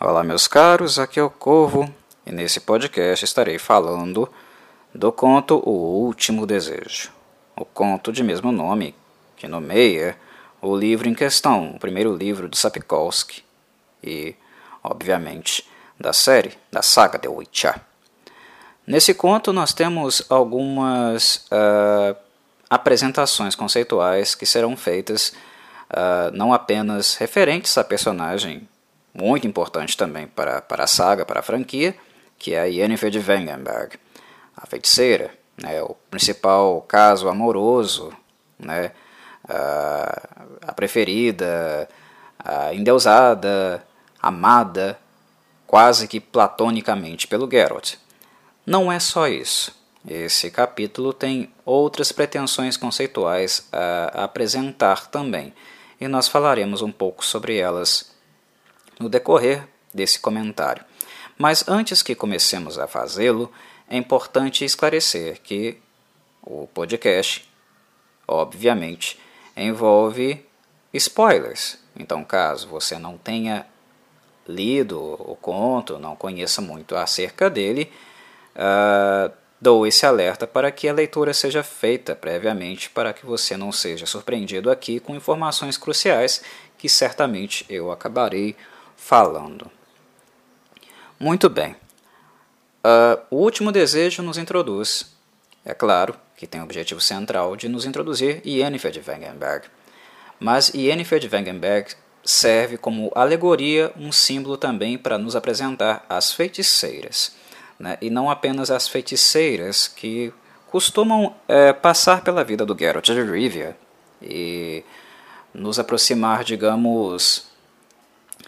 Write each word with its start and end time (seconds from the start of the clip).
Olá, 0.00 0.22
meus 0.22 0.46
caros, 0.46 0.96
aqui 0.96 1.18
é 1.18 1.22
o 1.24 1.28
Corvo 1.28 1.92
e 2.24 2.30
nesse 2.30 2.60
podcast 2.60 3.24
estarei 3.24 3.58
falando 3.58 4.32
do 4.94 5.10
conto 5.10 5.60
O 5.68 6.04
Último 6.04 6.46
Desejo, 6.46 7.10
o 7.56 7.64
conto 7.64 8.12
de 8.12 8.22
mesmo 8.22 8.52
nome 8.52 8.94
que 9.36 9.48
nomeia 9.48 10.16
o 10.62 10.76
livro 10.76 11.08
em 11.08 11.14
questão, 11.14 11.72
o 11.74 11.80
primeiro 11.80 12.14
livro 12.14 12.48
de 12.48 12.56
Sapkowski 12.56 13.42
e, 14.00 14.36
obviamente, 14.84 15.68
da 15.98 16.12
série, 16.12 16.56
da 16.70 16.80
saga 16.80 17.18
The 17.18 17.28
Witcher. 17.28 17.80
Nesse 18.86 19.12
conto 19.12 19.52
nós 19.52 19.72
temos 19.72 20.22
algumas 20.30 21.48
uh, 21.50 22.16
apresentações 22.70 23.56
conceituais 23.56 24.36
que 24.36 24.46
serão 24.46 24.76
feitas 24.76 25.30
uh, 25.90 26.30
não 26.32 26.52
apenas 26.52 27.16
referentes 27.16 27.76
à 27.76 27.82
personagem 27.82 28.68
muito 29.20 29.46
importante 29.46 29.96
também 29.96 30.26
para, 30.26 30.62
para 30.62 30.84
a 30.84 30.86
saga, 30.86 31.24
para 31.24 31.40
a 31.40 31.42
franquia, 31.42 31.94
que 32.38 32.54
é 32.54 32.60
a 32.60 32.64
Yennefer 32.64 33.10
de 33.10 33.18
Wengenberg, 33.18 33.98
a 34.56 34.66
feiticeira, 34.66 35.30
né, 35.60 35.82
o 35.82 35.96
principal 36.08 36.80
caso 36.82 37.28
amoroso, 37.28 38.12
né, 38.58 38.92
a, 39.48 40.22
a 40.68 40.72
preferida, 40.72 41.88
a 42.38 42.72
endeusada, 42.72 43.84
amada, 44.22 44.98
quase 45.66 46.06
que 46.06 46.20
platonicamente 46.20 47.26
pelo 47.26 47.50
Geralt. 47.50 47.94
Não 48.64 48.90
é 48.90 49.00
só 49.00 49.26
isso. 49.26 49.76
Esse 50.08 50.50
capítulo 50.50 51.12
tem 51.12 51.52
outras 51.64 52.12
pretensões 52.12 52.76
conceituais 52.76 53.68
a 53.72 54.24
apresentar 54.24 55.08
também, 55.08 55.52
e 56.00 56.06
nós 56.06 56.28
falaremos 56.28 56.82
um 56.82 56.92
pouco 56.92 57.24
sobre 57.24 57.58
elas 57.58 58.16
no 58.98 59.08
decorrer 59.08 59.66
desse 59.92 60.18
comentário. 60.18 60.84
Mas 61.36 61.66
antes 61.68 62.02
que 62.02 62.14
comecemos 62.14 62.78
a 62.78 62.86
fazê-lo, 62.86 63.50
é 63.88 63.96
importante 63.96 64.64
esclarecer 64.64 65.40
que 65.40 65.78
o 66.42 66.66
podcast, 66.68 67.48
obviamente, 68.26 69.18
envolve 69.56 70.44
spoilers. 70.92 71.78
Então, 71.96 72.24
caso 72.24 72.68
você 72.68 72.98
não 72.98 73.16
tenha 73.16 73.66
lido 74.46 74.98
o 74.98 75.36
conto, 75.36 75.98
não 75.98 76.16
conheça 76.16 76.60
muito 76.60 76.96
acerca 76.96 77.50
dele, 77.50 77.92
uh, 78.56 79.30
dou 79.60 79.86
esse 79.86 80.06
alerta 80.06 80.46
para 80.46 80.70
que 80.70 80.88
a 80.88 80.92
leitura 80.92 81.34
seja 81.34 81.62
feita 81.62 82.14
previamente 82.14 82.88
para 82.90 83.12
que 83.12 83.26
você 83.26 83.56
não 83.56 83.72
seja 83.72 84.06
surpreendido 84.06 84.70
aqui 84.70 85.00
com 85.00 85.14
informações 85.14 85.76
cruciais 85.76 86.42
que 86.78 86.88
certamente 86.88 87.66
eu 87.68 87.90
acabarei 87.90 88.56
falando. 88.98 89.70
Muito 91.18 91.48
bem. 91.48 91.74
Uh, 92.84 93.18
o 93.30 93.36
último 93.36 93.72
desejo 93.72 94.22
nos 94.22 94.36
introduz, 94.36 95.16
é 95.64 95.72
claro, 95.72 96.14
que 96.36 96.46
tem 96.46 96.60
o 96.60 96.64
objetivo 96.64 97.00
central 97.00 97.56
de 97.56 97.68
nos 97.68 97.86
introduzir 97.86 98.42
Yennefer 98.46 98.90
de 98.90 99.02
Wengenberg. 99.06 99.66
Mas 100.38 100.68
Yennefer 100.74 101.18
de 101.18 101.28
Wengenberg 101.28 101.94
serve 102.24 102.76
como 102.76 103.10
alegoria, 103.14 103.92
um 103.96 104.12
símbolo 104.12 104.56
também 104.56 104.98
para 104.98 105.16
nos 105.16 105.34
apresentar 105.34 106.04
as 106.08 106.32
feiticeiras. 106.32 107.32
Né? 107.78 107.96
E 108.00 108.10
não 108.10 108.30
apenas 108.30 108.70
as 108.70 108.86
feiticeiras 108.86 109.88
que 109.88 110.32
costumam 110.70 111.34
é, 111.48 111.72
passar 111.72 112.22
pela 112.22 112.44
vida 112.44 112.66
do 112.66 112.76
Geralt 112.78 113.06
de 113.06 113.22
Rivia 113.22 113.76
e 114.20 114.84
nos 115.54 115.78
aproximar, 115.78 116.44
digamos, 116.44 117.47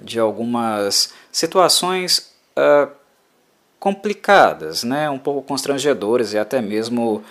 de 0.02 0.18
algumas 0.18 1.12
situações 1.30 2.32
uh, 2.56 2.90
complicadas, 3.78 4.82
né, 4.84 5.08
um 5.08 5.18
pouco 5.18 5.42
constrangedoras 5.42 6.32
e 6.32 6.38
até 6.38 6.60
mesmo 6.60 7.16
uh, 7.16 7.22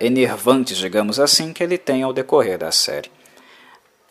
enervantes, 0.00 0.76
digamos 0.76 1.20
assim, 1.20 1.52
que 1.52 1.62
ele 1.62 1.76
tem 1.76 2.02
ao 2.02 2.12
decorrer 2.12 2.58
da 2.58 2.72
série. 2.72 3.10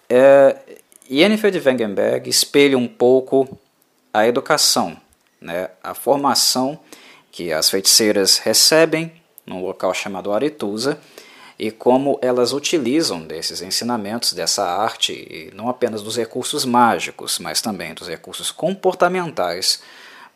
Uh, 0.09 0.78
Yennefer 1.09 1.52
de 1.52 1.59
Wengenberg 1.59 2.30
espelha 2.30 2.78
um 2.78 2.88
pouco 2.88 3.58
a 4.14 4.28
educação, 4.28 4.96
né, 5.40 5.70
a 5.84 5.94
formação 5.94 6.80
que 7.31 7.52
as 7.52 7.70
feiticeiras 7.70 8.38
recebem 8.38 9.12
num 9.46 9.64
local 9.64 9.94
chamado 9.94 10.31
Aretusa, 10.31 11.00
e 11.62 11.70
como 11.70 12.18
elas 12.24 12.54
utilizam 12.54 13.22
desses 13.22 13.62
ensinamentos, 13.62 14.34
dessa 14.34 14.66
arte, 14.66 15.14
e 15.14 15.52
não 15.54 15.70
apenas 15.70 16.02
dos 16.02 16.18
recursos 16.18 16.66
mágicos, 16.66 17.38
mas 17.38 17.62
também 17.62 17.94
dos 17.94 18.08
recursos 18.08 18.50
comportamentais, 18.50 19.80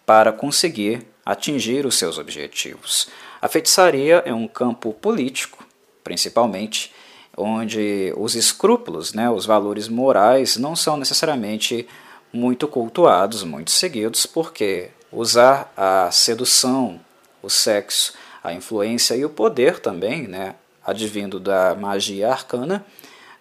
para 0.05 0.31
conseguir 0.31 1.03
atingir 1.25 1.83
os 1.83 1.97
seus 1.97 2.19
objetivos. 2.19 3.07
A 3.41 3.47
feitiçaria 3.47 4.21
é 4.23 4.31
um 4.31 4.47
campo 4.47 4.93
político, 4.93 5.65
principalmente, 6.03 6.93
onde 7.35 8.13
os 8.15 8.35
escrúpulos, 8.35 9.11
né, 9.11 9.27
os 9.27 9.47
valores 9.47 9.87
morais, 9.87 10.57
não 10.57 10.75
são 10.75 10.95
necessariamente 10.95 11.87
muito 12.31 12.67
cultuados, 12.67 13.43
muito 13.43 13.71
seguidos, 13.71 14.27
porque 14.27 14.91
usar 15.11 15.73
a 15.75 16.11
sedução, 16.11 16.99
o 17.41 17.49
sexo, 17.49 18.13
a 18.43 18.53
influência 18.53 19.15
e 19.15 19.25
o 19.25 19.29
poder 19.31 19.79
também, 19.79 20.27
né, 20.27 20.53
advindo 20.85 21.39
da 21.39 21.75
magia 21.75 22.31
arcana, 22.31 22.85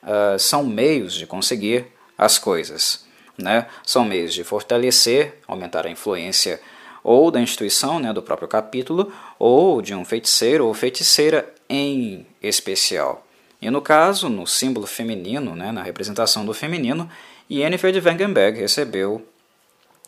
uh, 0.03 0.39
são 0.39 0.65
meios 0.65 1.15
de 1.15 1.27
conseguir 1.27 1.87
as 2.17 2.39
coisas. 2.39 3.05
Né? 3.37 3.67
São 3.85 4.05
meios 4.05 4.33
de 4.33 4.45
fortalecer, 4.45 5.39
aumentar 5.47 5.87
a 5.87 5.91
influência 5.91 6.61
ou 7.03 7.31
da 7.31 7.39
instituição, 7.39 8.01
né, 8.01 8.15
do 8.15 8.23
próprio 8.23 8.49
capítulo, 8.49 9.13
ou 9.39 9.83
de 9.83 9.95
um 9.95 10.07
feiticeiro 10.07 10.67
ou 10.67 10.73
feiticeira 10.73 11.53
em 11.69 12.27
especial. 12.43 13.27
E 13.61 13.69
no 13.69 13.83
caso, 13.83 14.31
no 14.31 14.47
símbolo 14.47 14.87
feminino, 14.87 15.55
né, 15.55 15.71
na 15.71 15.83
representação 15.83 16.47
do 16.47 16.55
feminino, 16.55 17.11
Yennefer 17.51 17.93
de 17.93 18.01
Wengenberg 18.01 18.59
recebeu 18.59 19.27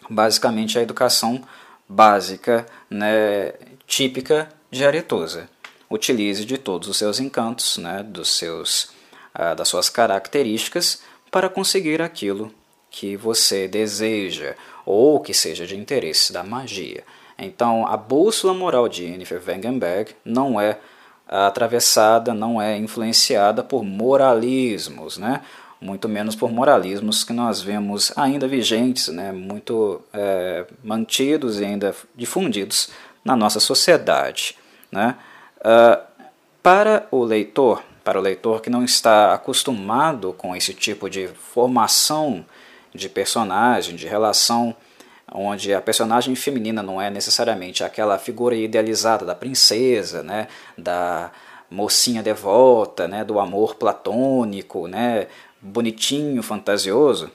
basicamente 0.09 0.79
a 0.79 0.83
educação 0.83 1.43
básica, 1.87 2.65
né, 2.89 3.53
típica 3.87 4.49
de 4.71 4.85
Aretusa 4.87 5.51
utilize 5.91 6.45
de 6.45 6.59
todos 6.59 6.89
os 6.89 6.97
seus 6.97 7.21
encantos, 7.21 7.79
né, 7.79 8.03
dos 8.03 8.31
seus, 8.31 8.91
ah, 9.35 9.55
das 9.55 9.69
suas 9.69 9.89
características, 9.89 11.03
para 11.31 11.49
conseguir 11.49 12.01
aquilo 12.03 12.53
que 12.91 13.17
você 13.17 13.69
deseja 13.69 14.55
ou 14.85 15.21
que 15.21 15.35
seja 15.35 15.67
de 15.67 15.77
interesse 15.77 16.33
da 16.33 16.43
magia. 16.43 17.05
Então, 17.39 17.87
a 17.87 17.97
bússola 17.97 18.55
moral 18.55 18.89
de 18.89 19.07
Jennifer 19.07 19.43
Wengenberg 19.47 20.15
não 20.25 20.61
é 20.61 20.79
atravessada, 21.29 22.33
não 22.33 22.63
é 22.63 22.77
influenciada 22.79 23.63
por 23.63 23.85
moralismos, 23.85 25.19
né? 25.19 25.43
muito 25.81 26.09
menos 26.09 26.35
por 26.35 26.51
moralismos 26.51 27.23
que 27.23 27.33
nós 27.33 27.61
vemos 27.61 28.13
ainda 28.17 28.49
vigentes, 28.49 29.09
né? 29.09 29.33
muito 29.33 30.01
é, 30.13 30.65
mantidos 30.83 31.61
e 31.61 31.65
ainda 31.65 31.95
difundidos 32.15 32.91
na 33.25 33.37
nossa 33.37 33.61
sociedade. 33.61 34.57
Né? 34.91 35.17
Uh, 35.67 36.01
para 36.63 37.09
o 37.11 37.25
leitor, 37.25 37.83
para 38.05 38.21
o 38.21 38.23
leitor 38.23 38.61
que 38.61 38.71
não 38.71 38.85
está 38.85 39.35
acostumado 39.35 40.33
com 40.33 40.55
esse 40.55 40.73
tipo 40.73 41.11
de 41.11 41.27
formação 41.27 42.47
de 42.95 43.09
personagem, 43.09 43.97
de 43.97 44.07
relação, 44.07 44.77
onde 45.33 45.75
a 45.75 45.81
personagem 45.81 46.37
feminina 46.37 46.85
não 46.85 47.03
é 47.03 47.11
necessariamente 47.11 47.83
aquela 47.83 48.17
figura 48.17 48.55
idealizada 48.55 49.25
da 49.25 49.35
princesa, 49.35 50.23
né, 50.23 50.47
da 50.79 51.33
mocinha 51.69 52.23
devota, 52.23 53.09
né, 53.09 53.25
do 53.25 53.41
amor 53.41 53.75
platônico, 53.75 54.87
né, 54.87 55.27
bonitinho, 55.61 56.45
fantasioso, 56.45 57.29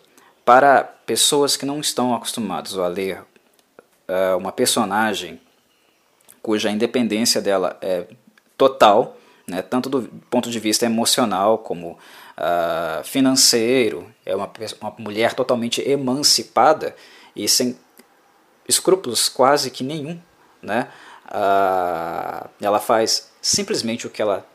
para 0.46 0.84
pessoas 1.06 1.58
que 1.58 1.66
não 1.66 1.82
estão 1.82 2.16
acostumadas 2.16 2.78
a 2.78 2.88
ler 2.88 3.22
uh, 4.08 4.38
uma 4.38 4.54
personagem 4.54 5.38
cuja 6.42 6.72
independência 6.72 7.42
dela 7.42 7.78
é 7.82 8.08
total, 8.62 9.18
né, 9.48 9.64
tanto 9.64 9.90
do 9.90 10.04
ponto 10.30 10.52
de 10.52 10.60
vista 10.60 10.86
emocional 10.86 11.58
como 11.58 11.98
uh, 12.38 13.04
financeiro, 13.04 14.06
é 14.24 14.36
uma, 14.36 14.48
uma 14.80 14.96
mulher 15.00 15.34
totalmente 15.34 15.82
emancipada 15.82 16.96
e 17.36 17.50
sem 17.50 17.76
escrúpulos 18.70 19.28
quase 19.30 19.72
que 19.72 19.84
nenhum. 19.84 20.22
Né? 20.62 20.88
Uh, 21.26 22.48
ela 22.62 22.80
faz 22.80 23.32
simplesmente 23.42 24.06
o 24.06 24.12
que 24.12 24.22
ela 24.22 24.46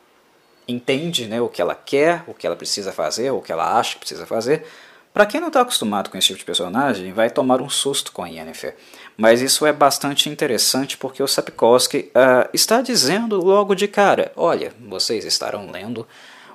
entende, 0.68 1.26
né, 1.26 1.40
o 1.40 1.48
que 1.48 1.60
ela 1.60 1.74
quer, 1.74 2.22
o 2.28 2.34
que 2.34 2.46
ela 2.46 2.54
precisa 2.54 2.92
fazer, 2.92 3.32
o 3.32 3.42
que 3.42 3.50
ela 3.50 3.76
acha 3.76 3.94
que 3.94 3.98
precisa 3.98 4.24
fazer, 4.24 4.64
para 5.12 5.26
quem 5.26 5.40
não 5.40 5.48
está 5.48 5.62
acostumado 5.62 6.10
com 6.10 6.16
esse 6.16 6.28
tipo 6.28 6.38
de 6.38 6.44
personagem, 6.44 7.12
vai 7.12 7.28
tomar 7.28 7.60
um 7.60 7.68
susto 7.68 8.12
com 8.12 8.22
a 8.22 8.28
Yennefer. 8.28 8.76
Mas 9.16 9.40
isso 9.40 9.64
é 9.64 9.72
bastante 9.72 10.28
interessante 10.28 10.98
porque 10.98 11.22
o 11.22 11.28
Sapkowski 11.28 12.10
uh, 12.14 12.48
está 12.52 12.82
dizendo 12.82 13.42
logo 13.42 13.74
de 13.74 13.88
cara: 13.88 14.30
olha, 14.36 14.72
vocês 14.78 15.24
estarão 15.24 15.70
lendo 15.70 16.06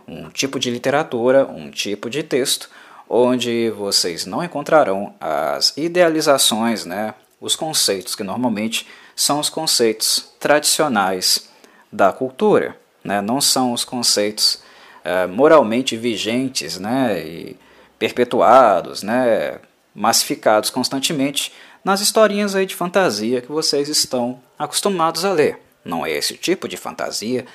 um 0.07 0.29
tipo 0.29 0.59
de 0.59 0.69
literatura, 0.69 1.45
um 1.45 1.71
tipo 1.71 2.09
de 2.09 2.21
texto, 2.21 2.69
onde 3.09 3.69
vocês 3.71 4.25
não 4.25 4.43
encontrarão 4.43 5.13
as 5.19 5.75
idealizações, 5.75 6.85
né, 6.85 7.13
os 7.39 7.55
conceitos 7.55 8.15
que 8.15 8.23
normalmente 8.23 8.87
são 9.15 9.39
os 9.39 9.49
conceitos 9.49 10.29
tradicionais 10.39 11.49
da 11.91 12.11
cultura, 12.11 12.77
né, 13.03 13.21
não 13.21 13.41
são 13.41 13.73
os 13.73 13.83
conceitos 13.83 14.61
é, 15.03 15.27
moralmente 15.27 15.97
vigentes 15.97 16.79
né, 16.79 17.19
e 17.19 17.57
perpetuados, 17.99 19.03
né, 19.03 19.59
massificados 19.93 20.69
constantemente 20.69 21.51
nas 21.83 22.01
historinhas 22.01 22.55
aí 22.55 22.65
de 22.65 22.75
fantasia 22.75 23.41
que 23.41 23.51
vocês 23.51 23.89
estão 23.89 24.39
acostumados 24.57 25.25
a 25.25 25.31
ler. 25.31 25.61
Não 25.83 26.05
é 26.05 26.11
esse 26.11 26.37
tipo 26.37 26.67
de 26.67 26.77
fantasia 26.77 27.45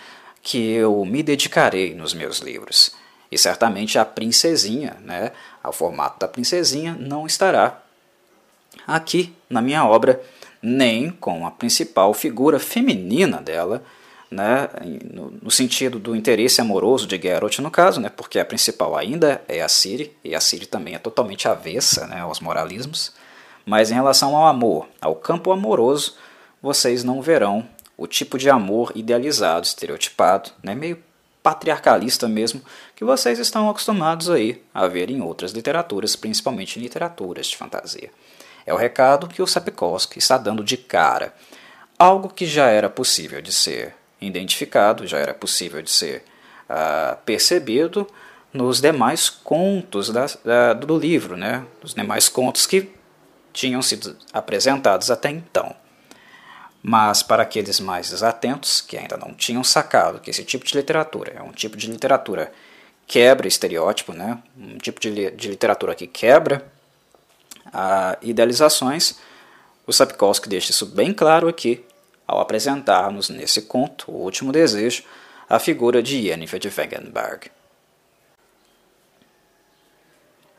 que 0.43 0.73
eu 0.73 1.05
me 1.05 1.23
dedicarei 1.23 1.95
nos 1.95 2.15
meus 2.15 2.39
livros. 2.39 2.93
E 3.31 3.39
certamente 3.39 3.99
a 3.99 4.05
princesinha, 4.05 4.97
né, 5.01 5.33
ao 5.63 5.73
formato 5.73 6.21
da 6.21 6.29
princesinha, 6.29 6.97
não 6.99 7.27
estará 7.27 7.83
aqui 8.87 9.35
na 9.51 9.61
minha 9.61 9.85
obra, 9.85 10.21
nem 10.63 11.11
com 11.11 11.47
a 11.47 11.51
principal 11.51 12.15
figura 12.15 12.59
feminina 12.59 13.41
dela, 13.41 13.83
né, 14.31 14.69
no, 15.13 15.33
no, 15.43 15.51
sentido 15.51 15.99
do 15.99 16.15
interesse 16.15 16.61
amoroso 16.61 17.07
de 17.07 17.21
Geralt 17.21 17.59
no 17.59 17.71
caso, 17.71 18.01
né, 18.01 18.09
porque 18.09 18.39
a 18.39 18.45
principal 18.45 18.97
ainda 18.97 19.43
é 19.49 19.63
a 19.63 19.69
Ciri, 19.69 20.17
e 20.23 20.35
a 20.35 20.41
Ciri 20.41 20.67
também 20.67 20.95
é 20.95 20.99
totalmente 20.99 21.47
avessa 21.49 22.07
né, 22.07 22.21
aos 22.21 22.41
moralismos, 22.41 23.13
mas 23.67 23.91
em 23.91 23.95
relação 23.95 24.37
ao 24.37 24.47
amor, 24.47 24.89
ao 25.01 25.17
campo 25.17 25.51
amoroso, 25.51 26.15
vocês 26.63 27.03
não 27.03 27.21
verão 27.21 27.69
o 27.99 28.07
tipo 28.07 28.39
de 28.39 28.49
amor 28.49 28.93
idealizado, 28.95 29.67
estereotipado, 29.67 30.51
né, 30.63 30.75
meio 30.75 31.03
patriarcalista 31.43 32.29
mesmo, 32.29 32.63
que 32.95 33.05
vocês 33.05 33.39
estão 33.39 33.69
acostumados 33.69 34.31
aí 34.31 34.63
a 34.73 34.87
ver 34.87 35.11
em 35.11 35.21
outras 35.21 35.53
literaturas, 35.53 36.15
principalmente 36.15 36.79
em 36.79 36.83
literaturas 36.83 37.47
de 37.47 37.57
fantasia. 37.57 38.11
É 38.65 38.73
o 38.73 38.77
recado 38.77 39.29
que 39.29 39.43
o 39.43 39.47
Sapkowski 39.47 40.19
está 40.19 40.37
dando 40.37 40.65
de 40.65 40.77
cara. 40.77 41.33
Algo 41.99 42.29
que 42.29 42.47
já 42.47 42.67
era 42.67 42.91
possível 42.91 43.41
de 43.41 43.53
ser 43.53 43.95
identificado, 44.21 45.07
já 45.07 45.19
era 45.19 45.33
possível 45.33 45.81
de 45.83 45.91
ser 45.91 46.25
uh, 46.69 47.17
percebido 47.25 48.07
nos 48.53 48.81
demais 48.81 49.29
contos 49.29 50.11
da, 50.11 50.73
do 50.73 50.99
livro, 50.99 51.37
né? 51.37 51.65
os 51.83 51.95
demais 51.95 52.29
contos 52.29 52.67
que 52.67 52.96
tinham 53.57 53.81
sido 53.81 54.15
apresentados 54.35 55.11
até 55.11 55.31
então. 55.31 55.75
Mas 56.83 57.23
para 57.23 57.43
aqueles 57.43 57.81
mais 57.81 58.11
desatentos, 58.11 58.83
que 58.83 58.99
ainda 58.99 59.17
não 59.17 59.33
tinham 59.33 59.65
sacado 59.65 60.21
que 60.21 60.29
esse 60.29 60.45
tipo 60.45 60.65
de 60.65 60.77
literatura 60.77 61.33
é 61.35 61.43
um 61.43 61.53
tipo 61.53 61.75
de 61.75 61.91
literatura 61.91 62.53
quebra 63.07 63.49
estereótipo, 63.49 64.13
né? 64.13 64.39
um 64.59 64.77
tipo 64.77 65.01
de, 65.01 65.31
de 65.31 65.49
literatura 65.49 65.95
que 65.95 66.07
quebra 66.07 66.71
a 67.73 68.19
idealizações, 68.21 69.19
o 69.87 69.93
Sapkowski 69.93 70.49
deixa 70.51 70.71
isso 70.71 70.85
bem 70.85 71.15
claro 71.15 71.49
aqui 71.49 71.83
ao 72.27 72.41
apresentar-nos 72.41 73.31
nesse 73.31 73.63
conto, 73.63 74.11
O 74.11 74.23
Último 74.23 74.53
Desejo, 74.53 75.03
a 75.49 75.59
figura 75.59 76.03
de 76.03 76.19
Yennefer 76.19 76.61
de 76.61 76.69
Wegenberg. 76.69 77.51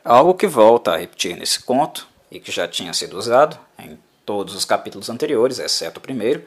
Algo 0.04 0.34
que 0.34 0.46
volta 0.46 0.92
a 0.92 0.96
repetir 0.96 1.36
nesse 1.36 1.60
conto, 1.62 2.08
e 2.30 2.38
que 2.40 2.52
já 2.52 2.66
tinha 2.68 2.92
sido 2.92 3.16
usado 3.16 3.58
em 3.78 3.98
todos 4.24 4.54
os 4.54 4.64
capítulos 4.64 5.08
anteriores, 5.08 5.58
exceto 5.58 5.98
o 5.98 6.02
primeiro, 6.02 6.44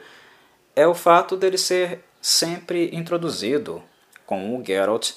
é 0.74 0.86
o 0.86 0.94
fato 0.94 1.36
dele 1.36 1.58
ser 1.58 2.04
sempre 2.20 2.90
introduzido 2.94 3.82
com 4.24 4.56
o 4.56 4.64
Geralt 4.64 5.12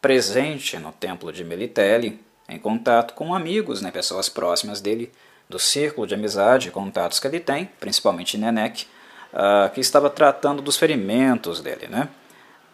presente 0.00 0.78
no 0.78 0.92
templo 0.92 1.32
de 1.32 1.44
Melitele, 1.44 2.20
em 2.48 2.58
contato 2.58 3.14
com 3.14 3.34
amigos, 3.34 3.82
né, 3.82 3.90
pessoas 3.90 4.28
próximas 4.28 4.80
dele, 4.80 5.12
do 5.48 5.58
círculo 5.58 6.06
de 6.06 6.14
amizade 6.14 6.68
e 6.68 6.70
contatos 6.70 7.20
que 7.20 7.26
ele 7.26 7.40
tem, 7.40 7.70
principalmente 7.78 8.38
Nenek, 8.38 8.86
uh, 9.32 9.70
que 9.72 9.80
estava 9.80 10.10
tratando 10.10 10.62
dos 10.62 10.76
ferimentos 10.76 11.60
dele. 11.60 11.86
Né? 11.86 12.08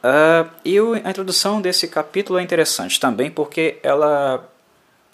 Uh, 0.02 0.50
e 0.64 0.78
a 1.04 1.10
introdução 1.10 1.60
desse 1.60 1.88
capítulo 1.88 2.38
é 2.38 2.42
interessante 2.42 2.98
também 2.98 3.30
porque 3.30 3.78
ela, 3.82 4.48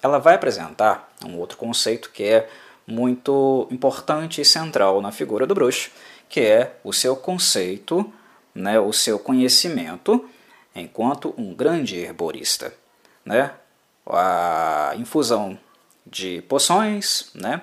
ela 0.02 0.18
vai 0.18 0.34
apresentar 0.34 1.12
um 1.24 1.36
outro 1.38 1.56
conceito 1.56 2.10
que 2.10 2.24
é 2.24 2.48
muito 2.86 3.68
importante 3.70 4.40
e 4.40 4.44
central 4.44 5.00
na 5.00 5.12
figura 5.12 5.46
do 5.46 5.54
bruxo, 5.54 5.90
que 6.28 6.40
é 6.40 6.76
o 6.82 6.92
seu 6.92 7.16
conceito, 7.16 8.10
né, 8.54 8.78
o 8.80 8.92
seu 8.92 9.18
conhecimento 9.18 10.28
enquanto 10.74 11.34
um 11.36 11.54
grande 11.54 11.96
herborista. 11.96 12.72
Né? 13.24 13.50
A 14.06 14.92
infusão 14.96 15.58
de 16.06 16.40
poções, 16.42 17.30
né, 17.34 17.60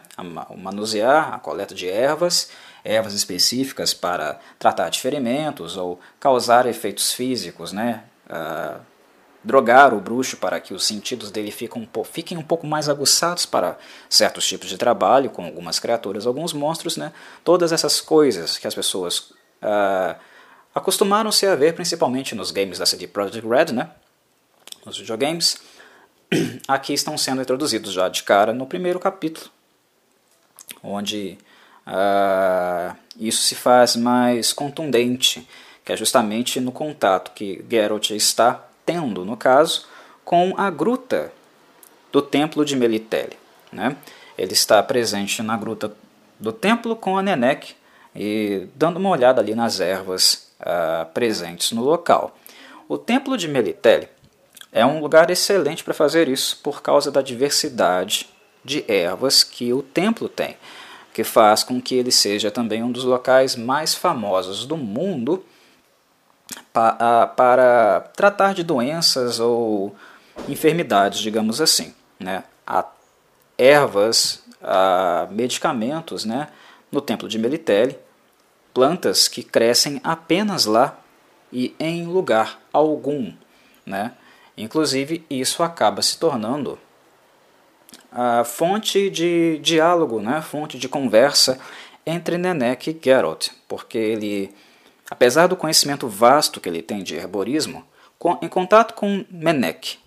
o 0.49 0.57
manusear, 0.57 1.33
a 1.33 1.39
coleta 1.39 1.73
de 1.73 1.89
ervas 1.89 2.49
ervas 2.85 3.15
específicas 3.15 3.95
para 3.95 4.39
tratar 4.59 4.89
de 4.89 5.01
ferimentos 5.01 5.75
ou 5.75 5.99
causar 6.19 6.67
efeitos 6.67 7.11
físicos, 7.11 7.73
né? 7.73 8.03
Uh, 8.27 8.79
drogar 9.45 9.93
o 9.93 9.99
bruxo 9.99 10.37
para 10.37 10.59
que 10.59 10.73
os 10.73 10.85
sentidos 10.85 11.31
dele 11.31 11.51
fiquem 11.51 11.81
um, 12.37 12.41
pouco, 12.41 12.65
mais 12.65 12.89
aguçados 12.89 13.45
para 13.45 13.77
certos 14.09 14.47
tipos 14.47 14.67
de 14.67 14.77
trabalho, 14.77 15.29
com 15.29 15.45
algumas 15.45 15.79
criaturas, 15.79 16.25
alguns 16.25 16.51
monstros, 16.51 16.97
né? 16.97 17.13
Todas 17.43 17.71
essas 17.71 18.01
coisas 18.01 18.57
que 18.57 18.67
as 18.67 18.75
pessoas 18.75 19.31
uh, 19.61 20.15
acostumaram-se 20.73 21.45
a 21.45 21.55
ver, 21.55 21.75
principalmente 21.75 22.33
nos 22.33 22.51
games 22.51 22.79
da 22.79 22.85
CD 22.85 23.07
Projekt 23.07 23.47
Red, 23.47 23.71
né? 23.73 23.91
Nos 24.85 24.97
videogames, 24.97 25.57
aqui 26.67 26.93
estão 26.93 27.17
sendo 27.17 27.41
introduzidos 27.41 27.93
já 27.93 28.09
de 28.09 28.23
cara 28.23 28.51
no 28.51 28.65
primeiro 28.65 28.99
capítulo, 28.99 29.49
onde 30.83 31.37
Uh, 31.85 32.95
isso 33.15 33.43
se 33.43 33.53
faz 33.53 33.95
mais 33.95 34.51
contundente, 34.51 35.47
que 35.83 35.93
é 35.93 35.97
justamente 35.97 36.59
no 36.59 36.71
contato 36.71 37.31
que 37.31 37.63
Geralt 37.69 38.09
está 38.09 38.67
tendo, 38.85 39.25
no 39.25 39.35
caso, 39.35 39.85
com 40.23 40.53
a 40.57 40.69
gruta 40.69 41.31
do 42.11 42.21
templo 42.21 42.63
de 42.63 42.75
Melitele. 42.75 43.37
Né? 43.71 43.95
Ele 44.37 44.53
está 44.53 44.81
presente 44.83 45.41
na 45.41 45.57
gruta 45.57 45.91
do 46.39 46.51
templo 46.51 46.95
com 46.95 47.17
a 47.17 47.21
Nenek 47.21 47.75
e 48.15 48.67
dando 48.75 48.97
uma 48.97 49.09
olhada 49.09 49.41
ali 49.41 49.55
nas 49.55 49.79
ervas 49.79 50.51
uh, 50.61 51.05
presentes 51.13 51.71
no 51.71 51.83
local. 51.83 52.37
O 52.87 52.97
templo 52.97 53.37
de 53.37 53.47
Melitele 53.47 54.07
é 54.71 54.85
um 54.85 54.99
lugar 54.99 55.29
excelente 55.29 55.83
para 55.83 55.93
fazer 55.93 56.27
isso 56.27 56.59
por 56.61 56.81
causa 56.81 57.11
da 57.11 57.21
diversidade 57.21 58.29
de 58.63 58.83
ervas 58.87 59.43
que 59.43 59.73
o 59.73 59.81
templo 59.81 60.27
tem 60.27 60.57
que 61.15 61.23
faz 61.23 61.63
com 61.63 61.81
que 61.81 61.95
ele 61.95 62.11
seja 62.11 62.51
também 62.51 62.83
um 62.83 62.91
dos 62.91 63.05
locais 63.05 63.55
mais 63.55 63.95
famosos 63.95 64.65
do 64.65 64.75
mundo 64.75 65.45
para, 66.73 68.09
tratar 68.15 68.53
de 68.53 68.63
doenças 68.63 69.39
ou 69.39 69.95
enfermidades, 70.47 71.19
digamos 71.19 71.61
assim. 71.61 71.93
Né? 72.19 72.43
Há 72.65 72.85
ervas, 73.57 74.43
há 74.61 75.27
medicamentos 75.31 76.25
né? 76.25 76.47
no 76.91 77.01
templo 77.01 77.27
de 77.27 77.39
Melitele, 77.39 77.97
plantas 78.73 79.27
que 79.27 79.43
crescem 79.43 80.01
apenas 80.03 80.65
lá 80.65 80.97
e 81.51 81.73
em 81.79 82.05
lugar 82.05 82.59
algum. 82.73 83.33
Né? 83.85 84.11
Inclusive, 84.57 85.25
isso 85.29 85.63
acaba 85.63 86.01
se 86.01 86.17
tornando 86.17 86.77
a 88.11 88.45
fonte 88.45 89.09
de 89.09 89.59
diálogo, 89.59 90.21
né, 90.21 90.41
fonte 90.41 90.79
de 90.79 90.87
conversa 90.87 91.59
entre 92.05 92.37
Nenek 92.37 92.89
e 92.89 92.99
Geralt, 93.03 93.49
porque 93.67 93.97
ele, 93.97 94.53
apesar 95.09 95.47
do 95.47 95.55
conhecimento 95.55 96.07
vasto 96.07 96.59
que 96.59 96.69
ele 96.69 96.81
tem 96.81 97.03
de 97.03 97.15
herborismo, 97.15 97.85
em 98.41 98.47
contato 98.47 98.93
com 98.93 99.25
Menek 99.29 99.99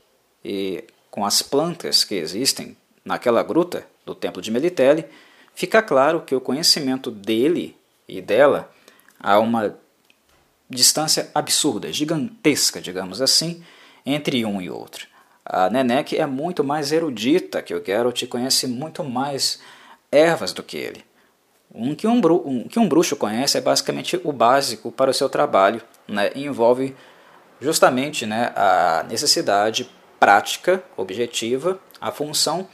e 0.45 0.85
com 1.11 1.25
as 1.25 1.43
plantas 1.43 2.05
que 2.05 2.15
existem 2.15 2.77
naquela 3.05 3.43
gruta 3.43 3.87
do 4.05 4.15
templo 4.15 4.43
de 4.43 4.51
Melitele, 4.51 5.05
fica 5.55 5.83
claro 5.83 6.23
que 6.23 6.35
o 6.35 6.41
conhecimento 6.41 7.11
dele 7.11 7.77
e 8.09 8.21
dela 8.21 8.71
há 9.21 9.39
uma 9.39 9.77
distância 10.69 11.31
absurda, 11.35 11.93
gigantesca, 11.93 12.81
digamos 12.81 13.23
assim, 13.23 13.63
entre 14.05 14.45
um 14.45 14.61
e 14.61 14.69
outro. 14.69 15.07
A 15.45 15.71
Nenek 15.71 16.17
é 16.17 16.27
muito 16.27 16.63
mais 16.63 16.93
erudita 16.93 17.63
que 17.63 17.75
o 17.75 17.83
Geralt 17.85 18.27
conhece 18.27 18.67
muito 18.67 19.03
mais 19.03 19.61
ervas 20.13 20.53
do 20.53 20.63
que 20.63 20.77
ele. 20.77 21.08
Um 21.75 21.95
que 21.95 22.07
um, 22.07 22.21
um 22.45 22.69
que 22.69 22.79
um 22.79 22.89
bruxo 22.89 23.17
conhece 23.17 23.59
é 23.59 23.61
basicamente 23.61 24.21
o 24.25 24.33
básico 24.33 24.91
para 24.91 25.11
o 25.11 25.15
seu 25.15 25.29
trabalho, 25.29 25.83
né? 26.07 26.31
e 26.35 26.45
envolve 26.45 26.97
justamente 27.61 28.25
né, 28.25 28.53
a 28.57 29.05
necessidade 29.09 29.89
prática, 30.19 30.83
objetiva, 30.97 31.79
a 32.01 32.11
função 32.11 32.67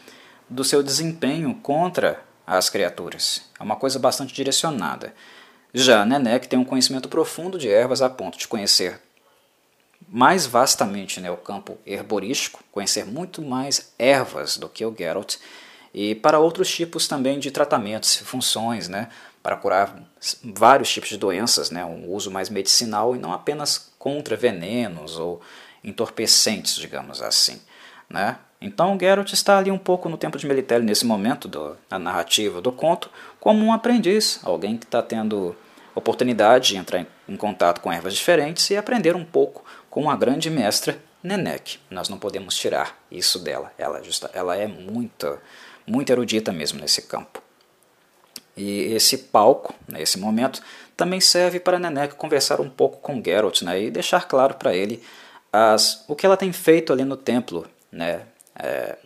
do 0.49 0.63
seu 0.65 0.83
desempenho 0.83 1.55
contra 1.57 2.23
as 2.47 2.69
criaturas. 2.69 3.43
É 3.59 3.63
uma 3.63 3.77
coisa 3.77 3.99
bastante 3.99 4.35
direcionada. 4.35 5.15
Já 5.73 6.05
Nenek 6.05 6.47
tem 6.47 6.59
um 6.59 6.65
conhecimento 6.65 7.09
profundo 7.09 7.59
de 7.59 7.69
ervas 7.69 8.01
a 8.01 8.09
ponto 8.09 8.39
de 8.39 8.47
conhecer 8.47 9.01
mais 10.09 10.47
vastamente 10.47 11.21
né, 11.21 11.31
o 11.31 11.37
campo 11.37 11.79
herborístico, 11.87 12.63
conhecer 12.71 13.05
muito 13.05 13.43
mais 13.43 13.93
ervas 13.99 14.57
do 14.57 14.69
que 14.69 14.85
o 14.85 14.95
Geralt, 14.97 15.37
e 15.95 16.15
para 16.17 16.41
outros 16.41 16.69
tipos 16.69 17.07
também 17.07 17.39
de 17.39 17.53
tratamentos 17.53 18.21
e 18.21 18.25
funções, 18.25 18.89
né, 18.89 19.09
para 19.41 19.57
curar 19.57 19.97
vários 20.43 20.93
tipos 20.93 21.09
de 21.09 21.17
doenças, 21.17 21.71
né, 21.71 21.85
um 21.85 22.11
uso 22.11 22.31
mais 22.31 22.51
medicinal 22.51 23.15
e 23.15 23.19
não 23.19 23.33
apenas 23.33 23.93
contra 23.99 24.37
venenos 24.37 25.17
ou 25.19 25.41
entorpecentes, 25.85 26.75
digamos 26.77 27.23
assim. 27.23 27.61
Né? 28.11 28.39
Então 28.61 28.99
Geralt 28.99 29.33
está 29.33 29.59
ali 29.59 29.71
um 29.71 29.79
pouco 29.79 30.09
no 30.09 30.17
tempo 30.17 30.37
de 30.37 30.47
Melitele 30.47 30.85
nesse 30.85 31.07
momento 31.07 31.47
do, 31.47 31.77
da 31.89 31.99
narrativa 31.99 32.61
do 32.61 32.73
conto, 32.73 33.09
como 33.39 33.65
um 33.65 33.73
aprendiz, 33.73 34.41
alguém 34.43 34.77
que 34.77 34.87
está 34.87 35.03
tendo 35.03 35.55
oportunidade 35.95 36.71
de 36.71 36.77
entrar 36.77 37.01
em, 37.01 37.07
em 37.29 37.37
contato 37.37 37.81
com 37.81 37.93
ervas 37.93 38.15
diferentes 38.15 38.69
e 38.71 38.77
aprender 38.77 39.15
um 39.15 39.25
pouco 39.25 39.65
com 39.89 40.11
a 40.11 40.17
grande 40.17 40.51
mestra 40.51 40.99
Nenek. 41.23 41.79
Nós 41.91 42.09
não 42.09 42.19
podemos 42.19 42.57
tirar 42.57 42.99
isso 43.11 43.39
dela. 43.39 43.73
Ela, 43.79 44.03
justa, 44.03 44.31
ela 44.35 44.57
é 44.57 44.67
muito, 44.67 45.39
muito 45.87 46.11
erudita 46.11 46.53
mesmo 46.53 46.81
nesse 46.81 47.03
campo. 47.03 47.43
E 48.57 48.93
esse 48.95 49.19
palco, 49.19 49.75
nesse 49.89 50.19
momento, 50.19 50.63
também 50.97 51.21
serve 51.21 51.59
para 51.59 51.79
Nenek 51.79 52.15
conversar 52.15 52.61
um 52.61 52.71
pouco 52.71 52.99
com 52.99 53.23
Geralt 53.23 53.63
né, 53.63 53.83
e 53.83 53.91
deixar 53.91 54.29
claro 54.29 54.55
para 54.55 54.75
ele 54.75 55.03
as, 55.53 56.05
o 56.07 56.15
que 56.15 56.25
ela 56.25 56.37
tem 56.37 56.53
feito 56.53 56.93
ali 56.93 57.05
no 57.05 57.17
templo, 57.17 57.67
né, 57.91 58.23
é, 58.57 58.97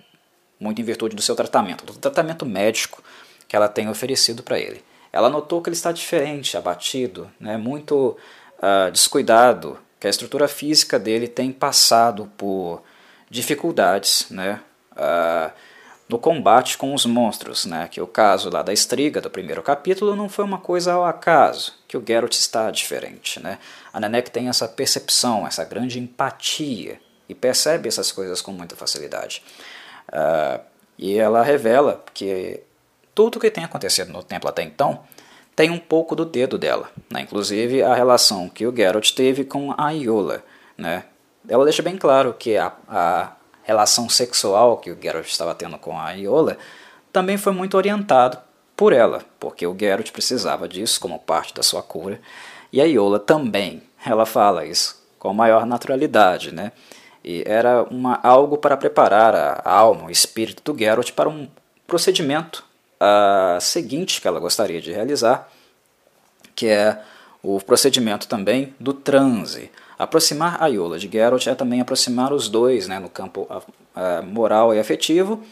muito 0.61 0.81
em 0.81 0.85
virtude 0.85 1.17
do 1.17 1.23
seu 1.23 1.35
tratamento, 1.35 1.85
do 1.85 1.95
tratamento 1.95 2.45
médico 2.45 3.03
que 3.47 3.57
ela 3.57 3.69
tem 3.69 3.89
oferecido 3.89 4.43
para 4.43 4.59
ele. 4.59 4.85
Ela 5.11 5.31
notou 5.31 5.63
que 5.63 5.71
ele 5.71 5.77
está 5.77 5.91
diferente, 5.91 6.57
abatido, 6.57 7.31
né, 7.41 7.57
muito 7.57 8.17
uh, 8.59 8.91
descuidado, 8.91 9.79
que 9.99 10.07
a 10.07 10.11
estrutura 10.11 10.47
física 10.47 10.99
dele 10.99 11.27
tem 11.27 11.51
passado 11.51 12.31
por 12.37 12.83
dificuldades 13.31 14.27
né, 14.31 14.61
uh, 14.93 15.51
no 16.09 16.19
combate 16.19 16.79
com 16.79 16.95
os 16.95 17.05
monstros. 17.05 17.67
Né, 17.67 17.89
que 17.91 18.01
o 18.01 18.07
caso 18.07 18.51
lá 18.51 18.63
da 18.63 18.73
estriga 18.73 19.21
do 19.21 19.31
primeiro 19.31 19.63
capítulo 19.63 20.17
não 20.17 20.29
foi 20.29 20.45
uma 20.45 20.59
coisa 20.59 20.93
ao 20.93 21.05
acaso, 21.05 21.75
que 21.87 21.97
o 21.97 22.05
Geralt 22.07 22.35
está 22.35 22.71
diferente. 22.71 23.41
Né. 23.41 23.59
A 23.93 24.01
Nenek 24.01 24.31
tem 24.31 24.49
essa 24.49 24.67
percepção, 24.67 25.47
essa 25.47 25.65
grande 25.65 25.99
empatia 25.99 27.01
e 27.29 27.35
percebe 27.35 27.89
essas 27.89 28.11
coisas 28.11 28.41
com 28.41 28.53
muita 28.53 28.75
facilidade. 28.75 29.43
Uh, 30.09 30.61
e 30.97 31.19
ela 31.19 31.43
revela 31.43 32.03
que 32.15 32.61
tudo 33.15 33.37
o 33.37 33.41
que 33.41 33.51
tem 33.51 33.65
acontecido 33.65 34.13
no 34.13 34.23
templo 34.23 34.49
até 34.49 34.63
então 34.63 35.01
tem 35.55 35.71
um 35.71 35.79
pouco 35.79 36.15
do 36.15 36.25
dedo 36.25 36.57
dela, 36.57 36.89
né? 37.11 37.21
inclusive 37.21 37.83
a 37.83 37.93
relação 37.93 38.49
que 38.49 38.65
o 38.65 38.75
Geralt 38.75 39.11
teve 39.11 39.45
com 39.45 39.75
a 39.77 39.91
Iola. 39.91 40.43
Né? 40.77 41.05
Ela 41.49 41.65
deixa 41.65 41.83
bem 41.83 41.97
claro 41.97 42.33
que 42.33 42.57
a, 42.57 42.73
a 42.89 43.33
relação 43.69 44.09
sexual 44.09 44.79
que 44.79 44.91
o 44.91 44.99
Geralt 45.01 45.29
estava 45.29 45.55
tendo 45.55 45.79
com 45.79 45.99
a 45.99 46.13
Iola 46.13 46.57
também 47.13 47.37
foi 47.37 47.53
muito 47.53 47.77
orientado 47.77 48.39
por 48.75 48.93
ela, 48.93 49.23
porque 49.39 49.67
o 49.67 49.77
Geralt 49.79 50.11
precisava 50.11 50.67
disso 50.67 50.99
como 50.99 51.19
parte 51.19 51.53
da 51.53 51.63
sua 51.63 51.83
cura, 51.83 52.21
e 52.73 52.81
a 52.81 52.85
Iola 52.85 53.19
também, 53.19 53.83
ela 54.05 54.25
fala 54.25 54.65
isso 54.65 54.99
com 55.19 55.33
maior 55.35 55.67
naturalidade, 55.67 56.53
né? 56.53 56.73
E 57.25 57.43
era 57.47 57.83
uma, 57.83 58.21
algo 58.23 58.57
para 58.57 58.77
preparar 58.77 59.35
a 59.35 59.71
alma, 59.71 60.05
o 60.05 60.11
espírito 60.11 60.73
do 60.73 60.79
Geralt 60.79 61.13
para 61.13 61.29
um 61.29 61.49
procedimento 61.87 62.65
a 63.01 63.59
seguinte 63.61 64.21
que 64.21 64.29
ela 64.29 64.41
gostaria 64.41 64.81
de 64.81 64.93
realizar, 64.93 65.49
que 66.55 66.69
é 66.69 67.03
o 67.43 67.61
procedimento 67.61 68.29
também 68.29 68.75
do 68.79 68.93
transe. 68.93 69.71
Aproximar 69.99 70.63
a 70.63 70.67
Iola 70.69 70.99
de 70.99 71.09
Geralt 71.11 71.47
é 71.47 71.55
também 71.55 71.81
aproximar 71.81 72.33
os 72.33 72.49
dois 72.49 72.87
né, 72.87 72.99
no 72.99 73.09
campo 73.09 73.49
moral 74.27 74.73
e 74.73 74.79
afetivo, 74.79 75.43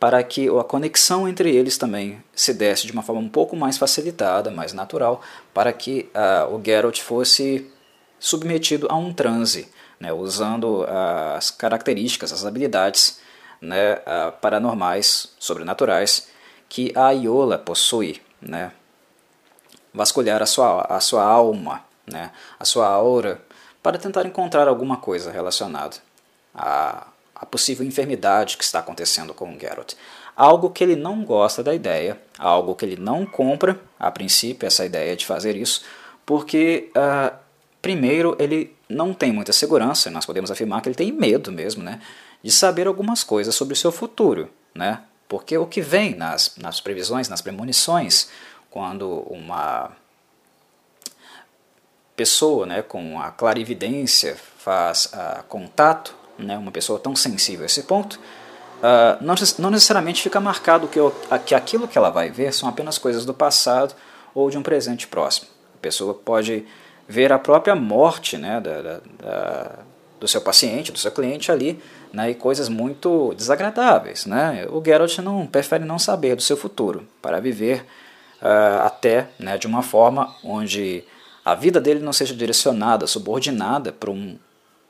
para 0.00 0.22
que 0.22 0.48
a 0.48 0.64
conexão 0.64 1.28
entre 1.28 1.54
eles 1.54 1.76
também 1.76 2.22
se 2.34 2.54
desse 2.54 2.86
de 2.86 2.92
uma 2.92 3.02
forma 3.02 3.20
um 3.20 3.28
pouco 3.28 3.54
mais 3.54 3.76
facilitada, 3.76 4.50
mais 4.50 4.72
natural, 4.72 5.20
para 5.52 5.70
que 5.74 6.08
uh, 6.14 6.54
o 6.54 6.62
Geralt 6.64 6.98
fosse 7.02 7.70
submetido 8.18 8.86
a 8.88 8.96
um 8.96 9.12
transe, 9.12 9.68
né, 10.00 10.10
usando 10.10 10.86
as 11.36 11.50
características, 11.50 12.32
as 12.32 12.46
habilidades 12.46 13.20
né, 13.60 13.96
uh, 13.96 14.32
paranormais, 14.40 15.34
sobrenaturais, 15.38 16.28
que 16.70 16.92
a 16.94 17.10
Iola 17.10 17.58
possui, 17.58 18.22
né? 18.40 18.72
vasculhar 19.92 20.40
a 20.40 20.46
sua, 20.46 20.82
a 20.82 21.00
sua 21.00 21.24
alma, 21.24 21.84
né? 22.06 22.30
a 22.58 22.64
sua 22.64 22.86
aura, 22.86 23.42
para 23.82 23.98
tentar 23.98 24.26
encontrar 24.26 24.68
alguma 24.68 24.96
coisa 24.96 25.30
relacionada 25.30 25.96
à, 26.54 27.06
à 27.34 27.46
possível 27.46 27.86
enfermidade 27.86 28.56
que 28.56 28.64
está 28.64 28.80
acontecendo 28.80 29.32
com 29.32 29.54
o 29.54 29.58
Geralt. 29.58 29.94
Algo 30.36 30.70
que 30.70 30.84
ele 30.84 30.96
não 30.96 31.24
gosta 31.24 31.62
da 31.62 31.74
ideia, 31.74 32.20
algo 32.38 32.74
que 32.74 32.84
ele 32.84 32.96
não 32.96 33.26
compra, 33.26 33.78
a 33.98 34.10
princípio, 34.10 34.66
essa 34.66 34.84
ideia 34.84 35.16
de 35.16 35.26
fazer 35.26 35.56
isso, 35.56 35.82
porque, 36.24 36.90
uh, 36.96 37.34
primeiro, 37.82 38.36
ele 38.38 38.74
não 38.88 39.12
tem 39.12 39.32
muita 39.32 39.52
segurança, 39.52 40.10
nós 40.10 40.26
podemos 40.26 40.50
afirmar 40.50 40.80
que 40.80 40.88
ele 40.88 40.96
tem 40.96 41.12
medo 41.12 41.50
mesmo, 41.50 41.82
né, 41.82 42.00
de 42.42 42.50
saber 42.50 42.86
algumas 42.86 43.22
coisas 43.22 43.54
sobre 43.54 43.74
o 43.74 43.76
seu 43.76 43.92
futuro, 43.92 44.48
né, 44.74 45.02
porque 45.28 45.56
o 45.58 45.66
que 45.66 45.80
vem 45.80 46.14
nas, 46.14 46.56
nas 46.56 46.80
previsões, 46.80 47.28
nas 47.28 47.40
premonições, 47.40 48.28
quando 48.70 49.20
uma 49.28 49.90
pessoa 52.20 52.66
né, 52.66 52.82
com 52.82 53.18
a 53.18 53.30
clarividência 53.30 54.36
faz 54.58 55.06
uh, 55.06 55.42
contato, 55.48 56.14
né, 56.38 56.58
uma 56.58 56.70
pessoa 56.70 56.98
tão 56.98 57.16
sensível 57.16 57.62
a 57.62 57.66
esse 57.66 57.84
ponto, 57.84 58.20
uh, 58.82 59.16
não, 59.22 59.34
não, 59.58 59.70
necessariamente 59.70 60.22
fica 60.22 60.38
marcado 60.38 60.86
que, 60.86 60.98
que 61.46 61.54
aquilo 61.54 61.88
que 61.88 61.96
ela 61.96 62.10
vai 62.10 62.30
ver 62.30 62.52
são 62.52 62.68
apenas 62.68 62.98
coisas 62.98 63.24
do 63.24 63.32
passado 63.32 63.94
ou 64.34 64.50
de 64.50 64.58
um 64.58 64.62
presente 64.62 65.06
próximo. 65.06 65.46
A 65.74 65.78
pessoa 65.80 66.12
pode 66.12 66.66
ver 67.08 67.32
a 67.32 67.38
própria 67.38 67.74
morte 67.74 68.36
né, 68.36 68.60
da, 68.60 68.82
da, 68.82 69.00
da, 69.18 69.78
do 70.20 70.28
seu 70.28 70.42
paciente, 70.42 70.92
do 70.92 70.98
seu 70.98 71.10
cliente 71.10 71.50
ali, 71.50 71.82
né, 72.12 72.32
e 72.32 72.34
coisas 72.34 72.68
muito 72.68 73.32
desagradáveis. 73.32 74.26
Né? 74.26 74.66
O 74.68 74.84
Geralt 74.84 75.16
não 75.20 75.46
prefere 75.46 75.86
não 75.86 75.98
saber 75.98 76.36
do 76.36 76.42
seu 76.42 76.58
futuro 76.58 77.08
para 77.22 77.40
viver 77.40 77.86
uh, 78.42 78.84
até 78.84 79.28
né, 79.38 79.56
de 79.56 79.66
uma 79.66 79.80
forma 79.80 80.36
onde 80.44 81.02
a 81.44 81.54
vida 81.54 81.80
dele 81.80 82.00
não 82.00 82.12
seja 82.12 82.34
direcionada, 82.34 83.06
subordinada 83.06 83.92
por 83.92 84.10
um, 84.10 84.38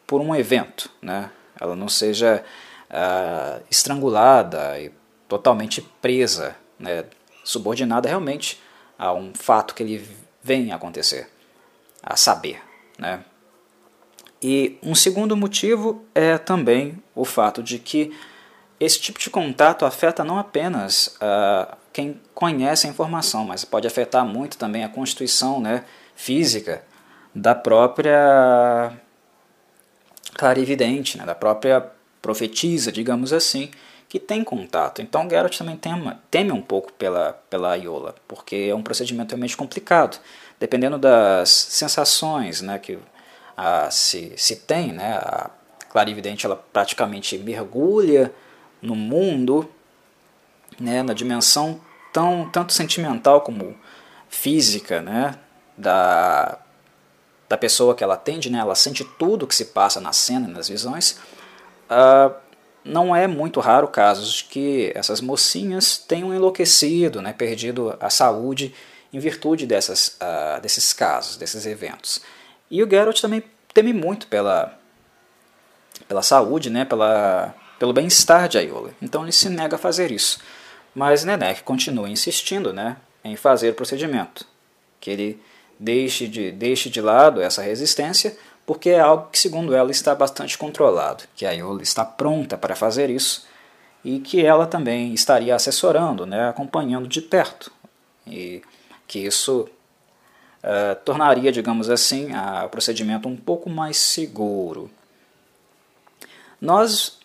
por 0.06 0.20
um 0.20 0.34
evento, 0.34 0.90
né? 1.00 1.30
ela 1.60 1.76
não 1.76 1.88
seja 1.88 2.42
uh, 2.90 3.62
estrangulada 3.70 4.78
e 4.80 4.90
totalmente 5.28 5.80
presa, 6.00 6.56
né? 6.78 7.04
subordinada 7.44 8.08
realmente 8.08 8.60
a 8.98 9.12
um 9.12 9.32
fato 9.34 9.74
que 9.74 9.82
ele 9.82 10.08
vem 10.42 10.72
a 10.72 10.76
acontecer, 10.76 11.28
a 12.02 12.16
saber. 12.16 12.60
Né? 12.98 13.24
E 14.42 14.78
um 14.82 14.94
segundo 14.94 15.36
motivo 15.36 16.04
é 16.14 16.38
também 16.38 17.02
o 17.14 17.24
fato 17.24 17.62
de 17.62 17.78
que 17.78 18.12
esse 18.78 18.98
tipo 18.98 19.18
de 19.18 19.28
contato 19.28 19.84
afeta 19.84 20.24
não 20.24 20.38
apenas 20.38 21.18
uh, 21.18 21.76
quem 21.92 22.18
conhece 22.34 22.86
a 22.86 22.90
informação, 22.90 23.44
mas 23.44 23.64
pode 23.64 23.86
afetar 23.86 24.24
muito 24.24 24.56
também 24.56 24.82
a 24.82 24.88
constituição 24.88 25.60
né, 25.60 25.84
física 26.20 26.82
da 27.34 27.54
própria 27.54 28.92
clarividente, 30.34 31.16
né, 31.16 31.24
da 31.24 31.34
própria 31.34 31.90
profetisa, 32.20 32.92
digamos 32.92 33.32
assim, 33.32 33.70
que 34.06 34.20
tem 34.20 34.44
contato. 34.44 35.00
Então 35.00 35.28
Geralt 35.30 35.56
também 35.56 35.80
teme, 36.30 36.52
um 36.52 36.60
pouco 36.60 36.92
pela, 36.92 37.32
pela 37.48 37.74
Iola, 37.74 38.14
porque 38.28 38.68
é 38.70 38.74
um 38.74 38.82
procedimento 38.82 39.30
realmente 39.30 39.56
complicado. 39.56 40.20
Dependendo 40.58 40.98
das 40.98 41.48
sensações 41.48 42.60
né, 42.60 42.78
que 42.78 42.98
a, 43.56 43.90
se, 43.90 44.34
se 44.36 44.56
tem, 44.56 44.92
né, 44.92 45.14
a 45.14 45.50
clarividente 45.88 46.44
ela 46.44 46.56
praticamente 46.70 47.38
mergulha 47.38 48.30
no 48.82 48.94
mundo, 48.94 49.70
né, 50.78 51.02
na 51.02 51.14
dimensão 51.14 51.80
tão 52.12 52.46
tanto 52.50 52.74
sentimental 52.74 53.40
como 53.40 53.74
física, 54.28 55.00
né, 55.00 55.38
da, 55.80 56.58
da 57.48 57.56
pessoa 57.56 57.94
que 57.94 58.04
ela 58.04 58.14
atende, 58.14 58.50
né, 58.50 58.58
ela 58.58 58.74
sente 58.74 59.04
tudo 59.04 59.46
que 59.46 59.54
se 59.54 59.66
passa 59.66 60.00
na 60.00 60.12
cena, 60.12 60.46
nas 60.46 60.68
visões. 60.68 61.18
Uh, 61.90 62.32
não 62.84 63.14
é 63.14 63.26
muito 63.26 63.60
raro 63.60 63.88
casos 63.88 64.42
que 64.42 64.92
essas 64.94 65.20
mocinhas 65.20 65.98
tenham 65.98 66.34
enlouquecido, 66.34 67.20
né, 67.20 67.32
perdido 67.32 67.96
a 68.00 68.08
saúde 68.08 68.74
em 69.12 69.18
virtude 69.18 69.66
dessas, 69.66 70.16
uh, 70.20 70.60
desses 70.60 70.92
casos, 70.92 71.36
desses 71.36 71.66
eventos. 71.66 72.20
E 72.70 72.82
o 72.82 72.88
Geralt 72.88 73.20
também 73.20 73.42
teme 73.74 73.92
muito 73.92 74.28
pela, 74.28 74.78
pela 76.06 76.22
saúde, 76.22 76.70
né, 76.70 76.84
pela, 76.84 77.54
pelo 77.78 77.92
bem-estar 77.92 78.48
de 78.48 78.58
Aiola. 78.58 78.92
Então 79.02 79.22
ele 79.22 79.32
se 79.32 79.48
nega 79.48 79.76
a 79.76 79.78
fazer 79.78 80.12
isso. 80.12 80.40
Mas 80.94 81.24
Nenek 81.24 81.62
continua 81.62 82.08
insistindo 82.08 82.72
né, 82.72 82.96
em 83.24 83.36
fazer 83.36 83.70
o 83.70 83.74
procedimento, 83.74 84.46
que 85.00 85.10
ele 85.10 85.42
deixe 85.80 86.28
de, 86.28 86.52
deixe 86.52 86.90
de 86.90 87.00
lado 87.00 87.40
essa 87.40 87.62
resistência, 87.62 88.36
porque 88.66 88.90
é 88.90 89.00
algo 89.00 89.28
que, 89.32 89.38
segundo 89.38 89.74
ela, 89.74 89.90
está 89.90 90.14
bastante 90.14 90.58
controlado, 90.58 91.24
que 91.34 91.46
a 91.46 91.52
Yola 91.52 91.82
está 91.82 92.04
pronta 92.04 92.58
para 92.58 92.76
fazer 92.76 93.08
isso 93.08 93.48
e 94.04 94.20
que 94.20 94.44
ela 94.44 94.66
também 94.66 95.14
estaria 95.14 95.54
assessorando, 95.54 96.26
né, 96.26 96.48
acompanhando 96.48 97.08
de 97.08 97.20
perto, 97.22 97.72
e 98.26 98.62
que 99.08 99.18
isso 99.18 99.68
uh, 100.62 100.94
tornaria, 101.04 101.50
digamos 101.50 101.90
assim, 101.90 102.28
o 102.64 102.68
procedimento 102.68 103.28
um 103.28 103.36
pouco 103.36 103.68
mais 103.68 103.96
seguro. 103.96 104.90
Nós 106.60 107.18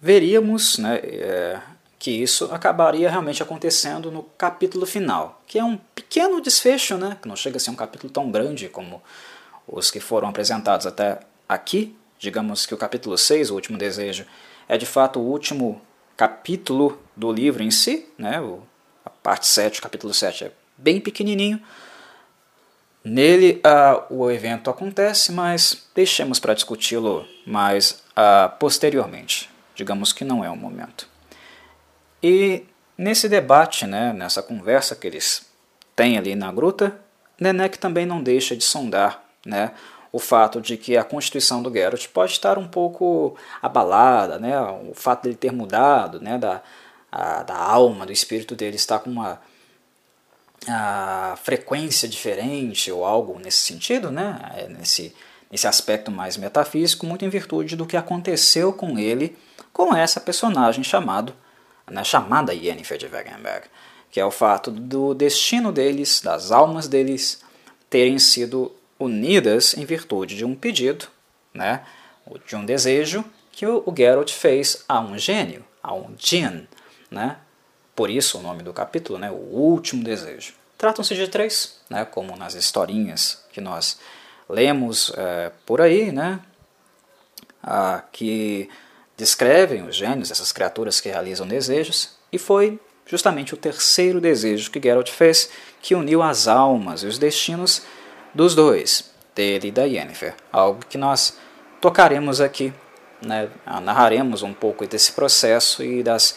veríamos 0.00 0.78
né, 0.78 0.96
é, 0.96 1.60
que 1.98 2.10
isso 2.10 2.44
acabaria 2.52 3.10
realmente 3.10 3.42
acontecendo 3.42 4.10
no 4.10 4.22
capítulo 4.22 4.86
final, 4.86 5.42
que 5.46 5.58
é 5.58 5.64
um 5.64 5.76
pequeno 5.94 6.40
desfecho, 6.40 6.96
né, 6.96 7.18
que 7.20 7.26
não 7.26 7.34
chega 7.34 7.56
a 7.56 7.60
ser 7.60 7.70
um 7.70 7.74
capítulo 7.74 8.12
tão 8.12 8.30
grande 8.30 8.68
como 8.68 9.02
os 9.66 9.90
que 9.90 9.98
foram 9.98 10.28
apresentados 10.28 10.86
até 10.86 11.20
aqui. 11.48 11.96
Digamos 12.18 12.66
que 12.66 12.74
o 12.74 12.76
capítulo 12.76 13.18
6, 13.18 13.50
o 13.50 13.54
último 13.54 13.76
desejo, 13.76 14.24
é 14.68 14.78
de 14.78 14.86
fato 14.86 15.18
o 15.18 15.22
último 15.22 15.80
capítulo 16.16 17.00
do 17.16 17.32
livro 17.32 17.62
em 17.62 17.70
si, 17.70 18.06
né, 18.16 18.40
a 19.04 19.10
parte 19.10 19.46
7, 19.46 19.80
o 19.80 19.82
capítulo 19.82 20.14
7 20.14 20.44
é 20.44 20.52
bem 20.76 21.00
pequenininho. 21.00 21.60
Nele 23.04 23.62
uh, 23.64 24.14
o 24.14 24.30
evento 24.30 24.68
acontece, 24.68 25.32
mas 25.32 25.88
deixemos 25.94 26.38
para 26.38 26.54
discuti-lo 26.54 27.26
mais 27.46 28.02
uh, 28.10 28.50
posteriormente. 28.58 29.48
Digamos 29.74 30.12
que 30.12 30.24
não 30.24 30.44
é 30.44 30.50
o 30.50 30.56
momento. 30.56 31.08
E 32.22 32.64
nesse 32.96 33.28
debate, 33.28 33.86
né, 33.86 34.12
nessa 34.12 34.42
conversa 34.42 34.96
que 34.96 35.06
eles 35.06 35.46
têm 35.94 36.18
ali 36.18 36.34
na 36.34 36.52
gruta, 36.52 36.98
Nenek 37.40 37.78
também 37.78 38.06
não 38.06 38.22
deixa 38.22 38.56
de 38.56 38.64
sondar 38.64 39.22
né, 39.44 39.72
o 40.12 40.18
fato 40.18 40.60
de 40.60 40.76
que 40.76 40.96
a 40.96 41.04
constituição 41.04 41.62
do 41.62 41.72
Geralt 41.72 42.08
pode 42.08 42.32
estar 42.32 42.58
um 42.58 42.66
pouco 42.66 43.36
abalada, 43.62 44.38
né, 44.38 44.60
o 44.60 44.94
fato 44.94 45.24
dele 45.24 45.36
ter 45.36 45.52
mudado, 45.52 46.20
né, 46.20 46.38
da, 46.38 46.62
a, 47.10 47.42
da 47.42 47.56
alma, 47.56 48.04
do 48.04 48.12
espírito 48.12 48.54
dele 48.54 48.76
estar 48.76 48.98
com 48.98 49.10
uma 49.10 49.40
a 50.66 51.38
frequência 51.42 52.08
diferente 52.08 52.90
ou 52.90 53.04
algo 53.04 53.38
nesse 53.38 53.58
sentido, 53.58 54.10
né, 54.10 54.38
é, 54.56 54.68
nesse, 54.68 55.14
nesse 55.50 55.68
aspecto 55.68 56.10
mais 56.10 56.36
metafísico, 56.36 57.06
muito 57.06 57.24
em 57.24 57.28
virtude 57.28 57.76
do 57.76 57.86
que 57.86 57.96
aconteceu 57.96 58.72
com 58.72 58.98
ele 58.98 59.38
com 59.72 59.94
essa 59.94 60.20
personagem 60.20 60.82
chamado, 60.82 61.32
né, 61.90 62.04
chamada 62.04 62.52
Yennefer 62.52 62.98
de 62.98 63.06
Wegenberg, 63.06 63.66
que 64.10 64.20
é 64.20 64.24
o 64.24 64.30
fato 64.30 64.70
do 64.70 65.14
destino 65.14 65.72
deles, 65.72 66.20
das 66.20 66.50
almas 66.50 66.88
deles, 66.88 67.42
terem 67.90 68.18
sido 68.18 68.72
unidas 68.98 69.76
em 69.76 69.84
virtude 69.84 70.36
de 70.36 70.44
um 70.44 70.54
pedido, 70.54 71.06
né, 71.52 71.84
de 72.46 72.56
um 72.56 72.64
desejo 72.64 73.24
que 73.52 73.66
o, 73.66 73.82
Geralt 73.96 74.32
fez 74.32 74.84
a 74.88 75.00
um 75.00 75.18
gênio, 75.18 75.64
a 75.82 75.94
um 75.94 76.12
Djinn, 76.14 76.66
né, 77.10 77.38
por 77.94 78.10
isso 78.10 78.38
o 78.38 78.42
nome 78.42 78.62
do 78.62 78.72
capítulo, 78.72 79.18
né, 79.18 79.30
o 79.30 79.34
último 79.34 80.02
desejo. 80.02 80.54
Tratam-se 80.76 81.14
de 81.14 81.26
três, 81.28 81.80
né, 81.90 82.04
como 82.04 82.36
nas 82.36 82.54
historinhas 82.54 83.44
que 83.52 83.60
nós 83.60 83.98
lemos 84.48 85.12
é, 85.16 85.50
por 85.66 85.80
aí, 85.80 86.12
né, 86.12 86.40
ah, 87.62 88.02
que 88.12 88.68
descrevem 89.18 89.82
os 89.82 89.96
gênios, 89.96 90.30
essas 90.30 90.52
criaturas 90.52 91.00
que 91.00 91.08
realizam 91.08 91.46
desejos, 91.46 92.10
e 92.32 92.38
foi 92.38 92.80
justamente 93.04 93.52
o 93.52 93.56
terceiro 93.56 94.20
desejo 94.20 94.70
que 94.70 94.80
Geralt 94.80 95.10
fez 95.10 95.50
que 95.82 95.94
uniu 95.94 96.22
as 96.22 96.46
almas 96.46 97.02
e 97.02 97.06
os 97.06 97.18
destinos 97.18 97.82
dos 98.32 98.54
dois, 98.54 99.10
dele 99.34 99.68
e 99.68 99.72
da 99.72 99.82
Yennefer. 99.82 100.34
Algo 100.52 100.86
que 100.86 100.96
nós 100.96 101.36
tocaremos 101.80 102.40
aqui, 102.40 102.72
né, 103.20 103.48
narraremos 103.82 104.42
um 104.42 104.54
pouco 104.54 104.86
desse 104.86 105.10
processo 105.12 105.82
e 105.82 106.00
das 106.00 106.36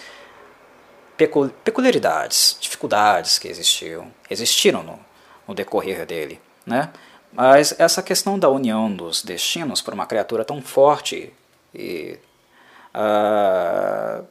peculiaridades, 1.64 2.58
dificuldades 2.60 3.38
que 3.38 3.48
existiam, 3.48 4.12
existiram 4.28 4.82
no, 4.82 5.00
no 5.48 5.54
decorrer 5.54 6.04
dele. 6.04 6.42
Né? 6.66 6.90
Mas 7.32 7.76
essa 7.78 8.02
questão 8.02 8.40
da 8.40 8.50
união 8.50 8.92
dos 8.92 9.22
destinos 9.22 9.82
por 9.84 9.94
uma 9.94 10.08
criatura 10.08 10.44
tão 10.44 10.64
forte 10.64 11.32
e 11.76 12.18
uh, 12.96 14.26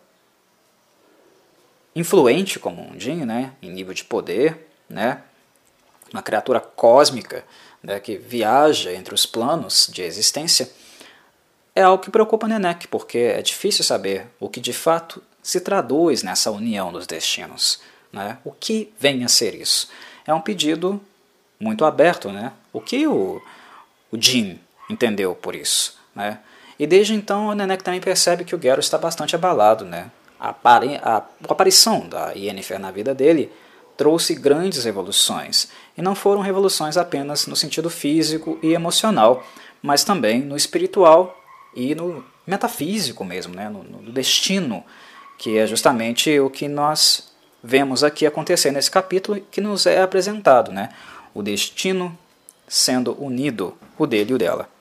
influente 1.94 2.58
como 2.58 2.82
um 2.82 2.98
Jin, 2.98 3.24
né, 3.24 3.52
em 3.60 3.70
nível 3.70 3.94
de 3.94 4.04
poder, 4.04 4.68
né, 4.88 5.22
uma 6.12 6.22
criatura 6.22 6.60
cósmica 6.60 7.44
né, 7.82 7.98
que 8.00 8.16
viaja 8.16 8.92
entre 8.92 9.14
os 9.14 9.26
planos 9.26 9.88
de 9.92 10.02
existência, 10.02 10.70
é 11.74 11.82
algo 11.82 12.02
que 12.02 12.10
preocupa 12.10 12.48
Nenek, 12.48 12.88
porque 12.88 13.18
é 13.18 13.42
difícil 13.42 13.84
saber 13.84 14.26
o 14.38 14.48
que 14.48 14.60
de 14.60 14.72
fato 14.72 15.22
se 15.42 15.60
traduz 15.60 16.22
nessa 16.22 16.50
união 16.50 16.92
dos 16.92 17.06
destinos. 17.06 17.80
Né? 18.12 18.38
O 18.44 18.52
que 18.52 18.92
vem 18.98 19.24
a 19.24 19.28
ser 19.28 19.54
isso? 19.54 19.88
É 20.26 20.34
um 20.34 20.40
pedido 20.40 21.00
muito 21.58 21.84
aberto. 21.84 22.30
Né? 22.30 22.52
O 22.72 22.80
que 22.80 23.06
o, 23.06 23.40
o 24.10 24.20
Jin 24.20 24.58
entendeu 24.88 25.34
por 25.34 25.54
isso? 25.54 25.98
Né? 26.14 26.40
E 26.80 26.86
desde 26.86 27.12
então 27.12 27.48
o 27.48 27.54
Nenek 27.54 27.84
também 27.84 28.00
percebe 28.00 28.42
que 28.42 28.56
o 28.56 28.60
Gero 28.60 28.80
está 28.80 28.96
bastante 28.96 29.36
abalado. 29.36 29.84
Né? 29.84 30.10
A, 30.40 30.48
a, 30.48 31.16
a 31.18 31.22
aparição 31.46 32.08
da 32.08 32.32
Yennefer 32.32 32.80
na 32.80 32.90
vida 32.90 33.14
dele 33.14 33.52
trouxe 33.98 34.34
grandes 34.34 34.84
revoluções. 34.84 35.68
E 35.94 36.00
não 36.00 36.14
foram 36.14 36.40
revoluções 36.40 36.96
apenas 36.96 37.46
no 37.46 37.54
sentido 37.54 37.90
físico 37.90 38.58
e 38.62 38.72
emocional, 38.72 39.44
mas 39.82 40.04
também 40.04 40.40
no 40.40 40.56
espiritual 40.56 41.38
e 41.76 41.94
no 41.94 42.24
metafísico 42.46 43.26
mesmo, 43.26 43.54
né? 43.54 43.68
no, 43.68 43.82
no 43.82 44.10
destino, 44.10 44.82
que 45.36 45.58
é 45.58 45.66
justamente 45.66 46.40
o 46.40 46.48
que 46.48 46.66
nós 46.66 47.30
vemos 47.62 48.02
aqui 48.02 48.24
acontecer 48.24 48.70
nesse 48.70 48.90
capítulo 48.90 49.38
que 49.50 49.60
nos 49.60 49.84
é 49.84 50.00
apresentado, 50.00 50.72
né? 50.72 50.88
o 51.34 51.42
destino 51.42 52.18
sendo 52.66 53.22
unido, 53.22 53.76
o 53.98 54.06
dele 54.06 54.30
e 54.30 54.34
o 54.34 54.38
dela. 54.38 54.79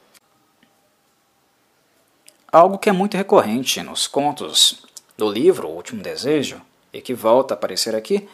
Algo 2.51 2.79
que 2.79 2.89
é 2.89 2.91
muito 2.91 3.15
recorrente 3.15 3.81
nos 3.83 4.07
contos 4.07 4.83
do 5.15 5.29
livro 5.29 5.67
O 5.67 5.75
Último 5.75 6.01
Desejo, 6.01 6.59
e 6.91 6.99
que 6.99 7.13
volta 7.13 7.53
a 7.53 7.55
aparecer 7.55 7.95
aqui, 7.95 8.27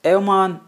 é 0.00 0.16
uma 0.16 0.60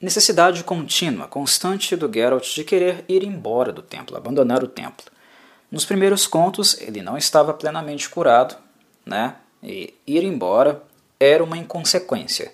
necessidade 0.00 0.62
contínua, 0.64 1.26
constante 1.26 1.96
do 1.96 2.12
Geralt 2.12 2.54
de 2.54 2.64
querer 2.64 3.04
ir 3.08 3.22
embora 3.22 3.72
do 3.72 3.80
templo, 3.80 4.16
abandonar 4.16 4.62
o 4.62 4.68
templo. 4.68 5.06
Nos 5.70 5.86
primeiros 5.86 6.26
contos, 6.26 6.78
ele 6.78 7.00
não 7.00 7.16
estava 7.16 7.54
plenamente 7.54 8.10
curado, 8.10 8.54
né? 9.06 9.36
E 9.62 9.94
ir 10.06 10.24
embora 10.24 10.82
era 11.18 11.42
uma 11.42 11.56
inconsequência. 11.56 12.52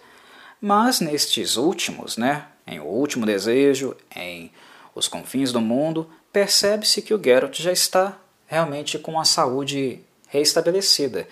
Mas 0.60 1.00
nestes 1.00 1.56
últimos, 1.56 2.16
né, 2.16 2.46
em 2.66 2.78
O 2.78 2.84
Último 2.84 3.26
Desejo, 3.26 3.96
em 4.14 4.52
Os 4.94 5.08
Confins 5.08 5.50
do 5.50 5.60
Mundo, 5.60 6.08
percebe-se 6.32 7.02
que 7.02 7.14
o 7.14 7.20
Geralt 7.20 7.58
já 7.60 7.72
está 7.72 8.16
realmente 8.48 8.98
com 8.98 9.20
a 9.20 9.24
saúde 9.24 10.00
reestabelecida. 10.26 11.28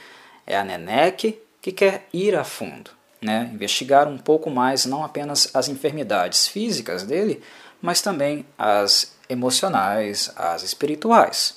É 0.46 0.56
a 0.56 0.62
Nenek 0.62 1.42
que 1.60 1.72
quer 1.72 2.06
ir 2.12 2.36
a 2.36 2.44
fundo, 2.44 2.92
né? 3.20 3.50
investigar 3.52 4.06
um 4.06 4.16
pouco 4.16 4.48
mais 4.48 4.86
não 4.86 5.04
apenas 5.04 5.50
as 5.52 5.68
enfermidades 5.68 6.46
físicas 6.46 7.02
dele, 7.02 7.42
mas 7.82 8.00
também 8.00 8.46
as 8.56 9.16
emocionais, 9.28 10.30
as 10.36 10.62
espirituais 10.62 11.56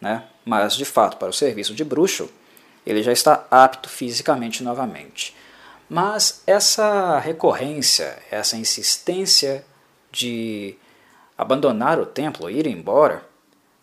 né? 0.00 0.24
mas 0.44 0.74
de 0.74 0.84
fato 0.84 1.16
para 1.18 1.28
o 1.28 1.32
serviço 1.32 1.74
de 1.74 1.84
bruxo 1.84 2.30
ele 2.86 3.02
já 3.02 3.12
está 3.12 3.46
apto 3.50 3.88
fisicamente 3.90 4.64
novamente. 4.64 5.36
Mas 5.88 6.42
essa 6.46 7.18
recorrência, 7.18 8.16
essa 8.30 8.56
insistência 8.56 9.64
de 10.10 10.76
abandonar 11.36 12.00
o 12.00 12.06
templo, 12.06 12.48
ir 12.48 12.66
embora, 12.66 13.22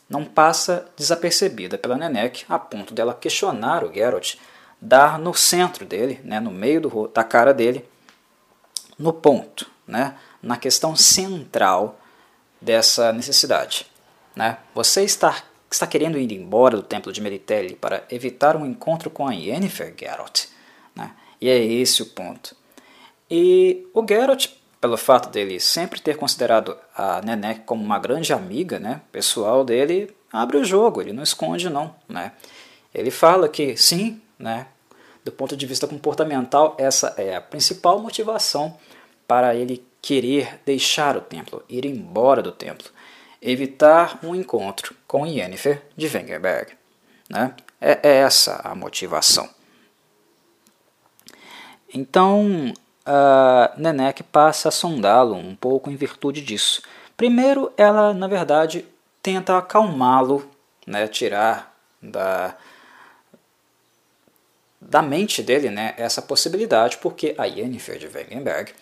não 0.09 0.23
passa 0.23 0.87
desapercebida 0.95 1.77
pela 1.77 1.97
Nenek 1.97 2.45
a 2.47 2.57
ponto 2.57 2.93
dela 2.93 3.13
questionar 3.13 3.83
o 3.83 3.93
Geralt, 3.93 4.35
dar 4.79 5.19
no 5.19 5.33
centro 5.33 5.85
dele, 5.85 6.19
né, 6.23 6.39
no 6.39 6.51
meio 6.51 6.81
do, 6.81 7.07
da 7.07 7.23
cara 7.23 7.53
dele, 7.53 7.83
no 8.97 9.11
ponto, 9.11 9.69
né, 9.85 10.15
na 10.41 10.57
questão 10.57 10.95
central 10.95 11.99
dessa 12.61 13.11
necessidade. 13.11 13.85
Né? 14.35 14.57
Você 14.73 15.03
está 15.03 15.43
está 15.69 15.85
querendo 15.85 16.17
ir 16.17 16.31
embora 16.31 16.77
do 16.77 16.83
templo 16.83 17.11
de 17.11 17.19
Meritelli 17.19 17.75
para 17.75 18.03
evitar 18.09 18.55
um 18.55 18.65
encontro 18.65 19.09
com 19.09 19.27
a 19.27 19.33
Yennefer, 19.33 19.93
Geralt. 19.99 20.45
Né? 20.95 21.11
E 21.41 21.49
é 21.49 21.57
esse 21.57 22.01
o 22.01 22.05
ponto. 22.05 22.55
E 23.29 23.85
o 23.93 24.05
Geralt, 24.07 24.47
pelo 24.79 24.97
fato 24.97 25.29
dele 25.29 25.59
sempre 25.59 25.99
ter 25.99 26.17
considerado 26.17 26.77
a 26.95 27.21
Nenek 27.21 27.61
como 27.61 27.83
uma 27.83 27.99
grande 27.99 28.31
amiga 28.31 28.79
né, 28.79 29.01
pessoal 29.11 29.63
dele, 29.63 30.15
abre 30.31 30.57
o 30.57 30.65
jogo, 30.65 31.01
ele 31.01 31.13
não 31.13 31.23
esconde 31.23 31.69
não. 31.69 31.95
Né? 32.07 32.31
Ele 32.93 33.11
fala 33.11 33.49
que 33.49 33.75
sim, 33.75 34.21
né, 34.37 34.67
do 35.23 35.31
ponto 35.31 35.57
de 35.57 35.65
vista 35.65 35.87
comportamental, 35.87 36.75
essa 36.77 37.13
é 37.17 37.35
a 37.35 37.41
principal 37.41 37.99
motivação 37.99 38.77
para 39.27 39.55
ele 39.55 39.85
querer 40.01 40.61
deixar 40.65 41.17
o 41.17 41.21
templo, 41.21 41.63
ir 41.67 41.85
embora 41.85 42.41
do 42.41 42.51
templo. 42.51 42.89
evitar 43.41 44.19
um 44.23 44.33
encontro 44.33 44.95
com 45.05 45.25
Yennefer 45.25 45.83
de 45.95 46.07
Wengerberg. 46.07 46.71
Né? 47.29 47.53
É, 47.79 47.99
é 48.01 48.15
essa 48.17 48.61
a 48.63 48.73
motivação. 48.73 49.47
Então, 51.93 52.73
a 53.07 53.71
Nenek 53.77 54.21
passa 54.23 54.67
a 54.67 54.71
sondá-lo 54.71 55.35
um 55.35 55.55
pouco 55.55 55.89
em 55.89 55.95
virtude 55.95 56.41
disso. 56.41 56.81
Primeiro, 57.15 57.71
ela, 57.77 58.13
na 58.13 58.27
verdade, 58.27 58.85
tenta 59.23 59.57
acalmá-lo, 59.57 60.45
né, 60.85 61.07
tirar 61.07 61.73
da, 62.01 62.55
da 64.79 65.01
mente 65.01 65.41
dele 65.41 65.69
né, 65.69 65.93
essa 65.97 66.21
possibilidade, 66.21 66.97
porque 66.97 67.33
a 67.37 67.45
Yennefer 67.45 67.97
de 67.97 68.07
Wengenberg 68.07 68.73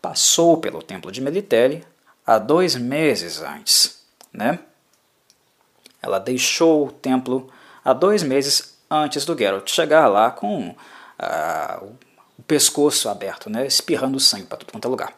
passou 0.00 0.58
pelo 0.58 0.82
templo 0.82 1.10
de 1.10 1.20
Melitele 1.20 1.84
há 2.26 2.38
dois 2.38 2.76
meses 2.76 3.40
antes. 3.40 4.02
Né? 4.32 4.58
Ela 6.02 6.18
deixou 6.18 6.86
o 6.86 6.92
templo 6.92 7.50
há 7.84 7.92
dois 7.92 8.22
meses 8.22 8.78
antes 8.90 9.24
do 9.24 9.36
Geralt 9.36 9.70
chegar 9.70 10.06
lá 10.06 10.30
com 10.30 10.68
uh, 10.68 11.84
o 11.84 11.96
pescoço 12.50 13.08
aberto, 13.08 13.48
né, 13.48 13.64
espirrando 13.64 14.18
sangue 14.18 14.46
para 14.46 14.58
todo 14.58 14.72
quanto 14.72 14.84
é 14.84 14.90
lugar. 14.90 15.14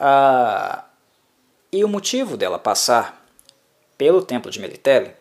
uh, 0.00 0.82
e 1.70 1.84
o 1.84 1.88
motivo 1.88 2.36
dela 2.36 2.58
passar 2.58 3.24
pelo 3.96 4.22
templo 4.22 4.50
de 4.50 4.58
Melitele 4.58 5.12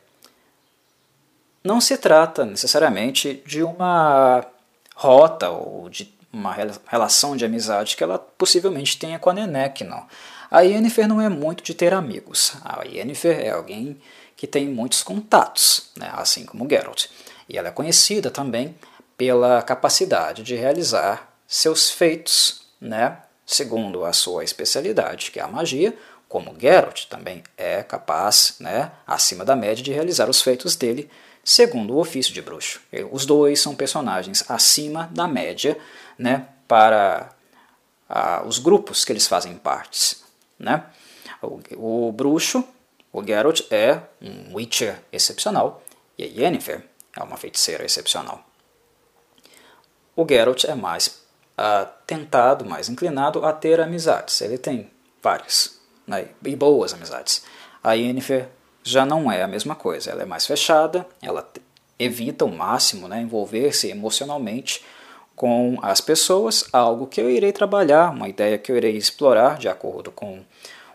não 1.63 1.79
se 1.79 1.95
trata 1.95 2.43
necessariamente 2.43 3.43
de 3.45 3.62
uma 3.62 4.43
rota 4.95 5.51
ou 5.51 5.88
de 5.91 6.12
uma 6.34 6.51
relação 6.88 7.38
de 7.38 7.45
amizade 7.45 7.95
que 7.95 8.03
ela 8.03 8.17
possivelmente 8.17 8.97
tenha 8.97 9.19
com 9.19 9.29
a 9.29 9.34
Nenek, 9.34 9.84
não. 9.84 10.08
A 10.49 10.62
Yennefer 10.62 11.08
não 11.08 11.21
é 11.21 11.29
muito 11.29 11.63
de 11.63 11.75
ter 11.75 11.93
amigos. 11.93 12.56
A 12.65 12.84
Yennefer 12.84 13.39
é 13.39 13.51
alguém 13.51 14.01
que 14.36 14.47
tem 14.47 14.67
muitos 14.67 15.03
contatos, 15.03 15.91
né, 15.95 16.10
assim 16.13 16.47
como 16.47 16.67
Geralt. 16.67 17.06
E 17.47 17.60
ela 17.60 17.67
é 17.67 17.71
conhecida 17.71 18.32
também 18.32 18.75
pela 19.17 19.62
capacidade 19.62 20.43
de 20.43 20.56
realizar 20.56 21.34
seus 21.47 21.91
feitos, 21.91 22.65
né, 22.80 23.17
segundo 23.45 24.06
a 24.06 24.13
sua 24.13 24.43
especialidade, 24.43 25.32
que 25.32 25.39
é 25.39 25.43
a 25.43 25.47
magia, 25.47 25.95
como 26.28 26.56
Geralt 26.60 27.06
também 27.06 27.43
é 27.56 27.84
capaz, 27.84 28.56
né, 28.60 28.91
acima 29.06 29.45
da 29.45 29.56
média, 29.56 29.84
de 29.84 29.93
realizar 29.93 30.30
os 30.30 30.41
feitos 30.41 30.76
dele 30.76 31.10
segundo 31.43 31.93
o 31.93 31.99
ofício 31.99 32.34
de 32.34 32.41
bruxo. 32.41 32.82
Os 33.12 33.26
dois 33.26 33.60
são 33.60 33.76
personagens 33.76 34.49
acima 34.49 35.10
da 35.12 35.28
média 35.28 35.78
né, 36.17 36.47
para 36.67 37.30
os 38.45 38.60
grupos 38.60 39.04
que 39.04 39.12
eles 39.12 39.28
fazem 39.28 39.56
partes. 39.58 40.23
Né? 40.58 40.84
O, 41.41 42.08
o, 42.08 42.12
bruxo, 42.12 42.63
o 43.12 43.23
Geralt, 43.23 43.62
é 43.69 43.99
um 44.21 44.56
Witcher 44.56 44.99
excepcional 45.12 45.84
e 46.17 46.23
a 46.23 46.28
Yennefer 46.28 46.84
é 47.15 47.21
uma 47.21 47.38
feiticeira 47.38 47.86
excepcional. 47.86 48.43
O 50.15 50.26
Geralt 50.28 50.63
é 50.65 50.76
mais 50.76 51.21
ah, 51.58 51.88
tentado, 52.06 52.65
mais 52.65 52.89
inclinado 52.89 53.45
a 53.45 53.54
ter 53.54 53.80
amizades. 53.80 54.41
Ele 54.41 54.58
tem 54.58 54.89
várias 55.21 55.80
né, 56.06 56.28
e 56.45 56.56
boas 56.56 56.93
amizades. 56.93 57.43
A 57.84 57.93
Yennefer 57.93 58.49
já 58.84 59.06
não 59.06 59.32
é 59.32 59.41
a 59.41 59.47
mesma 59.47 59.76
coisa. 59.76 60.12
Ela 60.12 60.23
é 60.23 60.26
mais 60.26 60.45
fechada, 60.45 61.06
ela 61.21 61.47
evita 61.97 62.45
o 62.45 62.52
máximo 62.56 63.08
né, 63.08 63.21
envolver-se 63.21 63.89
emocionalmente 63.89 64.84
com 65.36 65.80
as 65.82 65.99
pessoas, 65.99 66.65
algo 66.71 67.08
que 67.08 67.19
eu 67.19 67.30
irei 67.30 67.52
trabalhar, 67.52 68.12
uma 68.12 68.30
ideia 68.30 68.58
que 68.58 68.71
eu 68.71 68.78
irei 68.78 68.95
explorar 68.95 69.58
de 69.58 69.67
acordo 69.67 70.12
com 70.12 70.43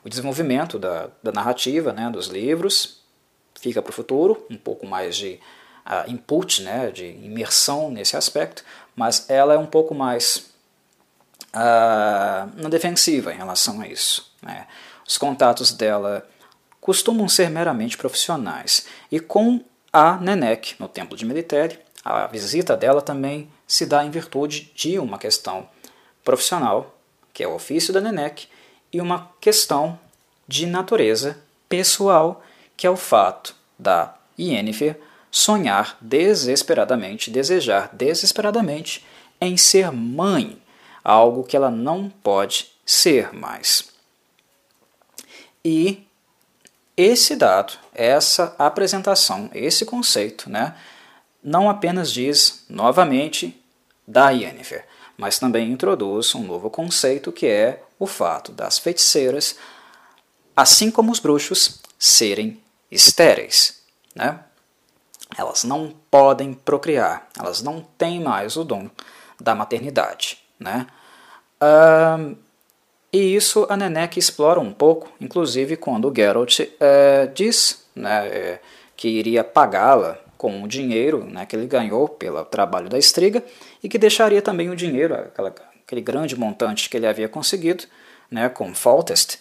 o 0.04 0.08
desenvolvimento 0.08 0.78
da, 0.78 1.08
da 1.22 1.32
narrativa, 1.32 1.92
né, 1.92 2.08
dos 2.10 2.28
livros. 2.28 3.02
Fica 3.58 3.82
para 3.82 3.90
o 3.90 3.92
futuro, 3.92 4.46
um 4.48 4.56
pouco 4.56 4.86
mais 4.86 5.16
de 5.16 5.40
uh, 5.84 6.08
input, 6.08 6.62
né, 6.62 6.90
de 6.92 7.06
imersão 7.06 7.90
nesse 7.90 8.16
aspecto, 8.16 8.64
mas 8.98 9.30
ela 9.30 9.54
é 9.54 9.56
um 9.56 9.64
pouco 9.64 9.94
mais 9.94 10.50
uh, 11.54 12.50
na 12.60 12.68
defensiva 12.68 13.32
em 13.32 13.36
relação 13.36 13.80
a 13.80 13.86
isso. 13.86 14.34
Né. 14.42 14.66
Os 15.06 15.16
contatos 15.16 15.70
dela 15.70 16.28
costumam 16.80 17.28
ser 17.28 17.48
meramente 17.48 17.96
profissionais, 17.96 18.86
e 19.10 19.20
com 19.20 19.64
a 19.92 20.16
Nenek 20.16 20.74
no 20.80 20.88
templo 20.88 21.16
de 21.16 21.24
Militere, 21.24 21.78
a 22.04 22.26
visita 22.26 22.76
dela 22.76 23.00
também 23.00 23.48
se 23.68 23.86
dá 23.86 24.04
em 24.04 24.10
virtude 24.10 24.72
de 24.74 24.98
uma 24.98 25.16
questão 25.16 25.68
profissional, 26.24 26.98
que 27.32 27.44
é 27.44 27.46
o 27.46 27.54
ofício 27.54 27.92
da 27.92 28.00
Nenek, 28.00 28.48
e 28.92 29.00
uma 29.00 29.30
questão 29.40 29.96
de 30.48 30.66
natureza 30.66 31.38
pessoal, 31.68 32.42
que 32.76 32.84
é 32.84 32.90
o 32.90 32.96
fato 32.96 33.54
da 33.78 34.16
Yennefer 34.36 34.98
sonhar 35.30 35.96
desesperadamente, 36.00 37.30
desejar 37.30 37.90
desesperadamente 37.92 39.04
em 39.40 39.56
ser 39.56 39.92
mãe, 39.92 40.60
algo 41.04 41.44
que 41.44 41.56
ela 41.56 41.70
não 41.70 42.08
pode 42.08 42.72
ser 42.84 43.32
mais. 43.32 43.90
E 45.64 46.06
esse 46.96 47.36
dado, 47.36 47.74
essa 47.94 48.54
apresentação, 48.58 49.50
esse 49.54 49.84
conceito, 49.84 50.50
né, 50.50 50.74
não 51.42 51.70
apenas 51.70 52.10
diz 52.10 52.64
novamente 52.68 53.62
da 54.06 54.30
Yennefer, 54.30 54.86
mas 55.16 55.38
também 55.38 55.70
introduz 55.70 56.34
um 56.34 56.42
novo 56.42 56.70
conceito 56.70 57.30
que 57.30 57.46
é 57.46 57.82
o 57.98 58.06
fato 58.06 58.52
das 58.52 58.78
feiticeiras, 58.78 59.56
assim 60.56 60.90
como 60.90 61.12
os 61.12 61.18
bruxos, 61.20 61.80
serem 61.98 62.60
estéreis. 62.90 63.82
Né? 64.14 64.38
Elas 65.36 65.64
não 65.64 65.94
podem 66.10 66.52
procriar, 66.54 67.28
elas 67.38 67.62
não 67.62 67.80
têm 67.96 68.20
mais 68.20 68.56
o 68.56 68.64
dom 68.64 68.88
da 69.40 69.54
maternidade. 69.54 70.38
Né? 70.58 70.86
E 73.12 73.34
isso 73.34 73.66
a 73.70 73.76
Nenek 73.76 74.18
explora 74.18 74.60
um 74.60 74.72
pouco, 74.72 75.10
inclusive 75.20 75.76
quando 75.76 76.12
Geralt 76.14 76.60
é, 76.78 77.26
diz 77.26 77.86
né, 77.94 78.26
é, 78.28 78.60
que 78.96 79.08
iria 79.08 79.42
pagá-la 79.42 80.18
com 80.36 80.62
o 80.62 80.68
dinheiro 80.68 81.24
né, 81.24 81.46
que 81.46 81.56
ele 81.56 81.66
ganhou 81.66 82.06
pelo 82.08 82.44
trabalho 82.44 82.88
da 82.88 82.98
estriga 82.98 83.42
e 83.82 83.88
que 83.88 83.98
deixaria 83.98 84.42
também 84.42 84.68
o 84.68 84.76
dinheiro, 84.76 85.14
aquela, 85.14 85.54
aquele 85.84 86.02
grande 86.02 86.36
montante 86.36 86.90
que 86.90 86.96
ele 86.96 87.06
havia 87.06 87.28
conseguido 87.28 87.84
né, 88.30 88.48
com 88.48 88.74
Foltest, 88.74 89.38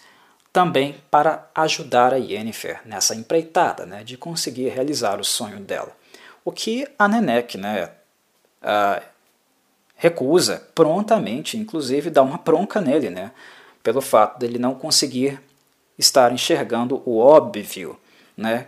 também 0.57 0.95
para 1.11 1.47
ajudar 1.53 2.15
a 2.15 2.17
Yennefer 2.17 2.81
nessa 2.83 3.13
empreitada 3.13 3.85
né, 3.85 4.03
de 4.03 4.17
conseguir 4.17 4.69
realizar 4.69 5.19
o 5.19 5.23
sonho 5.23 5.59
dela. 5.59 5.95
O 6.43 6.51
que 6.51 6.87
a 6.97 7.07
Nenek 7.07 7.59
né, 7.59 7.91
recusa 9.95 10.67
prontamente, 10.73 11.59
inclusive 11.59 12.09
dá 12.09 12.23
uma 12.23 12.39
bronca 12.39 12.81
nele, 12.81 13.11
né? 13.11 13.29
pelo 13.83 14.01
fato 14.01 14.39
dele 14.39 14.57
não 14.57 14.73
conseguir 14.73 15.39
estar 15.95 16.31
enxergando 16.31 17.03
o 17.05 17.19
óbvio, 17.19 17.95
né? 18.35 18.65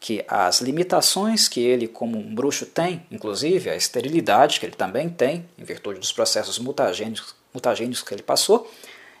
que 0.00 0.24
as 0.26 0.60
limitações 0.60 1.46
que 1.46 1.60
ele, 1.60 1.86
como 1.86 2.18
um 2.18 2.34
bruxo, 2.34 2.66
tem, 2.66 3.06
inclusive 3.12 3.70
a 3.70 3.76
esterilidade 3.76 4.58
que 4.58 4.66
ele 4.66 4.74
também 4.74 5.08
tem, 5.08 5.48
em 5.56 5.62
virtude 5.62 6.00
dos 6.00 6.12
processos 6.12 6.58
mutagênicos, 6.58 7.36
mutagênicos 7.54 8.02
que 8.02 8.12
ele 8.12 8.24
passou, 8.24 8.68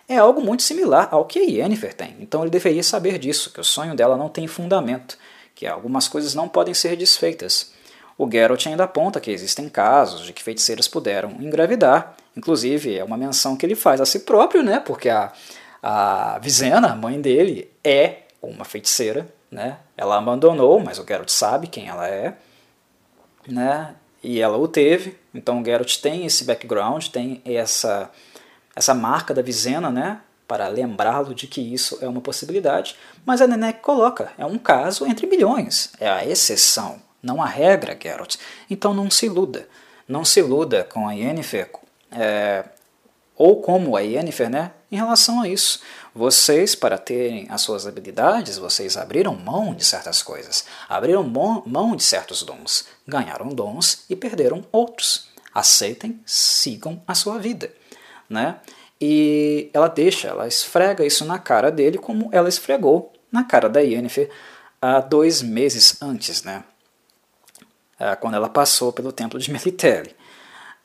é 0.08 0.16
algo 0.16 0.40
muito 0.40 0.62
similar 0.62 1.08
ao 1.10 1.24
que 1.24 1.38
a 1.38 1.42
Yennefer 1.42 1.94
tem. 1.94 2.16
Então 2.20 2.42
ele 2.42 2.50
deveria 2.50 2.82
saber 2.82 3.18
disso, 3.18 3.52
que 3.52 3.60
o 3.60 3.64
sonho 3.64 3.94
dela 3.94 4.16
não 4.16 4.28
tem 4.28 4.46
fundamento, 4.46 5.18
que 5.54 5.66
algumas 5.66 6.08
coisas 6.08 6.34
não 6.34 6.48
podem 6.48 6.74
ser 6.74 6.96
desfeitas. 6.96 7.72
O 8.16 8.28
Geralt 8.28 8.66
ainda 8.66 8.84
aponta 8.84 9.20
que 9.20 9.30
existem 9.30 9.68
casos 9.68 10.24
de 10.24 10.32
que 10.32 10.42
feiticeiras 10.42 10.88
puderam 10.88 11.30
engravidar 11.40 12.16
Inclusive, 12.38 12.96
é 12.96 13.02
uma 13.02 13.16
menção 13.16 13.56
que 13.56 13.66
ele 13.66 13.74
faz 13.74 14.00
a 14.00 14.06
si 14.06 14.20
próprio, 14.20 14.62
né? 14.62 14.78
Porque 14.78 15.08
a, 15.08 15.32
a 15.82 16.38
Vizena, 16.38 16.92
a 16.92 16.94
mãe 16.94 17.20
dele, 17.20 17.68
é 17.82 18.18
uma 18.40 18.64
feiticeira, 18.64 19.26
né? 19.50 19.78
Ela 19.96 20.18
abandonou, 20.18 20.78
mas 20.78 21.00
o 21.00 21.04
Geralt 21.04 21.30
sabe 21.30 21.66
quem 21.66 21.88
ela 21.88 22.06
é, 22.06 22.36
né? 23.44 23.96
E 24.22 24.40
ela 24.40 24.56
o 24.56 24.68
teve. 24.68 25.18
Então 25.34 25.60
o 25.60 25.64
Geralt 25.64 25.96
tem 25.96 26.26
esse 26.26 26.44
background, 26.44 27.08
tem 27.08 27.42
essa 27.44 28.08
essa 28.78 28.94
marca 28.94 29.34
da 29.34 29.42
Vizena, 29.42 29.90
né? 29.90 30.20
Para 30.46 30.68
lembrá-lo 30.68 31.34
de 31.34 31.48
que 31.48 31.60
isso 31.60 31.98
é 32.00 32.08
uma 32.08 32.20
possibilidade. 32.20 32.96
Mas 33.26 33.42
a 33.42 33.46
Nenek 33.46 33.80
coloca, 33.80 34.32
é 34.38 34.46
um 34.46 34.56
caso 34.56 35.04
entre 35.04 35.26
milhões, 35.26 35.90
é 35.98 36.08
a 36.08 36.24
exceção, 36.24 37.02
não 37.20 37.42
a 37.42 37.46
regra, 37.46 37.98
Geralt. 38.00 38.36
Então 38.70 38.94
não 38.94 39.10
se 39.10 39.26
iluda. 39.26 39.68
Não 40.06 40.24
se 40.24 40.38
iluda 40.38 40.84
com 40.84 41.08
a 41.08 41.12
Yennefer 41.12 41.70
é, 42.12 42.64
ou 43.36 43.60
como 43.60 43.96
a 43.96 44.00
Yennefer, 44.00 44.48
né, 44.48 44.70
em 44.90 44.96
relação 44.96 45.42
a 45.42 45.48
isso. 45.48 45.80
Vocês, 46.14 46.76
para 46.76 46.96
terem 46.96 47.46
as 47.50 47.60
suas 47.60 47.84
habilidades, 47.84 48.58
vocês 48.58 48.96
abriram 48.96 49.34
mão 49.34 49.74
de 49.74 49.84
certas 49.84 50.22
coisas, 50.22 50.64
abriram 50.88 51.24
mão 51.24 51.96
de 51.96 52.02
certos 52.04 52.42
dons, 52.44 52.86
ganharam 53.06 53.48
dons 53.48 54.04
e 54.08 54.14
perderam 54.14 54.64
outros. 54.70 55.28
Aceitem, 55.52 56.20
sigam 56.24 57.02
a 57.06 57.14
sua 57.14 57.38
vida. 57.38 57.72
Né? 58.28 58.60
e 59.00 59.70
ela 59.72 59.88
deixa, 59.88 60.28
ela 60.28 60.46
esfrega 60.46 61.04
isso 61.04 61.24
na 61.24 61.38
cara 61.38 61.70
dele 61.70 61.98
como 61.98 62.28
ela 62.32 62.48
esfregou 62.48 63.12
na 63.30 63.44
cara 63.44 63.68
da 63.68 63.80
Yennefer 63.80 64.30
há 64.80 65.00
dois 65.00 65.40
meses 65.42 66.02
antes, 66.02 66.42
né? 66.42 66.64
Uh, 68.00 68.16
quando 68.20 68.34
ela 68.34 68.48
passou 68.48 68.92
pelo 68.92 69.12
templo 69.12 69.38
de 69.38 69.50
Melitele. 69.52 70.14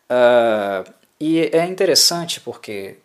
Uh, 0.09 0.91
e 1.19 1.39
é 1.53 1.65
interessante 1.65 2.39
porque 2.41 2.97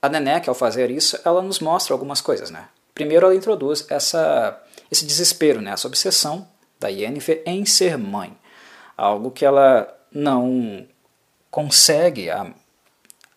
a 0.00 0.08
Nenek, 0.08 0.48
ao 0.48 0.54
fazer 0.54 0.90
isso, 0.90 1.18
ela 1.24 1.42
nos 1.42 1.58
mostra 1.58 1.92
algumas 1.92 2.20
coisas, 2.20 2.50
né? 2.50 2.68
Primeiro, 2.94 3.26
ela 3.26 3.34
introduz 3.34 3.86
essa, 3.90 4.62
esse 4.90 5.04
desespero, 5.04 5.60
né? 5.60 5.72
essa 5.72 5.86
obsessão 5.86 6.48
da 6.78 6.88
Yennefer 6.88 7.42
em 7.44 7.64
ser 7.64 7.98
mãe. 7.98 8.36
Algo 8.96 9.30
que 9.30 9.44
ela 9.44 9.92
não 10.12 10.86
consegue 11.50 12.30
há, 12.30 12.52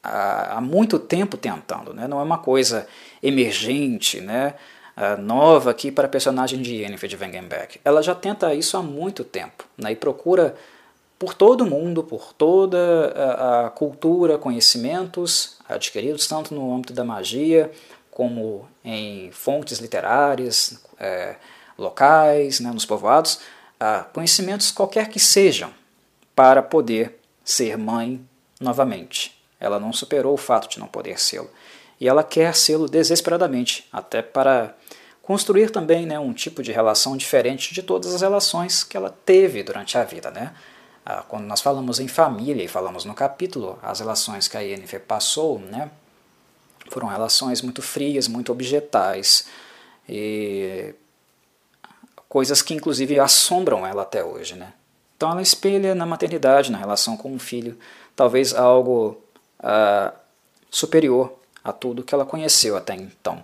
há, 0.03 0.59
muito 0.61 0.99
tempo 0.99 1.37
tentando. 1.37 1.93
Né? 1.93 2.07
Não 2.07 2.19
é 2.19 2.23
uma 2.23 2.37
coisa 2.37 2.87
emergente, 3.21 4.19
né? 4.21 4.55
Nova 5.19 5.71
aqui 5.71 5.91
para 5.91 6.05
a 6.05 6.09
personagem 6.09 6.61
de 6.61 6.75
Yennefer 6.75 7.09
de 7.09 7.15
Wengenbeck. 7.15 7.79
Ela 7.83 8.03
já 8.03 8.13
tenta 8.13 8.53
isso 8.53 8.77
há 8.77 8.83
muito 8.83 9.23
tempo 9.23 9.63
né? 9.75 9.93
e 9.93 9.95
procura 9.95 10.53
por 11.17 11.33
todo 11.33 11.65
mundo, 11.65 12.03
por 12.03 12.33
toda 12.33 12.77
a, 13.15 13.67
a 13.67 13.69
cultura, 13.69 14.37
conhecimentos 14.37 15.57
adquiridos 15.67 16.27
tanto 16.27 16.53
no 16.53 16.75
âmbito 16.75 16.93
da 16.93 17.03
magia 17.03 17.71
como 18.11 18.67
em 18.83 19.31
fontes 19.31 19.79
literárias, 19.79 20.83
é, 20.99 21.35
locais, 21.77 22.59
né, 22.59 22.69
nos 22.71 22.85
povoados, 22.85 23.39
conhecimentos 24.13 24.69
qualquer 24.69 25.09
que 25.09 25.19
sejam, 25.19 25.73
para 26.35 26.61
poder 26.61 27.19
ser 27.43 27.77
mãe 27.77 28.23
novamente. 28.59 29.40
Ela 29.61 29.79
não 29.79 29.93
superou 29.93 30.33
o 30.33 30.37
fato 30.37 30.67
de 30.67 30.79
não 30.79 30.87
poder 30.87 31.19
sê-lo. 31.19 31.49
E 31.99 32.09
ela 32.09 32.23
quer 32.23 32.55
sê-lo 32.55 32.89
desesperadamente, 32.89 33.87
até 33.93 34.21
para 34.21 34.75
construir 35.21 35.69
também 35.69 36.05
né, 36.05 36.19
um 36.19 36.33
tipo 36.33 36.63
de 36.63 36.71
relação 36.71 37.15
diferente 37.15 37.73
de 37.73 37.83
todas 37.83 38.13
as 38.13 38.21
relações 38.21 38.83
que 38.83 38.97
ela 38.97 39.15
teve 39.23 39.63
durante 39.63 39.97
a 39.97 40.03
vida. 40.03 40.31
Né? 40.31 40.51
Ah, 41.05 41.23
quando 41.27 41.45
nós 41.45 41.61
falamos 41.61 41.99
em 41.99 42.07
família 42.07 42.63
e 42.63 42.67
falamos 42.67 43.05
no 43.05 43.13
capítulo, 43.13 43.77
as 43.81 43.99
relações 43.99 44.47
que 44.47 44.57
a 44.57 44.61
Yennefer 44.61 45.01
passou, 45.01 45.59
né, 45.59 45.91
foram 46.89 47.07
relações 47.07 47.61
muito 47.61 47.81
frias, 47.81 48.27
muito 48.27 48.51
objetais, 48.51 49.47
e 50.09 50.93
coisas 52.27 52.61
que 52.61 52.73
inclusive 52.73 53.19
assombram 53.19 53.85
ela 53.85 54.01
até 54.01 54.23
hoje. 54.23 54.55
Né? 54.55 54.73
Então 55.15 55.31
ela 55.31 55.41
espelha 55.41 55.93
na 55.93 56.05
maternidade, 56.05 56.71
na 56.71 56.77
relação 56.77 57.15
com 57.15 57.33
o 57.33 57.39
filho, 57.39 57.77
talvez 58.15 58.53
algo 58.53 59.21
uh, 59.61 60.13
superior 60.69 61.33
a 61.63 61.71
tudo 61.71 62.03
que 62.03 62.13
ela 62.13 62.25
conheceu 62.25 62.75
até 62.75 62.95
então. 62.95 63.43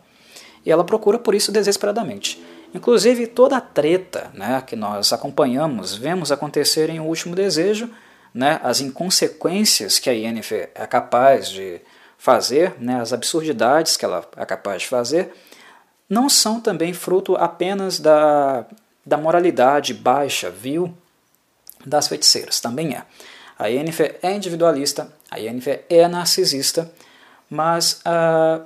E 0.66 0.72
ela 0.72 0.84
procura 0.84 1.18
por 1.18 1.34
isso 1.34 1.52
desesperadamente. 1.52 2.44
Inclusive 2.74 3.28
toda 3.28 3.58
a 3.58 3.62
treta 3.62 4.30
né, 4.34 4.62
que 4.66 4.76
nós 4.76 5.14
acompanhamos, 5.14 5.96
vemos 5.96 6.32
acontecer 6.32 6.90
em 6.90 7.00
O 7.00 7.06
Último 7.06 7.36
Desejo, 7.36 7.90
né, 8.34 8.60
as 8.64 8.82
inconsequências 8.82 10.00
que 10.00 10.10
a 10.10 10.14
Yennefer 10.14 10.70
é 10.76 10.86
capaz 10.86 11.50
de 11.50 11.82
fazer, 12.18 12.76
né, 12.80 13.00
as 13.00 13.14
absurdidades 13.14 13.96
que 13.96 14.04
ela 14.04 14.28
é 14.36 14.46
capaz 14.46 14.82
de 14.82 14.88
fazer, 14.88 15.34
não 16.10 16.30
são 16.30 16.60
também 16.60 16.94
fruto 16.94 17.36
apenas 17.36 18.00
da, 18.00 18.66
da 19.06 19.18
moralidade 19.18 19.94
baixa, 19.94 20.50
vil, 20.50 20.94
das 21.86 22.08
feiticeiras. 22.08 22.60
Também 22.60 22.96
é. 22.96 23.04
A 23.58 23.68
Yennefer 23.68 24.20
é 24.22 24.32
individualista, 24.34 25.12
a 25.32 25.38
Yennefer 25.38 25.84
é 25.90 26.08
narcisista, 26.08 26.92
mas 27.50 28.02
uh, 28.06 28.64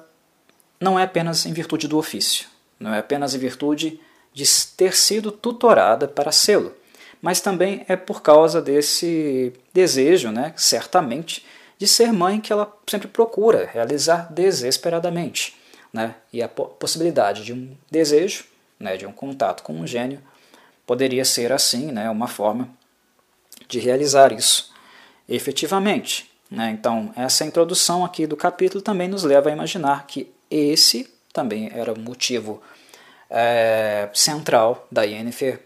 não 0.80 0.99
é 0.99 1.04
apenas 1.04 1.45
em 1.45 1.54
virtude 1.54 1.88
do 1.88 1.97
ofício, 1.97 2.47
não 2.80 2.93
é 2.93 2.99
apenas 2.99 3.34
em 3.34 3.38
virtude 3.38 3.99
de 4.34 4.43
ter 4.75 4.95
sido 4.95 5.32
tutorada 5.32 6.08
para 6.08 6.32
sê-lo, 6.32 6.73
mas 7.21 7.39
também 7.39 7.86
é 7.88 7.95
por 7.95 8.21
causa 8.21 8.62
desse 8.62 9.54
desejo, 9.73 10.30
né, 10.30 10.54
certamente, 10.58 11.45
de 11.77 11.88
ser 11.88 12.12
mãe 12.12 12.41
que 12.41 12.51
ela 12.51 12.71
sempre 12.88 13.08
procura 13.08 13.69
realizar 13.71 14.32
desesperadamente. 14.32 15.58
Né? 15.91 16.15
E 16.32 16.41
a 16.41 16.47
possibilidade 16.47 17.43
de 17.43 17.54
um 17.54 17.75
desejo, 17.89 18.45
né, 18.80 18.97
de 18.97 19.06
um 19.06 19.12
contato 19.12 19.63
com 19.63 19.73
um 19.73 19.88
gênio, 19.88 20.21
poderia 20.86 21.25
ser 21.25 21.51
assim, 21.51 21.91
né, 21.91 22.10
uma 22.10 22.27
forma 22.27 22.69
de 23.67 23.80
realizar 23.80 24.32
isso 24.32 24.71
efetivamente. 25.36 26.30
Né? 26.50 26.72
Então, 26.72 27.13
essa 27.15 27.46
introdução 27.46 28.04
aqui 28.04 28.28
do 28.28 28.36
capítulo 28.36 28.82
também 28.82 29.08
nos 29.08 29.24
leva 29.24 29.50
a 29.50 29.54
imaginar 29.54 30.06
que 30.06 30.32
esse 30.50 31.12
também 31.34 31.72
era 31.74 31.94
o 31.94 32.00
motivo 32.00 32.62
é, 33.30 34.10
central 34.13 34.88
da 34.91 35.04
Yennefer 35.04 35.62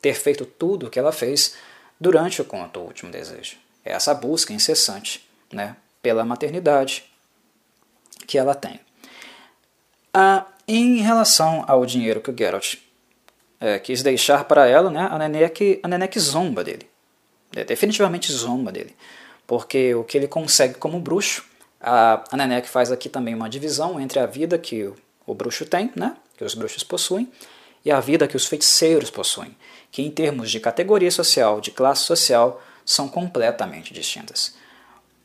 ter 0.00 0.14
feito 0.14 0.46
tudo 0.46 0.86
o 0.86 0.90
que 0.90 0.98
ela 0.98 1.12
fez 1.12 1.56
durante 2.00 2.40
o 2.40 2.44
conto 2.44 2.80
O 2.80 2.84
Último 2.84 3.12
Desejo 3.12 3.58
essa 3.84 4.14
busca 4.14 4.52
incessante 4.52 5.26
né, 5.52 5.76
pela 6.02 6.24
maternidade 6.24 7.04
que 8.26 8.38
ela 8.38 8.54
tem. 8.54 8.80
Ah, 10.12 10.46
em 10.66 11.00
relação 11.00 11.64
ao 11.66 11.84
dinheiro 11.86 12.20
que 12.20 12.30
o 12.30 12.36
Geralt 12.36 12.76
é, 13.58 13.78
quis 13.78 14.02
deixar 14.02 14.44
para 14.44 14.66
ela, 14.66 14.90
né, 14.90 15.08
a 15.10 15.18
Nenek, 15.18 15.80
a 15.82 15.88
Nenek 15.88 16.18
zomba 16.18 16.62
dele. 16.64 16.89
É, 17.54 17.64
definitivamente 17.64 18.32
zomba 18.32 18.70
dele. 18.70 18.94
Porque 19.46 19.94
o 19.94 20.04
que 20.04 20.16
ele 20.16 20.28
consegue 20.28 20.74
como 20.74 21.00
bruxo, 21.00 21.44
a, 21.80 22.24
a 22.30 22.36
Nenek 22.36 22.68
faz 22.68 22.92
aqui 22.92 23.08
também 23.08 23.34
uma 23.34 23.48
divisão 23.48 24.00
entre 24.00 24.18
a 24.18 24.26
vida 24.26 24.58
que 24.58 24.84
o, 24.84 24.96
o 25.26 25.34
bruxo 25.34 25.64
tem, 25.64 25.90
né, 25.96 26.16
que 26.36 26.44
os 26.44 26.54
bruxos 26.54 26.84
possuem, 26.84 27.30
e 27.84 27.90
a 27.90 27.98
vida 27.98 28.28
que 28.28 28.36
os 28.36 28.46
feiticeiros 28.46 29.10
possuem, 29.10 29.56
que 29.90 30.02
em 30.02 30.10
termos 30.10 30.50
de 30.50 30.60
categoria 30.60 31.10
social, 31.10 31.60
de 31.60 31.70
classe 31.70 32.02
social, 32.02 32.62
são 32.84 33.08
completamente 33.08 33.92
distintas. 33.94 34.54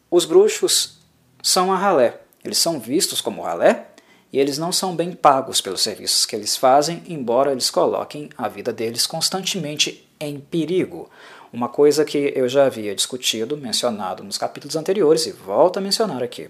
Os 0.09 0.25
bruxos 0.25 0.99
são 1.43 1.71
a 1.71 1.77
ralé, 1.77 2.21
eles 2.43 2.57
são 2.57 2.79
vistos 2.79 3.21
como 3.21 3.41
ralé 3.41 3.87
e 4.31 4.39
eles 4.39 4.57
não 4.57 4.71
são 4.71 4.95
bem 4.95 5.11
pagos 5.11 5.61
pelos 5.61 5.81
serviços 5.81 6.25
que 6.25 6.35
eles 6.35 6.55
fazem, 6.55 7.03
embora 7.07 7.51
eles 7.51 7.69
coloquem 7.69 8.29
a 8.37 8.47
vida 8.47 8.71
deles 8.71 9.07
constantemente 9.07 10.07
em 10.19 10.39
perigo. 10.39 11.09
Uma 11.55 11.69
coisa 11.69 12.03
que 12.03 12.33
eu 12.35 12.49
já 12.49 12.65
havia 12.65 12.93
discutido, 12.93 13.55
mencionado 13.55 14.21
nos 14.25 14.37
capítulos 14.37 14.75
anteriores 14.75 15.25
e 15.25 15.31
volto 15.31 15.77
a 15.77 15.81
mencionar 15.81 16.21
aqui. 16.21 16.49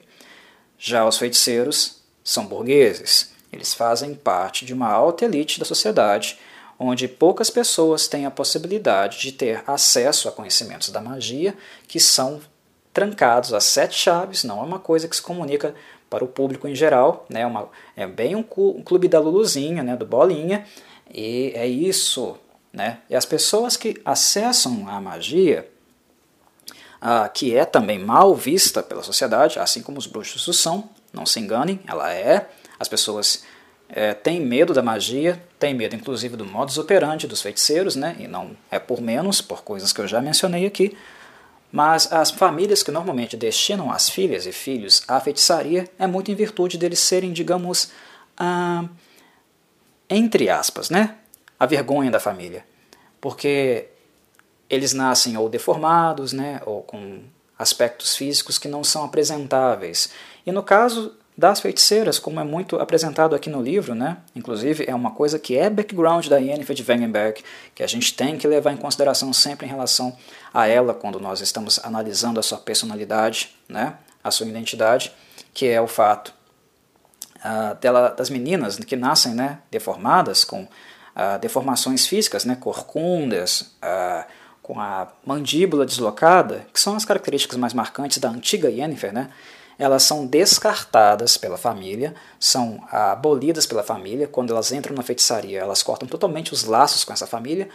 Já 0.79 1.07
os 1.07 1.19
feiticeiros 1.19 1.97
são 2.23 2.47
burgueses, 2.47 3.31
eles 3.53 3.71
fazem 3.75 4.15
parte 4.15 4.65
de 4.65 4.73
uma 4.73 4.89
alta 4.89 5.23
elite 5.23 5.59
da 5.59 5.65
sociedade 5.65 6.39
onde 6.79 7.07
poucas 7.07 7.51
pessoas 7.51 8.07
têm 8.07 8.25
a 8.25 8.31
possibilidade 8.31 9.19
de 9.19 9.31
ter 9.31 9.63
acesso 9.67 10.27
a 10.27 10.31
conhecimentos 10.31 10.89
da 10.89 10.99
magia 10.99 11.55
que 11.87 11.99
são 11.99 12.41
trancados 12.91 13.53
a 13.53 13.59
sete 13.59 13.93
chaves, 13.93 14.43
não 14.43 14.59
é 14.59 14.63
uma 14.63 14.79
coisa 14.79 15.07
que 15.07 15.15
se 15.15 15.21
comunica 15.21 15.75
para 16.09 16.23
o 16.23 16.27
público 16.27 16.67
em 16.67 16.73
geral, 16.73 17.27
né? 17.29 17.45
Uma, 17.45 17.69
é 17.95 18.07
bem 18.07 18.35
um, 18.35 18.41
clube 18.41 19.07
da 19.07 19.19
Luluzinha, 19.19 19.83
né? 19.83 19.95
do 19.95 20.05
Bolinha, 20.05 20.65
e 21.13 21.51
é 21.53 21.67
isso. 21.67 22.39
Né? 22.75 22.97
E 23.09 23.15
as 23.15 23.25
pessoas 23.25 23.77
que 23.77 24.01
acessam 24.03 24.89
a 24.89 24.99
magia, 24.99 25.65
que 27.33 27.55
é 27.55 27.63
também 27.63 27.97
mal 27.97 28.35
vista 28.35 28.83
pela 28.83 29.01
sociedade, 29.01 29.57
assim 29.59 29.81
como 29.81 29.97
os 29.97 30.05
bruxos 30.05 30.45
o 30.45 30.53
são, 30.53 30.89
não 31.13 31.25
se 31.25 31.39
enganem, 31.39 31.79
ela 31.87 32.11
é. 32.11 32.49
As 32.77 32.89
pessoas 32.89 33.45
é, 33.87 34.13
tem 34.13 34.41
medo 34.41 34.73
da 34.73 34.81
magia, 34.81 35.41
tem 35.57 35.73
medo 35.73 35.95
inclusive 35.95 36.35
do 36.35 36.45
modus 36.45 36.77
operandi 36.77 37.27
dos 37.27 37.41
feiticeiros, 37.41 37.95
né? 37.95 38.17
e 38.19 38.27
não 38.27 38.57
é 38.69 38.77
por 38.77 38.99
menos, 38.99 39.39
por 39.39 39.63
coisas 39.63 39.93
que 39.93 40.01
eu 40.01 40.07
já 40.07 40.19
mencionei 40.19 40.65
aqui, 40.65 40.97
mas 41.71 42.11
as 42.11 42.29
famílias 42.29 42.83
que 42.83 42.91
normalmente 42.91 43.37
destinam 43.37 43.89
as 43.89 44.09
filhas 44.09 44.45
e 44.45 44.51
filhos 44.51 45.01
à 45.07 45.21
feitiçaria 45.21 45.89
é 45.97 46.05
muito 46.05 46.29
em 46.29 46.35
virtude 46.35 46.77
deles 46.77 46.99
serem, 46.99 47.31
digamos, 47.31 47.91
ah, 48.37 48.83
entre 50.09 50.49
aspas, 50.49 50.89
né? 50.89 51.15
A 51.59 51.65
vergonha 51.65 52.11
da 52.11 52.19
família. 52.19 52.65
Porque 53.19 53.87
eles 54.69 54.93
nascem 54.93 55.37
ou 55.37 55.49
deformados, 55.49 56.33
né? 56.33 56.61
ou 56.65 56.81
com 56.81 57.21
aspectos 57.57 58.15
físicos 58.15 58.57
que 58.57 58.67
não 58.67 58.83
são 58.83 59.03
apresentáveis. 59.03 60.09
E 60.45 60.51
no 60.51 60.63
caso 60.63 61.15
das 61.37 61.59
feiticeiras, 61.59 62.17
como 62.17 62.39
é 62.39 62.43
muito 62.43 62.77
apresentado 62.77 63.35
aqui 63.35 63.49
no 63.49 63.61
livro, 63.61 63.93
né? 63.93 64.17
inclusive 64.35 64.85
é 64.87 64.95
uma 64.95 65.11
coisa 65.11 65.37
que 65.37 65.57
é 65.57 65.69
background 65.69 66.27
da 66.27 66.37
Yennefer 66.37 66.75
de 66.75 66.83
Wengenberg, 66.87 67.43
que 67.73 67.83
a 67.83 67.87
gente 67.87 68.13
tem 68.13 68.37
que 68.37 68.47
levar 68.47 68.71
em 68.71 68.77
consideração 68.77 69.33
sempre 69.33 69.65
em 69.65 69.69
relação 69.69 70.15
a 70.53 70.67
ela 70.67 70.93
quando 70.93 71.19
nós 71.19 71.41
estamos 71.41 71.79
analisando 71.83 72.39
a 72.39 72.43
sua 72.43 72.57
personalidade, 72.57 73.55
né? 73.67 73.95
a 74.23 74.31
sua 74.31 74.47
identidade, 74.47 75.11
que 75.53 75.67
é 75.67 75.79
o 75.79 75.87
fato 75.87 76.33
uh, 77.37 77.75
dela, 77.75 78.09
das 78.09 78.29
meninas 78.29 78.77
que 78.77 78.95
nascem 78.95 79.33
né? 79.33 79.59
deformadas, 79.69 80.45
com 80.45 80.65
deformações 81.39 82.05
físicas, 82.05 82.45
né? 82.45 82.55
corcundas, 82.55 83.71
com 84.61 84.79
a 84.79 85.07
mandíbula 85.25 85.85
deslocada, 85.85 86.65
que 86.73 86.79
são 86.79 86.95
as 86.95 87.05
características 87.05 87.57
mais 87.57 87.73
marcantes 87.73 88.17
da 88.17 88.29
antiga 88.29 88.69
Yennefer, 88.69 89.13
né? 89.13 89.29
elas 89.77 90.03
são 90.03 90.25
descartadas 90.25 91.37
pela 91.37 91.57
família, 91.57 92.15
são 92.39 92.83
abolidas 92.91 93.65
pela 93.65 93.83
família. 93.83 94.27
Quando 94.27 94.51
elas 94.51 94.71
entram 94.71 94.95
na 94.95 95.03
feitiçaria, 95.03 95.59
elas 95.59 95.83
cortam 95.83 96.07
totalmente 96.07 96.53
os 96.53 96.63
laços 96.63 97.03
com 97.03 97.11
essa 97.11 97.27
família, 97.27 97.69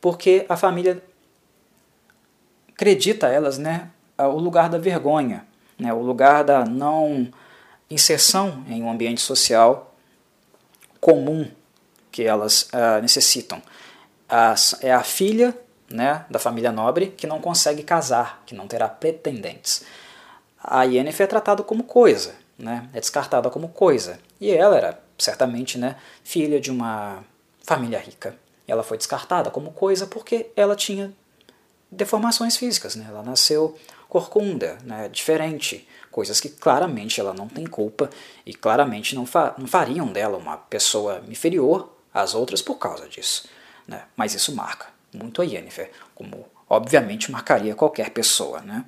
porque 0.00 0.44
a 0.48 0.56
família 0.56 1.02
acredita 2.72 3.28
a 3.28 3.30
elas 3.30 3.56
né, 3.56 3.88
o 4.18 4.38
lugar 4.38 4.68
da 4.68 4.78
vergonha, 4.78 5.46
né, 5.78 5.92
o 5.92 6.02
lugar 6.02 6.42
da 6.42 6.64
não 6.64 7.28
inserção 7.88 8.64
em 8.68 8.82
um 8.82 8.90
ambiente 8.90 9.20
social 9.20 9.94
comum 11.00 11.48
que 12.14 12.22
elas 12.22 12.68
uh, 12.72 13.02
necessitam. 13.02 13.60
As, 14.28 14.76
é 14.80 14.92
a 14.92 15.02
filha 15.02 15.56
né, 15.90 16.24
da 16.30 16.38
família 16.38 16.70
nobre 16.70 17.08
que 17.08 17.26
não 17.26 17.40
consegue 17.40 17.82
casar, 17.82 18.42
que 18.46 18.54
não 18.54 18.68
terá 18.68 18.88
pretendentes 18.88 19.84
a 20.64 20.84
Yennefer 20.84 21.24
é 21.24 21.26
tratada 21.26 21.62
como 21.62 21.84
coisa, 21.84 22.34
né? 22.58 22.88
é 22.94 23.00
descartada 23.00 23.50
como 23.50 23.68
coisa. 23.68 24.18
E 24.40 24.50
ela 24.50 24.76
era, 24.76 24.98
certamente, 25.18 25.76
né, 25.76 25.96
filha 26.24 26.58
de 26.58 26.70
uma 26.70 27.22
família 27.62 27.98
rica. 27.98 28.34
Ela 28.66 28.82
foi 28.82 28.96
descartada 28.96 29.50
como 29.50 29.72
coisa 29.72 30.06
porque 30.06 30.46
ela 30.56 30.74
tinha 30.74 31.12
deformações 31.90 32.56
físicas. 32.56 32.96
Né? 32.96 33.04
Ela 33.06 33.22
nasceu 33.22 33.76
corcunda, 34.08 34.78
né, 34.84 35.08
diferente, 35.10 35.86
coisas 36.10 36.40
que 36.40 36.48
claramente 36.48 37.20
ela 37.20 37.34
não 37.34 37.46
tem 37.46 37.66
culpa 37.66 38.08
e 38.46 38.54
claramente 38.54 39.14
não, 39.14 39.26
fa 39.26 39.54
não 39.58 39.66
fariam 39.66 40.06
dela 40.06 40.38
uma 40.38 40.56
pessoa 40.56 41.22
inferior 41.28 41.93
às 42.14 42.34
outras 42.34 42.62
por 42.62 42.76
causa 42.76 43.08
disso. 43.08 43.48
Né? 43.86 44.04
Mas 44.16 44.34
isso 44.34 44.54
marca 44.54 44.86
muito 45.12 45.42
a 45.42 45.44
Yennefer, 45.44 45.90
como 46.14 46.46
obviamente 46.68 47.30
marcaria 47.30 47.74
qualquer 47.74 48.10
pessoa. 48.10 48.60
Né? 48.60 48.84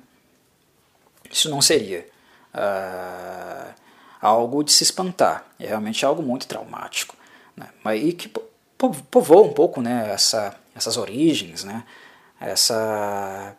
Isso 1.29 1.49
não 1.49 1.61
seria 1.61 2.07
uh, 2.53 3.73
algo 4.21 4.63
de 4.63 4.71
se 4.71 4.83
espantar, 4.83 5.45
é 5.59 5.67
realmente 5.67 6.05
algo 6.05 6.23
muito 6.23 6.47
traumático. 6.47 7.15
Né? 7.55 7.69
E 7.95 8.13
que 8.13 8.31
povoa 8.77 9.43
um 9.43 9.53
pouco 9.53 9.81
né, 9.81 10.11
essa, 10.11 10.55
essas 10.75 10.97
origens, 10.97 11.63
né, 11.63 11.83
essa 12.39 13.55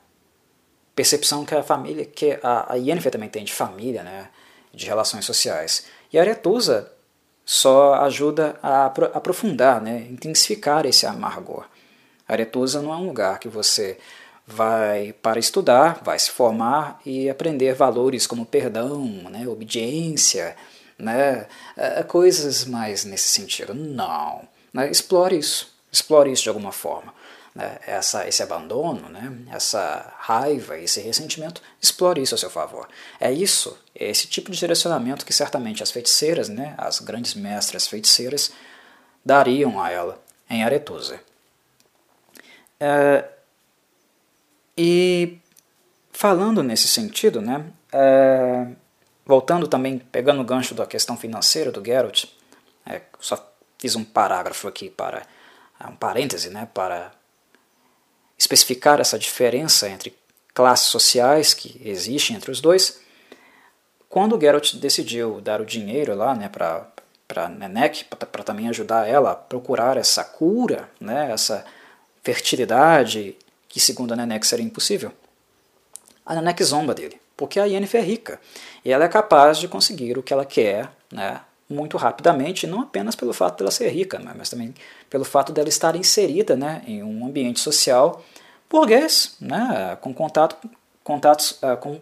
percepção 0.95 1.45
que 1.45 1.55
a 1.55 1.63
família, 1.63 2.05
que 2.05 2.39
a 2.43 2.75
Yennefer 2.75 3.11
também 3.11 3.29
tem 3.29 3.45
de 3.45 3.53
família, 3.53 4.03
né, 4.03 4.29
de 4.73 4.87
relações 4.87 5.25
sociais. 5.25 5.87
E 6.13 6.19
a 6.19 6.23
Aretusa 6.23 6.93
só 7.51 7.95
ajuda 7.95 8.57
a 8.63 8.85
aprofundar, 8.85 9.81
né, 9.81 10.07
intensificar 10.11 10.85
esse 10.85 11.07
amargor. 11.07 11.65
Aretusa 12.29 12.83
não 12.83 12.93
é 12.93 12.97
um 12.99 13.07
lugar 13.07 13.39
que 13.39 13.49
você 13.49 13.97
vai 14.47 15.15
para 15.15 15.41
estudar, 15.41 16.03
vai 16.05 16.19
se 16.19 16.31
formar 16.31 17.01
e 17.07 17.31
aprender 17.31 17.73
valores 17.73 18.27
como 18.27 18.45
perdão, 18.45 19.03
né, 19.31 19.49
obediência, 19.49 20.55
né, 20.99 21.47
é, 21.75 22.03
coisas 22.03 22.67
mais 22.67 23.07
nesse 23.07 23.31
sentido. 23.31 23.73
Não. 23.73 24.43
Né, 24.71 24.91
explore 24.91 25.39
isso, 25.39 25.75
explore 25.91 26.31
isso 26.31 26.43
de 26.43 26.51
alguma 26.51 26.71
forma. 26.71 27.15
Né, 27.59 27.77
essa, 27.89 28.29
esse 28.29 28.41
abandono, 28.41 29.09
né, 29.09 29.37
essa 29.51 30.15
raiva, 30.21 30.79
esse 30.79 31.01
ressentimento, 31.01 31.61
explore 31.83 32.23
isso 32.23 32.37
a 32.37 32.39
seu 32.39 32.49
favor. 32.49 32.89
É 33.19 33.33
isso, 33.33 33.77
é 33.97 34.09
esse 34.09 34.29
tipo 34.29 34.49
de 34.53 34.59
direcionamento 34.61 35.27
que 35.27 35.33
certamente 35.33 35.83
as 35.83 35.91
feiticeiras, 35.91 36.49
né, 36.49 36.77
as 36.79 37.01
grandes 37.01 37.35
mestras 37.35 37.89
feiticeiras, 37.89 38.53
dariam 39.25 39.83
a 39.83 39.91
ela 39.91 40.23
em 40.49 40.63
Aretusa. 40.63 41.19
É, 42.79 43.29
e 44.77 45.39
falando 46.13 46.63
nesse 46.63 46.87
sentido, 46.87 47.41
né, 47.41 47.65
é, 47.93 48.69
voltando 49.27 49.67
também, 49.67 49.99
pegando 49.99 50.41
o 50.43 50.45
gancho 50.45 50.77
da 50.77 50.87
questão 50.87 51.17
financeira 51.17 51.73
do 51.73 51.85
Geralt, 51.85 52.27
é, 52.87 53.03
só 53.19 53.53
fiz 53.77 53.97
um 53.97 54.05
parágrafo 54.05 54.69
aqui 54.69 54.89
para 54.89 55.27
um 55.91 55.97
parêntese, 55.97 56.51
né, 56.51 56.69
para 56.73 57.18
especificar 58.39 59.01
essa 59.01 59.19
diferença 59.19 59.89
entre 59.89 60.17
classes 60.55 60.87
sociais 60.87 61.53
que 61.53 61.81
existe 61.85 62.33
entre 62.33 62.51
os 62.51 62.61
dois. 62.61 63.01
Quando 64.09 64.41
Geralt 64.41 64.75
decidiu 64.77 65.41
dar 65.41 65.61
o 65.61 65.67
dinheiro 65.67 66.15
lá, 66.15 66.35
né, 66.35 66.49
para 66.49 66.87
para 67.29 67.47
Nenek, 67.47 68.07
para 68.07 68.43
também 68.43 68.69
ajudar 68.71 69.07
ela 69.07 69.33
a 69.33 69.37
procurar 69.37 69.99
essa 69.99 70.25
cura, 70.25 70.89
né, 70.99 71.31
essa 71.31 71.63
fertilidade 72.23 73.37
que 73.69 73.79
segundo 73.79 74.13
a 74.13 74.17
Nenek 74.17 74.47
seria 74.47 74.65
impossível. 74.65 75.13
A 76.25 76.35
Nenek 76.35 76.65
zomba 76.65 76.95
dele, 76.95 77.21
porque 77.37 77.61
a 77.61 77.67
Yennefer 77.67 78.01
é 78.01 78.05
rica 78.05 78.41
e 78.83 78.91
ela 78.91 79.05
é 79.05 79.09
capaz 79.09 79.59
de 79.59 79.69
conseguir 79.69 80.17
o 80.17 80.23
que 80.23 80.33
ela 80.33 80.47
quer 80.47 80.91
né, 81.13 81.43
muito 81.69 81.99
rapidamente, 81.99 82.67
não 82.67 82.81
apenas 82.81 83.15
pelo 83.15 83.35
fato 83.35 83.59
dela 83.59 83.71
ser 83.71 83.91
rica, 83.91 84.19
mas 84.35 84.49
também 84.49 84.75
pelo 85.09 85.25
fato 85.25 85.53
dela 85.53 85.69
estar 85.69 85.97
inserida 85.97 86.57
né, 86.57 86.83
em 86.87 87.03
um 87.03 87.27
ambiente 87.27 87.61
social 87.61 88.23
burguês, 88.69 89.37
né, 89.41 89.97
com 90.01 90.13
contato, 90.13 90.57
contatos 91.03 91.53
uh, 91.63 91.77
com 91.79 92.01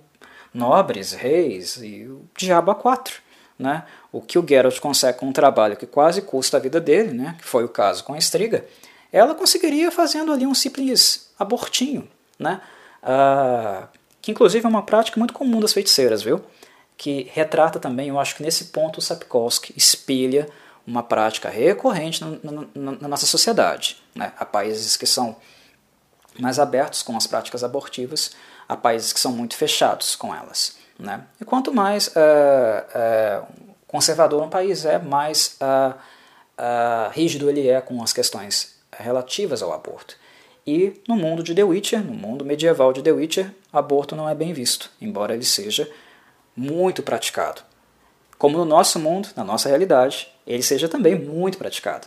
nobres, 0.52 1.12
reis 1.12 1.76
e 1.76 2.04
o 2.04 2.24
diabo 2.36 2.70
a 2.70 2.74
quatro. 2.74 3.20
Né? 3.58 3.84
O 4.12 4.20
que 4.20 4.38
o 4.38 4.46
Geralt 4.46 4.78
consegue 4.80 5.18
com 5.18 5.28
um 5.28 5.32
trabalho 5.32 5.76
que 5.76 5.86
quase 5.86 6.20
custa 6.22 6.56
a 6.56 6.60
vida 6.60 6.80
dele, 6.80 7.12
né, 7.12 7.36
que 7.38 7.44
foi 7.44 7.64
o 7.64 7.68
caso 7.68 8.04
com 8.04 8.12
a 8.12 8.18
Estriga, 8.18 8.66
ela 9.12 9.34
conseguiria 9.34 9.90
fazendo 9.90 10.32
ali 10.32 10.46
um 10.46 10.54
simples 10.54 11.30
abortinho, 11.38 12.06
né? 12.38 12.60
Ah, 13.02 13.88
que 14.20 14.30
inclusive 14.30 14.66
é 14.66 14.68
uma 14.68 14.82
prática 14.82 15.18
muito 15.18 15.32
comum 15.32 15.60
das 15.60 15.72
feiticeiras, 15.72 16.22
viu? 16.22 16.42
Que 16.96 17.30
retrata 17.32 17.78
também, 17.78 18.08
eu 18.08 18.18
acho 18.18 18.36
que 18.36 18.42
nesse 18.42 18.66
ponto 18.66 18.98
o 18.98 19.02
Sapkowski 19.02 19.72
espelha 19.76 20.48
uma 20.86 21.02
prática 21.02 21.48
recorrente 21.48 22.22
na, 22.74 23.08
nossa 23.08 23.26
sociedade. 23.26 24.00
Né? 24.14 24.32
Há 24.38 24.44
países 24.44 24.96
que 24.96 25.06
são 25.06 25.36
mais 26.38 26.58
abertos 26.58 27.02
com 27.02 27.16
as 27.16 27.26
práticas 27.26 27.64
abortivas, 27.64 28.32
há 28.68 28.76
países 28.76 29.12
que 29.12 29.20
são 29.20 29.32
muito 29.32 29.56
fechados 29.56 30.14
com 30.14 30.34
elas. 30.34 30.76
Né? 30.98 31.22
E 31.40 31.44
quanto 31.44 31.72
mais 31.72 32.08
uh, 32.08 32.10
uh, 32.10 33.46
conservador 33.86 34.42
um 34.42 34.48
país 34.48 34.84
é, 34.84 34.98
mais 34.98 35.58
uh, 35.60 37.10
rígido 37.10 37.50
ele 37.50 37.68
é 37.68 37.80
com 37.80 38.02
as 38.02 38.12
questões 38.12 38.76
relativas 38.96 39.62
ao 39.62 39.72
aborto. 39.72 40.16
E 40.66 41.00
no 41.06 41.16
mundo 41.16 41.42
de 41.42 41.54
The 41.54 41.62
Witcher, 41.62 42.02
no 42.02 42.12
mundo 42.12 42.44
medieval 42.44 42.92
de 42.92 43.02
The 43.02 43.12
Witcher, 43.12 43.54
aborto 43.72 44.16
não 44.16 44.28
é 44.28 44.34
bem 44.34 44.52
visto, 44.52 44.90
embora 45.00 45.34
ele 45.34 45.44
seja 45.44 45.88
muito 46.56 47.02
praticado. 47.02 47.62
Como 48.38 48.58
no 48.58 48.64
nosso 48.64 48.98
mundo, 48.98 49.28
na 49.36 49.44
nossa 49.44 49.68
realidade, 49.68 50.28
ele 50.46 50.62
seja 50.62 50.88
também 50.88 51.18
muito 51.18 51.58
praticado. 51.58 52.06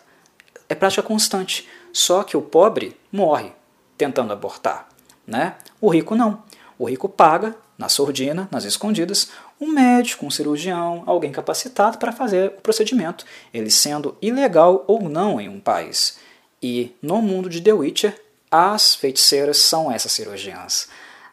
É 0.68 0.76
prática 0.76 1.04
constante, 1.04 1.68
só 1.92 2.24
que 2.24 2.38
o 2.38 2.42
pobre 2.42 2.96
morre 3.12 3.52
tentando 3.98 4.32
abortar. 4.32 4.88
Né? 5.28 5.56
O 5.82 5.90
rico 5.90 6.16
não. 6.16 6.44
O 6.78 6.90
rico 6.90 7.10
paga, 7.10 7.56
na 7.78 7.90
sordina, 7.90 8.48
nas 8.52 8.64
escondidas, 8.64 9.30
um 9.60 9.68
médico, 9.68 10.26
um 10.26 10.32
cirurgião, 10.32 11.04
alguém 11.06 11.32
capacitado 11.32 11.98
para 11.98 12.12
fazer 12.12 12.50
o 12.58 12.62
procedimento, 12.62 13.26
ele 13.54 13.70
sendo 13.70 14.18
ilegal 14.22 14.86
ou 14.88 15.10
não 15.10 15.40
em 15.40 15.50
um 15.50 15.60
país. 15.60 16.18
E 16.62 16.96
no 17.02 17.22
mundo 17.22 17.50
de 17.50 17.62
The 17.62 17.74
Witcher, 17.74 18.22
as 18.50 18.96
feiticeiras 18.96 19.58
são 19.58 19.92
essas 19.92 20.12
cirurgiãs. 20.12 20.88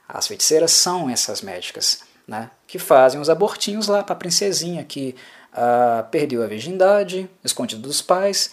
As 0.08 0.26
feiticeiras 0.26 0.72
são 0.72 1.08
essas 1.08 1.42
médicas, 1.42 2.00
né, 2.26 2.50
que 2.66 2.78
fazem 2.78 3.20
os 3.20 3.30
abortinhos 3.30 3.88
lá 3.88 4.02
para 4.02 4.14
a 4.14 4.18
princesinha 4.18 4.84
que 4.84 5.14
uh, 5.56 6.08
perdeu 6.10 6.42
a 6.42 6.46
virgindade, 6.46 7.28
escondido 7.42 7.82
dos 7.82 8.02
pais 8.02 8.52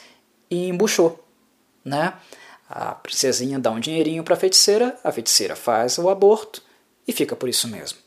e 0.50 0.70
embuchou. 0.70 1.24
Né? 1.84 2.14
A 2.70 2.96
princesinha 2.96 3.60
dá 3.60 3.70
um 3.72 3.80
dinheirinho 3.80 4.24
para 4.24 4.36
a 4.36 4.40
feiticeira, 4.40 4.98
a 5.04 5.12
feiticeira 5.12 5.56
faz 5.56 5.98
o 5.98 6.10
aborto 6.10 6.62
e 7.08 7.12
fica 7.12 7.36
por 7.36 7.50
isso 7.50 7.68
mesmo. 7.68 8.00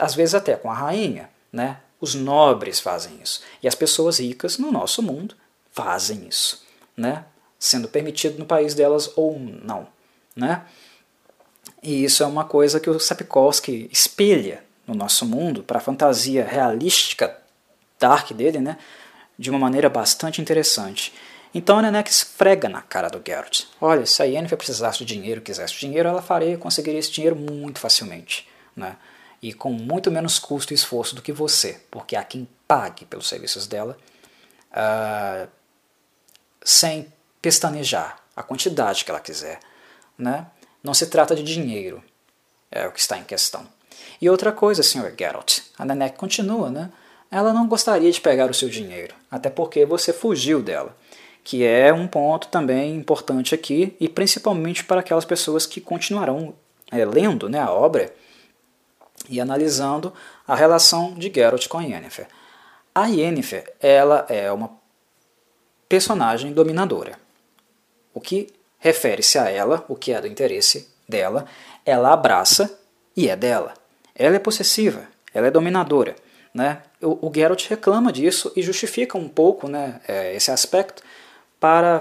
Às 0.00 0.14
vezes 0.14 0.34
até 0.34 0.56
com 0.56 0.70
a 0.70 0.74
rainha, 0.74 1.30
né? 1.52 1.80
Os 2.00 2.14
nobres 2.14 2.80
fazem 2.80 3.20
isso. 3.22 3.42
E 3.62 3.68
as 3.68 3.74
pessoas 3.74 4.18
ricas 4.18 4.58
no 4.58 4.72
nosso 4.72 5.02
mundo 5.02 5.36
fazem 5.70 6.26
isso. 6.26 6.64
Né? 6.96 7.24
sendo 7.60 7.86
permitido 7.88 8.38
no 8.38 8.46
país 8.46 8.74
delas 8.74 9.12
ou 9.14 9.38
não. 9.38 9.86
Né? 10.34 10.64
E 11.82 12.02
isso 12.02 12.22
é 12.22 12.26
uma 12.26 12.44
coisa 12.44 12.80
que 12.80 12.88
o 12.88 12.98
Sapkowski 12.98 13.88
espelha 13.92 14.64
no 14.86 14.94
nosso 14.94 15.26
mundo 15.26 15.62
para 15.62 15.76
a 15.76 15.82
fantasia 15.82 16.42
realística 16.42 17.36
dark 18.00 18.32
dele, 18.32 18.58
né? 18.58 18.76
de 19.40 19.48
uma 19.48 19.58
maneira 19.58 19.88
bastante 19.88 20.42
interessante. 20.42 21.14
Então 21.54 21.78
a 21.78 21.82
Nenek 21.82 22.10
esfrega 22.10 22.68
na 22.68 22.82
cara 22.82 23.08
do 23.08 23.22
Geralt. 23.26 23.64
Olha, 23.80 24.04
se 24.04 24.22
a 24.22 24.26
Yennefer 24.26 24.58
precisasse 24.58 24.98
de 24.98 25.06
dinheiro, 25.06 25.40
quisesse 25.40 25.80
dinheiro, 25.80 26.10
ela 26.10 26.20
faria, 26.20 26.58
conseguiria 26.58 27.00
esse 27.00 27.10
dinheiro 27.10 27.34
muito 27.34 27.80
facilmente. 27.80 28.46
Né? 28.76 28.96
E 29.40 29.54
com 29.54 29.72
muito 29.72 30.10
menos 30.10 30.38
custo 30.38 30.74
e 30.74 30.76
esforço 30.76 31.14
do 31.14 31.22
que 31.22 31.32
você, 31.32 31.80
porque 31.90 32.16
há 32.16 32.22
quem 32.22 32.46
pague 32.68 33.06
pelos 33.06 33.26
serviços 33.26 33.66
dela, 33.66 33.96
uh, 34.72 35.48
sem 36.62 37.10
pestanejar 37.40 38.18
a 38.36 38.42
quantidade 38.42 39.06
que 39.06 39.10
ela 39.10 39.20
quiser. 39.20 39.58
Né? 40.18 40.46
Não 40.84 40.92
se 40.92 41.06
trata 41.06 41.34
de 41.34 41.42
dinheiro, 41.42 42.04
é 42.70 42.86
o 42.86 42.92
que 42.92 43.00
está 43.00 43.16
em 43.16 43.24
questão. 43.24 43.66
E 44.20 44.28
outra 44.28 44.52
coisa, 44.52 44.82
Sr. 44.82 45.14
Geralt, 45.18 45.60
a 45.78 45.84
Nenek 45.86 46.18
continua, 46.18 46.68
né? 46.68 46.90
Ela 47.30 47.52
não 47.52 47.68
gostaria 47.68 48.10
de 48.10 48.20
pegar 48.20 48.50
o 48.50 48.54
seu 48.54 48.68
dinheiro, 48.68 49.14
até 49.30 49.48
porque 49.48 49.86
você 49.86 50.12
fugiu 50.12 50.60
dela, 50.60 50.96
que 51.44 51.64
é 51.64 51.92
um 51.92 52.08
ponto 52.08 52.48
também 52.48 52.96
importante 52.96 53.54
aqui, 53.54 53.96
e 54.00 54.08
principalmente 54.08 54.84
para 54.84 55.00
aquelas 55.00 55.24
pessoas 55.24 55.64
que 55.64 55.80
continuarão 55.80 56.54
é, 56.90 57.04
lendo 57.04 57.48
né, 57.48 57.60
a 57.60 57.70
obra 57.70 58.12
e 59.28 59.40
analisando 59.40 60.12
a 60.46 60.54
relação 60.54 61.14
de 61.14 61.32
Geralt 61.32 61.68
com 61.68 61.80
Yennefer. 61.80 62.26
A 62.94 63.06
Yennefer 63.06 63.72
ela 63.80 64.26
é 64.28 64.50
uma 64.50 64.70
personagem 65.88 66.52
dominadora. 66.52 67.18
O 68.12 68.20
que 68.20 68.48
refere-se 68.78 69.38
a 69.38 69.48
ela, 69.48 69.84
o 69.88 69.94
que 69.94 70.12
é 70.12 70.20
do 70.20 70.26
interesse 70.26 70.88
dela, 71.08 71.46
ela 71.84 72.12
abraça 72.12 72.78
e 73.16 73.28
é 73.28 73.36
dela. 73.36 73.74
Ela 74.14 74.36
é 74.36 74.38
possessiva, 74.38 75.06
ela 75.32 75.46
é 75.46 75.50
dominadora. 75.50 76.16
Né? 76.52 76.82
O, 77.00 77.28
o 77.28 77.32
Geralt 77.32 77.68
reclama 77.68 78.12
disso 78.12 78.52
e 78.56 78.62
justifica 78.62 79.16
um 79.16 79.28
pouco 79.28 79.68
né, 79.68 80.00
é, 80.06 80.34
esse 80.34 80.50
aspecto 80.50 81.02
para 81.58 82.00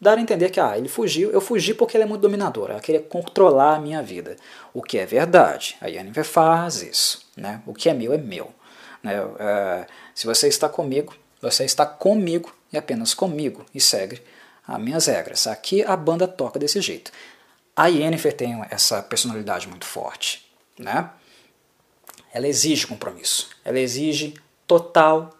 dar 0.00 0.18
a 0.18 0.20
entender 0.20 0.50
que 0.50 0.58
ah, 0.58 0.76
ele 0.76 0.88
fugiu, 0.88 1.30
eu 1.30 1.40
fugi 1.40 1.72
porque 1.74 1.96
ele 1.96 2.02
é 2.02 2.06
muito 2.06 2.22
dominador, 2.22 2.70
ela 2.70 2.80
queria 2.80 3.00
controlar 3.00 3.76
a 3.76 3.78
minha 3.78 4.02
vida. 4.02 4.36
O 4.74 4.82
que 4.82 4.98
é 4.98 5.06
verdade, 5.06 5.76
a 5.80 5.86
Yennefer 5.86 6.24
faz 6.24 6.82
isso. 6.82 7.24
Né? 7.36 7.62
O 7.66 7.72
que 7.72 7.88
é 7.88 7.94
meu 7.94 8.12
é 8.12 8.18
meu. 8.18 8.52
Né? 9.02 9.14
É, 9.38 9.86
se 10.12 10.26
você 10.26 10.48
está 10.48 10.68
comigo, 10.68 11.14
você 11.40 11.64
está 11.64 11.86
comigo 11.86 12.52
e 12.72 12.78
apenas 12.78 13.14
comigo 13.14 13.64
e 13.72 13.80
segue 13.80 14.20
as 14.66 14.80
minhas 14.80 15.06
regras. 15.06 15.46
Aqui 15.46 15.84
a 15.84 15.96
banda 15.96 16.26
toca 16.26 16.58
desse 16.58 16.80
jeito. 16.80 17.12
A 17.76 17.86
Yennefer 17.86 18.32
tem 18.32 18.60
essa 18.70 19.02
personalidade 19.02 19.68
muito 19.68 19.86
forte. 19.86 20.50
Né? 20.78 21.08
Ela 22.32 22.48
exige 22.48 22.86
compromisso, 22.86 23.50
ela 23.64 23.78
exige 23.78 24.34
total 24.66 25.30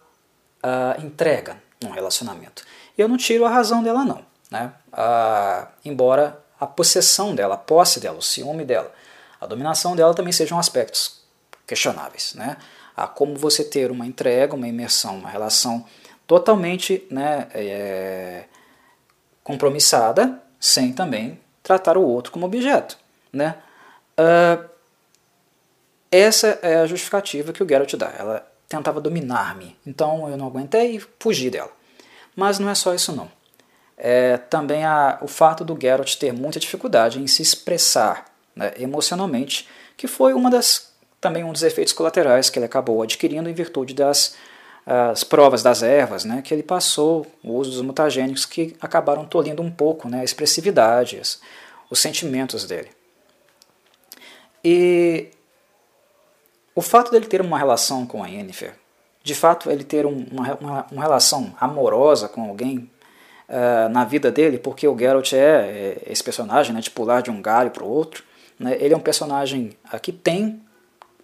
uh, 0.63 1.03
entrega 1.03 1.61
num 1.81 1.91
relacionamento. 1.91 2.63
Eu 2.97 3.07
não 3.07 3.17
tiro 3.17 3.45
a 3.45 3.49
razão 3.49 3.81
dela, 3.81 4.05
não 4.05 4.33
né? 4.53 4.71
Ah, 4.91 5.69
embora 5.83 6.39
a 6.59 6.67
possessão 6.67 7.33
dela, 7.33 7.55
a 7.55 7.57
posse 7.57 7.99
dela, 7.99 8.19
o 8.19 8.21
ciúme 8.21 8.63
dela, 8.63 8.93
a 9.41 9.47
dominação 9.47 9.95
dela 9.95 10.13
também 10.13 10.31
sejam 10.31 10.59
aspectos 10.59 11.23
questionáveis. 11.65 12.35
Né? 12.35 12.55
A 12.95 13.07
como 13.07 13.35
você 13.35 13.63
ter 13.63 13.89
uma 13.89 14.05
entrega, 14.05 14.53
uma 14.53 14.67
imersão, 14.67 15.17
uma 15.17 15.29
relação 15.29 15.83
totalmente 16.27 17.05
né, 17.09 17.47
é, 17.55 18.43
compromissada, 19.43 20.39
sem 20.59 20.93
também 20.93 21.39
tratar 21.63 21.97
o 21.97 22.03
outro 22.03 22.31
como 22.31 22.45
objeto. 22.45 22.95
Né? 23.33 23.55
Ah, 24.15 24.63
essa 26.17 26.59
é 26.61 26.75
a 26.77 26.85
justificativa 26.85 27.53
que 27.53 27.63
o 27.63 27.67
Geralt 27.67 27.93
dá. 27.95 28.13
Ela 28.17 28.47
tentava 28.67 29.01
dominar-me, 29.01 29.77
então 29.85 30.29
eu 30.29 30.37
não 30.37 30.47
aguentei 30.47 30.97
e 30.97 31.03
fugi 31.19 31.49
dela. 31.49 31.71
Mas 32.35 32.59
não 32.59 32.69
é 32.69 32.75
só 32.75 32.93
isso 32.93 33.11
não 33.11 33.29
é, 33.97 34.37
também 34.37 34.83
o 35.21 35.27
fato 35.27 35.63
do 35.63 35.77
Geralt 35.79 36.15
ter 36.15 36.33
muita 36.33 36.59
dificuldade 36.59 37.21
em 37.21 37.27
se 37.27 37.41
expressar 37.41 38.25
né, 38.55 38.73
emocionalmente, 38.77 39.67
que 39.95 40.07
foi 40.07 40.33
uma 40.33 40.49
das, 40.49 40.93
também 41.21 41.43
um 41.43 41.51
dos 41.51 41.63
efeitos 41.63 41.93
colaterais 41.93 42.49
que 42.49 42.59
ele 42.59 42.65
acabou 42.65 43.01
adquirindo 43.01 43.49
em 43.49 43.53
virtude 43.53 43.93
das 43.93 44.35
as 44.85 45.23
provas 45.23 45.63
das 45.63 45.81
ervas, 45.81 46.25
né, 46.25 46.41
que 46.41 46.53
ele 46.53 46.61
passou, 46.61 47.25
o 47.41 47.53
uso 47.53 47.71
dos 47.71 47.81
mutagênicos, 47.81 48.45
que 48.45 48.75
acabaram 48.81 49.23
tolhindo 49.23 49.61
um 49.61 49.71
pouco 49.71 50.09
né, 50.09 50.19
a 50.19 50.23
expressividade, 50.25 51.21
os 51.89 51.99
sentimentos 51.99 52.65
dele. 52.65 52.89
E 54.61 55.29
o 56.75 56.81
fato 56.81 57.11
dele 57.11 57.25
ter 57.25 57.41
uma 57.41 57.57
relação 57.57 58.05
com 58.05 58.23
a 58.23 58.27
Yennefer, 58.27 58.73
de 59.23 59.33
fato 59.33 59.71
ele 59.71 59.83
ter 59.83 60.05
um, 60.05 60.25
uma, 60.31 60.87
uma, 60.91 61.01
relação 61.01 61.55
amorosa 61.59 62.27
com 62.27 62.43
alguém 62.43 62.89
uh, 63.47 63.89
na 63.89 64.03
vida 64.03 64.31
dele, 64.31 64.57
porque 64.57 64.87
o 64.87 64.97
Geralt 64.97 65.33
é, 65.33 65.37
é 65.37 66.01
esse 66.11 66.23
personagem 66.23 66.73
né, 66.73 66.81
de 66.81 66.91
pular 66.91 67.21
de 67.21 67.31
um 67.31 67.41
galho 67.41 67.71
para 67.71 67.83
o 67.83 67.89
outro. 67.89 68.23
Né, 68.59 68.75
ele 68.79 68.93
é 68.93 68.97
um 68.97 69.01
personagem 69.01 69.77
uh, 69.93 69.99
que 69.99 70.11
tem 70.11 70.61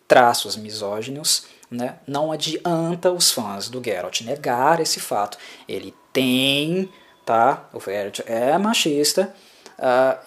traços 0.08 0.56
misóginos, 0.56 1.45
né, 1.70 1.95
não 2.08 2.32
adianta 2.32 3.12
os 3.12 3.32
fãs 3.32 3.70
do 3.70 3.84
Geralt 3.84 4.22
negar 4.22 4.80
esse 4.80 5.00
fato. 5.00 5.38
Ele 5.68 5.93
tem, 6.14 6.89
tá? 7.26 7.68
O 7.74 7.80
Geralt 7.80 8.22
é 8.26 8.58
machista, 8.58 9.34
uh, 9.78 10.18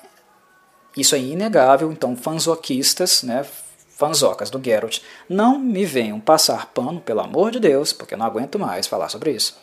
isso 0.96 1.14
é 1.14 1.18
inegável, 1.18 1.90
então 1.90 2.14
fanzoquistas, 2.14 3.22
né, 3.22 3.46
fanzocas 4.02 4.50
do 4.50 4.60
Geralt, 4.60 4.98
não 5.28 5.60
me 5.60 5.84
venham 5.84 6.18
passar 6.18 6.66
pano, 6.66 7.00
pelo 7.00 7.20
amor 7.20 7.52
de 7.52 7.60
Deus, 7.60 7.92
porque 7.92 8.14
eu 8.14 8.18
não 8.18 8.26
aguento 8.26 8.58
mais 8.58 8.88
falar 8.88 9.08
sobre 9.08 9.30
isso. 9.30 9.56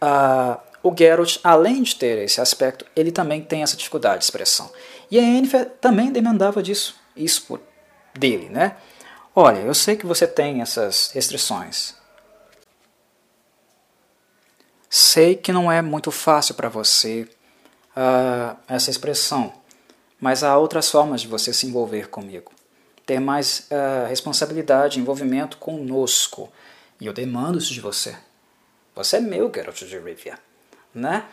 Uh, 0.00 0.56
o 0.84 0.94
Geralt, 0.96 1.38
além 1.42 1.82
de 1.82 1.96
ter 1.96 2.18
esse 2.18 2.40
aspecto, 2.40 2.86
ele 2.94 3.10
também 3.10 3.42
tem 3.42 3.64
essa 3.64 3.76
dificuldade 3.76 4.18
de 4.18 4.24
expressão. 4.24 4.70
E 5.10 5.18
a 5.18 5.22
Yennefer 5.22 5.68
também 5.80 6.12
demandava 6.12 6.62
disso, 6.62 6.94
isso 7.16 7.42
por, 7.42 7.60
dele, 8.14 8.48
né? 8.48 8.76
Olha, 9.34 9.58
eu 9.58 9.74
sei 9.74 9.96
que 9.96 10.06
você 10.06 10.24
tem 10.24 10.62
essas 10.62 11.10
restrições. 11.12 11.96
Sei 14.88 15.34
que 15.34 15.52
não 15.52 15.72
é 15.72 15.82
muito 15.82 16.12
fácil 16.12 16.54
para 16.54 16.68
você 16.68 17.28
uh, 17.96 18.56
essa 18.68 18.90
expressão, 18.90 19.52
mas 20.20 20.44
há 20.44 20.56
outras 20.56 20.88
formas 20.88 21.20
de 21.22 21.26
você 21.26 21.52
se 21.52 21.66
envolver 21.66 22.08
comigo. 22.08 22.52
Ter 23.04 23.20
mais 23.20 23.68
uh, 23.70 24.08
responsabilidade, 24.08 25.00
envolvimento 25.00 25.56
conosco. 25.56 26.52
E 27.00 27.06
eu 27.06 27.12
demando 27.12 27.58
isso 27.58 27.72
de 27.72 27.80
você. 27.80 28.16
Você 28.94 29.16
é 29.16 29.20
meu, 29.20 29.50
Geralt 29.52 29.82
de 29.84 29.98
Rivia 29.98 30.38
né, 30.94 31.24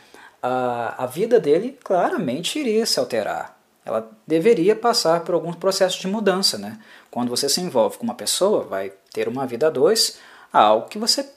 a, 0.41 1.03
a 1.03 1.05
vida 1.05 1.39
dele 1.39 1.77
claramente 1.83 2.59
iria 2.59 2.85
se 2.85 2.99
alterar. 2.99 3.57
Ela 3.85 4.09
deveria 4.25 4.75
passar 4.75 5.21
por 5.21 5.33
alguns 5.33 5.55
processos 5.55 5.99
de 5.99 6.07
mudança. 6.07 6.57
Né? 6.57 6.79
Quando 7.09 7.29
você 7.29 7.49
se 7.49 7.59
envolve 7.59 7.97
com 7.97 8.03
uma 8.03 8.13
pessoa, 8.13 8.63
vai 8.63 8.93
ter 9.11 9.27
uma 9.27 9.45
vida 9.47 9.67
a 9.67 9.69
dois, 9.69 10.19
algo 10.53 10.87
que 10.87 10.99
você 10.99 11.27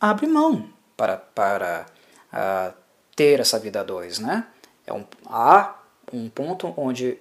abre 0.00 0.26
mão 0.26 0.68
para, 0.96 1.16
para 1.16 1.86
uh, 2.32 2.74
ter 3.14 3.40
essa 3.40 3.58
vida 3.58 3.80
a 3.80 3.84
dois. 3.84 4.18
Né? 4.18 4.46
É 4.86 4.92
um, 4.92 5.04
há 5.26 5.76
um 6.12 6.28
ponto 6.28 6.74
onde 6.76 7.18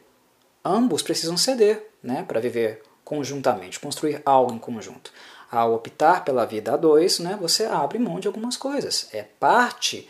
ambos 0.63 1.01
precisam 1.01 1.37
ceder 1.37 1.91
né, 2.05 2.23
para 2.25 2.39
viver 2.39 2.81
conjuntamente, 3.03 3.79
construir 3.79 4.21
algo 4.25 4.53
em 4.53 4.59
conjunto 4.59 5.11
ao 5.51 5.73
optar 5.73 6.23
pela 6.23 6.45
vida 6.45 6.73
a 6.73 6.77
dois, 6.77 7.19
né, 7.19 7.37
você 7.39 7.65
abre 7.65 7.99
mão 7.99 8.19
de 8.19 8.27
algumas 8.27 8.57
coisas. 8.57 9.07
É 9.13 9.23
parte 9.23 10.07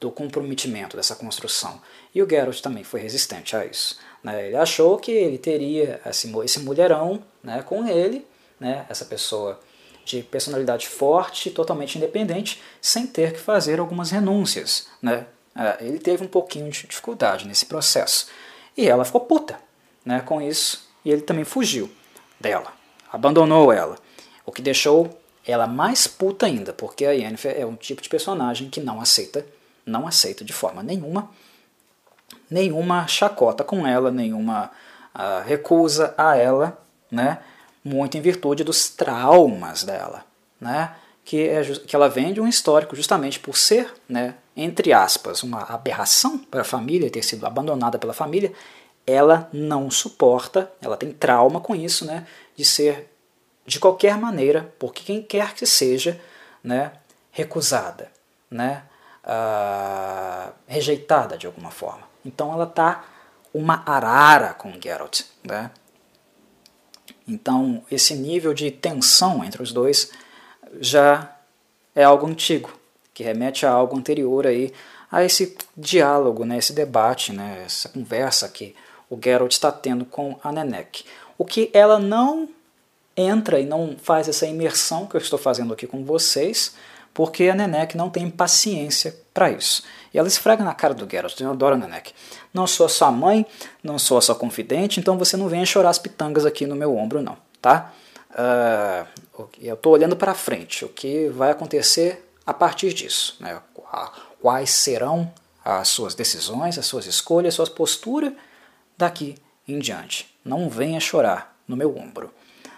do 0.00 0.10
comprometimento 0.10 0.96
dessa 0.96 1.14
construção. 1.14 1.80
E 2.14 2.22
o 2.22 2.28
Geralt 2.28 2.60
também 2.60 2.84
foi 2.84 3.00
resistente 3.00 3.56
a 3.56 3.64
isso. 3.64 3.98
Né? 4.22 4.48
Ele 4.48 4.56
achou 4.56 4.98
que 4.98 5.12
ele 5.12 5.38
teria 5.38 6.00
esse, 6.04 6.28
mulherão 6.60 7.22
né, 7.42 7.62
com 7.62 7.86
ele, 7.86 8.26
né, 8.58 8.84
essa 8.88 9.04
pessoa 9.04 9.60
de 10.04 10.22
personalidade 10.22 10.88
forte, 10.88 11.50
totalmente 11.50 11.96
independente, 11.96 12.60
sem 12.80 13.06
ter 13.06 13.32
que 13.32 13.38
fazer 13.38 13.78
algumas 13.78 14.10
renúncias. 14.10 14.88
Né? 15.00 15.26
É, 15.54 15.84
ele 15.84 15.98
teve 16.00 16.24
um 16.24 16.28
pouquinho 16.28 16.68
de 16.70 16.86
dificuldade 16.86 17.46
nesse 17.46 17.66
processo. 17.66 18.28
E 18.76 18.88
ela 18.88 19.04
ficou 19.04 19.20
puta 19.20 19.58
né, 20.04 20.20
com 20.20 20.42
isso, 20.42 20.91
e 21.04 21.10
ele 21.10 21.22
também 21.22 21.44
fugiu 21.44 21.90
dela, 22.40 22.72
abandonou 23.12 23.72
ela. 23.72 23.96
O 24.44 24.52
que 24.52 24.62
deixou 24.62 25.18
ela 25.46 25.66
mais 25.66 26.06
puta 26.06 26.46
ainda, 26.46 26.72
porque 26.72 27.04
a 27.04 27.12
Yennefer 27.12 27.56
é 27.58 27.66
um 27.66 27.74
tipo 27.74 28.00
de 28.02 28.08
personagem 28.08 28.68
que 28.70 28.80
não 28.80 29.00
aceita, 29.00 29.44
não 29.84 30.06
aceita 30.06 30.44
de 30.44 30.52
forma 30.52 30.82
nenhuma, 30.82 31.30
nenhuma 32.50 33.06
chacota 33.06 33.64
com 33.64 33.86
ela, 33.86 34.10
nenhuma 34.10 34.70
uh, 35.14 35.46
recusa 35.46 36.14
a 36.16 36.36
ela, 36.36 36.78
né? 37.10 37.38
Muito 37.84 38.16
em 38.16 38.20
virtude 38.20 38.62
dos 38.62 38.88
traumas 38.90 39.82
dela, 39.82 40.24
né? 40.60 40.94
Que, 41.24 41.48
é, 41.48 41.62
que 41.62 41.94
ela 41.94 42.08
vem 42.08 42.32
de 42.32 42.40
um 42.40 42.48
histórico 42.48 42.96
justamente 42.96 43.38
por 43.38 43.56
ser, 43.56 43.92
né, 44.08 44.34
entre 44.56 44.92
aspas, 44.92 45.44
uma 45.44 45.62
aberração 45.62 46.36
para 46.36 46.62
a 46.62 46.64
família, 46.64 47.08
ter 47.08 47.22
sido 47.22 47.46
abandonada 47.46 47.96
pela 47.96 48.12
família, 48.12 48.52
ela 49.06 49.48
não 49.52 49.90
suporta, 49.90 50.70
ela 50.80 50.96
tem 50.96 51.12
trauma 51.12 51.60
com 51.60 51.74
isso, 51.74 52.04
né, 52.04 52.26
de 52.56 52.64
ser 52.64 53.08
de 53.64 53.78
qualquer 53.78 54.18
maneira, 54.18 54.74
por 54.78 54.92
quem 54.92 55.22
quer 55.22 55.54
que 55.54 55.64
seja, 55.64 56.20
né, 56.62 56.92
recusada, 57.30 58.10
né, 58.50 58.82
uh, 59.24 60.52
rejeitada 60.66 61.38
de 61.38 61.46
alguma 61.46 61.70
forma. 61.70 62.02
Então 62.24 62.52
ela 62.52 62.64
está 62.64 63.04
uma 63.54 63.82
arara 63.86 64.54
com 64.54 64.72
Geralt. 64.80 65.22
Né? 65.44 65.70
Então 67.26 67.84
esse 67.90 68.14
nível 68.14 68.52
de 68.52 68.70
tensão 68.70 69.44
entre 69.44 69.62
os 69.62 69.72
dois 69.72 70.10
já 70.80 71.36
é 71.94 72.04
algo 72.04 72.26
antigo, 72.26 72.72
que 73.14 73.22
remete 73.22 73.66
a 73.66 73.70
algo 73.70 73.96
anterior 73.96 74.46
aí, 74.46 74.72
a 75.10 75.22
esse 75.22 75.56
diálogo, 75.76 76.44
né, 76.44 76.56
esse 76.56 76.72
debate, 76.72 77.32
né, 77.32 77.62
essa 77.66 77.88
conversa 77.90 78.48
que 78.48 78.74
o 79.12 79.18
Geralt 79.22 79.52
está 79.52 79.70
tendo 79.70 80.06
com 80.06 80.38
a 80.42 80.50
Nenek. 80.50 81.04
O 81.36 81.44
que 81.44 81.68
ela 81.74 81.98
não 81.98 82.48
entra 83.14 83.60
e 83.60 83.66
não 83.66 83.94
faz 84.02 84.26
essa 84.26 84.46
imersão 84.46 85.06
que 85.06 85.14
eu 85.14 85.20
estou 85.20 85.38
fazendo 85.38 85.74
aqui 85.74 85.86
com 85.86 86.02
vocês, 86.02 86.74
porque 87.12 87.50
a 87.50 87.54
Nenek 87.54 87.94
não 87.94 88.08
tem 88.08 88.30
paciência 88.30 89.14
para 89.34 89.50
isso. 89.50 89.82
E 90.14 90.18
ela 90.18 90.26
esfrega 90.26 90.64
na 90.64 90.72
cara 90.72 90.94
do 90.94 91.06
Geralt, 91.06 91.38
eu 91.38 91.50
adoro 91.50 91.74
a 91.74 91.78
Nenek. 91.78 92.14
Não 92.54 92.66
sou 92.66 92.86
a 92.86 92.88
sua 92.88 93.12
mãe, 93.12 93.44
não 93.84 93.98
sou 93.98 94.16
a 94.16 94.22
sua 94.22 94.34
confidente, 94.34 94.98
então 94.98 95.18
você 95.18 95.36
não 95.36 95.46
venha 95.46 95.66
chorar 95.66 95.90
as 95.90 95.98
pitangas 95.98 96.46
aqui 96.46 96.66
no 96.66 96.74
meu 96.74 96.96
ombro 96.96 97.20
não, 97.20 97.36
tá? 97.60 97.92
Uh, 98.30 99.46
eu 99.60 99.74
estou 99.74 99.92
olhando 99.92 100.16
para 100.16 100.32
frente, 100.32 100.86
o 100.86 100.88
que 100.88 101.28
vai 101.28 101.50
acontecer 101.50 102.26
a 102.46 102.54
partir 102.54 102.94
disso, 102.94 103.36
né? 103.40 103.60
quais 104.40 104.70
serão 104.70 105.30
as 105.62 105.88
suas 105.88 106.14
decisões, 106.14 106.78
as 106.78 106.86
suas 106.86 107.04
escolhas, 107.04 107.52
a 107.52 107.56
sua 107.56 107.66
postura 107.66 108.34
daqui 108.96 109.36
em 109.66 109.78
diante. 109.78 110.32
Não 110.44 110.68
venha 110.68 111.00
chorar 111.00 111.56
no 111.66 111.76
meu 111.76 111.96
ombro. 111.96 112.32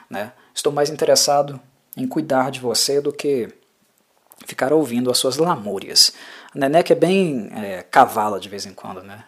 Né? 0.08 0.32
Estou 0.54 0.72
mais 0.72 0.90
interessado 0.90 1.60
em 1.96 2.06
cuidar 2.06 2.50
de 2.50 2.60
você 2.60 3.00
do 3.00 3.12
que 3.12 3.48
ficar 4.46 4.72
ouvindo 4.72 5.10
as 5.10 5.18
suas 5.18 5.36
lamúrias. 5.36 6.12
A 6.54 6.58
Nenek 6.58 6.92
é 6.92 6.96
bem 6.96 7.50
é, 7.54 7.82
cavala 7.82 8.38
de 8.38 8.48
vez 8.48 8.66
em 8.66 8.74
quando, 8.74 9.02
né? 9.02 9.24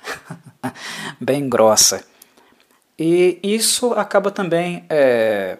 bem 1.20 1.48
grossa. 1.48 2.04
E 2.98 3.38
isso 3.42 3.92
acaba 3.92 4.30
também 4.30 4.84
é, 4.88 5.58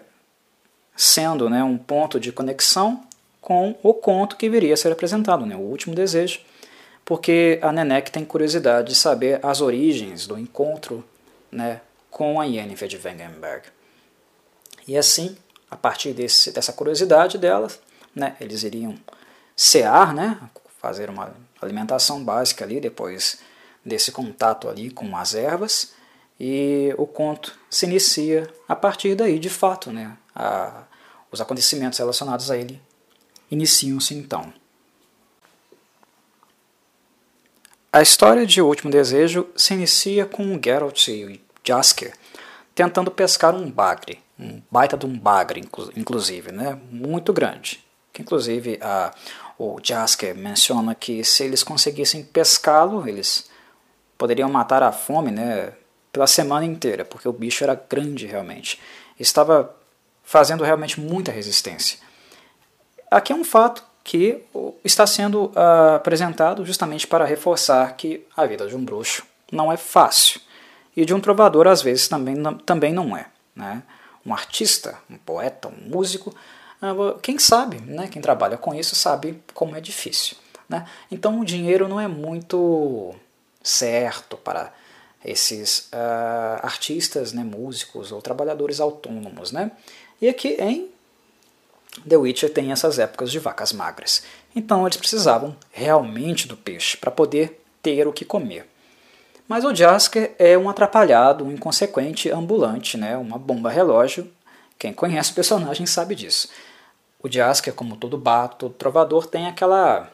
sendo 0.95 1.49
né, 1.49 1.63
um 1.63 1.77
ponto 1.77 2.19
de 2.19 2.31
conexão 2.31 3.03
com 3.39 3.75
o 3.83 3.93
conto 3.93 4.35
que 4.35 4.49
viria 4.49 4.73
a 4.73 4.77
ser 4.77 4.91
apresentado, 4.91 5.45
né, 5.45 5.55
o 5.55 5.59
último 5.59 5.95
desejo, 5.95 6.41
porque 7.05 7.59
a 7.61 7.71
Nenek 7.71 8.11
tem 8.11 8.25
curiosidade 8.25 8.89
de 8.89 8.95
saber 8.95 9.39
as 9.45 9.61
origens 9.61 10.27
do 10.27 10.37
encontro 10.37 11.03
né, 11.51 11.81
com 12.09 12.39
a 12.39 12.45
Yennefer 12.45 12.87
de 12.87 12.97
Wengenberg. 12.97 13.67
E 14.87 14.97
assim, 14.97 15.37
a 15.69 15.75
partir 15.75 16.13
desse, 16.13 16.51
dessa 16.51 16.73
curiosidade 16.73 17.37
delas, 17.37 17.79
né, 18.15 18.35
eles 18.39 18.63
iriam 18.63 18.95
cear, 19.55 20.13
né, 20.13 20.39
fazer 20.79 21.09
uma 21.09 21.35
alimentação 21.61 22.23
básica 22.23 22.63
ali 22.63 22.79
depois 22.79 23.39
desse 23.83 24.11
contato 24.11 24.69
ali 24.69 24.91
com 24.91 25.15
as 25.15 25.33
ervas, 25.33 25.93
e 26.39 26.93
o 26.97 27.07
conto 27.07 27.57
se 27.69 27.85
inicia 27.85 28.47
a 28.67 28.75
partir 28.75 29.15
daí, 29.15 29.39
de 29.39 29.49
fato, 29.49 29.91
né, 29.91 30.15
a, 30.35 30.83
os 31.31 31.41
acontecimentos 31.41 31.97
relacionados 31.99 32.51
a 32.51 32.57
ele 32.57 32.81
iniciam-se 33.49 34.13
então. 34.13 34.53
A 37.91 38.01
história 38.01 38.45
de 38.45 38.61
O 38.61 38.67
Último 38.67 38.91
Desejo 38.91 39.47
se 39.55 39.73
inicia 39.73 40.25
com 40.25 40.59
Geralt 40.61 41.07
e 41.07 41.41
Jaskier 41.63 42.13
tentando 42.75 43.09
pescar 43.09 43.55
um 43.55 43.71
bagre, 43.71 44.19
um 44.37 44.61
baita 44.69 44.95
de 44.95 45.05
um 45.05 45.17
bagre, 45.17 45.67
inclusive, 45.95 46.51
né? 46.51 46.77
muito 46.91 47.33
grande. 47.33 47.83
Que 48.13 48.21
inclusive 48.21 48.77
a, 48.81 49.11
o 49.57 49.79
Jaskier 49.81 50.35
menciona 50.35 50.93
que 50.93 51.23
se 51.23 51.43
eles 51.43 51.63
conseguissem 51.63 52.23
pescá-lo, 52.23 53.07
eles 53.07 53.49
poderiam 54.17 54.49
matar 54.49 54.83
a 54.83 54.91
fome 54.91 55.31
né, 55.31 55.73
pela 56.11 56.27
semana 56.27 56.65
inteira, 56.65 57.05
porque 57.05 57.27
o 57.27 57.33
bicho 57.33 57.63
era 57.63 57.73
grande 57.73 58.27
realmente. 58.27 58.79
Estava 59.19 59.75
fazendo 60.23 60.63
realmente 60.63 60.99
muita 60.99 61.31
resistência. 61.31 61.99
Aqui 63.09 63.31
é 63.31 63.35
um 63.35 63.45
fato 63.45 63.83
que 64.07 64.41
está 64.85 65.05
sendo 65.05 65.47
uh, 65.47 65.95
apresentado 65.97 66.65
justamente 66.65 67.05
para 67.05 67.25
reforçar 67.25 67.93
que 67.97 68.25
a 68.37 68.45
vida 68.45 68.65
de 68.65 68.73
um 68.73 68.81
bruxo 68.81 69.25
não 69.51 69.69
é 69.69 69.75
fácil. 69.75 70.39
E 70.95 71.03
de 71.03 71.13
um 71.13 71.19
trovador, 71.19 71.67
às 71.67 71.81
vezes, 71.81 72.07
também 72.07 72.33
não, 72.33 72.57
também 72.57 72.93
não 72.93 73.17
é. 73.17 73.25
Né? 73.53 73.83
Um 74.25 74.33
artista, 74.33 74.97
um 75.09 75.17
poeta, 75.17 75.67
um 75.67 75.89
músico, 75.89 76.33
uh, 76.81 77.19
quem 77.19 77.37
sabe, 77.37 77.81
né? 77.81 78.07
quem 78.07 78.21
trabalha 78.21 78.55
com 78.55 78.73
isso, 78.73 78.95
sabe 78.95 79.43
como 79.53 79.75
é 79.75 79.81
difícil. 79.81 80.37
Né? 80.69 80.87
Então 81.11 81.41
o 81.41 81.45
dinheiro 81.45 81.89
não 81.89 81.99
é 81.99 82.07
muito 82.07 83.13
certo 83.61 84.37
para 84.37 84.71
esses 85.23 85.89
uh, 85.91 86.63
artistas, 86.63 87.33
né, 87.33 87.43
músicos 87.43 88.13
ou 88.13 88.21
trabalhadores 88.21 88.79
autônomos. 88.79 89.51
Né? 89.51 89.69
E 90.21 90.29
aqui 90.29 90.55
em 90.61 90.95
The 92.07 92.17
Witcher 92.17 92.53
tem 92.53 92.71
essas 92.71 92.99
épocas 92.99 93.31
de 93.31 93.39
vacas 93.39 93.71
magras. 93.71 94.23
Então 94.55 94.85
eles 94.85 94.97
precisavam 94.97 95.55
realmente 95.71 96.47
do 96.47 96.57
peixe 96.57 96.97
para 96.97 97.11
poder 97.11 97.61
ter 97.81 98.07
o 98.07 98.13
que 98.13 98.25
comer. 98.25 98.67
Mas 99.47 99.63
o 99.63 99.73
Jasker 99.73 100.35
é 100.37 100.57
um 100.57 100.69
atrapalhado, 100.69 101.45
um 101.45 101.51
inconsequente 101.51 102.29
ambulante, 102.29 102.97
né? 102.97 103.15
uma 103.15 103.37
bomba 103.37 103.69
relógio. 103.69 104.29
Quem 104.77 104.91
conhece 104.91 105.31
o 105.31 105.35
personagem 105.35 105.85
sabe 105.85 106.15
disso. 106.15 106.49
O 107.23 107.31
Jasker, 107.31 107.73
como 107.73 107.95
todo 107.95 108.17
bato, 108.17 108.57
todo 108.57 108.73
trovador, 108.73 109.25
tem 109.25 109.47
aquela 109.47 110.11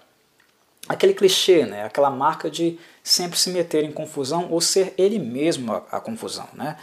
aquele 0.88 1.14
clichê, 1.14 1.66
né? 1.66 1.86
aquela 1.86 2.10
marca 2.10 2.52
de 2.52 2.78
sempre 3.02 3.40
se 3.40 3.50
meter 3.50 3.84
em 3.84 3.92
confusão 3.92 4.50
ou 4.52 4.60
ser 4.60 4.94
ele 4.98 5.18
mesmo 5.18 5.74
a, 5.74 5.78
a 5.94 6.00
confusão. 6.00 6.48
Né? 6.54 6.78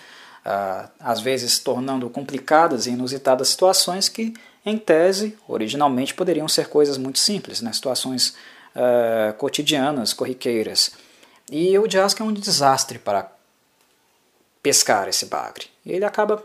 Ah, 0.44 0.88
às 0.98 1.20
vezes 1.20 1.58
tornando 1.58 2.08
complicadas 2.08 2.86
e 2.86 2.90
inusitadas 2.90 3.48
situações 3.48 4.08
que 4.08 4.34
em 4.64 4.76
tese, 4.76 5.38
originalmente 5.48 6.14
poderiam 6.14 6.48
ser 6.48 6.68
coisas 6.68 6.98
muito 6.98 7.18
simples, 7.18 7.60
né? 7.60 7.72
situações 7.72 8.36
uh, 8.74 9.32
cotidianas, 9.34 10.12
corriqueiras. 10.12 10.92
E 11.50 11.78
o 11.78 11.86
Jask 11.86 12.20
é 12.20 12.24
um 12.24 12.32
desastre 12.32 12.98
para 12.98 13.30
pescar 14.62 15.08
esse 15.08 15.26
bagre. 15.26 15.66
E 15.84 15.92
ele 15.92 16.04
acaba 16.04 16.44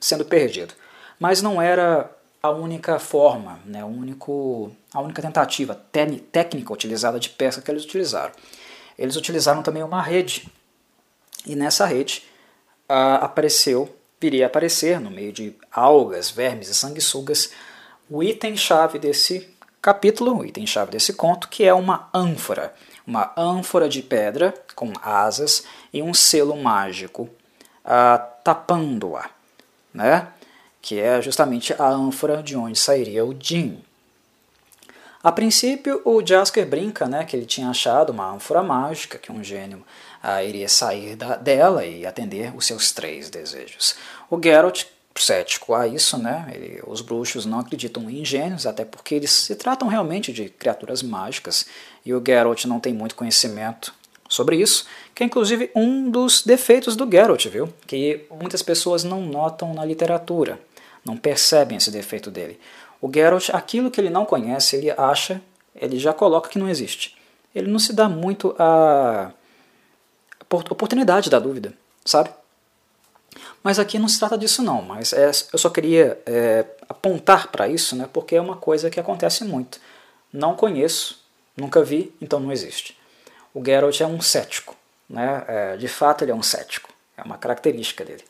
sendo 0.00 0.24
perdido. 0.24 0.74
Mas 1.18 1.42
não 1.42 1.60
era 1.60 2.10
a 2.42 2.50
única 2.50 2.98
forma, 2.98 3.58
né? 3.64 3.80
a, 3.80 3.86
único, 3.86 4.70
a 4.92 5.00
única 5.00 5.20
tentativa 5.20 5.74
técnica 6.30 6.72
utilizada 6.72 7.18
de 7.18 7.30
pesca 7.30 7.62
que 7.62 7.70
eles 7.70 7.84
utilizaram. 7.84 8.32
Eles 8.98 9.16
utilizaram 9.16 9.62
também 9.62 9.82
uma 9.82 10.02
rede. 10.02 10.48
E 11.44 11.56
nessa 11.56 11.84
rede 11.84 12.24
uh, 12.88 13.24
apareceu 13.24 13.94
viria 14.24 14.46
a 14.46 14.48
aparecer 14.48 14.98
no 14.98 15.10
meio 15.10 15.30
de 15.30 15.54
algas, 15.70 16.30
vermes 16.30 16.68
e 16.68 16.74
sanguessugas 16.74 17.50
o 18.08 18.22
item-chave 18.22 18.98
desse 18.98 19.50
capítulo, 19.82 20.38
o 20.38 20.44
item-chave 20.46 20.92
desse 20.92 21.12
conto, 21.12 21.46
que 21.46 21.62
é 21.62 21.74
uma 21.74 22.08
ânfora. 22.12 22.74
Uma 23.06 23.32
ânfora 23.36 23.86
de 23.86 24.00
pedra 24.00 24.54
com 24.74 24.90
asas 25.02 25.64
e 25.92 26.00
um 26.00 26.14
selo 26.14 26.56
mágico 26.56 27.24
uh, 27.84 28.18
tapando-a, 28.42 29.28
né? 29.92 30.28
que 30.80 30.98
é 30.98 31.20
justamente 31.20 31.74
a 31.74 31.86
ânfora 31.86 32.42
de 32.42 32.56
onde 32.56 32.78
sairia 32.78 33.26
o 33.26 33.36
Jin. 33.38 33.82
A 35.22 35.32
princípio, 35.32 36.00
o 36.04 36.26
Jasker 36.26 36.66
brinca 36.66 37.06
né, 37.06 37.24
que 37.24 37.36
ele 37.36 37.46
tinha 37.46 37.68
achado 37.68 38.10
uma 38.10 38.30
ânfora 38.30 38.62
mágica, 38.62 39.18
que 39.18 39.32
um 39.32 39.44
gênio 39.44 39.84
ah, 40.26 40.42
iria 40.42 40.70
sair 40.70 41.16
da, 41.16 41.36
dela 41.36 41.84
e 41.84 42.06
atender 42.06 42.56
os 42.56 42.66
seus 42.66 42.90
três 42.92 43.28
desejos. 43.28 43.94
O 44.30 44.40
Geralt, 44.42 44.84
cético 45.14 45.74
a 45.74 45.86
isso, 45.86 46.16
né? 46.16 46.50
Ele, 46.54 46.82
os 46.86 47.02
bruxos 47.02 47.44
não 47.44 47.60
acreditam 47.60 48.08
em 48.08 48.24
gênios, 48.24 48.66
até 48.66 48.86
porque 48.86 49.14
eles 49.14 49.30
se 49.30 49.54
tratam 49.54 49.86
realmente 49.86 50.32
de 50.32 50.48
criaturas 50.48 51.02
mágicas, 51.02 51.66
e 52.06 52.14
o 52.14 52.22
Geralt 52.26 52.64
não 52.64 52.80
tem 52.80 52.94
muito 52.94 53.14
conhecimento 53.14 53.94
sobre 54.26 54.56
isso, 54.56 54.86
que 55.14 55.22
é 55.22 55.26
inclusive 55.26 55.70
um 55.74 56.10
dos 56.10 56.42
defeitos 56.42 56.96
do 56.96 57.08
Geralt, 57.08 57.46
viu? 57.46 57.68
Que 57.86 58.24
muitas 58.30 58.62
pessoas 58.62 59.04
não 59.04 59.20
notam 59.20 59.74
na 59.74 59.84
literatura, 59.84 60.58
não 61.04 61.18
percebem 61.18 61.76
esse 61.76 61.90
defeito 61.90 62.30
dele. 62.30 62.58
O 62.98 63.10
Geralt, 63.12 63.50
aquilo 63.50 63.90
que 63.90 64.00
ele 64.00 64.08
não 64.08 64.24
conhece, 64.24 64.76
ele 64.76 64.90
acha, 64.90 65.38
ele 65.76 65.98
já 65.98 66.14
coloca 66.14 66.48
que 66.48 66.58
não 66.58 66.68
existe. 66.68 67.14
Ele 67.54 67.70
não 67.70 67.78
se 67.78 67.92
dá 67.92 68.08
muito 68.08 68.56
a 68.58 69.30
oportunidade 70.54 71.30
da 71.30 71.38
dúvida, 71.38 71.72
sabe? 72.04 72.30
Mas 73.62 73.78
aqui 73.78 73.98
não 73.98 74.08
se 74.08 74.18
trata 74.18 74.36
disso 74.36 74.62
não, 74.62 74.82
mas 74.82 75.12
é, 75.12 75.30
eu 75.52 75.58
só 75.58 75.70
queria 75.70 76.20
é, 76.26 76.66
apontar 76.88 77.48
para 77.48 77.66
isso, 77.66 77.96
né, 77.96 78.08
porque 78.12 78.36
é 78.36 78.40
uma 78.40 78.56
coisa 78.56 78.90
que 78.90 79.00
acontece 79.00 79.44
muito. 79.44 79.80
Não 80.32 80.54
conheço, 80.54 81.24
nunca 81.56 81.82
vi, 81.82 82.14
então 82.20 82.38
não 82.38 82.52
existe. 82.52 82.96
O 83.54 83.64
Geralt 83.64 84.00
é 84.00 84.06
um 84.06 84.20
cético, 84.20 84.76
né, 85.08 85.44
é, 85.48 85.76
de 85.76 85.88
fato 85.88 86.22
ele 86.22 86.30
é 86.32 86.34
um 86.34 86.42
cético, 86.42 86.90
é 87.16 87.22
uma 87.22 87.38
característica 87.38 88.04
dele. 88.04 88.24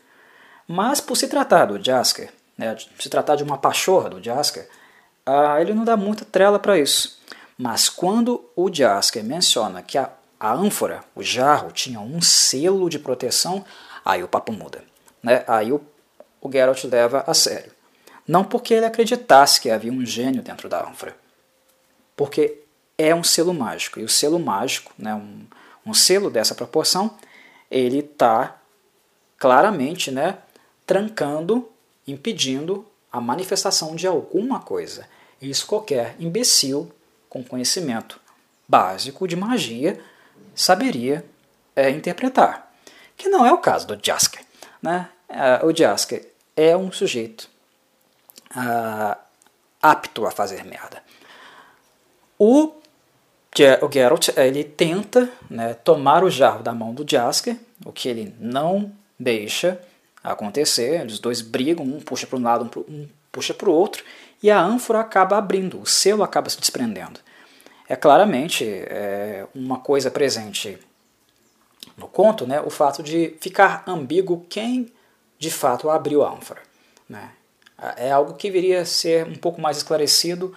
Mas 0.68 1.00
por 1.00 1.16
se 1.16 1.26
tratar 1.26 1.66
do 1.66 1.82
Jasker, 1.82 2.30
né, 2.56 2.76
se 2.98 3.08
tratar 3.08 3.34
de 3.34 3.42
uma 3.42 3.58
pachorra 3.58 4.10
do 4.10 4.22
Jasker, 4.22 4.68
ah, 5.26 5.60
ele 5.60 5.74
não 5.74 5.84
dá 5.84 5.96
muita 5.96 6.24
trela 6.24 6.58
para 6.58 6.78
isso. 6.78 7.18
Mas 7.56 7.88
quando 7.88 8.44
o 8.54 8.72
Jasker 8.72 9.24
menciona 9.24 9.82
que 9.82 9.96
a 9.96 10.10
a 10.44 10.52
ânfora, 10.52 11.02
o 11.16 11.22
jarro, 11.22 11.72
tinha 11.72 11.98
um 11.98 12.20
selo 12.20 12.90
de 12.90 12.98
proteção, 12.98 13.64
aí 14.04 14.22
o 14.22 14.28
papo 14.28 14.52
muda. 14.52 14.84
Né? 15.22 15.42
Aí 15.48 15.72
o, 15.72 15.80
o 16.38 16.52
Geralt 16.52 16.84
leva 16.84 17.24
a 17.26 17.32
sério. 17.32 17.72
Não 18.28 18.44
porque 18.44 18.74
ele 18.74 18.84
acreditasse 18.84 19.58
que 19.58 19.70
havia 19.70 19.90
um 19.90 20.04
gênio 20.04 20.42
dentro 20.42 20.68
da 20.68 20.86
ânfora, 20.86 21.16
porque 22.14 22.58
é 22.98 23.14
um 23.14 23.24
selo 23.24 23.54
mágico. 23.54 23.98
E 23.98 24.04
o 24.04 24.08
selo 24.08 24.38
mágico, 24.38 24.92
né, 24.98 25.14
um, 25.14 25.46
um 25.86 25.94
selo 25.94 26.28
dessa 26.28 26.54
proporção, 26.54 27.16
ele 27.70 28.00
está 28.00 28.58
claramente 29.38 30.10
né, 30.10 30.36
trancando, 30.84 31.66
impedindo 32.06 32.84
a 33.10 33.18
manifestação 33.18 33.96
de 33.96 34.06
alguma 34.06 34.60
coisa. 34.60 35.08
Isso 35.40 35.66
qualquer 35.66 36.14
imbecil 36.18 36.92
com 37.30 37.42
conhecimento 37.42 38.20
básico 38.68 39.26
de 39.26 39.36
magia 39.36 39.98
saberia 40.54 41.24
é, 41.74 41.90
interpretar. 41.90 42.72
Que 43.16 43.28
não 43.28 43.46
é 43.46 43.52
o 43.52 43.58
caso 43.58 43.86
do 43.86 43.98
Jasker. 44.00 44.42
Né? 44.82 45.08
Uh, 45.28 45.66
o 45.66 45.76
Jasker 45.76 46.28
é 46.56 46.76
um 46.76 46.92
sujeito 46.92 47.48
uh, 48.52 49.16
apto 49.82 50.26
a 50.26 50.30
fazer 50.30 50.64
merda. 50.64 51.02
O, 52.38 52.72
o 53.82 53.92
Geralt 53.92 54.28
ele 54.36 54.64
tenta 54.64 55.30
né, 55.48 55.74
tomar 55.74 56.24
o 56.24 56.30
jarro 56.30 56.62
da 56.62 56.74
mão 56.74 56.92
do 56.92 57.08
Jasker, 57.08 57.56
o 57.84 57.92
que 57.92 58.08
ele 58.08 58.34
não 58.38 58.92
deixa 59.18 59.80
acontecer. 60.22 61.04
Os 61.06 61.18
dois 61.18 61.40
brigam, 61.40 61.84
um 61.84 62.00
puxa 62.00 62.26
para 62.26 62.38
um 62.38 62.42
lado, 62.42 62.84
um 62.88 63.08
puxa 63.30 63.54
para 63.54 63.68
o 63.68 63.72
outro, 63.72 64.04
e 64.42 64.50
a 64.50 64.60
ânfora 64.60 65.00
acaba 65.00 65.36
abrindo, 65.36 65.80
o 65.80 65.86
selo 65.86 66.22
acaba 66.22 66.50
se 66.50 66.58
desprendendo. 66.58 67.20
É 67.88 67.96
claramente 67.96 68.64
é, 68.64 69.46
uma 69.54 69.78
coisa 69.78 70.10
presente 70.10 70.78
no 71.96 72.08
conto, 72.08 72.46
né, 72.46 72.60
o 72.60 72.70
fato 72.70 73.02
de 73.02 73.36
ficar 73.40 73.84
ambíguo 73.86 74.44
quem 74.48 74.92
de 75.38 75.50
fato 75.50 75.90
abriu 75.90 76.24
a 76.24 76.32
ânfora. 76.32 76.62
Né? 77.08 77.30
É 77.96 78.10
algo 78.10 78.34
que 78.34 78.50
viria 78.50 78.80
a 78.80 78.86
ser 78.86 79.26
um 79.26 79.34
pouco 79.34 79.60
mais 79.60 79.76
esclarecido 79.76 80.54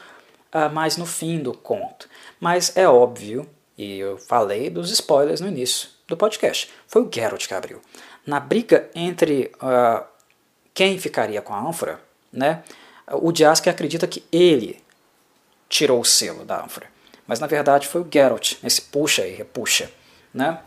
uh, 0.53 0.73
mais 0.73 0.97
no 0.97 1.05
fim 1.05 1.39
do 1.39 1.53
conto. 1.53 2.09
Mas 2.39 2.75
é 2.75 2.88
óbvio, 2.88 3.47
e 3.78 3.99
eu 3.99 4.17
falei 4.17 4.69
dos 4.69 4.91
spoilers 4.91 5.41
no 5.41 5.47
início 5.47 5.89
do 6.07 6.15
podcast, 6.15 6.71
foi 6.88 7.01
o 7.01 7.09
Geralt 7.11 7.45
que 7.45 7.53
abriu. 7.53 7.82
Na 8.25 8.39
briga 8.39 8.89
entre 8.95 9.51
uh, 9.55 10.05
quem 10.73 10.97
ficaria 10.97 11.41
com 11.41 11.53
a 11.53 11.59
ânfora, 11.59 11.99
né, 12.32 12.63
o 13.11 13.36
Jaskier 13.36 13.73
acredita 13.73 14.07
que 14.07 14.23
ele 14.32 14.82
tirou 15.69 15.99
o 15.99 16.05
selo 16.05 16.45
da 16.45 16.63
ânfora. 16.63 16.96
Mas 17.28 17.39
na 17.39 17.47
verdade 17.47 17.88
foi 17.88 18.01
o 18.01 18.07
Geralt, 18.11 18.55
esse 18.63 18.82
puxa 18.82 19.28
e 19.28 19.36
repuxa. 19.36 19.91
Né? 20.34 20.59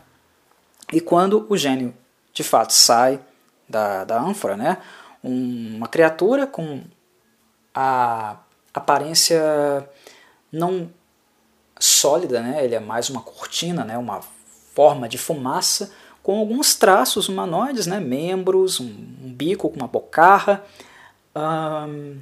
E 0.93 1.01
quando 1.01 1.45
o 1.49 1.57
gênio 1.57 1.93
de 2.33 2.43
fato 2.43 2.71
sai 2.71 3.19
da, 3.67 4.03
da 4.03 4.19
ânfora, 4.21 4.55
né, 4.55 4.77
uma 5.23 5.87
criatura 5.87 6.45
com 6.45 6.81
a 7.73 8.37
aparência 8.73 9.89
não 10.51 10.89
sólida, 11.79 12.41
né, 12.41 12.63
ele 12.63 12.75
é 12.75 12.79
mais 12.79 13.09
uma 13.09 13.21
cortina, 13.21 13.83
né, 13.83 13.97
uma 13.97 14.21
forma 14.73 15.07
de 15.07 15.17
fumaça 15.17 15.91
com 16.21 16.37
alguns 16.37 16.75
traços 16.75 17.27
humanoides, 17.27 17.87
né, 17.87 17.99
membros, 17.99 18.79
um, 18.79 18.85
um 18.85 19.33
bico 19.33 19.69
com 19.69 19.77
uma 19.77 19.87
bocarra, 19.87 20.63
um, 21.35 22.19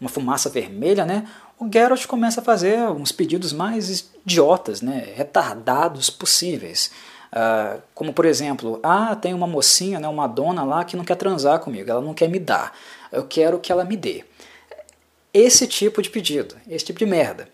uma 0.00 0.10
fumaça 0.10 0.50
vermelha, 0.50 1.04
né, 1.04 1.28
o 1.58 1.70
Geralt 1.72 2.06
começa 2.06 2.40
a 2.40 2.44
fazer 2.44 2.78
uns 2.90 3.12
pedidos 3.12 3.52
mais 3.52 4.10
idiotas, 4.24 4.82
né, 4.82 5.12
retardados 5.14 6.10
possíveis. 6.10 6.90
Uh, 7.32 7.82
como 7.94 8.12
por 8.12 8.24
exemplo, 8.24 8.78
ah, 8.82 9.16
tem 9.16 9.34
uma 9.34 9.46
mocinha, 9.46 9.98
né, 9.98 10.08
uma 10.08 10.26
dona 10.26 10.64
lá 10.64 10.84
que 10.84 10.96
não 10.96 11.04
quer 11.04 11.16
transar 11.16 11.58
comigo, 11.60 11.90
ela 11.90 12.00
não 12.00 12.14
quer 12.14 12.28
me 12.28 12.38
dar, 12.38 12.76
eu 13.10 13.24
quero 13.24 13.58
que 13.58 13.72
ela 13.72 13.84
me 13.84 13.96
dê. 13.96 14.24
Esse 15.32 15.66
tipo 15.66 16.00
de 16.00 16.08
pedido, 16.08 16.56
esse 16.68 16.84
tipo 16.84 16.98
de 16.98 17.06
merda. 17.06 17.48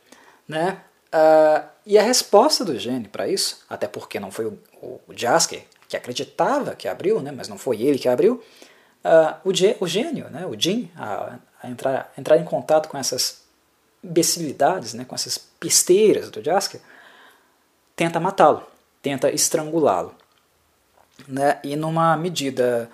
Né? 0.46 0.78
Uh, 1.12 1.66
e 1.86 1.98
a 1.98 2.03
resposta 2.03 2.64
do 2.64 2.78
gênio 2.78 3.09
para 3.09 3.28
isso, 3.28 3.64
até 3.68 3.86
porque 3.86 4.20
não 4.20 4.30
foi 4.30 4.46
o, 4.46 4.59
o, 4.80 5.00
Jasker 5.14 5.64
que 5.88 5.96
acreditava 5.96 6.74
que 6.74 6.88
abriu, 6.88 7.20
né, 7.20 7.32
mas 7.32 7.48
não 7.48 7.59
foi 7.59 7.82
ele 7.82 7.98
que 7.98 8.09
abriu, 8.09 8.42
uh, 9.05 9.36
o, 9.44 9.50
o, 9.84 9.86
gênio, 9.86 10.28
né, 10.30 10.46
o 10.46 10.59
Jin, 10.59 10.90
a, 10.96 11.38
a 11.62 11.68
entrar, 11.68 12.12
entrar 12.16 12.38
em 12.38 12.44
contato 12.44 12.88
com 12.88 12.96
essas 12.96 13.41
imbecilidades, 14.03 14.94
né, 14.94 15.05
com 15.05 15.14
essas 15.14 15.38
besteiras 15.61 16.30
do 16.30 16.42
Jasker, 16.42 16.80
tenta 17.96 18.18
matá-lo 18.18 18.66
tenta 19.03 19.30
estrangulá-lo. 19.30 20.14
Né? 21.26 21.59
E 21.64 21.76
numa 21.76 22.16
medida 22.16 22.88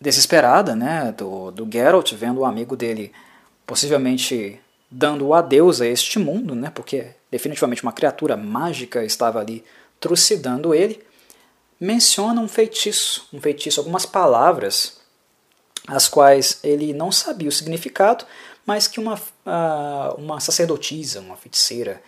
desesperada 0.00 0.74
né, 0.74 1.14
do, 1.16 1.52
do 1.52 1.68
Geralt, 1.70 2.12
vendo 2.12 2.40
o 2.40 2.44
amigo 2.44 2.76
dele 2.76 3.12
possivelmente 3.64 4.60
dando 4.90 5.28
o 5.28 5.32
adeus 5.32 5.80
a 5.80 5.86
este 5.86 6.18
mundo, 6.18 6.54
né, 6.54 6.70
porque 6.74 7.14
definitivamente 7.30 7.82
uma 7.82 7.92
criatura 7.92 8.36
mágica 8.36 9.02
estava 9.04 9.38
ali 9.40 9.64
trucidando 9.98 10.74
ele, 10.74 11.02
menciona 11.80 12.40
um 12.40 12.48
feitiço, 12.48 13.26
um 13.32 13.40
feitiço, 13.40 13.80
algumas 13.80 14.04
palavras, 14.04 15.00
as 15.86 16.08
quais 16.08 16.58
ele 16.62 16.92
não 16.92 17.10
sabia 17.10 17.48
o 17.48 17.52
significado, 17.52 18.26
mas 18.66 18.86
que 18.86 19.00
uma, 19.00 19.18
uma 20.16 20.40
sacerdotisa, 20.40 21.20
uma 21.20 21.36
feiticeira, 21.36 22.02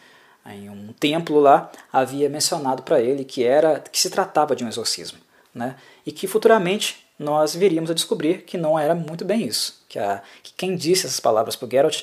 em 0.47 0.68
um 0.68 0.93
templo 0.93 1.41
lá 1.41 1.70
havia 1.93 2.28
mencionado 2.28 2.82
para 2.82 3.01
ele 3.01 3.24
que 3.24 3.43
era 3.45 3.80
que 3.80 3.99
se 3.99 4.11
tratava 4.11 4.55
de 4.55 4.64
um 4.64 4.68
exorcismo, 4.68 5.18
né? 5.55 5.76
E 6.05 6.12
que 6.12 6.26
futuramente 6.26 7.07
nós 7.18 7.55
viríamos 7.55 7.91
a 7.91 7.95
descobrir 7.95 8.43
que 8.43 8.59
não 8.59 8.78
era 8.78 8.95
muito 8.95 9.24
bem 9.24 9.47
isso, 9.47 9.85
que, 9.89 9.99
a, 9.99 10.22
que 10.43 10.53
quem 10.53 10.76
disse 10.76 11.07
essas 11.07 11.20
palavras 11.20 11.57
para 11.57 11.68
Geralt 11.68 12.03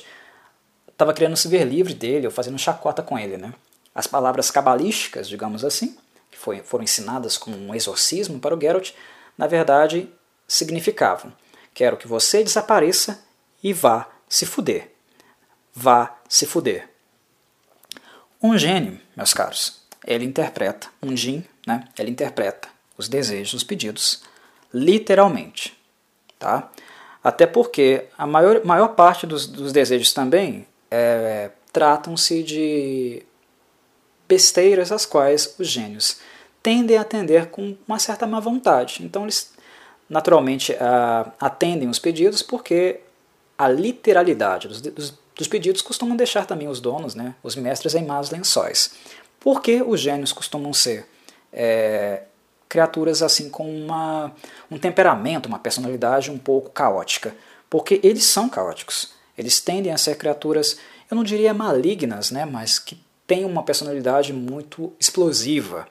estava 0.90 1.14
querendo 1.14 1.36
se 1.36 1.48
ver 1.48 1.64
livre 1.64 1.94
dele 1.94 2.26
ou 2.26 2.32
fazendo 2.32 2.58
chacota 2.58 3.02
com 3.02 3.18
ele, 3.18 3.36
né? 3.36 3.52
As 3.94 4.06
palavras 4.06 4.50
cabalísticas, 4.50 5.28
digamos 5.28 5.64
assim, 5.64 5.96
que 6.30 6.38
foi, 6.38 6.60
foram 6.60 6.82
ensinadas 6.82 7.36
como 7.36 7.56
um 7.56 7.74
exorcismo 7.74 8.40
para 8.40 8.56
o 8.56 8.60
Geralt, 8.60 8.92
na 9.36 9.46
verdade 9.46 10.10
significavam: 10.48 11.32
quero 11.72 11.96
que 11.96 12.08
você 12.08 12.42
desapareça 12.42 13.22
e 13.62 13.72
vá 13.72 14.08
se 14.28 14.46
fuder. 14.46 14.91
Vá 15.74 16.18
se 16.28 16.46
fuder. 16.46 16.88
Um 18.42 18.58
gênio, 18.58 19.00
meus 19.16 19.32
caros, 19.32 19.80
ele 20.06 20.24
interpreta, 20.24 20.88
um 21.02 21.16
jin, 21.16 21.44
né, 21.66 21.88
ele 21.98 22.10
interpreta 22.10 22.68
os 22.98 23.08
desejos, 23.08 23.54
os 23.54 23.64
pedidos, 23.64 24.22
literalmente. 24.72 25.78
Tá? 26.38 26.70
Até 27.22 27.46
porque 27.46 28.06
a 28.18 28.26
maior, 28.26 28.64
maior 28.64 28.88
parte 28.88 29.26
dos, 29.26 29.46
dos 29.46 29.72
desejos 29.72 30.12
também 30.12 30.66
é, 30.90 31.50
tratam-se 31.72 32.42
de 32.42 33.22
besteiras 34.28 34.90
às 34.90 35.06
quais 35.06 35.54
os 35.58 35.68
gênios 35.68 36.20
tendem 36.62 36.96
a 36.96 37.02
atender 37.02 37.46
com 37.46 37.76
uma 37.86 37.98
certa 37.98 38.26
má 38.26 38.40
vontade. 38.40 39.02
Então 39.02 39.22
eles 39.22 39.52
naturalmente 40.08 40.76
atendem 41.40 41.88
os 41.88 41.98
pedidos 41.98 42.42
porque 42.42 43.00
a 43.56 43.68
literalidade 43.68 44.68
dos, 44.68 44.80
dos, 44.80 45.18
dos 45.36 45.48
pedidos 45.48 45.82
costumam 45.82 46.16
deixar 46.16 46.46
também 46.46 46.68
os 46.68 46.80
donos, 46.80 47.14
né, 47.14 47.34
os 47.42 47.56
mestres, 47.56 47.94
em 47.94 48.04
maus 48.04 48.30
lençóis. 48.30 48.92
Por 49.40 49.60
que 49.60 49.82
os 49.82 50.00
gênios 50.00 50.32
costumam 50.32 50.72
ser 50.72 51.06
é, 51.52 52.22
criaturas 52.68 53.22
assim 53.22 53.50
com 53.50 53.68
uma, 53.68 54.32
um 54.70 54.78
temperamento, 54.78 55.46
uma 55.46 55.58
personalidade 55.58 56.30
um 56.30 56.38
pouco 56.38 56.70
caótica? 56.70 57.34
Porque 57.68 58.00
eles 58.02 58.24
são 58.24 58.48
caóticos. 58.48 59.12
Eles 59.36 59.60
tendem 59.60 59.92
a 59.92 59.98
ser 59.98 60.16
criaturas, 60.16 60.78
eu 61.10 61.16
não 61.16 61.24
diria 61.24 61.54
malignas, 61.54 62.30
né, 62.30 62.44
mas 62.44 62.78
que 62.78 63.02
têm 63.26 63.44
uma 63.44 63.62
personalidade 63.62 64.32
muito 64.32 64.92
explosiva. 65.00 65.88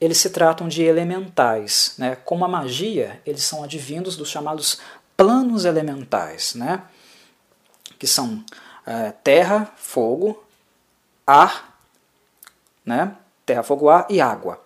Eles 0.00 0.18
se 0.18 0.30
tratam 0.30 0.68
de 0.68 0.82
elementais. 0.82 1.94
Né? 1.98 2.16
Como 2.24 2.44
a 2.44 2.48
magia, 2.48 3.20
eles 3.26 3.42
são 3.42 3.64
advindos 3.64 4.16
dos 4.16 4.30
chamados 4.30 4.80
planos 5.16 5.64
elementais. 5.64 6.54
Né? 6.54 6.80
Que 8.00 8.06
são 8.06 8.42
é, 8.86 9.12
terra, 9.22 9.70
fogo, 9.76 10.42
ar, 11.26 11.78
né? 12.84 13.14
terra, 13.44 13.62
fogo, 13.62 13.90
ar 13.90 14.06
e 14.08 14.20
água. 14.20 14.60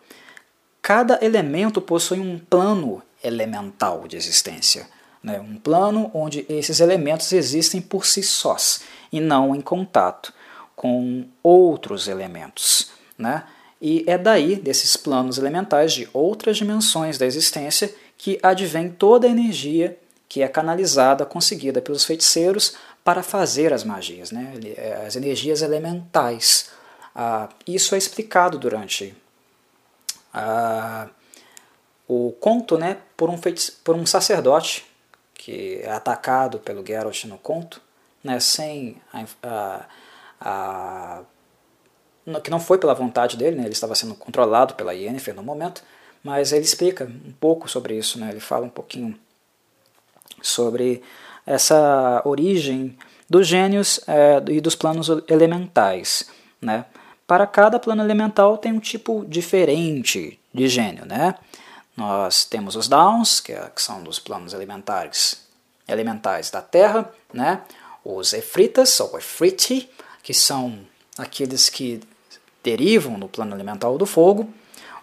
Cada 0.80 1.18
elemento 1.22 1.82
possui 1.82 2.20
um 2.20 2.38
plano 2.38 3.02
elemental 3.22 4.06
de 4.06 4.16
existência. 4.16 4.86
Né? 5.20 5.40
Um 5.40 5.56
plano 5.56 6.10
onde 6.14 6.46
esses 6.48 6.78
elementos 6.78 7.32
existem 7.32 7.80
por 7.80 8.06
si 8.06 8.22
sós 8.22 8.82
e 9.10 9.20
não 9.20 9.54
em 9.54 9.60
contato 9.60 10.32
com 10.76 11.26
outros 11.42 12.06
elementos. 12.06 12.92
Né? 13.18 13.42
E 13.82 14.04
é 14.06 14.16
daí, 14.16 14.54
desses 14.54 14.96
planos 14.96 15.38
elementais 15.38 15.92
de 15.92 16.08
outras 16.12 16.56
dimensões 16.56 17.18
da 17.18 17.26
existência, 17.26 17.92
que 18.16 18.38
advém 18.42 18.90
toda 18.90 19.26
a 19.26 19.30
energia 19.30 19.98
que 20.28 20.42
é 20.42 20.48
canalizada, 20.48 21.24
conseguida 21.24 21.80
pelos 21.80 22.04
feiticeiros 22.04 22.74
para 23.04 23.22
fazer 23.22 23.72
as 23.72 23.84
magias, 23.84 24.30
né? 24.30 24.54
É, 24.76 25.04
as 25.06 25.14
energias 25.14 25.60
elementais. 25.60 26.70
Ah, 27.14 27.50
isso 27.66 27.94
é 27.94 27.98
explicado 27.98 28.58
durante 28.58 29.14
ah, 30.32 31.08
o 32.08 32.32
conto 32.40 32.76
né, 32.76 32.98
por, 33.16 33.30
um 33.30 33.38
por 33.84 33.94
um 33.94 34.04
sacerdote 34.04 34.84
que 35.34 35.80
é 35.82 35.90
atacado 35.90 36.58
pelo 36.58 36.84
Geralt 36.84 37.24
no 37.24 37.38
conto, 37.38 37.80
né, 38.22 38.40
sem 38.40 39.00
a, 39.12 39.24
a, 40.40 41.20
a, 42.26 42.40
que 42.40 42.50
não 42.50 42.58
foi 42.58 42.78
pela 42.78 42.94
vontade 42.94 43.36
dele, 43.36 43.56
né, 43.56 43.64
ele 43.64 43.72
estava 43.72 43.94
sendo 43.94 44.14
controlado 44.14 44.74
pela 44.74 44.94
Yennefer 44.94 45.34
no 45.34 45.42
momento, 45.42 45.82
mas 46.22 46.52
ele 46.52 46.64
explica 46.64 47.04
um 47.04 47.32
pouco 47.32 47.68
sobre 47.68 47.96
isso, 47.96 48.18
né, 48.18 48.30
ele 48.30 48.40
fala 48.40 48.64
um 48.64 48.70
pouquinho 48.70 49.18
sobre 50.42 51.02
essa 51.46 52.22
origem 52.24 52.96
dos 53.28 53.46
gênios 53.46 54.00
é, 54.06 54.42
e 54.48 54.60
dos 54.60 54.74
planos 54.74 55.08
elementais. 55.28 56.28
Né? 56.60 56.84
Para 57.26 57.46
cada 57.46 57.78
plano 57.78 58.02
elemental 58.02 58.58
tem 58.58 58.72
um 58.72 58.78
tipo 58.78 59.24
diferente 59.26 60.38
de 60.52 60.68
gênio. 60.68 61.04
Né? 61.06 61.34
Nós 61.96 62.44
temos 62.44 62.76
os 62.76 62.88
Downs, 62.88 63.40
que, 63.40 63.52
é, 63.52 63.70
que 63.74 63.82
são 63.82 64.02
dos 64.02 64.18
planos 64.18 64.52
elementares, 64.52 65.42
elementais 65.86 66.50
da 66.50 66.62
Terra, 66.62 67.10
né? 67.32 67.62
os 68.04 68.32
Efritas, 68.32 69.00
ou 69.00 69.16
Efriti, 69.18 69.88
que 70.22 70.34
são 70.34 70.78
aqueles 71.16 71.68
que 71.68 72.00
derivam 72.62 73.18
do 73.18 73.28
plano 73.28 73.54
elemental 73.54 73.96
do 73.96 74.06
fogo, 74.06 74.52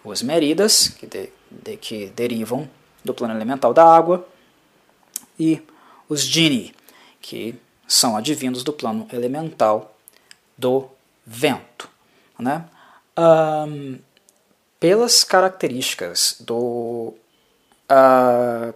os 0.04 0.22
Meridas, 0.22 0.88
que, 0.88 1.06
de, 1.06 1.30
de, 1.50 1.76
que 1.76 2.06
derivam 2.08 2.68
do 3.04 3.14
plano 3.14 3.34
elemental 3.34 3.72
da 3.72 3.84
água, 3.84 4.26
e 5.38 5.62
os 6.12 6.20
Gini, 6.20 6.74
que 7.20 7.54
são 7.88 8.16
advindos 8.16 8.62
do 8.62 8.72
plano 8.72 9.08
elemental 9.12 9.96
do 10.56 10.88
vento. 11.26 11.88
Né? 12.38 12.64
Um, 13.18 13.98
pelas 14.78 15.24
características 15.24 16.36
do 16.40 17.14
uh, 17.90 18.74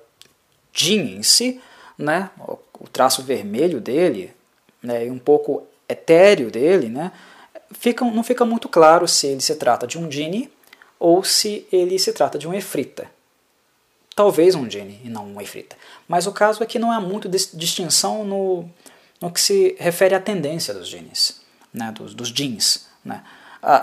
Jin 0.72 1.16
em 1.16 1.22
si, 1.22 1.60
né, 1.98 2.30
o, 2.38 2.86
traço 2.92 3.22
vermelho 3.22 3.80
dele 3.80 4.32
né, 4.82 5.06
e 5.06 5.10
um 5.10 5.18
pouco 5.18 5.66
etéreo 5.88 6.50
dele, 6.50 6.88
né, 6.88 7.10
fica, 7.72 8.04
não 8.04 8.22
fica 8.22 8.44
muito 8.44 8.68
claro 8.68 9.08
se 9.08 9.26
ele 9.26 9.40
se 9.40 9.54
trata 9.56 9.86
de 9.86 9.98
um 9.98 10.10
Jini 10.10 10.50
ou 10.98 11.24
se 11.24 11.66
ele 11.72 11.98
se 11.98 12.12
trata 12.12 12.38
de 12.38 12.46
um 12.46 12.54
Efrita. 12.54 13.10
Talvez 14.16 14.54
um 14.54 14.68
Jini 14.68 14.98
e 15.04 15.10
não 15.10 15.26
um 15.26 15.40
Efrita. 15.42 15.76
Mas 16.08 16.26
o 16.26 16.32
caso 16.32 16.62
é 16.62 16.66
que 16.66 16.78
não 16.78 16.90
há 16.90 16.98
muito 16.98 17.28
distinção 17.28 18.24
no, 18.24 18.66
no 19.20 19.30
que 19.30 19.38
se 19.38 19.76
refere 19.78 20.14
à 20.14 20.20
tendência 20.20 20.72
dos 20.72 20.88
genes, 20.88 21.42
né, 21.72 21.92
dos, 21.92 22.14
dos 22.14 22.32
jeans. 22.32 22.86
Né. 23.04 23.22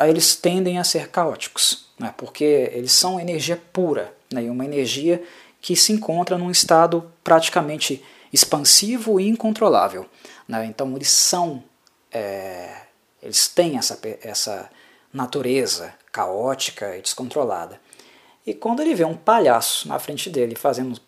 Eles 0.08 0.36
tendem 0.36 0.80
a 0.80 0.84
ser 0.84 1.10
caóticos, 1.10 1.86
né, 2.00 2.12
porque 2.18 2.72
eles 2.74 2.92
são 2.92 3.20
energia 3.20 3.62
pura, 3.72 4.12
né, 4.32 4.42
uma 4.50 4.66
energia 4.66 5.24
que 5.62 5.76
se 5.76 5.94
encontra 5.94 6.36
num 6.36 6.50
estado 6.50 7.12
praticamente 7.24 8.04
expansivo 8.34 9.20
e 9.20 9.28
incontrolável. 9.28 10.10
Né, 10.48 10.66
então 10.66 10.96
eles 10.96 11.12
são, 11.12 11.64
é, 12.12 12.76
eles 13.22 13.48
têm 13.48 13.78
essa, 13.78 14.00
essa 14.24 14.68
natureza 15.14 15.94
caótica 16.12 16.98
e 16.98 17.04
descontrolada. 17.04 17.80
E 18.46 18.54
quando 18.54 18.82
ele 18.82 18.94
vê 18.94 19.06
um 19.06 19.16
palhaço 19.16 19.88
na 19.88 20.00
frente 20.00 20.30
dele 20.30 20.56
fazendo 20.56 21.00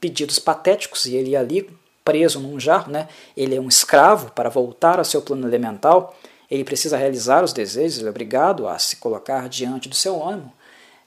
pedidos 0.00 0.38
patéticos 0.38 1.06
e 1.06 1.16
ele 1.16 1.36
ali 1.36 1.68
preso 2.04 2.40
num 2.40 2.58
jarro, 2.58 2.90
né? 2.90 3.08
ele 3.36 3.54
é 3.54 3.60
um 3.60 3.68
escravo 3.68 4.30
para 4.30 4.48
voltar 4.48 4.98
ao 4.98 5.04
seu 5.04 5.20
plano 5.20 5.46
elemental, 5.46 6.16
ele 6.50 6.64
precisa 6.64 6.96
realizar 6.96 7.44
os 7.44 7.52
desejos, 7.52 7.98
ele 7.98 8.06
é 8.06 8.10
obrigado 8.10 8.66
a 8.66 8.78
se 8.78 8.96
colocar 8.96 9.46
diante 9.48 9.88
do 9.88 9.94
seu 9.94 10.26
ânimo, 10.26 10.50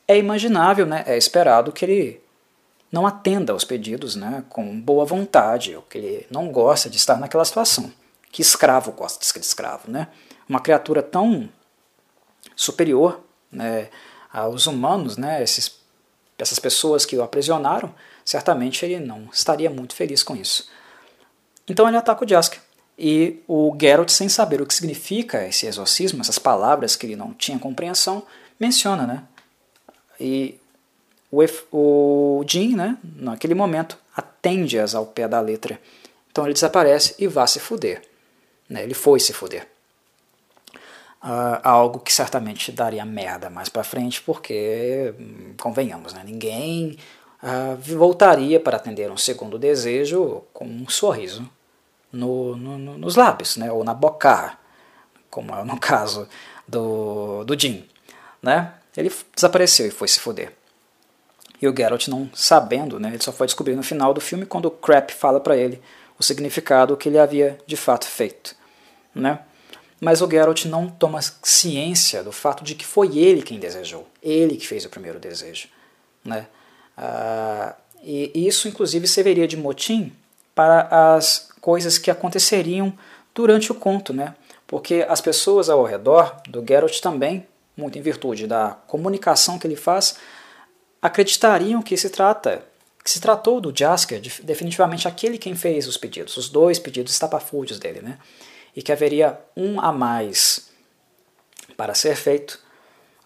é 0.07 0.15
imaginável, 0.17 0.85
né? 0.85 1.03
é 1.07 1.17
esperado 1.17 1.71
que 1.71 1.85
ele 1.85 2.21
não 2.91 3.07
atenda 3.07 3.53
aos 3.53 3.63
pedidos 3.63 4.15
né? 4.15 4.43
com 4.49 4.79
boa 4.79 5.03
vontade, 5.03 5.75
ou 5.75 5.81
que 5.81 5.97
ele 5.97 6.27
não 6.29 6.51
gosta 6.51 6.89
de 6.89 6.97
estar 6.97 7.17
naquela 7.17 7.45
situação. 7.45 7.91
Que 8.31 8.41
escravo 8.41 8.91
gosta 8.91 9.19
de 9.19 9.25
ser 9.25 9.39
escravo? 9.39 9.89
Né? 9.89 10.07
Uma 10.47 10.59
criatura 10.59 11.01
tão 11.01 11.49
superior 12.55 13.21
né, 13.51 13.89
aos 14.31 14.67
humanos, 14.67 15.17
né, 15.17 15.41
esses, 15.43 15.79
essas 16.37 16.59
pessoas 16.59 17.05
que 17.05 17.15
o 17.15 17.23
aprisionaram, 17.23 17.93
certamente 18.23 18.85
ele 18.85 18.99
não 18.99 19.29
estaria 19.31 19.69
muito 19.69 19.95
feliz 19.95 20.23
com 20.23 20.35
isso. 20.35 20.69
Então 21.67 21.87
ele 21.87 21.97
ataca 21.97 22.23
o 22.23 22.27
Jaskier. 22.27 22.61
E 22.97 23.41
o 23.47 23.75
Geralt, 23.79 24.09
sem 24.09 24.29
saber 24.29 24.61
o 24.61 24.65
que 24.65 24.73
significa 24.73 25.47
esse 25.47 25.65
exorcismo, 25.65 26.21
essas 26.21 26.37
palavras 26.37 26.95
que 26.95 27.05
ele 27.05 27.15
não 27.15 27.33
tinha 27.33 27.57
compreensão, 27.57 28.23
menciona, 28.59 29.07
né? 29.07 29.23
E 30.19 30.59
o, 31.31 31.41
o 31.71 32.43
Jin, 32.47 32.75
né, 32.75 32.97
naquele 33.15 33.55
momento, 33.55 33.97
atende-as 34.15 34.93
ao 34.93 35.05
pé 35.07 35.27
da 35.27 35.39
letra. 35.39 35.79
Então 36.31 36.45
ele 36.45 36.53
desaparece 36.53 37.15
e 37.17 37.27
vai 37.27 37.47
se 37.47 37.59
fuder. 37.59 38.03
Né? 38.69 38.83
Ele 38.83 38.93
foi 38.93 39.19
se 39.19 39.33
fuder. 39.33 39.67
Uh, 41.23 41.61
algo 41.61 41.99
que 41.99 42.11
certamente 42.11 42.71
daria 42.71 43.05
merda 43.05 43.47
mais 43.47 43.69
para 43.69 43.83
frente, 43.83 44.19
porque, 44.23 45.13
hum, 45.19 45.53
convenhamos, 45.59 46.13
né, 46.13 46.23
ninguém 46.25 46.97
uh, 47.43 47.77
voltaria 47.77 48.59
para 48.59 48.77
atender 48.77 49.11
um 49.11 49.17
segundo 49.17 49.59
desejo 49.59 50.43
com 50.51 50.65
um 50.65 50.89
sorriso 50.89 51.47
no, 52.11 52.55
no, 52.57 52.77
no, 52.77 52.97
nos 52.97 53.15
lábios, 53.15 53.57
né, 53.57 53.71
ou 53.71 53.83
na 53.83 53.93
boca, 53.93 54.57
como 55.29 55.55
é 55.55 55.63
no 55.63 55.77
caso 55.79 56.27
do, 56.67 57.43
do 57.43 57.59
Jim. 57.59 57.87
Né? 58.41 58.73
Ele 58.95 59.11
desapareceu 59.35 59.87
e 59.87 59.91
foi 59.91 60.07
se 60.07 60.19
foder. 60.19 60.53
E 61.61 61.67
o 61.67 61.75
Geralt 61.75 62.07
não 62.07 62.29
sabendo, 62.33 62.99
né, 62.99 63.09
ele 63.09 63.23
só 63.23 63.31
foi 63.31 63.45
descobrir 63.45 63.75
no 63.75 63.83
final 63.83 64.13
do 64.13 64.19
filme 64.19 64.45
quando 64.45 64.65
o 64.65 64.71
Crap 64.71 65.11
fala 65.11 65.39
para 65.39 65.55
ele 65.55 65.81
o 66.17 66.23
significado 66.23 66.97
que 66.97 67.09
ele 67.09 67.19
havia 67.19 67.57
de 67.65 67.77
fato 67.77 68.05
feito. 68.05 68.55
Né? 69.13 69.39
Mas 70.01 70.21
o 70.21 70.29
Geralt 70.29 70.65
não 70.65 70.89
toma 70.89 71.21
ciência 71.21 72.23
do 72.23 72.31
fato 72.31 72.63
de 72.63 72.75
que 72.75 72.85
foi 72.85 73.17
ele 73.17 73.43
quem 73.43 73.59
desejou, 73.59 74.07
ele 74.21 74.57
que 74.57 74.67
fez 74.67 74.83
o 74.83 74.89
primeiro 74.89 75.19
desejo. 75.19 75.69
Né? 76.25 76.47
Ah, 76.97 77.75
e 78.03 78.31
isso, 78.33 78.67
inclusive, 78.67 79.07
serviria 79.07 79.47
de 79.47 79.55
motim 79.55 80.11
para 80.53 81.15
as 81.15 81.51
coisas 81.61 81.99
que 81.99 82.09
aconteceriam 82.09 82.91
durante 83.33 83.71
o 83.71 83.75
conto, 83.75 84.11
né? 84.11 84.35
porque 84.71 85.05
as 85.09 85.19
pessoas 85.19 85.69
ao 85.69 85.83
redor 85.83 86.41
do 86.47 86.65
Geralt 86.65 87.01
também, 87.01 87.45
muito 87.75 87.99
em 87.99 88.01
virtude 88.01 88.47
da 88.47 88.77
comunicação 88.87 89.59
que 89.59 89.67
ele 89.67 89.75
faz, 89.75 90.15
acreditariam 91.01 91.81
que 91.81 91.97
se 91.97 92.09
trata 92.09 92.63
que 93.03 93.09
se 93.09 93.19
tratou 93.19 93.59
do 93.59 93.75
Jasker, 93.75 94.21
definitivamente 94.43 95.07
aquele 95.07 95.37
quem 95.37 95.55
fez 95.55 95.87
os 95.87 95.97
pedidos, 95.97 96.37
os 96.37 96.47
dois 96.47 96.79
pedidos 96.79 97.11
estapafúrdios 97.11 97.79
dele, 97.79 97.99
né? 97.99 98.17
E 98.75 98.81
que 98.81 98.91
haveria 98.91 99.39
um 99.55 99.79
a 99.79 99.91
mais 99.91 100.69
para 101.75 101.93
ser 101.93 102.15
feito, 102.15 102.59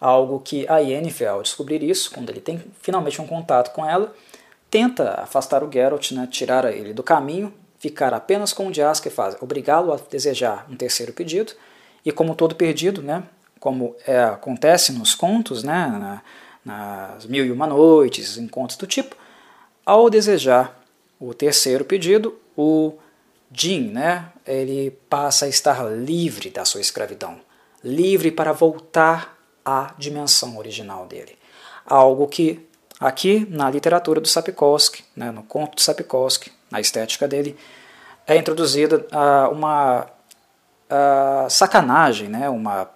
algo 0.00 0.40
que 0.40 0.66
a 0.68 0.78
Yennefer, 0.78 1.30
ao 1.30 1.42
descobrir 1.42 1.82
isso, 1.82 2.10
quando 2.10 2.30
ele 2.30 2.40
tem 2.40 2.62
finalmente 2.80 3.20
um 3.20 3.26
contato 3.26 3.72
com 3.72 3.84
ela, 3.84 4.14
tenta 4.70 5.20
afastar 5.20 5.62
o 5.62 5.72
Geralt, 5.72 6.12
né, 6.12 6.26
tirar 6.30 6.64
ele 6.72 6.92
do 6.92 7.02
caminho, 7.02 7.52
ficar 7.78 8.12
apenas 8.14 8.52
com 8.52 8.68
o 8.68 8.74
Jaskier, 8.74 9.12
faz 9.14 9.36
obrigá-lo 9.40 9.92
a 9.92 9.96
desejar 10.10 10.66
um 10.70 10.76
terceiro 10.76 11.12
pedido, 11.12 11.52
e 12.04 12.12
como 12.12 12.34
todo 12.34 12.54
pedido, 12.54 13.02
né, 13.02 13.22
como 13.60 13.96
é, 14.06 14.22
acontece 14.24 14.92
nos 14.92 15.14
contos, 15.14 15.62
né, 15.62 15.86
na, 15.86 16.22
nas 16.64 17.26
Mil 17.26 17.44
e 17.44 17.52
Uma 17.52 17.66
Noites, 17.66 18.36
em 18.38 18.48
contos 18.48 18.76
do 18.76 18.86
tipo, 18.86 19.16
ao 19.84 20.10
desejar 20.10 20.82
o 21.18 21.32
terceiro 21.32 21.84
pedido, 21.84 22.38
o 22.56 22.94
Jin, 23.58 23.88
né, 23.88 24.30
ele 24.46 24.90
passa 25.08 25.46
a 25.46 25.48
estar 25.48 25.82
livre 25.90 26.50
da 26.50 26.66
sua 26.66 26.82
escravidão, 26.82 27.40
livre 27.82 28.30
para 28.30 28.52
voltar 28.52 29.38
à 29.64 29.94
dimensão 29.96 30.58
original 30.58 31.06
dele. 31.06 31.38
Algo 31.86 32.28
que 32.28 32.68
aqui 33.00 33.46
na 33.48 33.70
literatura 33.70 34.20
do 34.20 34.28
Sapkowski, 34.28 35.04
né, 35.16 35.30
no 35.30 35.42
conto 35.42 35.76
do 35.76 35.80
Sapkowski, 35.80 36.52
na 36.70 36.82
estética 36.82 37.26
dele, 37.26 37.56
é 38.26 38.36
introduzida 38.36 39.06
uh, 39.10 39.50
uma 39.50 40.02
uh, 40.04 41.48
sacanagem, 41.48 42.28
né, 42.28 42.50
uma 42.50 42.90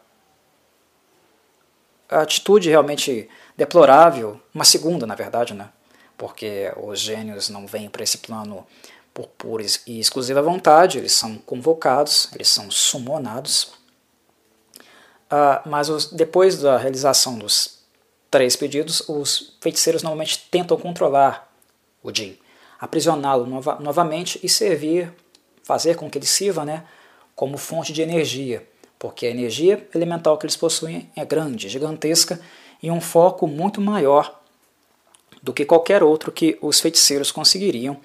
atitude 2.07 2.69
realmente 2.69 3.31
deplorável, 3.57 4.39
uma 4.55 4.65
segunda, 4.65 5.07
na 5.07 5.15
verdade, 5.15 5.55
né, 5.55 5.71
porque 6.19 6.71
os 6.77 7.01
gênios 7.01 7.49
não 7.49 7.67
vêm 7.67 7.89
para 7.89 8.03
esse 8.03 8.19
plano 8.19 8.67
por 9.13 9.27
pura 9.27 9.65
e 9.87 9.99
exclusiva 9.99 10.41
vontade, 10.43 10.99
eles 10.99 11.13
são 11.13 11.37
convocados, 11.39 12.29
eles 12.35 12.49
são 12.49 12.71
sumonados. 12.71 13.73
Uh, 15.31 15.69
mas 15.69 15.89
os, 15.89 16.07
depois 16.07 16.59
da 16.59 16.77
realização 16.77 17.39
dos 17.39 17.81
três 18.31 18.57
pedidos, 18.57 19.03
os 19.09 19.57
feiticeiros 19.61 20.03
normalmente 20.03 20.47
tentam 20.51 20.77
controlar 20.77 21.53
o 22.03 22.15
Jin, 22.15 22.39
aprisioná-lo 22.79 23.47
nova, 23.47 23.79
novamente 23.81 24.41
e 24.43 24.49
servir, 24.49 25.13
fazer 25.63 25.97
com 25.97 26.09
que 26.09 26.19
ele 26.19 26.27
sirva 26.27 26.65
né, 26.65 26.85
como 27.35 27.59
fonte 27.59 27.93
de 27.93 28.03
energia, 28.03 28.67
porque 28.99 29.27
a 29.27 29.31
energia 29.31 29.89
elemental 29.95 30.39
que 30.39 30.47
eles 30.47 30.57
possuem 30.57 31.11
é 31.17 31.25
grande, 31.25 31.69
gigantesca 31.69 32.41
e 32.83 32.91
um 32.91 33.01
foco 33.01 33.47
muito 33.47 33.81
maior 33.81 34.41
do 35.43 35.53
que 35.53 35.65
qualquer 35.65 36.03
outro 36.03 36.31
que 36.31 36.59
os 36.61 36.81
feiticeiros 36.81 37.33
conseguiriam 37.33 37.99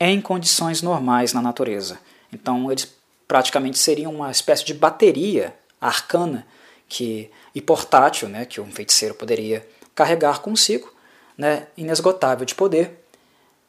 em 0.00 0.20
condições 0.20 0.80
normais 0.80 1.34
na 1.34 1.42
natureza. 1.42 1.98
Então 2.32 2.72
eles 2.72 2.90
praticamente 3.28 3.78
seriam 3.78 4.12
uma 4.14 4.30
espécie 4.30 4.64
de 4.64 4.72
bateria 4.72 5.54
arcana 5.80 6.46
que, 6.88 7.30
e 7.54 7.60
portátil 7.60 8.28
né, 8.28 8.44
que 8.46 8.60
um 8.60 8.72
feiticeiro 8.72 9.14
poderia 9.14 9.64
carregar 9.94 10.40
consigo, 10.40 10.92
né, 11.36 11.66
inesgotável 11.76 12.44
de 12.44 12.54
poder, 12.54 13.04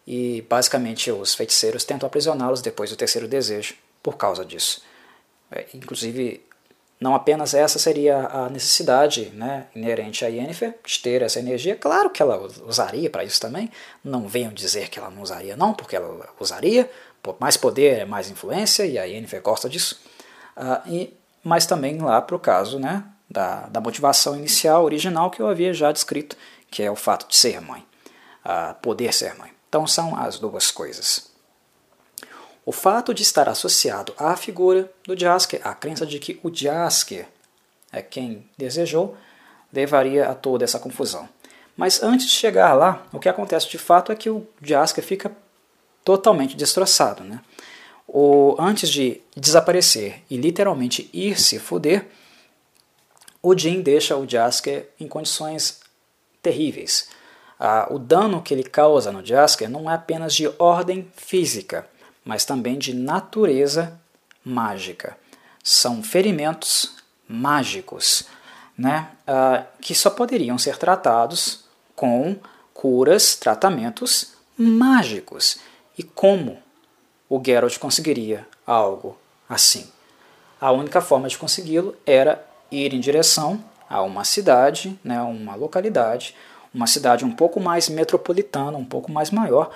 e 0.08 0.44
basicamente 0.50 1.12
os 1.12 1.36
feiticeiros 1.36 1.84
tentam 1.84 2.08
aprisioná-los 2.08 2.62
depois 2.62 2.90
do 2.90 2.96
terceiro 2.96 3.28
desejo 3.28 3.76
por 4.02 4.18
causa 4.18 4.44
disso. 4.44 4.82
É, 5.52 5.66
inclusive, 5.74 6.42
não 7.02 7.16
apenas 7.16 7.56
essa 7.56 7.80
seria 7.80 8.28
a 8.28 8.48
necessidade 8.48 9.32
né, 9.34 9.66
inerente 9.76 10.24
a 10.24 10.28
Yennefer 10.28 10.76
de 10.86 11.00
ter 11.00 11.24
essa 11.24 11.40
energia, 11.40 11.76
claro 11.76 12.12
que 12.12 12.22
ela 12.22 12.48
usaria 12.68 13.10
para 13.10 13.24
isso 13.24 13.42
também, 13.42 13.72
não 14.04 14.28
venham 14.28 14.54
dizer 14.54 14.88
que 14.88 15.00
ela 15.00 15.10
não 15.10 15.24
usaria 15.24 15.58
não, 15.58 15.74
porque 15.74 15.96
ela 15.96 16.30
usaria, 16.40 16.88
mais 17.40 17.58
poder 17.58 18.02
é 18.02 18.06
mais 18.06 18.30
influência, 18.30 18.86
e 18.86 19.00
a 19.00 19.06
Yennefer 19.06 19.42
gosta 19.42 19.68
disso, 19.68 20.00
uh, 20.56 20.88
e, 20.88 21.12
mas 21.44 21.66
também 21.66 21.98
lá 21.98 22.22
para 22.22 22.36
o 22.36 22.40
caso 22.40 22.78
né, 22.78 23.04
da, 23.28 23.62
da 23.62 23.82
motivação 23.82 24.36
inicial, 24.36 24.84
original, 24.84 25.32
que 25.32 25.42
eu 25.42 25.48
havia 25.48 25.74
já 25.74 25.92
descrito, 25.92 26.38
que 26.70 26.84
é 26.84 26.92
o 26.92 26.96
fato 26.96 27.28
de 27.28 27.36
ser 27.36 27.60
mãe, 27.62 27.84
uh, 28.46 28.76
poder 28.80 29.12
ser 29.12 29.34
mãe. 29.40 29.50
Então 29.68 29.88
são 29.88 30.16
as 30.16 30.38
duas 30.38 30.70
coisas. 30.70 31.31
O 32.72 32.74
fato 32.74 33.14
de 33.14 33.22
estar 33.22 33.50
associado 33.50 34.14
à 34.18 34.34
figura 34.38 34.90
do 35.06 35.14
Jasker, 35.14 35.60
a 35.62 35.74
crença 35.74 36.06
de 36.06 36.18
que 36.20 36.40
o 36.42 36.50
Jasker 36.50 37.28
é 37.92 38.02
quem 38.02 38.50
desejou, 38.58 39.18
levaria 39.74 40.30
a 40.30 40.34
toda 40.34 40.64
essa 40.64 40.80
confusão. 40.80 41.28
Mas 41.76 42.02
antes 42.02 42.28
de 42.28 42.32
chegar 42.32 42.74
lá, 42.74 43.06
o 43.12 43.20
que 43.20 43.28
acontece 43.28 43.70
de 43.70 43.78
fato 43.78 44.10
é 44.10 44.16
que 44.16 44.30
o 44.30 44.48
Jasker 44.62 45.04
fica 45.04 45.36
totalmente 46.02 46.56
destroçado. 46.56 47.26
Né? 47.26 47.42
O, 48.08 48.56
antes 48.58 48.88
de 48.88 49.20
desaparecer 49.36 50.24
e 50.30 50.38
literalmente 50.38 51.10
ir 51.12 51.42
se 51.42 51.60
fuder, 51.60 52.08
o 53.44 53.54
Jin 53.54 53.82
deixa 53.82 54.16
o 54.16 54.26
Jasker 54.26 54.88
em 54.98 55.10
condições 55.10 55.82
terríveis 56.42 57.10
ah, 57.64 57.88
o 57.92 58.00
dano 58.00 58.42
que 58.42 58.56
ele 58.56 58.64
causa 58.64 59.12
no 59.12 59.24
Jasker 59.24 59.70
não 59.70 59.90
é 59.90 59.94
apenas 59.94 60.34
de 60.34 60.52
ordem 60.58 61.08
física, 61.16 61.88
mas 62.24 62.46
também 62.46 62.78
de 62.78 62.94
natureza 62.94 64.00
mágica. 64.44 65.18
São 65.64 66.02
ferimentos 66.04 66.96
mágicos, 67.28 68.26
né, 68.78 69.10
ah, 69.28 69.64
que 69.80 69.94
só 69.94 70.10
poderiam 70.10 70.58
ser 70.58 70.78
tratados 70.78 71.66
com 71.96 72.36
curas, 72.74 73.36
tratamentos 73.36 74.34
mágicos. 74.58 75.60
E 75.98 76.04
como 76.04 76.58
o 77.30 77.42
Geralt 77.44 77.78
conseguiria 77.78 78.48
algo 78.66 79.18
assim? 79.48 79.90
A 80.60 80.72
única 80.72 81.02
forma 81.02 81.28
de 81.28 81.38
consegui-lo 81.38 81.96
era 82.06 82.46
ir 82.72 82.94
em 82.94 83.00
direção 83.00 83.64
a 83.90 84.02
uma 84.02 84.24
cidade, 84.24 84.98
né, 85.04 85.22
uma 85.22 85.56
localidade, 85.56 86.36
uma 86.74 86.88
cidade 86.88 87.26
um 87.26 87.32
pouco 87.32 87.60
mais 87.60 87.90
metropolitana, 87.90 88.78
um 88.78 88.86
pouco 88.86 89.12
mais 89.12 89.30
maior, 89.30 89.72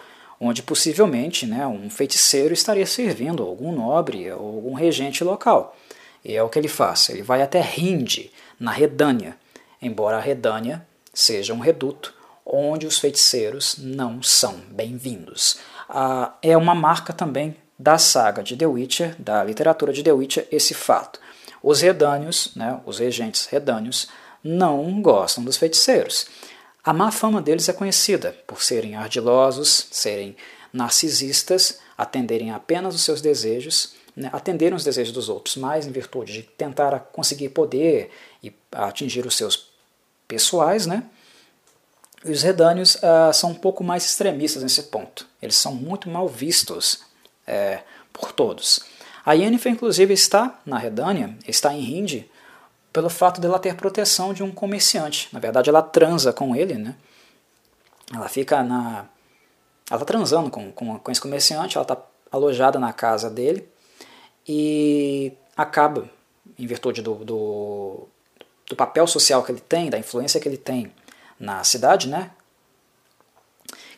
onde 0.46 0.62
possivelmente 0.62 1.46
né, 1.46 1.66
um 1.66 1.90
feiticeiro 1.90 2.54
estaria 2.54 2.86
servindo 2.86 3.44
algum 3.44 3.72
nobre 3.72 4.32
ou 4.32 4.56
algum 4.56 4.74
regente 4.74 5.24
local. 5.24 5.76
E 6.24 6.36
é 6.36 6.44
o 6.44 6.50
que 6.50 6.60
ele 6.60 6.68
faz. 6.68 7.10
Ele 7.10 7.22
vai 7.22 7.42
até 7.42 7.60
Rinde, 7.62 8.32
na 8.60 8.72
Redânia, 8.72 9.38
embora 9.82 10.18
a 10.18 10.22
Redânia 10.22 10.86
seja 11.14 11.54
um 11.54 11.60
reduto 11.60 12.14
onde 12.46 12.86
os 12.86 13.00
feiticeiros 13.00 13.78
não 13.80 14.22
são 14.22 14.56
bem-vindos. 14.70 15.58
Ah, 15.90 16.34
é 16.42 16.56
uma 16.56 16.76
marca 16.76 17.12
também 17.12 17.56
da 17.78 17.98
saga 17.98 18.44
de 18.44 18.56
The 18.56 18.68
Witcher, 18.68 19.16
da 19.20 19.44
literatura 19.44 19.92
de 19.92 20.04
The 20.04 20.12
Witcher, 20.12 20.48
esse 20.52 20.74
fato. 20.74 21.20
Os 21.62 21.82
redânios, 21.82 22.52
né, 22.56 22.80
os 22.86 23.00
regentes 23.00 23.48
redânios, 23.48 24.08
não 24.44 25.02
gostam 25.02 25.44
dos 25.44 25.58
feiticeiros. 25.58 26.28
A 26.86 26.94
má 26.94 27.12
fama 27.12 27.42
deles 27.42 27.68
é 27.68 27.74
conhecida 27.74 28.38
por 28.46 28.62
serem 28.62 28.96
ardilosos, 28.96 29.88
serem 29.90 30.38
narcisistas, 30.72 31.80
atenderem 31.98 32.52
apenas 32.52 32.94
os 32.94 33.02
seus 33.02 33.22
desejos, 33.22 33.96
né, 34.16 34.30
atenderem 34.32 34.76
os 34.76 34.84
desejos 34.84 35.12
dos 35.12 35.28
outros, 35.28 35.56
mais 35.56 35.88
em 35.88 35.92
virtude 35.92 36.32
de 36.32 36.44
tentar 36.44 37.00
conseguir 37.12 37.50
poder 37.50 38.12
e 38.44 38.54
atingir 38.72 39.26
os 39.26 39.36
seus 39.36 39.72
pessoais, 40.28 40.86
né? 40.86 41.04
Os 42.24 42.44
redânios 42.44 43.04
ah, 43.04 43.34
são 43.34 43.52
um 43.52 43.56
pouco 43.56 43.84
mais 43.84 44.06
extremistas 44.06 44.62
nesse 44.62 44.84
ponto. 44.84 45.28
Eles 45.42 45.56
são 45.56 45.74
muito 45.74 46.08
mal 46.08 46.28
vistos 46.28 47.02
é, 47.48 47.82
por 48.14 48.32
todos. 48.32 48.80
A 49.26 49.34
Yennefer, 49.34 49.72
inclusive, 49.72 50.14
está 50.14 50.60
na 50.66 50.78
Redânia, 50.78 51.36
está 51.48 51.74
em 51.74 51.82
Hindi, 51.82 52.30
pelo 52.96 53.10
fato 53.10 53.42
dela 53.42 53.60
ter 53.60 53.76
proteção 53.76 54.34
de 54.34 54.42
um 54.42 54.50
comerciante. 54.50 55.28
Na 55.34 55.38
verdade, 55.38 55.70
ela 55.70 55.82
transa 55.82 56.32
com 56.32 56.56
ele, 56.56 56.76
né? 56.76 56.96
Ela 58.14 58.30
fica 58.30 58.64
na. 58.64 59.10
Ela 59.92 60.02
está 60.02 60.06
transando 60.06 60.50
com, 60.50 60.72
com, 60.72 60.98
com 60.98 61.12
esse 61.12 61.20
comerciante, 61.20 61.76
ela 61.76 61.84
está 61.84 61.98
alojada 62.32 62.80
na 62.80 62.94
casa 62.94 63.30
dele 63.30 63.68
e 64.48 65.34
acaba, 65.58 66.10
em 66.58 66.66
virtude 66.66 67.02
do, 67.02 67.16
do, 67.16 68.08
do 68.70 68.76
papel 68.78 69.06
social 69.08 69.44
que 69.44 69.52
ele 69.52 69.60
tem, 69.60 69.90
da 69.90 70.00
influência 70.00 70.40
que 70.40 70.48
ele 70.48 70.58
tem 70.58 70.90
na 71.38 71.66
cidade, 71.66 72.08
né? 72.08 72.32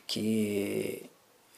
Que 0.07 1.07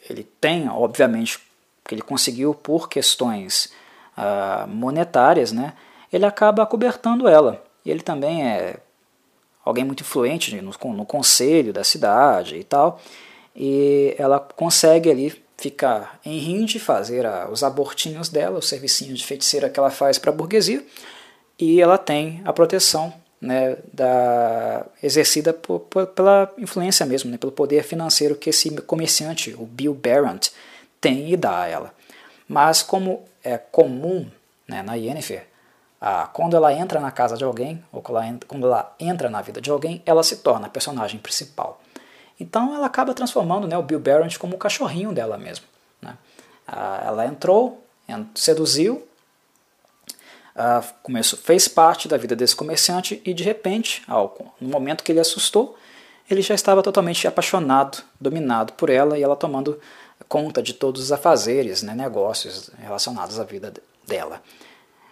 ele 0.09 0.25
tem, 0.41 0.67
obviamente, 0.67 1.39
que 1.85 1.95
ele 1.95 2.01
conseguiu 2.01 2.53
por 2.53 2.89
questões 2.89 3.71
uh, 4.17 4.67
monetárias, 4.67 5.53
né? 5.53 5.73
Ele 6.11 6.25
acaba 6.25 6.65
cobertando 6.65 7.27
ela. 7.27 7.63
Ele 7.85 8.01
também 8.01 8.47
é 8.47 8.77
alguém 9.63 9.83
muito 9.83 10.01
influente 10.01 10.59
no, 10.61 10.71
no 10.93 11.05
conselho 11.05 11.71
da 11.71 11.83
cidade 11.83 12.55
e 12.55 12.63
tal. 12.63 12.99
E 13.55 14.15
ela 14.17 14.39
consegue 14.39 15.09
ali 15.09 15.43
ficar 15.57 16.19
em 16.25 16.37
rinde, 16.37 16.79
fazer 16.79 17.25
a, 17.25 17.49
os 17.49 17.63
abortinhos 17.63 18.29
dela, 18.29 18.59
os 18.59 18.69
servicinhos 18.69 19.19
de 19.19 19.25
feiticeira 19.25 19.69
que 19.69 19.79
ela 19.79 19.91
faz 19.91 20.17
para 20.17 20.31
a 20.31 20.33
burguesia, 20.33 20.83
e 21.57 21.81
ela 21.81 21.97
tem 21.97 22.41
a 22.45 22.53
proteção 22.53 23.13
né, 23.41 23.77
da, 23.91 24.85
exercida 25.03 25.53
por, 25.53 25.81
por, 25.81 26.07
pela 26.07 26.51
influência 26.57 27.05
mesmo, 27.05 27.29
né, 27.29 27.37
pelo 27.37 27.51
poder 27.51 27.83
financeiro 27.83 28.35
que 28.35 28.49
esse 28.49 28.69
comerciante, 28.81 29.53
o 29.57 29.65
Bill 29.65 29.93
Barrett, 29.93 30.51
tem 31.01 31.31
e 31.31 31.37
dá 31.37 31.61
a 31.61 31.67
ela. 31.67 31.93
Mas 32.47 32.81
como 32.81 33.23
é 33.43 33.57
comum 33.57 34.27
né, 34.67 34.81
na 34.81 34.95
Yennefer, 34.95 35.48
ah, 36.01 36.29
quando 36.31 36.55
ela 36.55 36.73
entra 36.73 36.99
na 36.99 37.11
casa 37.11 37.35
de 37.35 37.43
alguém, 37.43 37.83
ou 37.91 38.01
quando 38.01 38.65
ela 38.65 38.95
entra 38.99 39.29
na 39.29 39.41
vida 39.41 39.59
de 39.59 39.69
alguém, 39.69 40.01
ela 40.05 40.23
se 40.23 40.37
torna 40.37 40.67
a 40.67 40.69
personagem 40.69 41.19
principal. 41.19 41.81
Então 42.39 42.73
ela 42.73 42.85
acaba 42.85 43.13
transformando 43.13 43.67
né, 43.67 43.77
o 43.77 43.83
Bill 43.83 43.99
Barrett 43.99 44.39
como 44.39 44.55
o 44.55 44.57
cachorrinho 44.57 45.11
dela 45.11 45.37
mesmo. 45.37 45.65
Né? 46.01 46.17
Ah, 46.65 47.03
ela 47.05 47.25
entrou, 47.25 47.83
seduziu, 48.33 49.05
ah, 50.55 50.83
começou, 51.03 51.37
fez 51.37 51.67
parte 51.67 52.07
da 52.07 52.17
vida 52.17 52.35
desse 52.35 52.55
comerciante 52.55 53.21
e 53.25 53.33
de 53.33 53.43
repente, 53.43 54.03
no 54.59 54.69
momento 54.69 55.03
que 55.03 55.11
ele 55.11 55.19
assustou, 55.19 55.77
ele 56.29 56.41
já 56.41 56.53
estava 56.53 56.81
totalmente 56.81 57.27
apaixonado, 57.27 58.03
dominado 58.19 58.73
por 58.73 58.89
ela 58.89 59.17
e 59.17 59.23
ela 59.23 59.35
tomando 59.35 59.79
conta 60.27 60.61
de 60.61 60.73
todos 60.73 61.01
os 61.01 61.11
afazeres, 61.11 61.81
né, 61.81 61.95
negócios 61.95 62.69
relacionados 62.77 63.39
à 63.39 63.43
vida 63.43 63.73
dela. 64.07 64.41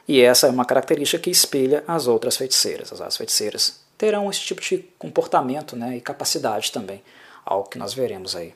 E 0.08 0.22
essa 0.22 0.48
é 0.48 0.50
uma 0.50 0.66
característica 0.66 1.22
que 1.22 1.30
espelha 1.30 1.84
as 1.88 2.08
outras 2.08 2.38
feiticeiras. 2.38 3.02
As 3.02 3.18
feiticeiras 3.18 3.82
terão 3.98 4.30
esse 4.30 4.40
tipo 4.42 4.62
de 4.62 4.78
comportamento 4.98 5.76
né, 5.76 5.98
e 5.98 6.02
capacidade 6.02 6.72
também, 6.72 7.04
algo 7.46 7.68
que 7.68 7.78
nós 7.78 7.94
veremos 7.94 8.36
aí 8.36 8.54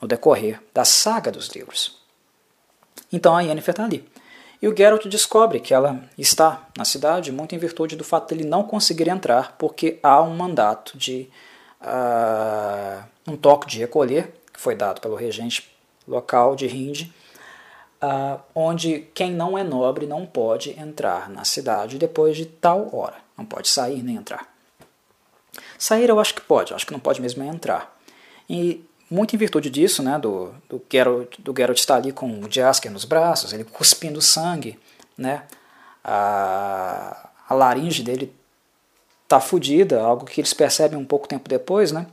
no 0.00 0.08
decorrer 0.08 0.60
da 0.74 0.84
saga 0.84 1.30
dos 1.30 1.48
livros. 1.48 1.98
Então 3.12 3.36
a 3.36 3.40
Yennefer 3.40 3.72
está 3.72 3.84
ali. 3.84 4.08
E 4.62 4.68
o 4.68 4.76
Geralt 4.76 5.06
descobre 5.06 5.58
que 5.58 5.72
ela 5.72 6.02
está 6.18 6.68
na 6.76 6.84
cidade 6.84 7.32
muito 7.32 7.54
em 7.54 7.58
virtude 7.58 7.96
do 7.96 8.04
fato 8.04 8.28
de 8.28 8.40
ele 8.40 8.48
não 8.48 8.62
conseguir 8.62 9.08
entrar, 9.08 9.56
porque 9.58 9.98
há 10.02 10.20
um 10.22 10.36
mandato 10.36 10.98
de 10.98 11.30
uh, 11.80 13.02
um 13.26 13.36
toque 13.36 13.66
de 13.66 13.78
recolher, 13.78 14.34
que 14.52 14.60
foi 14.60 14.74
dado 14.74 15.00
pelo 15.00 15.14
regente 15.14 15.70
local 16.06 16.54
de 16.54 16.66
Rinde, 16.66 17.12
uh, 18.02 18.40
onde 18.54 19.08
quem 19.14 19.32
não 19.32 19.56
é 19.56 19.62
nobre 19.62 20.06
não 20.06 20.26
pode 20.26 20.78
entrar 20.78 21.28
na 21.28 21.44
cidade 21.44 21.98
depois 21.98 22.36
de 22.36 22.46
tal 22.46 22.94
hora. 22.94 23.16
Não 23.36 23.44
pode 23.44 23.68
sair 23.68 24.02
nem 24.02 24.16
entrar. 24.16 24.48
Sair 25.78 26.08
eu 26.08 26.20
acho 26.20 26.34
que 26.34 26.40
pode, 26.40 26.74
acho 26.74 26.86
que 26.86 26.92
não 26.92 27.00
pode 27.00 27.20
mesmo 27.20 27.42
é 27.42 27.46
entrar. 27.46 27.96
E 28.48 28.84
muito 29.10 29.34
em 29.34 29.38
virtude 29.38 29.70
disso, 29.70 30.02
né, 30.02 30.18
do, 30.18 30.52
do, 30.68 30.80
Geralt, 30.90 31.38
do 31.40 31.54
Geralt 31.56 31.78
estar 31.78 31.96
ali 31.96 32.12
com 32.12 32.40
o 32.40 32.50
Jasker 32.50 32.92
nos 32.92 33.04
braços, 33.04 33.52
ele 33.52 33.64
cuspindo 33.64 34.20
sangue, 34.20 34.78
né, 35.16 35.42
a, 36.04 37.30
a 37.48 37.54
laringe 37.54 38.02
dele 38.02 38.32
tá 39.26 39.40
fodida, 39.40 40.00
algo 40.00 40.26
que 40.26 40.40
eles 40.40 40.54
percebem 40.54 40.98
um 40.98 41.04
pouco 41.04 41.26
tempo 41.26 41.48
depois, 41.48 41.90
né, 41.90 42.06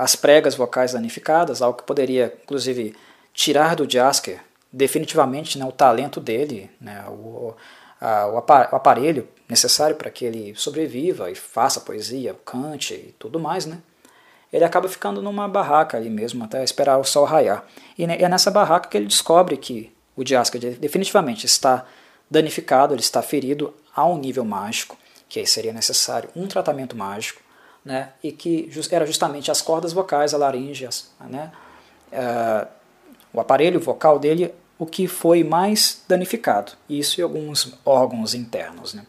as 0.00 0.16
pregas 0.16 0.54
vocais 0.54 0.92
danificadas, 0.92 1.60
algo 1.60 1.78
que 1.78 1.84
poderia, 1.84 2.34
inclusive, 2.42 2.96
tirar 3.38 3.76
do 3.76 3.88
Jasker 3.88 4.40
definitivamente 4.72 5.60
né, 5.60 5.64
o 5.64 5.70
talento 5.70 6.18
dele, 6.18 6.68
né, 6.80 7.04
o, 7.08 7.54
a, 8.00 8.26
o 8.26 8.36
aparelho 8.36 9.28
necessário 9.48 9.94
para 9.94 10.10
que 10.10 10.24
ele 10.24 10.56
sobreviva 10.56 11.30
e 11.30 11.36
faça 11.36 11.80
poesia, 11.80 12.34
cante 12.44 12.94
e 12.94 13.14
tudo 13.16 13.38
mais. 13.38 13.64
Né? 13.64 13.78
ele 14.52 14.64
acaba 14.64 14.88
ficando 14.88 15.22
numa 15.22 15.46
barraca 15.46 15.96
ali 15.96 16.10
mesmo, 16.10 16.42
até 16.42 16.64
esperar 16.64 16.98
o 16.98 17.04
sol 17.04 17.24
raiar. 17.24 17.64
E 17.96 18.02
é 18.02 18.28
nessa 18.28 18.50
barraca 18.50 18.88
que 18.88 18.96
ele 18.96 19.06
descobre 19.06 19.56
que 19.56 19.92
o 20.16 20.26
Jasker 20.26 20.76
definitivamente 20.78 21.46
está 21.46 21.84
danificado, 22.28 22.92
ele 22.92 23.00
está 23.00 23.22
ferido 23.22 23.72
a 23.94 24.04
um 24.04 24.18
nível 24.18 24.44
mágico, 24.44 24.96
que 25.28 25.38
aí 25.38 25.46
seria 25.46 25.72
necessário 25.72 26.28
um 26.34 26.48
tratamento 26.48 26.96
mágico, 26.96 27.40
né, 27.84 28.10
e 28.20 28.32
que 28.32 28.68
era 28.90 29.06
justamente 29.06 29.50
as 29.50 29.62
cordas 29.62 29.92
vocais, 29.92 30.34
a 30.34 30.38
laringe, 30.38 30.88
né, 31.20 31.52
uh, 32.10 32.77
o 33.38 33.40
aparelho 33.40 33.80
vocal 33.80 34.18
dele, 34.18 34.52
o 34.78 34.86
que 34.86 35.06
foi 35.06 35.42
mais 35.42 36.02
danificado, 36.06 36.72
isso 36.88 37.20
e 37.20 37.22
alguns 37.22 37.74
órgãos 37.84 38.34
internos. 38.34 38.94
Né. 38.94 39.06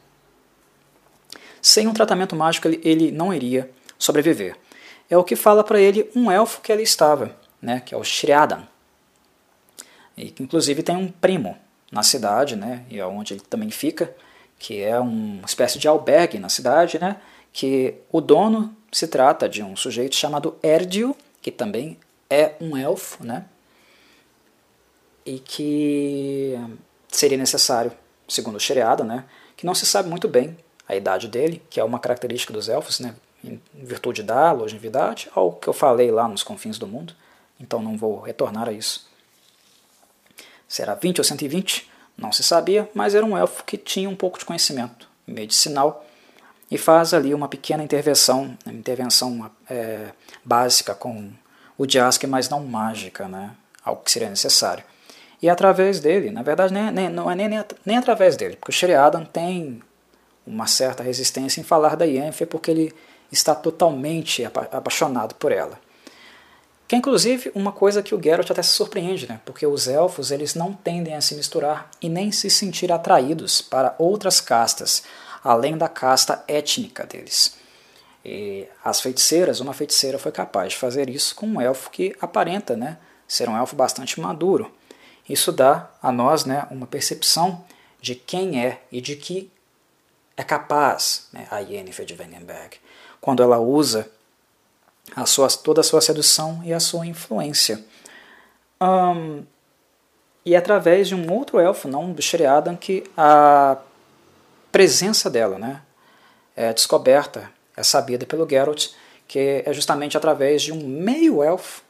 Sem 1.62 1.88
um 1.88 1.94
tratamento 1.94 2.36
mágico 2.36 2.68
ele, 2.68 3.12
não 3.12 3.34
iria 3.34 3.70
sobreviver. 3.98 4.56
É 5.10 5.18
o 5.18 5.24
que 5.24 5.36
fala 5.36 5.64
para 5.64 5.82
ele 5.82 6.10
um 6.16 6.32
elfo 6.32 6.62
que 6.62 6.72
ali 6.72 6.84
estava, 6.84 7.36
né, 7.62 7.82
que 7.84 7.94
é 7.94 7.98
o 7.98 8.04
Shriadan. 8.04 8.64
E 10.16 10.30
que 10.30 10.44
inclusive 10.44 10.84
tem 10.84 10.96
um 10.96 11.12
primo 11.12 11.58
na 11.92 12.04
cidade, 12.04 12.56
né, 12.56 12.84
e 12.90 13.00
é 13.00 13.06
onde 13.06 13.34
ele 13.34 13.42
também 13.42 13.72
fica, 13.72 14.16
que 14.58 14.82
é 14.82 15.00
uma 15.00 15.46
espécie 15.46 15.80
de 15.80 15.88
albergue 15.88 16.38
na 16.38 16.50
cidade, 16.50 17.00
né, 17.00 17.18
que 17.52 17.96
o 18.12 18.22
dono 18.22 18.76
se 18.92 19.08
trata 19.08 19.50
de 19.50 19.64
um 19.64 19.76
sujeito 19.76 20.16
chamado 20.16 20.56
Erdio, 20.62 21.16
que 21.42 21.52
também 21.52 21.98
é 22.30 22.54
um 22.62 22.78
elfo, 22.78 23.24
né, 23.24 23.46
e 25.30 25.38
que 25.38 26.58
seria 27.08 27.38
necessário, 27.38 27.92
segundo 28.28 28.56
o 28.56 28.60
Sheriada, 28.60 29.04
né, 29.04 29.26
que 29.56 29.64
não 29.64 29.76
se 29.76 29.86
sabe 29.86 30.10
muito 30.10 30.28
bem 30.28 30.58
a 30.88 30.96
idade 30.96 31.28
dele, 31.28 31.62
que 31.70 31.80
é 31.80 31.84
uma 31.84 32.00
característica 32.00 32.52
dos 32.52 32.68
elfos, 32.68 33.00
né, 33.00 33.14
em 33.44 33.62
virtude 33.76 34.24
da 34.24 34.52
longevidade, 34.52 35.30
algo 35.36 35.60
que 35.60 35.68
eu 35.68 35.74
falei 35.74 36.10
lá 36.10 36.28
nos 36.28 36.42
confins 36.42 36.80
do 36.80 36.88
mundo, 36.88 37.14
então 37.60 37.80
não 37.80 37.96
vou 37.96 38.20
retornar 38.20 38.68
a 38.68 38.72
isso. 38.72 39.08
Será 40.68 40.96
20 40.96 41.20
ou 41.20 41.24
120? 41.24 41.88
Não 42.18 42.32
se 42.32 42.42
sabia, 42.42 42.90
mas 42.96 43.14
era 43.14 43.26
um 43.26 43.38
elfo 43.38 43.64
que 43.64 43.78
tinha 43.78 44.10
um 44.10 44.16
pouco 44.16 44.40
de 44.40 44.46
conhecimento 44.46 45.08
medicinal 45.28 46.06
e 46.72 46.78
faz 46.78 47.14
ali 47.14 47.36
uma 47.36 47.48
pequena 47.48 47.84
intervenção, 47.84 48.58
uma 48.66 48.74
intervenção 48.74 49.50
é, 49.70 50.10
básica 50.44 50.96
com 50.96 51.32
o 51.78 51.88
Jasker, 51.88 52.30
mas 52.30 52.50
não 52.50 52.66
mágica, 52.66 53.28
né? 53.28 53.56
algo 53.84 54.04
que 54.04 54.12
seria 54.12 54.30
necessário. 54.30 54.84
E 55.42 55.50
através 55.50 56.00
dele, 56.00 56.32
na 56.32 56.44
verdade, 56.44 56.74
nem, 56.74 56.92
nem, 56.92 57.10
não 57.10 57.32
é 57.32 57.36
nem, 57.36 57.48
nem, 57.48 57.64
nem 57.86 57.98
através 57.98 58.36
dele, 58.36 58.56
porque 58.58 58.72
o 58.72 58.74
Sheriadan 58.74 59.24
tem 59.24 59.82
uma 60.46 60.68
certa 60.68 61.04
resistência 61.04 61.62
em 61.62 61.64
falar 61.64 61.96
da 61.96 62.06
Yennefer 62.06 62.48
porque 62.48 62.72
ele 62.72 62.94
está 63.32 63.54
totalmente 63.54 64.44
apaixonado 64.44 65.36
por 65.36 65.52
ela. 65.52 65.80
Que 66.88 66.96
é 66.96 66.98
inclusive 66.98 67.52
uma 67.54 67.72
coisa 67.72 68.02
que 68.02 68.16
o 68.16 68.22
Geralt 68.22 68.50
até 68.50 68.64
se 68.64 68.72
surpreende, 68.72 69.30
né? 69.30 69.40
porque 69.46 69.66
os 69.66 69.88
elfos 69.88 70.32
eles 70.32 70.56
não 70.56 70.74
tendem 70.74 71.16
a 71.16 71.22
se 71.22 71.36
misturar 71.36 71.90
e 72.02 72.10
nem 72.10 72.32
se 72.32 72.50
sentir 72.50 72.92
atraídos 72.92 73.62
para 73.62 73.94
outras 74.00 74.42
castas, 74.42 75.04
além 75.44 75.78
da 75.78 75.88
casta 75.88 76.44
étnica 76.48 77.06
deles. 77.06 77.56
E 78.26 78.68
as 78.84 79.00
feiticeiras, 79.00 79.60
uma 79.60 79.72
feiticeira 79.72 80.18
foi 80.18 80.32
capaz 80.32 80.74
de 80.74 80.80
fazer 80.80 81.10
isso 81.10 81.36
com 81.36 81.46
um 81.46 81.62
elfo 81.62 81.92
que 81.92 82.16
aparenta 82.20 82.76
né, 82.76 82.98
ser 83.28 83.48
um 83.48 83.56
elfo 83.56 83.76
bastante 83.76 84.20
maduro. 84.20 84.72
Isso 85.30 85.52
dá 85.52 85.90
a 86.02 86.12
nós 86.12 86.44
né, 86.44 86.68
uma 86.72 86.88
percepção 86.88 87.64
de 88.02 88.16
quem 88.16 88.66
é 88.66 88.82
e 88.92 89.00
de 89.00 89.16
que 89.16 89.52
é 90.36 90.44
capaz 90.44 91.28
né, 91.32 91.48
a 91.52 91.60
Yennefer 91.60 92.06
de 92.06 92.16
Wengenberg, 92.16 92.78
quando 93.22 93.44
ela 93.44 93.60
usa 93.60 94.10
a 95.16 95.26
sua, 95.26 95.48
toda 95.50 95.82
a 95.82 95.84
sua 95.84 96.02
sedução 96.02 96.62
e 96.64 96.74
a 96.74 96.80
sua 96.80 97.06
influência. 97.06 97.84
Um, 98.82 99.44
e 100.46 100.56
através 100.56 101.10
de 101.10 101.16
um 101.16 101.32
outro 101.32 101.60
elfo, 101.60 101.88
não 101.88 102.12
do 102.12 102.22
Sheriadan, 102.22 102.76
que 102.76 103.04
a 103.16 103.78
presença 104.72 105.30
dela 105.30 105.60
né, 105.60 105.82
é 106.56 106.74
descoberta, 106.74 107.52
é 107.76 107.84
sabida 107.84 108.26
pelo 108.26 108.50
Geralt, 108.50 108.88
que 109.28 109.64
é 109.66 109.74
justamente 109.74 110.18
através 110.18 110.62
de 110.62 110.72
um 110.72 110.88
meio-elfo, 110.88 111.84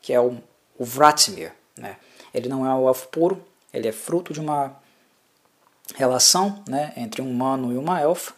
que 0.00 0.12
é 0.12 0.20
o, 0.20 0.38
o 0.78 0.84
Vratmir. 0.84 1.52
Né? 1.76 1.96
Ele 2.36 2.50
não 2.50 2.66
é 2.66 2.74
o 2.74 2.86
elfo 2.86 3.08
puro, 3.08 3.42
ele 3.72 3.88
é 3.88 3.92
fruto 3.92 4.34
de 4.34 4.40
uma 4.40 4.76
relação 5.94 6.62
né, 6.68 6.92
entre 6.94 7.22
um 7.22 7.30
humano 7.30 7.72
e 7.72 7.78
uma 7.78 7.98
elfa, 7.98 8.34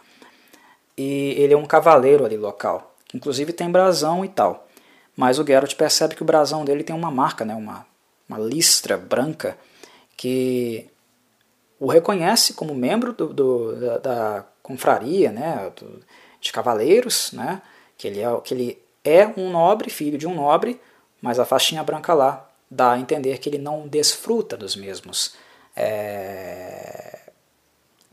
e 0.97 1.35
ele 1.37 1.53
é 1.53 1.57
um 1.57 1.67
cavaleiro 1.67 2.25
ali 2.25 2.37
local, 2.37 2.95
que 3.07 3.17
inclusive 3.17 3.53
tem 3.53 3.69
brasão 3.69 4.25
e 4.25 4.29
tal. 4.29 4.69
Mas 5.17 5.41
o 5.41 5.45
Geralt 5.45 5.75
percebe 5.75 6.15
que 6.15 6.23
o 6.23 6.25
brasão 6.25 6.65
dele 6.65 6.85
tem 6.85 6.95
uma 6.95 7.11
marca, 7.11 7.45
né, 7.45 7.57
uma, 7.57 7.85
uma 8.29 8.39
listra 8.39 8.97
branca, 8.97 9.59
que 10.17 10.89
o 11.81 11.89
reconhece 11.89 12.55
como 12.55 12.73
membro 12.77 13.13
do, 13.13 13.35
do 13.35 13.77
da, 13.81 13.99
da, 13.99 14.45
confraria 14.63 15.33
né, 15.33 15.73
do, 15.77 16.01
de 16.41 16.53
cavaleiros, 16.53 17.33
né, 17.33 17.61
que, 17.97 18.07
ele 18.07 18.21
é, 18.21 18.41
que 18.45 18.55
ele 18.55 18.83
é 19.03 19.27
um 19.37 19.51
nobre, 19.51 19.91
filho 19.91 20.17
de 20.17 20.27
um 20.29 20.37
nobre, 20.37 20.81
mas 21.21 21.41
a 21.41 21.45
faixinha 21.45 21.83
branca 21.83 22.15
lá 22.15 22.48
dá 22.71 22.93
a 22.93 22.99
entender 22.99 23.39
que 23.39 23.49
ele 23.49 23.59
não 23.59 23.87
desfruta 23.87 24.57
dos 24.57 24.77
mesmos 24.77 25.35
é, 25.77 27.19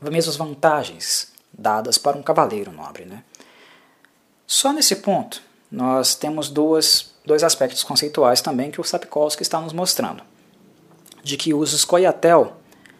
mesmas 0.00 0.36
vantagens 0.36 1.32
dadas 1.52 1.98
para 1.98 2.16
um 2.16 2.22
cavaleiro 2.22 2.70
nobre. 2.70 3.04
Né? 3.04 3.22
Só 4.46 4.72
nesse 4.72 4.96
ponto, 4.96 5.42
nós 5.70 6.14
temos 6.14 6.48
duas, 6.48 7.14
dois 7.24 7.42
aspectos 7.42 7.82
conceituais 7.82 8.40
também 8.40 8.70
que 8.70 8.80
o 8.80 8.84
Sapkowski 8.84 9.42
está 9.42 9.60
nos 9.60 9.72
mostrando. 9.72 10.22
De 11.22 11.36
que 11.36 11.52
os 11.52 11.72
Skoyatel 11.72 12.56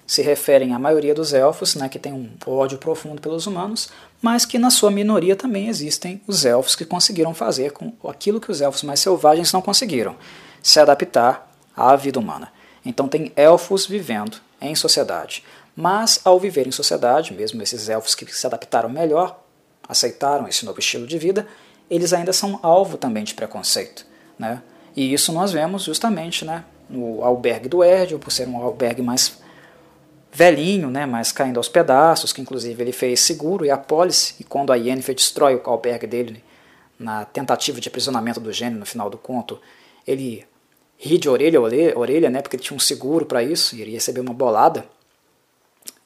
se 0.07 0.23
referem 0.23 0.73
à 0.73 0.79
maioria 0.79 1.15
dos 1.15 1.33
elfos, 1.33 1.75
né, 1.75 1.89
que 1.89 1.99
tem 1.99 2.13
um 2.13 2.31
ódio 2.47 2.79
profundo 2.79 3.21
pelos 3.21 3.47
humanos, 3.47 3.89
mas 4.23 4.45
que 4.45 4.59
na 4.59 4.71
sua 4.71 4.91
minoria 4.91 5.35
também 5.35 5.69
existem 5.69 6.23
os 6.27 6.45
elfos 6.45 6.77
que 6.77 6.85
conseguiram 6.85 7.35
fazer 7.35 7.73
com 7.73 7.93
aquilo 8.09 8.41
que 8.41 8.51
os 8.51 8.61
elfos 8.61 8.85
mais 8.85 9.01
selvagens 9.01 9.53
não 9.53 9.61
conseguiram, 9.61 10.17
se 10.67 10.81
adaptar 10.81 11.49
à 11.77 11.95
vida 11.95 12.19
humana. 12.19 12.53
Então 12.85 13.07
tem 13.07 13.31
elfos 13.37 13.87
vivendo 13.87 14.39
em 14.61 14.75
sociedade. 14.75 15.45
Mas, 15.77 16.21
ao 16.25 16.41
viver 16.41 16.67
em 16.67 16.73
sociedade, 16.73 17.33
mesmo 17.33 17.63
esses 17.63 17.89
elfos 17.89 18.17
que 18.17 18.27
se 18.35 18.47
adaptaram 18.47 18.89
melhor, 18.89 19.41
aceitaram 19.89 20.49
esse 20.49 20.65
novo 20.65 20.81
estilo 20.81 21.07
de 21.07 21.19
vida, 21.19 21.47
eles 21.89 22.13
ainda 22.13 22.33
são 22.33 22.59
alvo 22.65 22.97
também 22.97 23.23
de 23.23 23.35
preconceito. 23.35 24.05
Né? 24.37 24.61
E 24.97 25.13
isso 25.13 25.33
nós 25.33 25.53
vemos 25.53 25.85
justamente 25.85 26.45
né, 26.45 26.65
no 26.91 27.23
albergue 27.23 27.69
do 27.69 27.85
Erdio, 27.85 28.19
por 28.19 28.33
ser 28.33 28.49
um 28.49 28.57
albergue 28.57 29.03
mais 29.03 29.39
velhinho, 30.33 30.91
né, 30.91 31.07
mais 31.07 31.31
caindo 31.31 31.59
aos 31.59 31.69
pedaços, 31.69 32.33
que 32.33 32.41
inclusive 32.41 32.83
ele 32.83 32.93
fez 32.93 33.21
seguro 33.21 33.65
e 33.65 33.71
a 33.71 33.79
pólice, 33.79 34.35
e 34.41 34.45
quando 34.45 34.73
a 34.73 34.77
Yennefer 34.77 35.15
destrói 35.15 35.55
o 35.55 35.71
albergue 35.71 36.09
dele 36.09 36.45
na 36.99 37.25
tentativa 37.25 37.81
de 37.81 37.89
aprisionamento 37.89 38.41
do 38.41 38.53
gênio 38.53 38.81
no 38.81 38.87
final 38.87 39.09
do 39.09 39.17
conto, 39.17 39.61
ele 40.07 40.45
ri 40.99 41.19
de 41.19 41.29
orelha 41.29 41.59
a 41.59 41.63
orelha, 41.99 42.31
né, 42.31 42.41
porque 42.41 42.57
ele 42.57 42.63
tinha 42.63 42.77
um 42.77 42.81
seguro 42.81 43.27
para 43.27 43.43
isso, 43.43 43.77
e 43.77 43.81
iria 43.81 43.95
receber 43.95 44.21
uma 44.21 44.35
bolada 44.35 44.87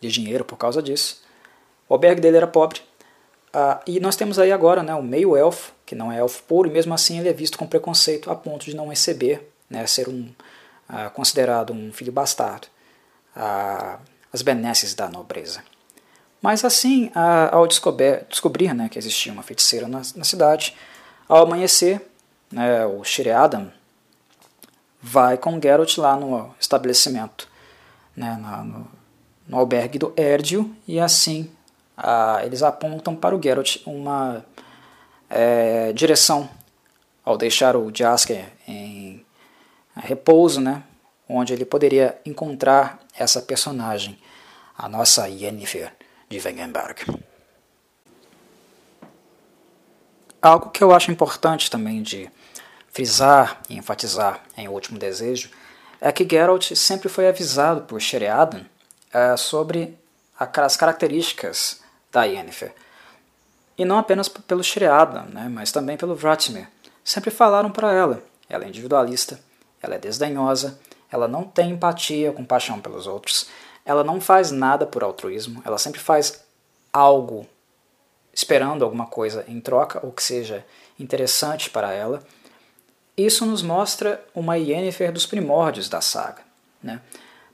de 0.00 0.08
dinheiro 0.08 0.44
por 0.44 0.56
causa 0.56 0.82
disso. 0.82 1.22
O 1.88 1.94
albergue 1.94 2.20
dele 2.20 2.36
era 2.36 2.46
pobre. 2.46 2.80
Ah, 3.52 3.80
e 3.86 3.98
nós 4.00 4.16
temos 4.16 4.38
aí 4.38 4.52
agora 4.52 4.82
né, 4.82 4.94
o 4.94 5.02
meio 5.02 5.36
elfo, 5.36 5.72
que 5.84 5.94
não 5.94 6.10
é 6.10 6.18
elfo 6.18 6.42
puro, 6.44 6.68
e 6.68 6.72
mesmo 6.72 6.94
assim 6.94 7.18
ele 7.18 7.28
é 7.28 7.32
visto 7.32 7.58
com 7.58 7.66
preconceito 7.66 8.30
a 8.30 8.34
ponto 8.34 8.64
de 8.64 8.74
não 8.74 8.88
receber, 8.88 9.50
né, 9.68 9.86
ser 9.86 10.08
um, 10.08 10.28
ah, 10.88 11.10
considerado 11.10 11.72
um 11.72 11.92
filho 11.92 12.12
bastardo, 12.12 12.68
ah, 13.34 13.98
as 14.32 14.42
benesses 14.42 14.94
da 14.94 15.08
nobreza. 15.08 15.62
Mas 16.40 16.64
assim, 16.64 17.10
ao 17.52 17.66
descobrir, 17.66 18.24
descobrir 18.30 18.72
né, 18.72 18.88
que 18.88 18.98
existia 18.98 19.30
uma 19.30 19.42
feiticeira 19.42 19.86
na, 19.86 20.00
na 20.16 20.24
cidade, 20.24 20.74
ao 21.28 21.42
amanhecer, 21.42 22.00
né, 22.50 22.86
o 22.86 23.04
Shiriadam 23.04 23.70
vai 25.02 25.38
com 25.38 25.60
Geralt 25.60 25.96
lá 25.98 26.16
no 26.16 26.54
estabelecimento, 26.60 27.48
né, 28.16 28.36
no, 28.36 28.86
no 29.48 29.58
albergue 29.58 29.98
do 29.98 30.12
Erdio, 30.16 30.74
e 30.86 31.00
assim 31.00 31.50
eles 32.44 32.62
apontam 32.62 33.14
para 33.14 33.36
o 33.36 33.42
Geralt 33.42 33.76
uma 33.86 34.44
é, 35.28 35.92
direção 35.92 36.48
ao 37.24 37.36
deixar 37.36 37.76
o 37.76 37.90
Jasker 37.94 38.46
em 38.66 39.24
repouso, 39.96 40.60
né, 40.60 40.82
onde 41.28 41.52
ele 41.52 41.64
poderia 41.64 42.18
encontrar 42.24 42.98
essa 43.16 43.42
personagem, 43.42 44.18
a 44.76 44.88
nossa 44.88 45.28
Yennefer 45.28 45.92
de 46.28 46.38
Wengenberg. 46.38 47.04
Algo 50.40 50.70
que 50.70 50.82
eu 50.82 50.92
acho 50.92 51.10
importante 51.10 51.70
também 51.70 52.02
de 52.02 52.30
frisar 52.92 53.60
e 53.68 53.76
enfatizar 53.76 54.42
em 54.56 54.68
Último 54.68 54.98
Desejo 54.98 55.50
é 56.00 56.10
que 56.10 56.26
Geralt 56.28 56.74
sempre 56.74 57.08
foi 57.08 57.28
avisado 57.28 57.82
por 57.82 58.00
Sheriadan 58.00 58.64
é, 59.12 59.36
sobre 59.36 59.98
as 60.38 60.76
características 60.76 61.80
da 62.10 62.24
Yennefer. 62.24 62.72
E 63.76 63.84
não 63.84 63.98
apenas 63.98 64.28
pelo 64.28 64.62
Shriada, 64.62 65.22
né, 65.22 65.48
mas 65.50 65.72
também 65.72 65.96
pelo 65.96 66.14
Vratmir. 66.14 66.68
sempre 67.04 67.30
falaram 67.30 67.70
para 67.70 67.92
ela: 67.92 68.22
ela 68.48 68.64
é 68.64 68.68
individualista, 68.68 69.40
ela 69.82 69.94
é 69.94 69.98
desdenhosa, 69.98 70.78
ela 71.10 71.26
não 71.26 71.44
tem 71.44 71.70
empatia, 71.70 72.32
compaixão 72.32 72.80
pelos 72.80 73.06
outros, 73.06 73.48
ela 73.84 74.04
não 74.04 74.20
faz 74.20 74.50
nada 74.50 74.86
por 74.86 75.02
altruísmo, 75.02 75.62
ela 75.64 75.78
sempre 75.78 76.00
faz 76.00 76.44
algo 76.92 77.46
esperando 78.32 78.84
alguma 78.84 79.06
coisa 79.06 79.44
em 79.48 79.60
troca 79.60 80.04
ou 80.04 80.12
que 80.12 80.22
seja 80.22 80.64
interessante 80.98 81.70
para 81.70 81.92
ela. 81.92 82.22
Isso 83.26 83.44
nos 83.44 83.60
mostra 83.60 84.24
uma 84.34 84.56
Yennefer 84.56 85.12
dos 85.12 85.26
primórdios 85.26 85.88
da 85.88 86.00
saga. 86.00 86.42
Né? 86.82 87.00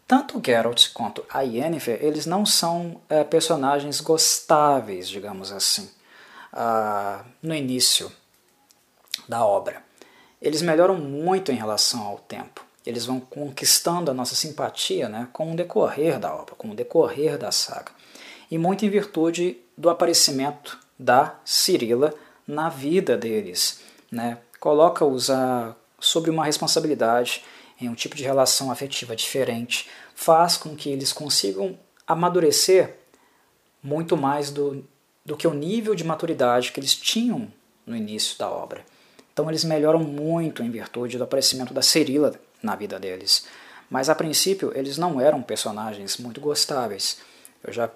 Tanto 0.06 0.40
Geralt 0.44 0.92
quanto 0.92 1.24
a 1.28 1.40
Yennefer, 1.40 1.98
eles 2.00 2.26
não 2.26 2.46
são 2.46 3.00
é, 3.08 3.24
personagens 3.24 4.00
gostáveis, 4.00 5.08
digamos 5.08 5.50
assim, 5.50 5.90
ah, 6.52 7.24
no 7.42 7.52
início 7.52 8.12
da 9.28 9.44
obra. 9.44 9.82
Eles 10.40 10.62
melhoram 10.62 10.96
muito 10.96 11.50
em 11.50 11.56
relação 11.56 12.02
ao 12.02 12.18
tempo. 12.18 12.64
Eles 12.84 13.04
vão 13.04 13.18
conquistando 13.18 14.10
a 14.10 14.14
nossa 14.14 14.36
simpatia 14.36 15.08
né, 15.08 15.26
com 15.32 15.52
o 15.52 15.56
decorrer 15.56 16.20
da 16.20 16.32
obra, 16.32 16.54
com 16.54 16.70
o 16.70 16.74
decorrer 16.74 17.36
da 17.36 17.50
saga. 17.50 17.90
E 18.48 18.56
muito 18.56 18.86
em 18.86 18.90
virtude 18.90 19.58
do 19.76 19.90
aparecimento 19.90 20.78
da 20.96 21.34
Cirila 21.44 22.14
na 22.46 22.68
vida 22.68 23.16
deles. 23.16 23.80
Né? 24.12 24.38
Coloca-os 24.60 25.28
sobre 26.00 26.30
uma 26.30 26.44
responsabilidade 26.44 27.44
em 27.80 27.88
um 27.88 27.94
tipo 27.94 28.16
de 28.16 28.24
relação 28.24 28.70
afetiva 28.70 29.14
diferente, 29.14 29.88
faz 30.14 30.56
com 30.56 30.74
que 30.74 30.88
eles 30.88 31.12
consigam 31.12 31.78
amadurecer 32.06 32.96
muito 33.82 34.16
mais 34.16 34.50
do, 34.50 34.84
do 35.24 35.36
que 35.36 35.46
o 35.46 35.52
nível 35.52 35.94
de 35.94 36.04
maturidade 36.04 36.72
que 36.72 36.80
eles 36.80 36.94
tinham 36.94 37.52
no 37.86 37.94
início 37.94 38.38
da 38.38 38.50
obra. 38.50 38.84
Então 39.32 39.50
eles 39.50 39.64
melhoram 39.64 40.00
muito 40.00 40.62
em 40.62 40.70
virtude 40.70 41.18
do 41.18 41.24
aparecimento 41.24 41.74
da 41.74 41.82
Cirila 41.82 42.34
na 42.62 42.74
vida 42.74 42.98
deles. 42.98 43.46
Mas 43.90 44.08
a 44.08 44.14
princípio 44.14 44.72
eles 44.74 44.96
não 44.96 45.20
eram 45.20 45.42
personagens 45.42 46.16
muito 46.16 46.40
gostáveis. 46.40 47.18
Eu 47.62 47.72
já 47.72 47.90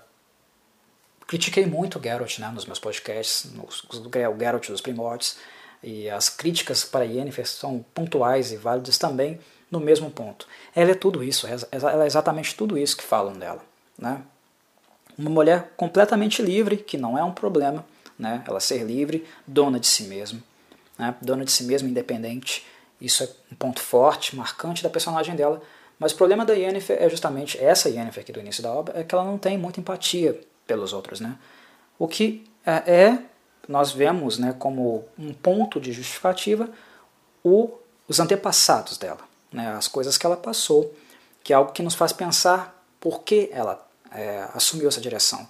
critiquei 1.27 1.65
muito 1.65 1.99
o 1.99 2.03
Geralt 2.03 2.39
né, 2.39 2.49
nos 2.49 2.67
meus 2.67 2.79
podcasts, 2.79 3.51
o 3.55 4.39
Geralt 4.39 4.69
dos 4.69 4.81
Primórdios, 4.81 5.37
e 5.83 6.11
as 6.11 6.29
críticas 6.29 6.85
para 6.85 7.05
Yennefer 7.05 7.47
são 7.47 7.85
pontuais 7.95 8.53
e 8.53 8.57
válidas 8.57 8.99
também 8.99 9.41
no 9.71 9.81
mesmo 9.81 10.11
ponto. 10.11 10.47
Ela 10.75 10.91
é 10.91 10.95
tudo 10.95 11.23
isso, 11.23 11.47
é 11.47 11.57
ela 11.71 12.05
é 12.05 12.07
exatamente 12.07 12.55
tudo 12.55 12.77
isso 12.77 12.97
que 12.97 13.03
falam 13.03 13.35
dela. 13.35 13.63
Né? 13.99 14.21
Uma 15.17 15.31
mulher 15.31 15.73
completamente 15.77 16.43
livre, 16.43 16.77
que 16.77 16.97
não 16.97 17.17
é 17.17 17.23
um 17.23 17.33
problema, 17.33 17.85
né? 18.19 18.43
ela 18.47 18.61
ser 18.61 18.83
livre, 18.83 19.27
dona 19.47 19.79
de 19.79 19.87
si 19.87 20.05
mesma, 20.05 20.43
né? 20.99 21.15
dona 21.23 21.45
de 21.45 21.53
si 21.53 21.65
mesma, 21.65 21.89
independente. 21.89 22.67
Isso 23.01 23.23
é 23.23 23.29
um 23.51 23.57
ponto 23.57 23.81
forte, 23.81 24.37
marcante 24.37 24.83
da 24.83 24.91
personagem 24.91 25.35
dela. 25.35 25.63
Mas 25.99 26.13
o 26.13 26.17
problema 26.17 26.45
da 26.45 26.55
Yennefer 26.55 26.97
é 27.01 27.09
justamente 27.09 27.63
essa 27.63 27.89
Yennefer 27.89 28.23
aqui 28.23 28.33
do 28.33 28.41
início 28.41 28.63
da 28.63 28.73
obra, 28.73 28.99
é 28.99 29.05
que 29.05 29.15
ela 29.15 29.25
não 29.25 29.39
tem 29.39 29.57
muita 29.57 29.81
empatia 29.81 30.41
pelos 30.67 30.93
outros. 30.93 31.21
Né? 31.21 31.37
O 31.99 32.09
que 32.09 32.45
é, 32.67 32.93
é 32.93 33.19
nós 33.71 33.93
vemos 33.93 34.39
né, 34.39 34.55
como 34.59 35.07
um 35.19 35.33
ponto 35.33 35.81
de 35.81 35.93
justificativa 35.93 36.69
o, 37.43 37.73
os 38.09 38.21
antepassados 38.21 38.99
dela 38.99 39.31
né, 39.53 39.73
as 39.73 39.89
coisas 39.89 40.17
que 40.17 40.27
ela 40.27 40.37
passou, 40.37 40.95
que 41.43 41.53
é 41.53 41.57
algo 41.57 41.73
que 41.73 41.83
nos 41.83 41.95
faz 41.95 42.13
pensar 42.13 42.85
por 42.99 43.23
que 43.23 43.49
ela 43.53 43.87
é, 44.13 44.49
assumiu 44.55 44.89
essa 44.89 45.01
direção. 45.01 45.49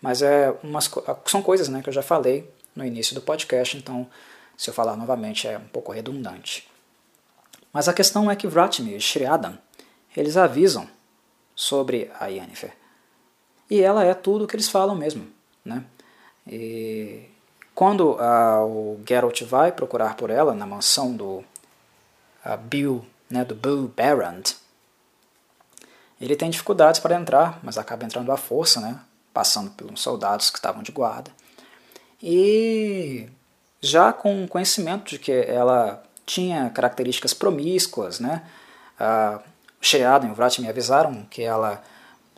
Mas 0.00 0.22
é 0.22 0.54
umas, 0.62 0.90
são 1.26 1.42
coisas 1.42 1.68
né, 1.68 1.82
que 1.82 1.88
eu 1.88 1.92
já 1.92 2.02
falei 2.02 2.50
no 2.74 2.84
início 2.84 3.14
do 3.14 3.20
podcast, 3.20 3.76
então 3.76 4.08
se 4.56 4.70
eu 4.70 4.74
falar 4.74 4.96
novamente 4.96 5.46
é 5.46 5.58
um 5.58 5.68
pouco 5.68 5.92
redundante. 5.92 6.68
Mas 7.72 7.88
a 7.88 7.92
questão 7.92 8.30
é 8.30 8.36
que 8.36 8.46
Vratmir 8.46 8.96
e 8.96 9.00
Shriadan, 9.00 9.58
eles 10.16 10.36
avisam 10.36 10.88
sobre 11.54 12.10
a 12.18 12.26
Yennefer. 12.26 12.76
E 13.70 13.80
ela 13.80 14.04
é 14.04 14.12
tudo 14.12 14.44
o 14.44 14.48
que 14.48 14.56
eles 14.56 14.68
falam 14.68 14.94
mesmo. 14.94 15.26
Né? 15.64 15.84
E 16.46 17.28
quando 17.74 18.16
a, 18.20 18.64
o 18.64 19.00
Geralt 19.06 19.42
vai 19.42 19.72
procurar 19.72 20.16
por 20.16 20.30
ela 20.30 20.54
na 20.54 20.66
mansão 20.66 21.14
do 21.14 21.44
Bill 22.64 23.04
né, 23.32 23.44
do 23.44 23.54
Bill 23.54 23.90
Barrand, 23.96 24.42
ele 26.20 26.36
tem 26.36 26.50
dificuldades 26.50 27.00
para 27.00 27.16
entrar, 27.16 27.58
mas 27.62 27.78
acaba 27.78 28.04
entrando 28.04 28.30
à 28.30 28.36
força, 28.36 28.78
né, 28.78 29.00
passando 29.32 29.70
pelos 29.70 30.00
soldados 30.00 30.50
que 30.50 30.58
estavam 30.58 30.82
de 30.82 30.92
guarda. 30.92 31.30
E 32.22 33.26
já 33.80 34.12
com 34.12 34.46
conhecimento 34.46 35.08
de 35.08 35.18
que 35.18 35.32
ela 35.32 36.02
tinha 36.26 36.70
características 36.70 37.32
promíscuas, 37.32 38.20
né, 38.20 38.42
a 39.00 39.40
Sheridan 39.80 40.28
e 40.28 40.30
o 40.30 40.34
Vrat 40.34 40.58
me 40.60 40.68
avisaram 40.68 41.26
que 41.28 41.42
ela 41.42 41.82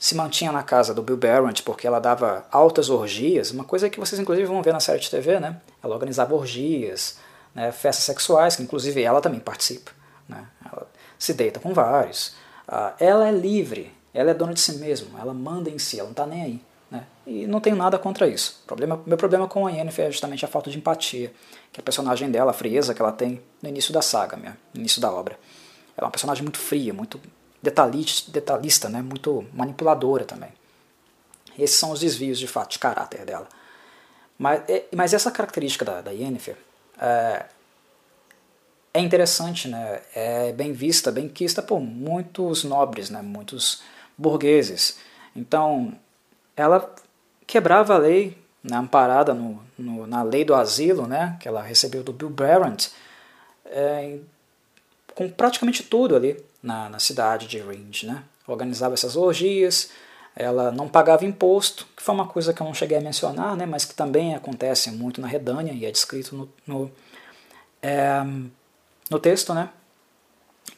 se 0.05 0.15
mantinha 0.15 0.53
na 0.53 0.63
casa 0.63 0.93
do 0.93 1.03
Bill 1.03 1.17
Barrett 1.17 1.63
porque 1.63 1.87
ela 1.87 1.99
dava 1.99 2.45
altas 2.53 2.91
orgias, 2.91 3.51
uma 3.53 3.65
coisa 3.65 3.89
que 3.89 3.99
vocês 3.99 4.21
inclusive 4.21 4.47
vão 4.47 4.61
ver 4.61 4.75
na 4.75 4.79
série 4.79 5.01
de 5.01 5.09
TV, 5.09 5.41
né? 5.41 5.63
Ela 5.83 5.95
organizava 5.95 6.35
orgias, 6.35 7.17
né, 7.55 7.73
festas 7.73 8.05
sexuais, 8.05 8.55
que 8.55 8.63
inclusive 8.63 9.03
ela 9.03 9.23
também 9.23 9.41
participa. 9.41 9.93
Né? 10.29 10.47
Ela 10.63 10.87
se 11.19 11.33
deita 11.33 11.59
com 11.59 11.73
vários. 11.73 12.35
Ah, 12.69 12.93
ela 13.01 13.27
é 13.27 13.33
livre, 13.33 13.95
ela 14.13 14.31
é 14.31 14.35
dona 14.35 14.53
de 14.53 14.61
si 14.61 14.77
mesma, 14.77 15.19
ela 15.19 15.33
manda 15.33 15.71
em 15.71 15.79
si, 15.79 15.99
ela 15.99 16.09
não 16.09 16.13
está 16.13 16.27
nem 16.27 16.43
aí. 16.43 16.61
Né? 16.91 17.07
E 17.27 17.47
não 17.47 17.59
tenho 17.59 17.75
nada 17.75 17.99
contra 17.99 18.29
isso. 18.29 18.63
Problema, 18.67 19.01
meu 19.07 19.17
problema 19.17 19.49
com 19.49 19.67
a 19.67 19.71
Yennefer 19.71 20.09
é 20.09 20.11
justamente 20.11 20.45
a 20.45 20.49
falta 20.49 20.71
de 20.71 20.77
empatia, 20.77 21.33
que 21.73 21.81
a 21.81 21.83
personagem 21.83 22.31
dela, 22.31 22.51
a 22.51 22.55
frieza 22.55 22.93
que 22.93 23.01
ela 23.01 23.11
tem 23.11 23.41
no 23.63 23.71
início 23.71 23.91
da 23.91 24.03
saga, 24.03 24.37
no 24.37 24.81
início 24.81 25.01
da 25.01 25.11
obra. 25.11 25.39
Ela 25.97 26.05
é 26.05 26.05
uma 26.05 26.11
personagem 26.11 26.43
muito 26.43 26.59
fria, 26.59 26.93
muito 26.93 27.19
detalhista, 27.65 28.31
detalhista 28.31 28.89
né? 28.89 29.03
muito 29.03 29.45
manipuladora 29.53 30.25
também. 30.25 30.51
Esses 31.59 31.77
são 31.77 31.91
os 31.91 32.01
desvios 32.01 32.39
de 32.39 32.47
fato 32.47 32.73
de 32.73 32.79
caráter 32.79 33.25
dela. 33.25 33.49
Mas, 34.39 34.63
é, 34.69 34.85
mas 34.95 35.15
essa 35.15 35.31
característica 35.31 35.85
da, 35.85 36.03
da 36.03 36.11
Yennefer 36.11 36.57
é, 37.01 37.47
é 38.93 39.01
interessante, 39.01 39.69
né? 39.69 40.03
é 40.15 40.53
bem 40.53 40.73
vista, 40.73 41.11
bem 41.11 41.29
quista 41.29 41.63
por 41.63 41.81
muitos 41.81 42.65
nobres, 42.65 43.09
né? 43.09 43.23
muitos 43.23 43.83
burgueses. 44.19 44.99
Então, 45.35 45.95
ela 46.57 46.95
quebrava 47.47 47.95
a 47.95 47.99
lei, 47.99 48.37
né? 48.63 48.77
amparada 48.77 49.33
no, 49.33 49.63
no, 49.79 50.07
na 50.07 50.23
lei 50.23 50.45
do 50.45 50.55
asilo, 50.55 51.07
né? 51.07 51.37
que 51.41 51.49
ela 51.49 51.63
recebeu 51.63 52.03
do 52.03 52.13
Bill 52.13 52.31
Barrett, 52.31 52.93
é, 53.67 54.19
com 55.15 55.31
praticamente 55.31 55.83
tudo 55.83 56.15
ali 56.15 56.45
na, 56.65 56.89
na 56.89 56.99
cidade 56.99 57.47
de 57.47 57.59
Range. 57.59 58.07
Né? 58.07 58.23
Organizava 58.47 58.95
essas 58.95 59.15
orgias, 59.15 59.91
ela 60.35 60.73
não 60.73 60.89
pagava 60.89 61.25
imposto, 61.25 61.87
que 61.97 62.03
foi 62.03 62.15
uma 62.15 62.27
coisa 62.27 62.53
que 62.53 62.61
eu 62.61 62.67
não 62.67 62.75
cheguei 62.75 62.99
a 62.99 63.01
mencionar, 63.01 63.57
né? 63.57 63.67
mas 63.67 63.85
que 63.85 63.95
também 63.95 64.35
acontece 64.35 64.91
muito 64.91 65.21
na 65.21 65.29
Redânia 65.29 65.73
e 65.73 65.85
é 65.85 65.91
descrito 65.91 66.35
no, 66.35 66.51
no 66.67 66.91
é, 67.83 68.25
no 69.11 69.19
texto, 69.19 69.53
né? 69.53 69.69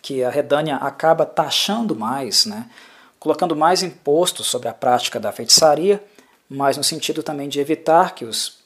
Que 0.02 0.24
a 0.24 0.30
Redânia 0.30 0.76
acaba 0.76 1.24
taxando 1.24 1.94
mais, 1.94 2.44
né? 2.44 2.68
Colocando 3.20 3.54
mais 3.54 3.82
imposto 3.82 4.42
sobre 4.42 4.68
a 4.68 4.74
prática 4.74 5.20
da 5.20 5.30
feitiçaria, 5.30 6.04
mas 6.48 6.76
no 6.76 6.82
sentido 6.82 7.22
também 7.22 7.48
de 7.48 7.60
evitar 7.60 8.14
que 8.14 8.24
os 8.24 8.58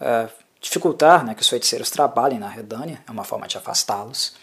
é, 0.00 0.28
dificultar, 0.60 1.24
né, 1.24 1.34
que 1.34 1.42
os 1.42 1.48
feiticeiros 1.48 1.90
trabalhem 1.90 2.38
na 2.38 2.48
Redânia, 2.48 3.02
é 3.06 3.10
uma 3.10 3.24
forma 3.24 3.46
de 3.46 3.56
afastá-los. 3.56 4.34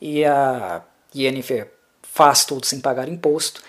E 0.00 0.24
a 0.24 0.82
Yennefer 1.14 1.72
faz 2.14 2.44
tudo 2.44 2.64
sem 2.64 2.78
pagar 2.78 3.08
imposto. 3.08 3.60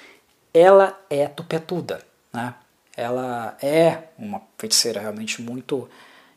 Ela 0.53 0.95
é 1.09 1.27
tupetuda, 1.27 1.99
né? 2.31 2.53
Ela 2.95 3.57
é 3.59 4.03
uma 4.19 4.39
feiticeira 4.55 5.01
realmente 5.01 5.41
muito 5.41 5.89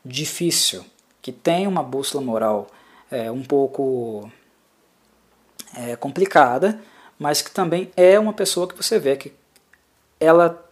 difícil, 0.02 0.86
que 1.20 1.30
tem 1.30 1.66
uma 1.66 1.82
bússola 1.82 2.24
moral 2.24 2.66
é, 3.10 3.30
um 3.30 3.43
pouco 3.43 4.32
é, 5.76 5.97
complicada, 5.97 6.80
mas 7.18 7.43
que 7.43 7.51
também 7.51 7.93
é 7.94 8.18
uma 8.18 8.32
pessoa 8.32 8.66
que 8.66 8.74
você 8.74 8.98
vê 8.98 9.14
que 9.14 9.32
ela 10.18 10.64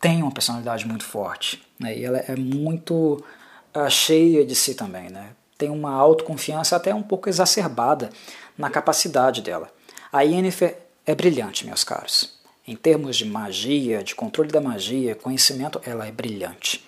tem 0.00 0.22
uma 0.22 0.32
personalidade 0.32 0.86
muito 0.88 1.04
forte, 1.04 1.64
né? 1.78 1.96
e 1.96 2.04
ela 2.04 2.18
é 2.18 2.34
muito 2.34 3.24
uh, 3.74 3.88
cheia 3.88 4.44
de 4.44 4.56
si 4.56 4.74
também, 4.74 5.08
né? 5.08 5.30
tem 5.56 5.70
uma 5.70 5.92
autoconfiança 5.92 6.74
até 6.74 6.92
um 6.92 7.02
pouco 7.02 7.28
exacerbada 7.28 8.10
na 8.58 8.68
capacidade 8.68 9.40
dela. 9.40 9.70
A 10.12 10.22
Yennefer 10.22 10.76
é 11.06 11.14
brilhante, 11.14 11.66
meus 11.66 11.84
caros. 11.84 12.38
Em 12.66 12.76
termos 12.76 13.16
de 13.16 13.24
magia, 13.24 14.02
de 14.02 14.14
controle 14.14 14.50
da 14.50 14.60
magia, 14.60 15.14
conhecimento, 15.14 15.80
ela 15.84 16.06
é 16.06 16.12
brilhante 16.12 16.84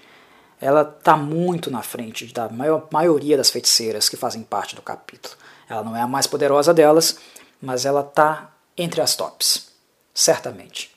ela 0.63 0.83
está 0.83 1.17
muito 1.17 1.73
na 1.73 1.83
frente 1.83 2.33
da 2.33 2.49
maior, 2.49 2.87
maioria 2.93 3.37
das 3.37 3.51
feiticeiras 3.51 4.09
que 4.09 4.17
fazem 4.17 4.45
parte 4.45 4.77
do 4.77 4.81
capítulo. 4.81 5.35
Ela 5.69 5.83
não 5.83 5.97
é 5.97 6.01
a 6.01 6.07
mais 6.07 6.29
poderosa 6.29 6.73
delas, 6.73 7.19
mas 7.61 7.85
ela 7.85 8.01
está 8.01 8.53
entre 8.79 9.01
as 9.01 9.17
tops, 9.17 9.73
certamente. 10.15 10.95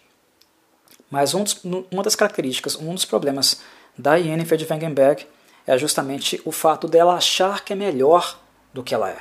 Mas 1.10 1.34
um 1.34 1.44
dos, 1.44 1.60
uma 1.92 2.04
das 2.04 2.16
características, 2.16 2.76
um 2.76 2.94
dos 2.94 3.06
problemas 3.06 3.62
da 3.98 4.16
Yennefer 4.18 4.56
de 4.56 4.72
Wengenberg 4.72 5.26
é 5.66 5.76
justamente 5.80 6.40
o 6.46 6.52
fato 6.52 6.88
dela 6.88 7.16
achar 7.16 7.66
que 7.66 7.74
é 7.74 7.76
melhor 7.76 8.40
do 8.72 8.84
que 8.84 8.94
ela 8.94 9.10
é. 9.10 9.18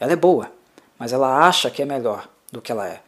Ela 0.00 0.12
é 0.12 0.16
boa, 0.16 0.50
mas 0.98 1.12
ela 1.12 1.46
acha 1.46 1.70
que 1.70 1.82
é 1.82 1.84
melhor 1.84 2.28
do 2.50 2.60
que 2.60 2.72
ela 2.72 2.88
é. 2.88 3.00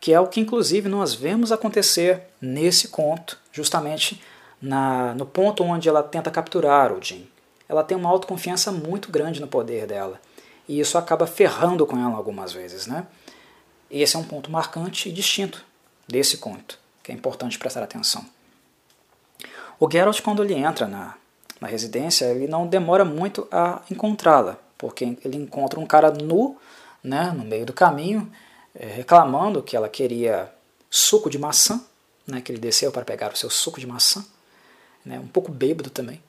Que 0.00 0.12
é 0.12 0.20
o 0.20 0.26
que, 0.26 0.40
inclusive, 0.40 0.88
nós 0.88 1.14
vemos 1.14 1.52
acontecer 1.52 2.22
nesse 2.40 2.88
conto, 2.88 3.38
justamente 3.52 4.22
na, 4.60 5.14
no 5.14 5.26
ponto 5.26 5.64
onde 5.64 5.88
ela 5.88 6.02
tenta 6.02 6.30
capturar 6.30 6.92
o 6.92 7.02
Jim. 7.02 7.28
Ela 7.68 7.82
tem 7.82 7.96
uma 7.96 8.08
autoconfiança 8.08 8.70
muito 8.70 9.10
grande 9.10 9.40
no 9.40 9.48
poder 9.48 9.86
dela. 9.86 10.20
E 10.68 10.78
isso 10.80 10.96
acaba 10.96 11.26
ferrando 11.26 11.86
com 11.86 11.98
ela 11.98 12.16
algumas 12.16 12.52
vezes. 12.52 12.86
Né? 12.86 13.06
Esse 13.90 14.16
é 14.16 14.18
um 14.18 14.24
ponto 14.24 14.50
marcante 14.50 15.08
e 15.08 15.12
distinto 15.12 15.64
desse 16.06 16.38
conto, 16.38 16.78
que 17.02 17.10
é 17.10 17.14
importante 17.14 17.58
prestar 17.58 17.82
atenção. 17.82 18.24
O 19.78 19.90
Geralt, 19.90 20.20
quando 20.22 20.42
ele 20.42 20.54
entra 20.54 20.86
na, 20.86 21.14
na 21.60 21.68
residência, 21.68 22.26
ele 22.26 22.46
não 22.46 22.66
demora 22.66 23.04
muito 23.04 23.46
a 23.50 23.82
encontrá-la, 23.90 24.58
porque 24.78 25.18
ele 25.24 25.36
encontra 25.36 25.78
um 25.78 25.86
cara 25.86 26.10
nu 26.10 26.56
né, 27.06 27.30
no 27.30 27.44
meio 27.44 27.64
do 27.64 27.72
caminho, 27.72 28.30
é, 28.74 28.86
reclamando 28.86 29.62
que 29.62 29.76
ela 29.76 29.88
queria 29.88 30.52
suco 30.90 31.30
de 31.30 31.38
maçã, 31.38 31.80
né, 32.26 32.40
que 32.40 32.50
ele 32.50 32.58
desceu 32.58 32.90
para 32.90 33.04
pegar 33.04 33.32
o 33.32 33.36
seu 33.36 33.48
suco 33.48 33.78
de 33.78 33.86
maçã, 33.86 34.24
né, 35.04 35.18
um 35.18 35.28
pouco 35.28 35.52
bêbado 35.52 35.88
também. 35.88 36.20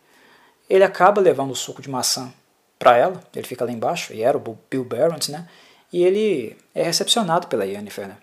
Ele 0.69 0.83
acaba 0.83 1.19
levando 1.19 1.51
o 1.51 1.55
suco 1.55 1.81
de 1.81 1.89
maçã 1.89 2.31
para 2.77 2.95
ela, 2.95 3.23
ele 3.35 3.47
fica 3.47 3.65
lá 3.65 3.71
embaixo, 3.71 4.13
e 4.13 4.21
era 4.21 4.37
o 4.37 4.57
Bill 4.69 4.83
Barrett, 4.83 5.31
né, 5.31 5.49
e 5.91 6.03
ele 6.03 6.55
é 6.75 6.83
recepcionado 6.83 7.47
pela 7.47 7.65
Yennefer, 7.65 8.07
né, 8.07 8.17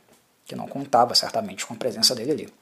que 0.46 0.54
não 0.54 0.68
contava 0.68 1.14
certamente 1.14 1.66
com 1.66 1.74
a 1.74 1.76
presença 1.76 2.14
dele 2.14 2.30
ali. 2.30 2.54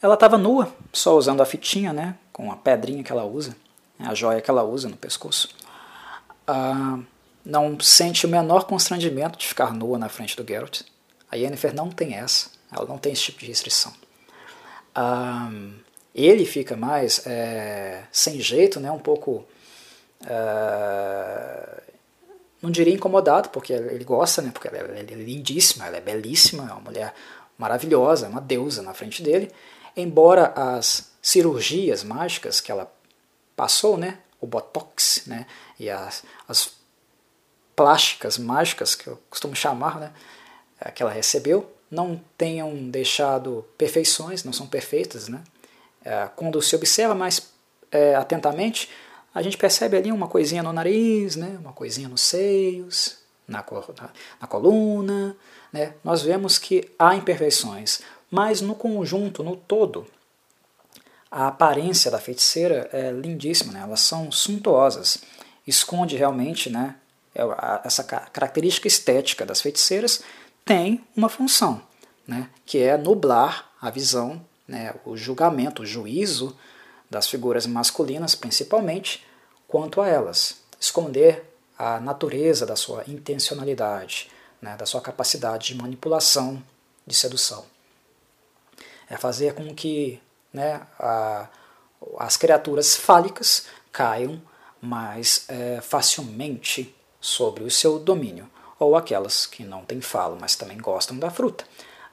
Ela 0.00 0.14
estava 0.14 0.38
nua, 0.38 0.72
só 0.92 1.16
usando 1.16 1.42
a 1.42 1.46
fitinha, 1.46 1.92
né, 1.92 2.16
com 2.32 2.50
a 2.50 2.56
pedrinha 2.56 3.04
que 3.04 3.12
ela 3.12 3.24
usa, 3.24 3.54
a 3.98 4.14
joia 4.14 4.40
que 4.40 4.50
ela 4.50 4.62
usa 4.62 4.88
no 4.88 4.96
pescoço. 4.96 5.48
Ah, 6.46 6.98
não 7.46 7.78
sente 7.78 8.26
o 8.26 8.28
menor 8.28 8.64
constrangimento 8.64 9.38
de 9.38 9.46
ficar 9.46 9.72
nua 9.72 9.98
na 9.98 10.08
frente 10.08 10.36
do 10.36 10.46
Geralt. 10.46 10.82
A 11.30 11.36
Yennefer 11.36 11.72
não 11.72 11.90
tem 11.90 12.14
essa, 12.14 12.50
ela 12.72 12.86
não 12.86 12.98
tem 12.98 13.12
esse 13.12 13.22
tipo 13.22 13.38
de 13.38 13.46
restrição. 13.46 13.94
Um, 14.96 15.74
ele 16.12 16.44
fica 16.44 16.76
mais 16.76 17.24
é, 17.24 18.02
sem 18.10 18.40
jeito, 18.40 18.80
né, 18.80 18.90
um 18.90 18.98
pouco. 18.98 19.46
Uh, 20.22 21.82
não 22.60 22.70
diria 22.70 22.92
incomodado, 22.92 23.50
porque 23.50 23.72
ele 23.72 24.02
gosta, 24.02 24.42
né, 24.42 24.50
porque 24.50 24.66
ela 24.66 24.78
é, 24.78 25.00
é 25.00 25.02
lindíssima, 25.02 25.86
ela 25.86 25.98
é 25.98 26.00
belíssima, 26.00 26.64
é 26.68 26.72
uma 26.72 26.80
mulher 26.80 27.14
maravilhosa, 27.56 28.28
uma 28.28 28.40
deusa 28.40 28.82
na 28.82 28.92
frente 28.92 29.22
dele. 29.22 29.52
Embora 29.96 30.52
as 30.56 31.12
cirurgias 31.22 32.02
mágicas 32.02 32.60
que 32.60 32.72
ela 32.72 32.92
passou, 33.54 33.96
né, 33.96 34.18
o 34.40 34.46
botox, 34.46 35.22
né, 35.26 35.46
e 35.78 35.88
as, 35.88 36.24
as 36.48 36.76
plásticas 37.76 38.38
mágicas, 38.38 38.94
que 38.94 39.06
eu 39.06 39.20
costumo 39.28 39.54
chamar, 39.54 40.00
né, 40.00 40.12
é, 40.80 40.90
que 40.90 41.02
ela 41.02 41.12
recebeu, 41.12 41.70
não 41.90 42.20
tenham 42.36 42.74
deixado 42.90 43.64
perfeições, 43.76 44.42
não 44.42 44.52
são 44.52 44.66
perfeitas. 44.66 45.28
Né? 45.28 45.42
É, 46.04 46.28
quando 46.34 46.60
se 46.62 46.74
observa 46.74 47.14
mais 47.14 47.52
é, 47.92 48.14
atentamente, 48.14 48.90
a 49.34 49.42
gente 49.42 49.58
percebe 49.58 49.96
ali 49.96 50.10
uma 50.10 50.26
coisinha 50.26 50.62
no 50.62 50.72
nariz, 50.72 51.36
né, 51.36 51.58
uma 51.60 51.72
coisinha 51.72 52.08
nos 52.08 52.22
seios, 52.22 53.18
na, 53.46 53.58
na, 53.98 54.10
na 54.40 54.46
coluna. 54.46 55.36
Né? 55.72 55.92
Nós 56.02 56.22
vemos 56.22 56.58
que 56.58 56.90
há 56.98 57.14
imperfeições, 57.14 58.00
mas 58.30 58.60
no 58.60 58.74
conjunto, 58.74 59.42
no 59.42 59.54
todo, 59.54 60.06
a 61.30 61.48
aparência 61.48 62.10
da 62.10 62.18
feiticeira 62.18 62.88
é 62.92 63.10
lindíssima, 63.10 63.72
né? 63.72 63.80
elas 63.82 64.00
são 64.00 64.32
suntuosas, 64.32 65.18
esconde 65.66 66.16
realmente 66.16 66.70
né, 66.70 66.96
essa 67.84 68.02
característica 68.04 68.88
estética 68.88 69.44
das 69.44 69.60
feiticeiras 69.60 70.22
tem 70.64 71.04
uma 71.14 71.28
função, 71.28 71.82
né, 72.26 72.50
que 72.64 72.78
é 72.78 72.96
nublar 72.96 73.70
a 73.80 73.90
visão, 73.90 74.44
né, 74.66 74.94
o 75.04 75.16
julgamento, 75.16 75.82
o 75.82 75.86
juízo 75.86 76.56
das 77.08 77.28
figuras 77.28 77.66
masculinas, 77.66 78.34
principalmente, 78.34 79.24
quanto 79.68 80.00
a 80.00 80.08
elas. 80.08 80.62
Esconder 80.80 81.44
a 81.78 82.00
natureza 82.00 82.66
da 82.66 82.74
sua 82.74 83.04
intencionalidade, 83.06 84.30
né, 84.60 84.76
da 84.76 84.86
sua 84.86 85.00
capacidade 85.00 85.68
de 85.68 85.74
manipulação, 85.76 86.62
de 87.06 87.14
sedução. 87.14 87.64
É 89.08 89.16
fazer 89.16 89.54
com 89.54 89.72
que 89.74 90.20
né, 90.52 90.80
a, 90.98 91.48
as 92.18 92.36
criaturas 92.36 92.96
fálicas 92.96 93.66
caiam 93.92 94.42
mais 94.80 95.44
é, 95.48 95.80
facilmente 95.80 96.95
sobre 97.26 97.64
o 97.64 97.70
seu 97.70 97.98
domínio, 97.98 98.48
ou 98.78 98.94
aquelas 98.94 99.46
que 99.46 99.64
não 99.64 99.84
têm 99.84 100.00
falo, 100.00 100.38
mas 100.40 100.54
também 100.54 100.78
gostam 100.78 101.18
da 101.18 101.28
fruta, 101.28 101.64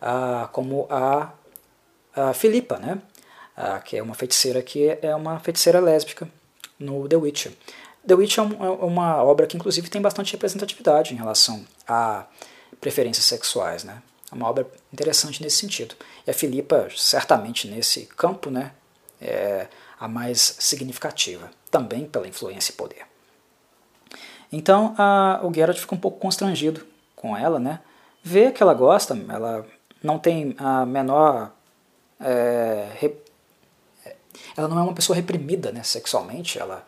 ah, 0.02 0.50
como 0.52 0.88
a, 0.90 1.32
a 2.16 2.34
Filipa, 2.34 2.80
né? 2.80 3.00
Ah, 3.56 3.80
que 3.80 3.96
é 3.96 4.02
uma 4.02 4.16
feiticeira 4.16 4.64
que 4.64 4.98
é 5.04 5.16
uma 5.16 5.40
feiticeira 5.40 5.80
lésbica 5.80 6.28
no 6.80 7.08
The 7.08 7.16
Witcher. 7.16 7.54
The 8.08 8.16
Witcher 8.16 8.44
é, 8.44 8.66
é 8.66 8.86
uma 8.86 9.24
obra 9.24 9.46
que 9.46 9.56
inclusive 9.56 9.88
tem 9.88 10.02
bastante 10.02 10.32
representatividade 10.32 11.14
em 11.14 11.18
relação 11.18 11.64
a 11.88 12.26
preferências 12.82 13.26
sexuais, 13.26 13.84
né? 13.84 14.02
É 14.32 14.36
uma 14.36 14.50
obra 14.50 14.66
interessante 14.92 15.44
nesse 15.44 15.58
sentido. 15.58 15.94
E 16.26 16.32
a 16.32 16.34
Filipa, 16.34 16.88
certamente 16.98 17.68
nesse 17.68 18.08
campo, 18.08 18.50
né, 18.50 18.72
é 19.22 19.68
a 20.00 20.08
mais 20.08 20.56
significativa, 20.60 21.52
também 21.70 22.06
pela 22.08 22.28
influência 22.28 22.72
e 22.72 22.76
poder. 22.76 23.13
Então 24.54 24.94
a, 25.00 25.42
o 25.44 25.52
Geralt 25.52 25.80
fica 25.80 25.96
um 25.96 25.98
pouco 25.98 26.20
constrangido 26.20 26.86
com 27.16 27.36
ela, 27.36 27.60
né? 27.60 27.80
Vê 28.22 28.52
que 28.52 28.62
ela 28.62 28.76
gosta, 28.76 29.18
ela 29.28 29.66
não 30.02 30.20
tem 30.20 30.56
a 30.60 30.86
menor. 30.86 31.52
É, 32.22 33.10
ela 34.56 34.68
não 34.68 34.78
é 34.78 34.84
uma 34.84 34.94
pessoa 34.94 35.16
reprimida 35.16 35.72
né, 35.72 35.82
sexualmente, 35.82 36.60
ela 36.60 36.86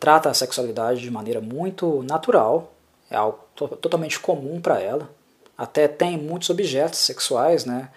trata 0.00 0.30
a 0.30 0.34
sexualidade 0.34 1.02
de 1.02 1.10
maneira 1.10 1.40
muito 1.40 2.02
natural, 2.04 2.72
é 3.10 3.16
algo 3.16 3.38
to 3.54 3.68
totalmente 3.68 4.18
comum 4.18 4.58
para 4.58 4.80
ela. 4.80 5.10
Até 5.58 5.86
tem 5.86 6.16
muitos 6.16 6.48
objetos 6.48 7.00
sexuais, 7.00 7.66
né? 7.66 7.90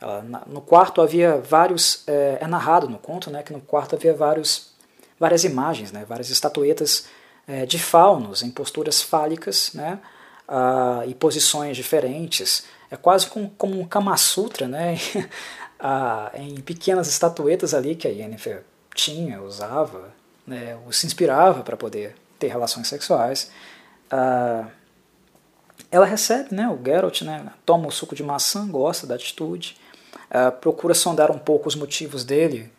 Ela, 0.00 0.22
na, 0.22 0.42
no 0.46 0.60
quarto 0.60 1.00
havia 1.00 1.38
vários, 1.38 2.02
é, 2.08 2.38
é, 2.40 2.46
narrado 2.48 2.88
no 2.88 2.98
conto, 2.98 3.30
né, 3.30 3.44
que 3.44 3.52
no 3.52 3.60
quarto 3.60 3.94
havia 3.94 4.12
vários, 4.12 4.72
várias 5.20 5.44
imagens, 5.44 5.92
né, 5.92 6.04
várias 6.04 6.28
estatuetas 6.28 7.06
é, 7.46 7.66
de 7.66 7.78
faunos 7.78 8.42
em 8.42 8.50
posturas 8.50 9.02
fálicas 9.02 9.72
né, 9.74 9.98
ah, 10.48 11.02
e 11.06 11.14
posições 11.14 11.76
diferentes. 11.76 12.64
É 12.90 12.96
quase 12.96 13.26
com, 13.26 13.48
como 13.48 13.80
um 13.80 13.86
Kama 13.86 14.16
Sutra, 14.16 14.66
né, 14.66 14.98
ah, 15.78 16.30
em 16.34 16.60
pequenas 16.60 17.08
estatuetas 17.08 17.74
ali 17.74 17.94
que 17.94 18.08
a 18.08 18.10
Yennefer 18.10 18.62
tinha, 18.94 19.42
usava, 19.42 20.12
né, 20.46 20.78
ou 20.84 20.92
se 20.92 21.06
inspirava 21.06 21.62
para 21.62 21.76
poder 21.76 22.14
ter 22.38 22.48
relações 22.48 22.88
sexuais. 22.88 23.50
Ah, 24.10 24.66
ela 25.90 26.06
recebe 26.06 26.54
né, 26.54 26.68
o 26.68 26.82
Geralt, 26.84 27.22
né, 27.22 27.46
toma 27.64 27.86
o 27.86 27.90
suco 27.90 28.14
de 28.14 28.22
maçã, 28.22 28.66
gosta 28.66 29.06
da 29.06 29.14
atitude, 29.14 29.76
procura 30.60 30.94
sondar 30.94 31.30
um 31.30 31.38
pouco 31.38 31.68
os 31.68 31.76
motivos 31.76 32.24
dele 32.24 32.72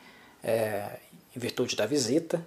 é, 0.43 0.99
em 1.35 1.39
virtude 1.39 1.75
da 1.75 1.85
visita. 1.85 2.45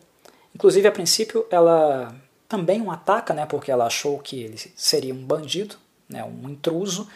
Inclusive, 0.55 0.89
a 0.89 0.93
princípio, 0.93 1.47
ela 1.51 2.15
também 2.49 2.81
o 2.81 2.91
ataca, 2.91 3.35
né, 3.35 3.45
porque 3.45 3.71
ela 3.71 3.87
achou 3.87 4.19
que 4.19 4.43
ele 4.43 4.57
seria 4.75 5.15
um 5.15 5.23
bandido, 5.25 5.77
né, 6.09 6.25
um 6.25 6.49
intruso, 6.49 7.07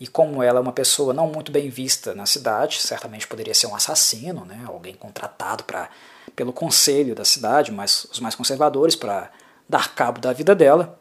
e 0.00 0.06
como 0.06 0.42
ela 0.42 0.58
é 0.58 0.62
uma 0.62 0.72
pessoa 0.72 1.12
não 1.12 1.28
muito 1.28 1.52
bem 1.52 1.68
vista 1.68 2.14
na 2.14 2.26
cidade, 2.26 2.80
certamente 2.80 3.26
poderia 3.26 3.54
ser 3.54 3.68
um 3.68 3.74
assassino, 3.74 4.44
né, 4.44 4.64
alguém 4.66 4.94
contratado 4.94 5.62
pra, 5.64 5.88
pelo 6.34 6.52
conselho 6.52 7.14
da 7.14 7.24
cidade, 7.24 7.70
mas 7.70 8.06
os 8.10 8.18
mais 8.18 8.34
conservadores, 8.34 8.96
para 8.96 9.30
dar 9.68 9.94
cabo 9.94 10.20
da 10.20 10.32
vida 10.32 10.54
dela. 10.54 10.98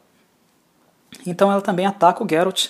Então 1.26 1.52
ela 1.52 1.62
também 1.62 1.88
ataca 1.88 2.24
o 2.24 2.30
Geralt 2.30 2.68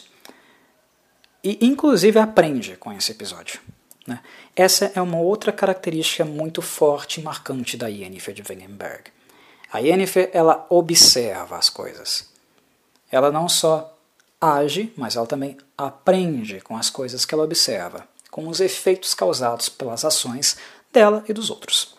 e 1.44 1.66
inclusive 1.66 2.18
aprende 2.18 2.78
com 2.78 2.94
esse 2.94 3.12
episódio. 3.12 3.60
Né? 4.08 4.22
Essa 4.56 4.92
é 4.96 5.02
uma 5.02 5.20
outra 5.20 5.52
característica 5.52 6.26
muito 6.26 6.62
forte 6.62 7.20
e 7.20 7.24
marcante 7.24 7.78
da 7.78 7.88
Yennefer 7.88 8.34
de 8.34 8.44
Wengenberg. 8.48 9.12
A 9.72 9.80
Yennefer 9.80 10.30
ela 10.34 10.66
observa 10.70 11.58
as 11.58 11.70
coisas. 11.70 12.30
Ela 13.12 13.32
não 13.32 13.48
só 13.48 13.96
age, 14.42 14.94
mas 14.96 15.16
ela 15.16 15.28
também 15.28 15.58
aprende 15.78 16.62
com 16.62 16.78
as 16.78 16.90
coisas 16.90 17.26
que 17.26 17.34
ela 17.34 17.44
observa, 17.44 18.08
com 18.32 18.48
os 18.48 18.60
efeitos 18.60 19.14
causados 19.14 19.70
pelas 19.70 20.06
ações 20.06 20.58
dela 20.92 21.24
e 21.28 21.34
dos 21.34 21.50
outros. 21.50 21.96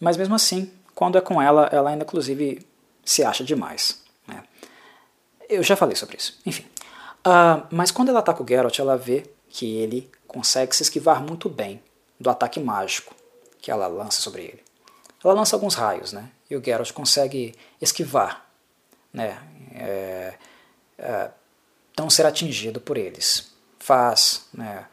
Mas 0.00 0.16
mesmo 0.16 0.34
assim, 0.34 0.70
quando 0.94 1.18
é 1.18 1.20
com 1.20 1.40
ela, 1.40 1.68
ela 1.72 1.90
ainda 1.90 2.04
inclusive 2.04 2.66
se 3.04 3.22
acha 3.22 3.44
demais. 3.44 4.02
Né? 4.26 4.42
Eu 5.48 5.62
já 5.62 5.76
falei 5.76 5.96
sobre 5.96 6.16
isso. 6.16 6.38
Enfim. 6.44 6.64
Uh, 7.26 7.66
mas 7.70 7.90
quando 7.90 8.08
ela 8.08 8.20
ataca 8.20 8.42
o 8.42 8.46
Geralt, 8.46 8.78
ela 8.78 8.96
vê 8.96 9.28
que 9.48 9.76
ele 9.76 10.10
consegue 10.26 10.74
se 10.74 10.82
esquivar 10.82 11.22
muito 11.22 11.48
bem 11.48 11.82
do 12.18 12.30
ataque 12.30 12.60
mágico 12.60 13.14
que 13.60 13.70
ela 13.70 13.86
lança 13.86 14.20
sobre 14.20 14.42
ele 14.42 14.66
ela 15.24 15.34
lança 15.34 15.56
alguns 15.56 15.74
raios, 15.74 16.12
né? 16.12 16.30
e 16.48 16.56
o 16.56 16.62
Geralt 16.62 16.92
consegue 16.92 17.54
esquivar, 17.80 18.46
né? 19.12 19.38
É, 19.74 20.34
é, 20.98 21.30
não 21.98 22.08
ser 22.08 22.26
atingido 22.26 22.80
por 22.80 22.96
eles. 22.96 23.52
Faz 23.78 24.46
né, 24.52 24.86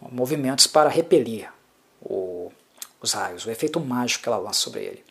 movimentos 0.00 0.66
para 0.66 0.88
repelir 0.88 1.50
o, 2.00 2.52
os 3.00 3.12
raios, 3.12 3.46
o 3.46 3.50
efeito 3.50 3.80
mágico 3.80 4.22
que 4.22 4.28
ela 4.28 4.38
lança 4.38 4.60
sobre 4.60 4.80
ele. 4.80 5.04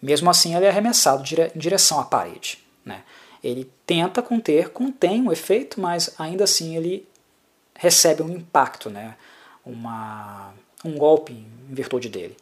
Mesmo 0.00 0.30
assim, 0.30 0.54
ele 0.54 0.64
é 0.64 0.68
arremessado 0.68 1.22
em 1.22 1.58
direção 1.58 1.98
à 1.98 2.04
parede. 2.04 2.64
Né? 2.84 3.02
Ele 3.42 3.70
tenta 3.84 4.22
conter, 4.22 4.70
contém 4.70 5.26
o 5.26 5.32
efeito, 5.32 5.80
mas 5.80 6.14
ainda 6.18 6.44
assim 6.44 6.76
ele 6.76 7.06
recebe 7.78 8.22
um 8.22 8.28
impacto, 8.28 8.90
né? 8.90 9.16
Uma, 9.64 10.52
um 10.84 10.98
golpe 10.98 11.32
em 11.32 11.74
virtude 11.74 12.08
dele. 12.08 12.36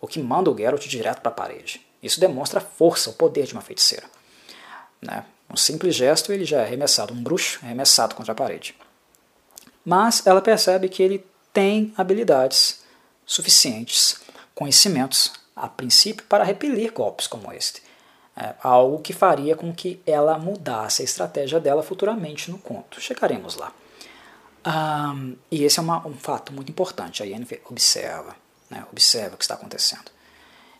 O 0.00 0.06
que 0.06 0.20
manda 0.20 0.50
o 0.50 0.56
Geralt 0.56 0.86
direto 0.86 1.20
para 1.20 1.30
a 1.30 1.34
parede. 1.34 1.80
Isso 2.02 2.20
demonstra 2.20 2.58
a 2.58 2.62
força, 2.62 3.10
o 3.10 3.14
poder 3.14 3.46
de 3.46 3.52
uma 3.52 3.62
feiticeira. 3.62 4.06
Né? 5.00 5.24
Um 5.48 5.56
simples 5.56 5.94
gesto 5.94 6.32
ele 6.32 6.44
já 6.44 6.60
é 6.60 6.64
arremessado, 6.64 7.14
um 7.14 7.22
bruxo 7.22 7.60
é 7.62 7.66
arremessado 7.66 8.14
contra 8.14 8.32
a 8.32 8.34
parede. 8.34 8.74
Mas 9.84 10.26
ela 10.26 10.42
percebe 10.42 10.88
que 10.88 11.02
ele 11.02 11.24
tem 11.52 11.94
habilidades 11.96 12.82
suficientes, 13.24 14.20
conhecimentos, 14.54 15.32
a 15.54 15.68
princípio, 15.68 16.24
para 16.26 16.44
repelir 16.44 16.92
golpes 16.92 17.26
como 17.26 17.52
este. 17.52 17.82
É 18.36 18.54
algo 18.62 19.00
que 19.00 19.12
faria 19.12 19.56
com 19.56 19.72
que 19.72 20.00
ela 20.06 20.38
mudasse 20.38 21.02
a 21.02 21.04
estratégia 21.04 21.58
dela 21.58 21.82
futuramente 21.82 22.50
no 22.50 22.58
conto. 22.58 23.00
Chegaremos 23.00 23.56
lá. 23.56 23.72
Um, 24.66 25.36
e 25.50 25.64
esse 25.64 25.78
é 25.78 25.82
uma, 25.82 26.06
um 26.06 26.14
fato 26.14 26.52
muito 26.52 26.70
importante. 26.70 27.22
A 27.22 27.26
Yennefer 27.26 27.62
observa, 27.70 28.36
né, 28.70 28.84
observa 28.92 29.34
o 29.34 29.38
que 29.38 29.44
está 29.44 29.54
acontecendo. 29.54 30.10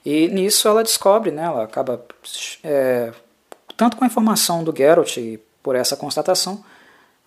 E 0.05 0.28
nisso 0.28 0.68
ela 0.68 0.82
descobre, 0.82 1.30
né, 1.30 1.44
ela 1.44 1.64
acaba, 1.64 2.05
é, 2.62 3.12
tanto 3.76 3.96
com 3.96 4.05
a 4.05 4.06
informação 4.06 4.64
do 4.64 4.74
Geralt 4.76 5.16
e 5.16 5.38
por 5.62 5.74
essa 5.74 5.96
constatação 5.96 6.64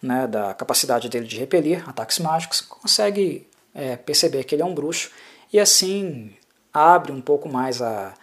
né, 0.01 0.25
da 0.27 0.53
capacidade 0.53 1.07
dele 1.09 1.27
de 1.27 1.37
repelir 1.37 1.87
ataques 1.87 2.17
mágicos, 2.19 2.61
consegue 2.61 3.47
é, 3.73 3.95
perceber 3.95 4.43
que 4.43 4.55
ele 4.55 4.61
é 4.61 4.65
um 4.65 4.73
bruxo 4.73 5.11
e 5.53 5.59
assim 5.59 6.33
abre 6.73 7.11
um 7.11 7.21
pouco 7.21 7.49
mais 7.49 7.81
a. 7.81 8.13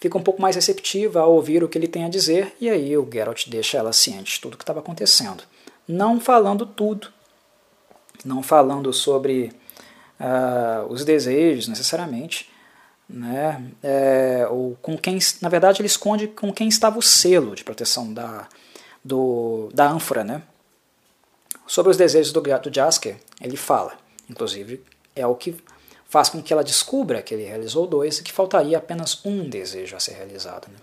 fica 0.00 0.18
um 0.18 0.22
pouco 0.22 0.40
mais 0.40 0.56
receptiva 0.56 1.20
a 1.20 1.26
ouvir 1.26 1.62
o 1.62 1.68
que 1.68 1.78
ele 1.78 1.86
tem 1.88 2.04
a 2.04 2.08
dizer, 2.08 2.56
e 2.60 2.68
aí 2.68 2.96
o 2.96 3.08
Geralt 3.10 3.48
deixa 3.48 3.78
ela 3.78 3.92
ciente 3.92 4.34
de 4.34 4.40
tudo 4.40 4.54
o 4.54 4.56
que 4.56 4.62
estava 4.62 4.80
acontecendo. 4.80 5.44
Não 5.86 6.18
falando 6.18 6.64
tudo, 6.64 7.12
não 8.24 8.42
falando 8.42 8.92
sobre 8.92 9.52
uh, 10.18 10.90
os 10.90 11.04
desejos 11.04 11.68
necessariamente, 11.68 12.50
né? 13.08 13.62
É, 13.82 14.46
ou 14.50 14.76
com 14.80 14.96
quem, 14.96 15.18
na 15.42 15.48
verdade, 15.48 15.80
ele 15.80 15.86
esconde 15.86 16.28
com 16.28 16.52
quem 16.52 16.68
estava 16.68 16.98
o 16.98 17.02
selo 17.02 17.54
de 17.54 17.62
proteção 17.62 18.12
da, 18.12 18.48
do, 19.04 19.68
da 19.74 19.86
ânfora, 19.86 20.24
né? 20.24 20.42
Sobre 21.66 21.90
os 21.90 21.96
desejos 21.96 22.32
do, 22.32 22.40
do 22.40 22.74
Jasker, 22.74 23.16
ele 23.40 23.56
fala, 23.56 23.92
inclusive 24.28 24.82
é 25.14 25.26
o 25.26 25.34
que 25.34 25.56
faz 26.06 26.28
com 26.28 26.42
que 26.42 26.52
ela 26.52 26.62
descubra 26.62 27.22
que 27.22 27.34
ele 27.34 27.44
realizou 27.44 27.86
dois 27.86 28.18
e 28.18 28.22
que 28.22 28.32
faltaria 28.32 28.78
apenas 28.78 29.24
um 29.24 29.48
desejo 29.48 29.96
a 29.96 30.00
ser 30.00 30.12
realizado. 30.12 30.68
Né? 30.68 30.78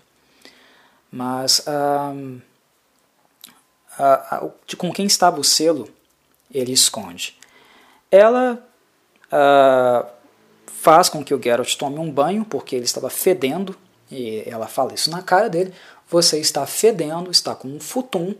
Mas 1.10 1.64
um, 1.66 2.40
a, 3.98 4.36
a, 4.36 4.50
de 4.66 4.76
com 4.76 4.92
quem 4.92 5.06
estava 5.06 5.40
o 5.40 5.44
selo, 5.44 5.88
ele 6.52 6.72
esconde. 6.72 7.36
Ela 8.10 8.62
uh, 9.32 10.06
faz 10.66 11.08
com 11.08 11.24
que 11.24 11.34
o 11.34 11.42
Geralt 11.42 11.74
tome 11.76 11.98
um 11.98 12.10
banho, 12.10 12.44
porque 12.44 12.76
ele 12.76 12.84
estava 12.84 13.08
fedendo, 13.08 13.76
e 14.10 14.42
ela 14.46 14.66
fala 14.66 14.92
isso 14.92 15.10
na 15.10 15.22
cara 15.22 15.48
dele, 15.48 15.72
você 16.08 16.38
está 16.38 16.66
fedendo, 16.66 17.30
está 17.30 17.54
com 17.54 17.68
um 17.68 17.80
futum, 17.80 18.34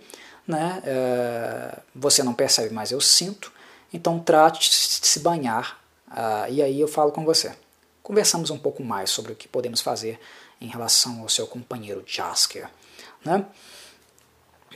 né? 0.46 0.82
Uh, 0.84 1.80
você 1.94 2.22
não 2.22 2.34
percebe, 2.34 2.74
mas 2.74 2.90
eu 2.90 3.00
sinto, 3.00 3.52
então 3.92 4.18
trate 4.18 4.68
de 4.68 5.06
se 5.06 5.20
banhar, 5.20 5.78
uh, 6.08 6.50
e 6.50 6.60
aí 6.60 6.80
eu 6.80 6.88
falo 6.88 7.12
com 7.12 7.24
você. 7.24 7.52
Conversamos 8.02 8.50
um 8.50 8.58
pouco 8.58 8.82
mais 8.82 9.10
sobre 9.10 9.32
o 9.32 9.36
que 9.36 9.48
podemos 9.48 9.80
fazer 9.80 10.20
em 10.60 10.66
relação 10.66 11.22
ao 11.22 11.28
seu 11.28 11.46
companheiro 11.46 12.02
Jasker. 12.06 12.68
Né? 13.24 13.44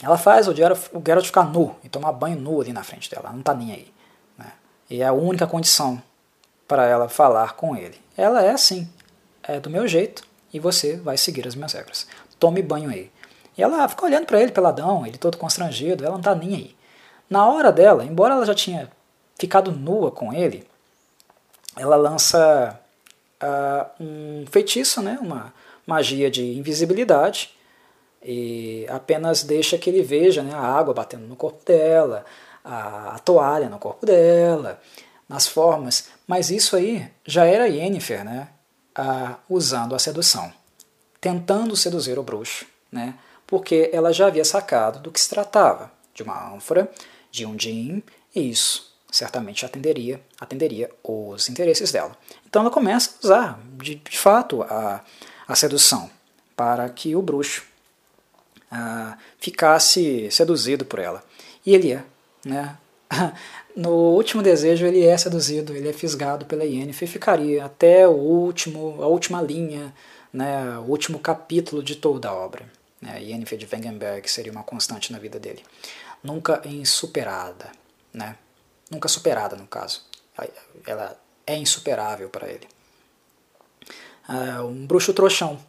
Ela 0.02 0.18
faz 0.18 0.46
o 0.48 0.54
Geralt, 0.54 0.88
o 0.92 1.02
Geralt 1.04 1.26
ficar 1.26 1.44
nu 1.44 1.74
e 1.82 1.88
tomar 1.88 2.12
banho 2.12 2.38
nu 2.38 2.60
ali 2.60 2.72
na 2.72 2.84
frente 2.84 3.10
dela, 3.10 3.30
não 3.30 3.40
está 3.40 3.54
nem 3.54 3.72
aí. 3.72 3.96
E 4.88 5.02
é 5.02 5.06
a 5.06 5.12
única 5.12 5.46
condição 5.46 6.00
para 6.68 6.86
ela 6.86 7.08
falar 7.08 7.54
com 7.54 7.76
ele. 7.76 8.00
Ela 8.16 8.42
é 8.42 8.50
assim, 8.50 8.88
é 9.42 9.58
do 9.58 9.68
meu 9.68 9.86
jeito 9.88 10.22
e 10.52 10.60
você 10.60 10.96
vai 10.96 11.16
seguir 11.16 11.46
as 11.46 11.54
minhas 11.54 11.72
regras. 11.72 12.06
Tome 12.38 12.62
banho 12.62 12.90
aí. 12.90 13.10
E 13.56 13.62
ela 13.62 13.88
fica 13.88 14.04
olhando 14.04 14.26
para 14.26 14.40
ele 14.40 14.52
peladão, 14.52 15.06
ele 15.06 15.18
todo 15.18 15.38
constrangido, 15.38 16.04
ela 16.04 16.12
não 16.12 16.20
está 16.20 16.34
nem 16.34 16.54
aí. 16.54 16.76
Na 17.28 17.48
hora 17.48 17.72
dela, 17.72 18.04
embora 18.04 18.34
ela 18.34 18.46
já 18.46 18.54
tinha 18.54 18.90
ficado 19.38 19.72
nua 19.72 20.10
com 20.10 20.32
ele, 20.32 20.66
ela 21.76 21.96
lança 21.96 22.78
uh, 23.42 24.02
um 24.02 24.44
feitiço, 24.50 25.02
né, 25.02 25.18
uma 25.20 25.52
magia 25.86 26.30
de 26.30 26.56
invisibilidade, 26.56 27.55
e 28.22 28.86
apenas 28.88 29.42
deixa 29.42 29.78
que 29.78 29.90
ele 29.90 30.02
veja 30.02 30.42
né, 30.42 30.52
a 30.54 30.60
água 30.60 30.94
batendo 30.94 31.26
no 31.26 31.36
corpo 31.36 31.64
dela, 31.64 32.24
a, 32.64 33.14
a 33.14 33.18
toalha 33.18 33.68
no 33.68 33.78
corpo 33.78 34.04
dela, 34.04 34.80
nas 35.28 35.46
formas, 35.46 36.08
mas 36.26 36.50
isso 36.50 36.76
aí 36.76 37.08
já 37.24 37.44
era 37.44 37.68
Yennefer, 37.68 38.24
né, 38.24 38.48
a, 38.94 39.36
usando 39.48 39.94
a 39.94 39.98
sedução, 39.98 40.52
tentando 41.20 41.76
seduzir 41.76 42.18
o 42.18 42.22
bruxo, 42.22 42.66
né, 42.90 43.14
porque 43.46 43.90
ela 43.92 44.12
já 44.12 44.26
havia 44.26 44.44
sacado 44.44 44.98
do 45.00 45.10
que 45.10 45.20
se 45.20 45.28
tratava, 45.28 45.90
de 46.14 46.22
uma 46.22 46.54
ânfora, 46.54 46.90
de 47.30 47.46
um 47.46 47.58
gin, 47.58 48.02
e 48.34 48.50
isso 48.50 48.96
certamente 49.10 49.64
atenderia, 49.64 50.20
atenderia 50.38 50.90
os 51.02 51.48
interesses 51.48 51.90
dela. 51.90 52.16
Então 52.46 52.62
ela 52.62 52.70
começa 52.70 53.10
a 53.10 53.24
usar, 53.24 53.60
de, 53.78 53.94
de 53.94 54.18
fato, 54.18 54.62
a, 54.62 55.02
a 55.46 55.54
sedução 55.54 56.10
para 56.56 56.88
que 56.88 57.14
o 57.14 57.22
bruxo 57.22 57.64
ficasse 59.38 60.30
seduzido 60.30 60.84
por 60.84 60.98
ela. 60.98 61.24
E 61.64 61.74
ele 61.74 61.92
é 61.92 62.04
né? 62.46 62.78
No 63.76 63.90
último 63.90 64.42
desejo 64.42 64.86
ele 64.86 65.04
é 65.04 65.18
seduzido, 65.18 65.74
ele 65.74 65.90
é 65.90 65.92
fisgado 65.92 66.46
pela 66.46 66.64
Yennefer 66.64 67.06
e 67.06 67.12
ficaria 67.12 67.62
até 67.62 68.08
o 68.08 68.12
último, 68.12 69.02
a 69.02 69.06
última 69.06 69.42
linha, 69.42 69.94
né, 70.32 70.78
o 70.78 70.84
último 70.90 71.18
capítulo 71.18 71.82
de 71.82 71.94
toda 71.94 72.30
a 72.30 72.34
obra. 72.34 72.64
Né? 73.02 73.22
Yennefer 73.22 73.58
de 73.58 73.68
Wengenberg 73.70 74.30
seria 74.30 74.50
uma 74.50 74.62
constante 74.62 75.12
na 75.12 75.18
vida 75.18 75.38
dele. 75.38 75.62
Nunca 76.24 76.62
insuperada, 76.64 77.70
né? 78.14 78.36
Nunca 78.90 79.08
superada, 79.08 79.56
no 79.56 79.66
caso. 79.66 80.06
Ela 80.86 81.14
é 81.46 81.54
insuperável 81.54 82.30
para 82.30 82.48
ele. 82.48 82.66
É 84.26 84.58
um 84.62 84.86
bruxo 84.86 85.12
trouxão. 85.12 85.60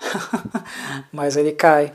Mas 1.12 1.36
ele 1.36 1.52
cai 1.52 1.94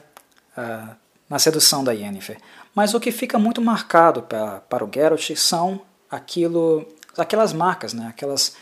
uh, 0.58 0.96
na 1.30 1.40
sedução 1.40 1.84
da 1.84 1.92
Yennefer. 1.92 2.38
Mas 2.74 2.94
o 2.94 3.00
que 3.00 3.12
fica 3.12 3.40
muito 3.40 3.62
marcado 3.62 4.24
pra, 4.24 4.60
para 4.62 4.84
o 4.84 4.90
Geralt 4.94 5.32
são 5.36 5.82
aquilo, 6.10 6.86
aquelas 7.18 7.54
marcas, 7.54 7.94
né? 7.94 8.08
aquelas, 8.10 8.56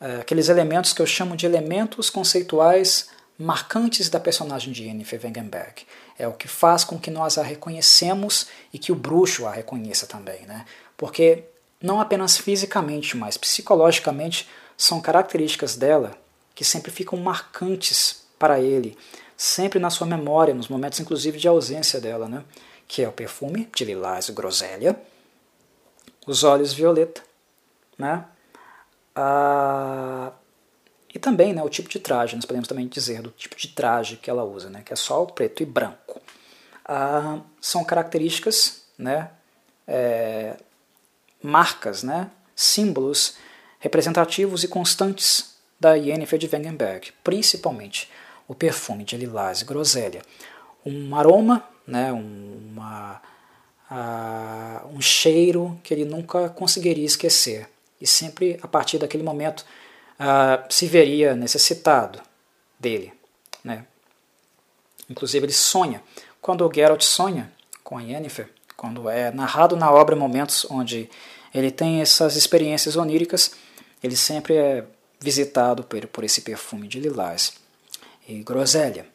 é, 0.00 0.16
aqueles 0.16 0.48
elementos 0.48 0.92
que 0.92 1.00
eu 1.00 1.06
chamo 1.06 1.36
de 1.36 1.46
elementos 1.46 2.10
conceituais 2.10 3.08
marcantes 3.38 4.08
da 4.08 4.20
personagem 4.20 4.72
de 4.72 4.84
Yennefer 4.84 5.20
Wengenberg. 5.22 5.86
É 6.18 6.28
o 6.28 6.32
que 6.32 6.46
faz 6.46 6.84
com 6.84 6.98
que 6.98 7.10
nós 7.10 7.38
a 7.38 7.42
reconhecemos 7.42 8.46
e 8.72 8.78
que 8.78 8.92
o 8.92 8.96
bruxo 8.96 9.46
a 9.46 9.52
reconheça 9.52 10.06
também. 10.06 10.42
Né? 10.42 10.64
Porque 10.96 11.44
não 11.80 12.00
apenas 12.00 12.36
fisicamente, 12.36 13.16
mas 13.16 13.36
psicologicamente 13.36 14.48
são 14.76 15.00
características 15.00 15.76
dela 15.76 16.16
que 16.54 16.64
sempre 16.64 16.90
ficam 16.90 17.18
marcantes 17.18 18.22
para 18.38 18.60
ele, 18.60 18.98
sempre 19.42 19.78
na 19.78 19.90
sua 19.90 20.06
memória, 20.06 20.54
nos 20.54 20.68
momentos 20.68 21.00
inclusive 21.00 21.38
de 21.38 21.48
ausência 21.48 22.00
dela. 22.00 22.28
Né? 22.28 22.44
que 22.92 23.02
é 23.02 23.08
o 23.08 23.12
perfume 23.12 23.70
de 23.74 23.86
lilás 23.86 24.28
groselha, 24.28 25.00
os 26.26 26.44
olhos 26.44 26.74
violeta, 26.74 27.22
né? 27.96 28.26
Ah, 29.14 30.30
e 31.14 31.18
também 31.18 31.54
né, 31.54 31.62
o 31.62 31.70
tipo 31.70 31.88
de 31.88 31.98
traje, 31.98 32.36
nós 32.36 32.44
podemos 32.44 32.68
também 32.68 32.86
dizer 32.86 33.22
do 33.22 33.30
tipo 33.30 33.56
de 33.56 33.68
traje 33.68 34.16
que 34.16 34.28
ela 34.28 34.44
usa, 34.44 34.68
né, 34.68 34.82
que 34.84 34.92
é 34.92 34.96
só 34.96 35.22
o 35.22 35.26
preto 35.26 35.62
e 35.62 35.66
branco. 35.66 36.20
Ah, 36.84 37.40
são 37.62 37.82
características, 37.82 38.82
né, 38.98 39.30
é, 39.88 40.58
marcas, 41.42 42.02
né, 42.02 42.30
símbolos 42.54 43.36
representativos 43.78 44.64
e 44.64 44.68
constantes 44.68 45.56
da 45.80 45.94
Yennefer 45.94 46.38
de 46.38 46.46
Wengenberg, 46.46 47.10
principalmente 47.24 48.10
o 48.46 48.54
perfume 48.54 49.04
de 49.04 49.16
lilás 49.16 49.60
e 49.60 49.64
groselha. 49.64 50.22
Um 50.84 51.14
aroma 51.14 51.66
né, 51.86 52.12
uma, 52.12 53.20
um 54.92 55.00
cheiro 55.00 55.78
que 55.82 55.92
ele 55.92 56.04
nunca 56.04 56.48
conseguiria 56.48 57.04
esquecer. 57.04 57.68
E 58.00 58.06
sempre 58.06 58.58
a 58.62 58.68
partir 58.68 58.98
daquele 58.98 59.22
momento 59.22 59.64
se 60.68 60.86
veria 60.86 61.34
necessitado 61.34 62.20
dele. 62.78 63.12
Né? 63.62 63.84
Inclusive 65.08 65.46
ele 65.46 65.52
sonha. 65.52 66.02
Quando 66.40 66.66
o 66.66 66.72
Geralt 66.72 67.02
sonha 67.02 67.52
com 67.84 67.98
a 67.98 68.02
Yennefer, 68.02 68.48
quando 68.76 69.08
é 69.08 69.30
narrado 69.30 69.76
na 69.76 69.92
obra 69.92 70.16
momentos 70.16 70.66
onde 70.68 71.08
ele 71.54 71.70
tem 71.70 72.00
essas 72.00 72.34
experiências 72.34 72.96
oníricas, 72.96 73.52
ele 74.02 74.16
sempre 74.16 74.56
é 74.56 74.84
visitado 75.20 75.84
por, 75.84 76.04
por 76.08 76.24
esse 76.24 76.40
perfume 76.40 76.88
de 76.88 76.98
lilás 76.98 77.61
e 78.26 78.42
groselha. 78.42 79.06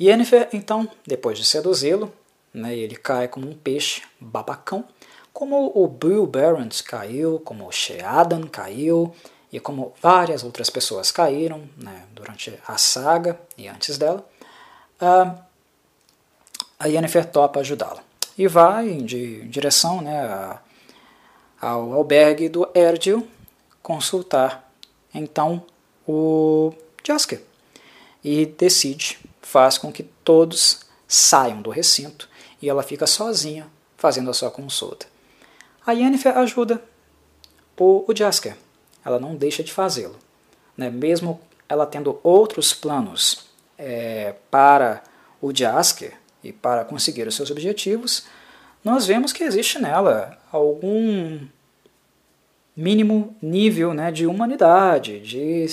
Yennefer, 0.00 0.48
então, 0.52 0.88
depois 1.06 1.38
de 1.38 1.44
seduzi-lo, 1.44 2.12
né, 2.52 2.74
ele 2.74 2.96
cai 2.96 3.28
como 3.28 3.48
um 3.48 3.54
peixe 3.54 4.02
babacão, 4.18 4.84
como 5.32 5.70
o 5.74 5.86
Bill 5.86 6.26
Barons 6.26 6.80
caiu, 6.80 7.38
como 7.40 7.66
o 7.66 7.72
Sheadan 7.72 8.46
caiu, 8.48 9.14
e 9.52 9.58
como 9.58 9.92
várias 10.00 10.44
outras 10.44 10.70
pessoas 10.70 11.10
caíram 11.10 11.68
né, 11.76 12.04
durante 12.12 12.56
a 12.66 12.78
saga 12.78 13.38
e 13.58 13.66
antes 13.68 13.98
dela, 13.98 14.24
uh, 15.00 15.38
a 16.78 16.86
Yennefer 16.86 17.26
topa 17.26 17.60
ajudá-la. 17.60 18.02
E 18.38 18.46
vai 18.46 18.88
em 18.88 19.04
direção 19.04 20.00
né, 20.00 20.58
ao 21.60 21.92
albergue 21.92 22.48
do 22.48 22.68
Erdil 22.74 23.26
consultar 23.82 24.72
então 25.12 25.64
o 26.06 26.72
Jasker. 27.06 27.42
E 28.22 28.46
decide, 28.46 29.18
faz 29.40 29.78
com 29.78 29.92
que 29.92 30.02
todos 30.02 30.80
saiam 31.08 31.62
do 31.62 31.70
recinto 31.70 32.28
e 32.60 32.68
ela 32.68 32.82
fica 32.82 33.06
sozinha 33.06 33.66
fazendo 33.96 34.30
a 34.30 34.34
sua 34.34 34.50
consulta. 34.50 35.06
A 35.86 35.92
Yennefer 35.92 36.36
ajuda 36.36 36.82
o, 37.78 38.04
o 38.06 38.14
Jasker 38.14 38.56
ela 39.04 39.18
não 39.18 39.34
deixa 39.34 39.62
de 39.62 39.72
fazê-lo. 39.72 40.16
Né? 40.76 40.90
Mesmo 40.90 41.40
ela 41.68 41.86
tendo 41.86 42.20
outros 42.22 42.72
planos 42.72 43.46
é, 43.78 44.34
para 44.50 45.02
o 45.40 45.54
Jasker 45.54 46.14
e 46.42 46.52
para 46.52 46.84
conseguir 46.84 47.26
os 47.26 47.34
seus 47.34 47.50
objetivos, 47.50 48.26
nós 48.84 49.06
vemos 49.06 49.32
que 49.32 49.44
existe 49.44 49.78
nela 49.78 50.38
algum 50.50 51.40
mínimo 52.76 53.36
nível 53.42 53.92
né, 53.92 54.10
de 54.10 54.26
humanidade, 54.26 55.20
de 55.20 55.66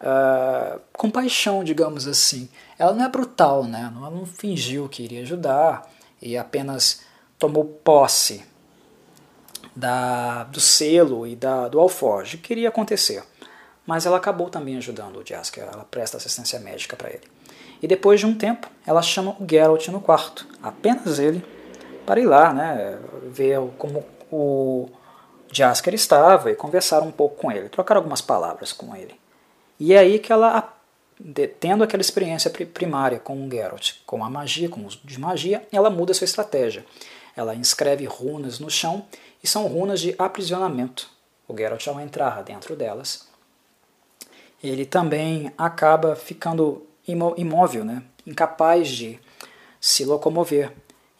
uh, 0.00 0.80
compaixão, 0.92 1.62
digamos 1.62 2.06
assim. 2.06 2.48
Ela 2.78 2.92
não 2.92 3.04
é 3.04 3.08
brutal, 3.08 3.64
né? 3.64 3.92
ela 3.96 4.10
não 4.10 4.26
fingiu 4.26 4.88
que 4.88 5.02
iria 5.02 5.22
ajudar 5.22 5.88
e 6.20 6.36
apenas 6.36 7.02
tomou 7.38 7.64
posse 7.64 8.44
da, 9.74 10.44
do 10.44 10.60
selo 10.60 11.26
e 11.26 11.36
da, 11.36 11.68
do 11.68 11.78
alforge, 11.78 12.38
que 12.38 12.52
iria 12.52 12.68
acontecer. 12.68 13.22
Mas 13.86 14.04
ela 14.04 14.16
acabou 14.16 14.50
também 14.50 14.76
ajudando 14.76 15.16
o 15.16 15.26
Jasker, 15.26 15.64
ela 15.64 15.84
presta 15.84 16.16
assistência 16.16 16.58
médica 16.58 16.96
para 16.96 17.08
ele. 17.08 17.22
E 17.80 17.86
depois 17.86 18.18
de 18.20 18.26
um 18.26 18.34
tempo, 18.34 18.68
ela 18.84 19.00
chama 19.00 19.36
o 19.38 19.46
Geralt 19.48 19.88
no 19.88 20.00
quarto, 20.00 20.46
apenas 20.62 21.18
ele, 21.18 21.44
para 22.04 22.20
ir 22.20 22.26
lá, 22.26 22.52
né, 22.52 22.98
ver 23.28 23.60
como 23.78 24.04
o 24.32 24.88
Jasker 25.52 25.94
estava 25.94 26.50
e 26.50 26.56
conversar 26.56 27.02
um 27.02 27.12
pouco 27.12 27.36
com 27.36 27.52
ele, 27.52 27.68
trocar 27.68 27.96
algumas 27.96 28.20
palavras 28.20 28.72
com 28.72 28.96
ele. 28.96 29.14
E 29.78 29.92
é 29.92 29.98
aí 29.98 30.18
que 30.18 30.32
ela, 30.32 30.74
tendo 31.60 31.84
aquela 31.84 32.00
experiência 32.00 32.50
primária 32.50 33.18
com 33.18 33.46
o 33.46 33.50
Geralt, 33.50 33.92
com 34.04 34.24
a 34.24 34.30
magia, 34.30 34.68
com 34.68 34.80
o 34.80 34.86
uso 34.86 35.00
de 35.04 35.18
magia, 35.18 35.66
ela 35.72 35.90
muda 35.90 36.14
sua 36.14 36.24
estratégia. 36.24 36.84
Ela 37.36 37.54
inscreve 37.54 38.04
runas 38.04 38.58
no 38.58 38.70
chão 38.70 39.06
e 39.42 39.46
são 39.46 39.66
runas 39.66 40.00
de 40.00 40.14
aprisionamento. 40.18 41.08
O 41.46 41.56
Geralt, 41.56 41.86
ao 41.86 42.00
entrar 42.00 42.42
dentro 42.42 42.74
delas, 42.74 43.28
ele 44.62 44.84
também 44.84 45.52
acaba 45.56 46.16
ficando 46.16 46.86
imóvel, 47.06 47.84
né? 47.84 48.02
incapaz 48.26 48.88
de 48.88 49.18
se 49.80 50.04
locomover. 50.04 50.72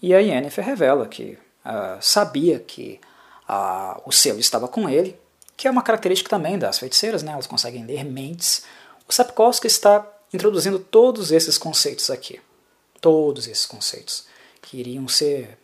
E 0.02 0.14
a 0.14 0.18
Yennefer 0.18 0.64
revela 0.64 1.06
que 1.06 1.38
uh, 1.64 2.00
sabia 2.00 2.58
que 2.58 3.00
uh, 3.48 4.00
o 4.04 4.12
selo 4.12 4.38
estava 4.38 4.68
com 4.68 4.88
ele, 4.88 5.18
que 5.58 5.66
é 5.66 5.70
uma 5.70 5.82
característica 5.82 6.30
também 6.30 6.56
das 6.56 6.78
feiticeiras, 6.78 7.24
né? 7.24 7.32
elas 7.32 7.48
conseguem 7.48 7.84
ler 7.84 8.04
mentes. 8.04 8.62
O 9.08 9.12
Sapkowski 9.12 9.66
está 9.66 10.06
introduzindo 10.32 10.78
todos 10.78 11.32
esses 11.32 11.58
conceitos 11.58 12.10
aqui, 12.10 12.40
todos 13.00 13.48
esses 13.48 13.66
conceitos 13.66 14.26
que 14.62 14.78
iriam 14.78 15.08
ser 15.08 15.58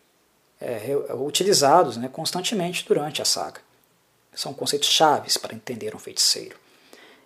é, 0.61 0.97
utilizados 1.15 1.97
né, 1.97 2.09
constantemente 2.12 2.85
durante 2.85 3.23
a 3.23 3.25
saga. 3.25 3.61
São 4.35 4.53
conceitos 4.53 4.89
chaves 4.89 5.37
para 5.37 5.55
entender 5.55 5.95
um 5.95 5.99
feiticeiro. 6.01 6.57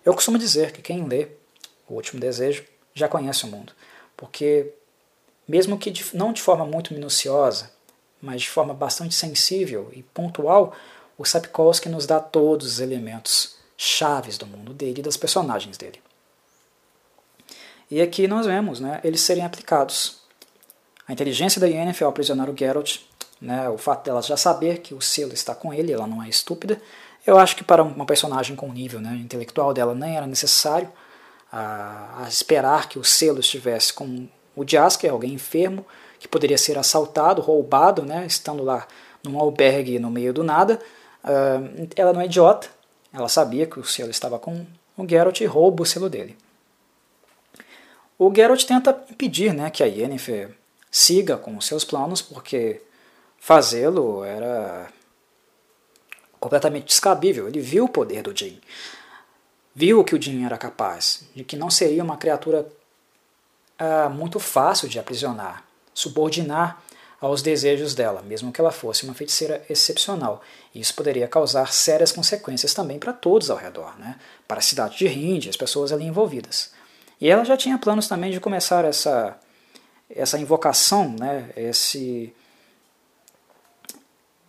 Eu 0.05 0.13
costumo 0.13 0.37
dizer 0.37 0.71
que 0.71 0.81
quem 0.83 1.07
lê 1.07 1.27
O 1.87 1.95
Último 1.95 2.21
Desejo 2.21 2.63
já 2.93 3.07
conhece 3.07 3.45
o 3.45 3.47
mundo, 3.47 3.73
porque, 4.15 4.71
mesmo 5.47 5.75
que 5.75 5.89
de, 5.89 6.05
não 6.15 6.31
de 6.31 6.41
forma 6.41 6.65
muito 6.65 6.93
minuciosa, 6.93 7.71
mas 8.21 8.41
de 8.41 8.49
forma 8.49 8.75
bastante 8.75 9.15
sensível 9.15 9.89
e 9.91 10.03
pontual, 10.03 10.75
o 11.19 11.25
Sapkowski 11.25 11.89
nos 11.89 12.07
dá 12.07 12.19
todos 12.19 12.65
os 12.65 12.79
elementos 12.79 13.57
chaves 13.77 14.37
do 14.37 14.47
mundo 14.47 14.73
dele 14.73 15.01
e 15.01 15.03
das 15.03 15.17
personagens 15.17 15.77
dele. 15.77 16.01
E 17.91 18.01
aqui 18.01 18.27
nós 18.27 18.45
vemos 18.45 18.79
né, 18.79 19.01
eles 19.03 19.21
serem 19.21 19.43
aplicados. 19.43 20.21
A 21.05 21.13
inteligência 21.13 21.59
da 21.59 21.67
Yennefer 21.67 22.05
ao 22.05 22.11
aprisionar 22.11 22.49
o 22.49 22.57
Geralt 22.57 22.99
né, 23.41 23.69
o 23.69 23.77
fato 23.77 24.05
dela 24.05 24.21
já 24.21 24.35
saber 24.35 24.79
que 24.79 24.93
o 24.93 25.01
selo 25.01 25.33
está 25.33 25.55
com 25.55 25.73
ele, 25.73 25.91
ela 25.91 26.07
não 26.07 26.23
é 26.23 26.29
estúpida. 26.29 26.81
Eu 27.25 27.37
acho 27.37 27.55
que 27.55 27.63
para 27.63 27.83
uma 27.83 28.05
personagem 28.05 28.55
com 28.55 28.71
nível 28.71 28.99
né, 28.99 29.15
intelectual 29.21 29.73
dela 29.73 29.93
nem 29.93 30.17
era 30.17 30.27
necessário 30.27 30.89
a, 31.51 32.23
a, 32.23 32.27
esperar 32.27 32.87
que 32.87 32.99
o 32.99 33.03
selo 33.03 33.39
estivesse 33.39 33.93
com 33.93 34.27
o 34.55 34.67
Jasker, 34.67 35.11
alguém 35.11 35.33
enfermo, 35.33 35.85
que 36.19 36.27
poderia 36.27 36.57
ser 36.57 36.77
assaltado, 36.77 37.41
roubado, 37.41 38.03
né, 38.03 38.25
estando 38.25 38.63
lá 38.63 38.87
num 39.23 39.39
albergue 39.39 39.99
no 39.99 40.09
meio 40.09 40.33
do 40.33 40.43
nada. 40.43 40.79
Uh, 41.23 41.87
ela 41.95 42.13
não 42.13 42.21
é 42.21 42.25
idiota, 42.25 42.69
ela 43.11 43.27
sabia 43.27 43.65
que 43.65 43.79
o 43.79 43.83
selo 43.83 44.09
estava 44.09 44.39
com 44.39 44.65
o 44.97 45.07
Geralt 45.07 45.39
e 45.41 45.45
rouba 45.45 45.83
o 45.83 45.85
selo 45.85 46.09
dele. 46.09 46.37
O 48.17 48.33
Geralt 48.33 48.63
tenta 48.65 48.91
impedir 49.09 49.53
né, 49.53 49.69
que 49.69 49.83
a 49.83 49.85
Yennefer 49.85 50.55
siga 50.91 51.37
com 51.37 51.55
os 51.55 51.65
seus 51.65 51.83
planos, 51.83 52.21
porque 52.21 52.81
fazê-lo 53.37 54.23
era 54.23 54.91
completamente 56.39 56.87
descabível. 56.87 57.47
Ele 57.47 57.61
viu 57.61 57.85
o 57.85 57.89
poder 57.89 58.21
do 58.21 58.35
Jin. 58.35 58.59
Viu 59.73 60.03
que 60.03 60.15
o 60.15 60.21
Jin 60.21 60.45
era 60.45 60.57
capaz, 60.57 61.23
de 61.35 61.43
que 61.43 61.55
não 61.55 61.69
seria 61.69 62.03
uma 62.03 62.17
criatura 62.17 62.67
uh, 63.79 64.09
muito 64.09 64.39
fácil 64.39 64.89
de 64.89 64.99
aprisionar, 64.99 65.63
subordinar 65.93 66.81
aos 67.21 67.41
desejos 67.41 67.93
dela, 67.93 68.21
mesmo 68.21 68.51
que 68.51 68.61
ela 68.61 68.71
fosse 68.71 69.03
uma 69.03 69.13
feiticeira 69.13 69.63
excepcional. 69.69 70.41
Isso 70.73 70.93
poderia 70.93 71.27
causar 71.27 71.71
sérias 71.73 72.11
consequências 72.11 72.73
também 72.73 72.97
para 72.97 73.11
todos 73.11 73.49
ao 73.49 73.57
redor, 73.57 73.97
né? 73.99 74.15
para 74.47 74.59
a 74.59 74.61
cidade 74.61 74.97
de 74.97 75.07
Hind, 75.07 75.47
as 75.47 75.57
pessoas 75.57 75.91
ali 75.91 76.05
envolvidas. 76.05 76.71
E 77.19 77.29
ela 77.29 77.43
já 77.43 77.57
tinha 77.57 77.77
planos 77.77 78.07
também 78.07 78.31
de 78.31 78.39
começar 78.39 78.85
essa, 78.85 79.37
essa 80.09 80.39
invocação, 80.39 81.13
né? 81.19 81.49
esse 81.55 82.33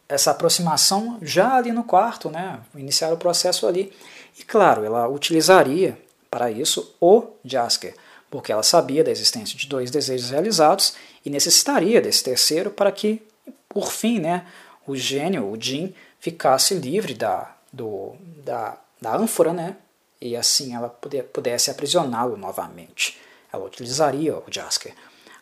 essa 0.08 0.32
aproximação 0.32 1.18
já 1.22 1.54
ali 1.54 1.70
no 1.70 1.84
quarto, 1.84 2.30
né? 2.30 2.58
iniciar 2.74 3.12
o 3.12 3.16
processo 3.16 3.66
ali. 3.66 3.92
E 4.36 4.42
claro, 4.42 4.84
ela 4.84 5.06
utilizaria 5.08 5.96
para 6.28 6.50
isso 6.50 6.96
o 7.00 7.28
Jasker, 7.44 7.94
porque 8.28 8.50
ela 8.50 8.64
sabia 8.64 9.04
da 9.04 9.10
existência 9.12 9.56
de 9.56 9.68
dois 9.68 9.88
desejos 9.88 10.30
realizados 10.30 10.94
e 11.24 11.30
necessitaria 11.30 12.00
desse 12.00 12.24
terceiro 12.24 12.70
para 12.70 12.90
que, 12.90 13.22
por 13.68 13.90
fim, 13.92 14.18
né, 14.18 14.46
o 14.86 14.96
gênio, 14.96 15.50
o 15.50 15.60
Jin, 15.60 15.94
ficasse 16.18 16.74
livre 16.74 17.14
da, 17.14 17.54
do, 17.72 18.14
da, 18.44 18.78
da 19.00 19.16
ânfora, 19.16 19.52
né, 19.52 19.76
e 20.20 20.36
assim 20.36 20.74
ela 20.74 20.88
pudesse 20.88 21.70
aprisioná-lo 21.70 22.36
novamente. 22.36 23.18
Ela 23.52 23.64
utilizaria 23.64 24.36
o 24.36 24.44
Jasker, 24.50 24.94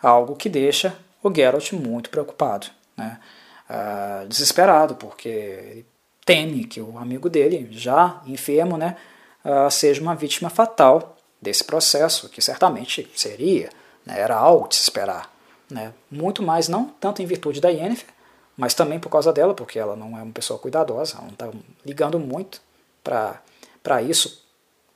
algo 0.02 0.36
que 0.36 0.48
deixa 0.48 0.96
o 1.22 1.34
Geralt 1.34 1.72
muito 1.72 2.10
preocupado. 2.10 2.68
Né? 2.96 3.18
uh, 3.68 4.26
desesperado, 4.26 4.94
porque 4.94 5.84
teme 6.24 6.64
que 6.64 6.80
o 6.80 6.98
amigo 6.98 7.28
dele, 7.28 7.68
já 7.70 8.20
enfermo, 8.26 8.76
né, 8.76 8.96
uh, 9.44 9.70
seja 9.70 10.00
uma 10.00 10.14
vítima 10.14 10.50
fatal 10.50 11.16
desse 11.40 11.64
processo, 11.64 12.28
que 12.28 12.40
certamente 12.40 13.10
seria, 13.14 13.70
né, 14.04 14.18
era 14.18 14.36
algo 14.36 14.68
de 14.68 14.76
se 14.76 14.82
esperar. 14.82 15.32
Né, 15.70 15.92
muito 16.10 16.42
mais, 16.42 16.66
não 16.68 16.86
tanto 17.00 17.20
em 17.20 17.26
virtude 17.26 17.60
da 17.60 17.68
Yennefer, 17.68 18.08
mas 18.56 18.74
também 18.74 18.98
por 18.98 19.10
causa 19.10 19.32
dela, 19.32 19.54
porque 19.54 19.78
ela 19.78 19.94
não 19.94 20.18
é 20.18 20.22
uma 20.22 20.32
pessoa 20.32 20.58
cuidadosa, 20.58 21.16
ela 21.16 21.24
não 21.24 21.32
está 21.32 21.50
ligando 21.84 22.18
muito 22.18 22.60
para 23.04 24.02
isso, 24.02 24.44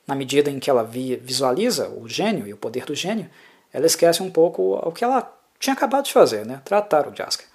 na 0.05 0.15
medida 0.15 0.49
em 0.49 0.59
que 0.59 0.69
ela 0.69 0.83
visualiza 0.83 1.89
o 1.89 2.09
gênio 2.09 2.47
e 2.47 2.53
o 2.53 2.57
poder 2.57 2.85
do 2.85 2.95
gênio, 2.95 3.29
ela 3.71 3.85
esquece 3.85 4.21
um 4.21 4.29
pouco 4.29 4.75
o 4.75 4.91
que 4.91 5.03
ela 5.03 5.31
tinha 5.59 5.73
acabado 5.73 6.05
de 6.05 6.13
fazer, 6.13 6.45
né? 6.45 6.61
tratar 6.65 7.07
o 7.07 7.15
Jasker. 7.15 7.47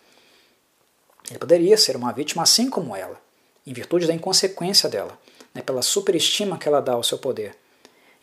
Ele 1.28 1.38
poderia 1.38 1.76
ser 1.76 1.96
uma 1.96 2.12
vítima 2.12 2.42
assim 2.42 2.70
como 2.70 2.96
ela, 2.96 3.20
em 3.66 3.72
virtude 3.72 4.06
da 4.06 4.14
inconsequência 4.14 4.88
dela, 4.88 5.18
né, 5.54 5.60
pela 5.60 5.82
superestima 5.82 6.56
que 6.56 6.66
ela 6.66 6.80
dá 6.80 6.92
ao 6.92 7.02
seu 7.02 7.18
poder. 7.18 7.54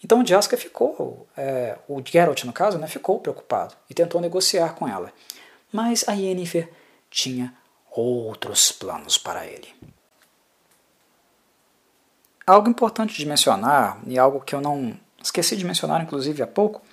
Então 0.05 0.21
o 0.21 0.27
Jaska 0.27 0.55
ficou, 0.55 1.27
é, 1.35 1.79
o 1.87 1.99
Geralt 2.05 2.43
no 2.43 2.53
caso, 2.53 2.77
né, 2.77 2.85
ficou 2.85 3.19
preocupado 3.19 3.73
e 3.89 3.93
tentou 3.95 4.21
negociar 4.21 4.75
com 4.75 4.87
ela. 4.87 5.11
Mas 5.73 6.07
a 6.07 6.13
Yennefer 6.13 6.69
tinha 7.09 7.51
outros 7.89 8.71
planos 8.71 9.17
para 9.17 9.47
ele. 9.47 9.67
Algo 12.45 12.69
importante 12.69 13.17
de 13.17 13.25
mencionar, 13.25 13.99
e 14.05 14.19
algo 14.19 14.41
que 14.41 14.53
eu 14.53 14.61
não 14.61 14.95
esqueci 15.19 15.57
de 15.57 15.65
mencionar 15.65 16.03
inclusive 16.03 16.43
há 16.43 16.47
pouco, 16.47 16.83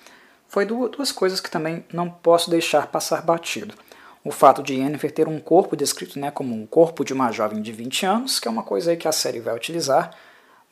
foi 0.47 0.65
duas 0.65 1.11
coisas 1.11 1.39
que 1.39 1.51
também 1.51 1.85
não 1.93 2.09
posso 2.09 2.49
deixar 2.49 2.87
passar 2.87 3.21
batido. 3.21 3.75
O 4.23 4.31
fato 4.31 4.63
de 4.63 4.73
Yennefer 4.73 5.13
ter 5.13 5.27
um 5.27 5.39
corpo 5.39 5.75
descrito 5.75 6.17
né, 6.17 6.31
como 6.31 6.55
um 6.55 6.65
corpo 6.65 7.05
de 7.05 7.13
uma 7.13 7.31
jovem 7.31 7.61
de 7.61 7.71
20 7.71 8.07
anos, 8.07 8.39
que 8.39 8.47
é 8.47 8.51
uma 8.51 8.63
coisa 8.63 8.95
que 8.95 9.07
a 9.07 9.11
série 9.11 9.39
vai 9.39 9.55
utilizar, 9.55 10.15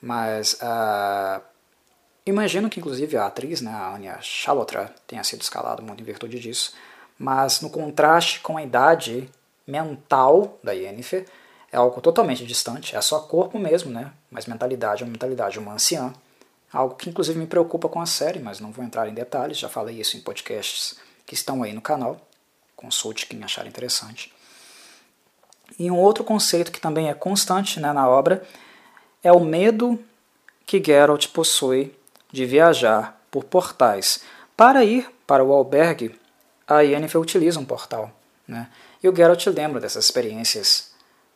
mas 0.01 0.53
uh, 0.53 1.51
imagino 2.26 2.69
que 2.69 2.80
inclusive 2.80 3.18
a 3.18 3.26
atriz, 3.26 3.61
né, 3.61 3.72
a 3.72 3.95
Anya 3.95 4.19
Chalotra, 4.22 4.93
tenha 5.07 5.23
sido 5.23 5.41
escalada 5.41 5.81
muito 5.81 6.02
em 6.02 6.06
virtude 6.06 6.39
disso, 6.39 6.73
mas 7.18 7.61
no 7.61 7.69
contraste 7.69 8.39
com 8.39 8.57
a 8.57 8.64
idade 8.64 9.30
mental 9.65 10.60
da 10.64 10.72
Yennefer, 10.72 11.26
é 11.72 11.77
algo 11.77 12.02
totalmente 12.02 12.45
distante, 12.45 12.95
é 12.95 13.02
só 13.02 13.19
corpo 13.19 13.57
mesmo, 13.57 13.89
né? 13.91 14.11
mas 14.30 14.45
mentalidade 14.45 15.03
é 15.03 15.06
uma 15.06 15.11
mentalidade 15.11 15.53
de 15.53 15.60
uma 15.60 15.73
anciã, 15.73 16.14
algo 16.72 16.95
que 16.95 17.10
inclusive 17.10 17.39
me 17.39 17.48
preocupa 17.48 17.88
com 17.88 18.02
a 18.02 18.06
série, 18.06 18.39
mas 18.39 18.60
não 18.60 18.72
vou 18.72 18.84
entrar 18.84 19.07
em 19.07 19.14
detalhes, 19.14 19.57
já 19.57 19.69
falei 19.69 19.99
isso 19.99 20.18
em 20.18 20.22
podcasts 20.22 20.99
que 21.26 21.34
estão 21.34 21.64
aí 21.64 21.72
no 21.73 21.81
canal, 21.81 22.19
consulte 22.76 23.26
quem 23.26 23.43
achar 23.43 23.65
interessante. 23.65 24.34
E 25.80 25.89
um 25.89 25.98
outro 25.98 26.23
conceito 26.23 26.72
que 26.72 26.81
também 26.81 27.10
é 27.10 27.14
constante 27.14 27.80
né, 27.80 27.93
na 27.93 28.07
obra 28.07 28.45
é 29.23 29.31
o 29.31 29.39
medo 29.39 30.03
que 30.65 30.84
Geralt 30.84 31.27
possui 31.30 31.95
de 32.31 32.45
viajar 32.45 33.21
por 33.29 33.43
portais. 33.43 34.23
Para 34.55 34.83
ir 34.83 35.09
para 35.25 35.43
o 35.43 35.51
albergue, 35.53 36.19
a 36.67 36.81
Yennefer 36.81 37.19
utiliza 37.19 37.59
um 37.59 37.65
portal. 37.65 38.11
Né? 38.47 38.67
E 39.03 39.09
o 39.09 39.15
Geralt 39.15 39.45
lembra 39.47 39.79
dessas 39.79 40.05
experiências 40.05 40.91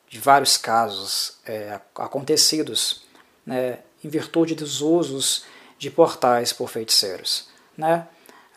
de 0.09 0.19
vários 0.19 0.57
casos 0.57 1.38
é, 1.45 1.80
acontecidos 1.95 3.05
né, 3.45 3.80
em 4.03 4.09
virtude 4.09 4.55
dos 4.55 4.81
usos 4.81 5.45
de 5.77 5.89
portais 5.89 6.53
por 6.53 6.69
feiticeiros. 6.69 7.49
Né? 7.77 8.07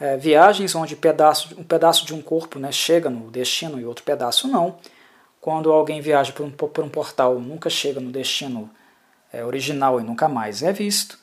É, 0.00 0.16
viagens 0.16 0.74
onde 0.74 0.94
pedaço, 0.94 1.54
um 1.58 1.64
pedaço 1.64 2.06
de 2.06 2.14
um 2.14 2.22
corpo 2.22 2.58
né, 2.58 2.70
chega 2.70 3.10
no 3.10 3.30
destino 3.30 3.80
e 3.80 3.84
outro 3.84 4.04
pedaço 4.04 4.46
não. 4.46 4.78
Quando 5.40 5.72
alguém 5.72 6.00
viaja 6.00 6.32
por 6.32 6.44
um, 6.44 6.50
por 6.50 6.84
um 6.84 6.88
portal, 6.88 7.38
nunca 7.38 7.70
chega 7.70 8.00
no 8.00 8.10
destino 8.10 8.70
é, 9.32 9.44
original 9.44 10.00
e 10.00 10.04
nunca 10.04 10.28
mais 10.28 10.62
é 10.62 10.72
visto. 10.72 11.18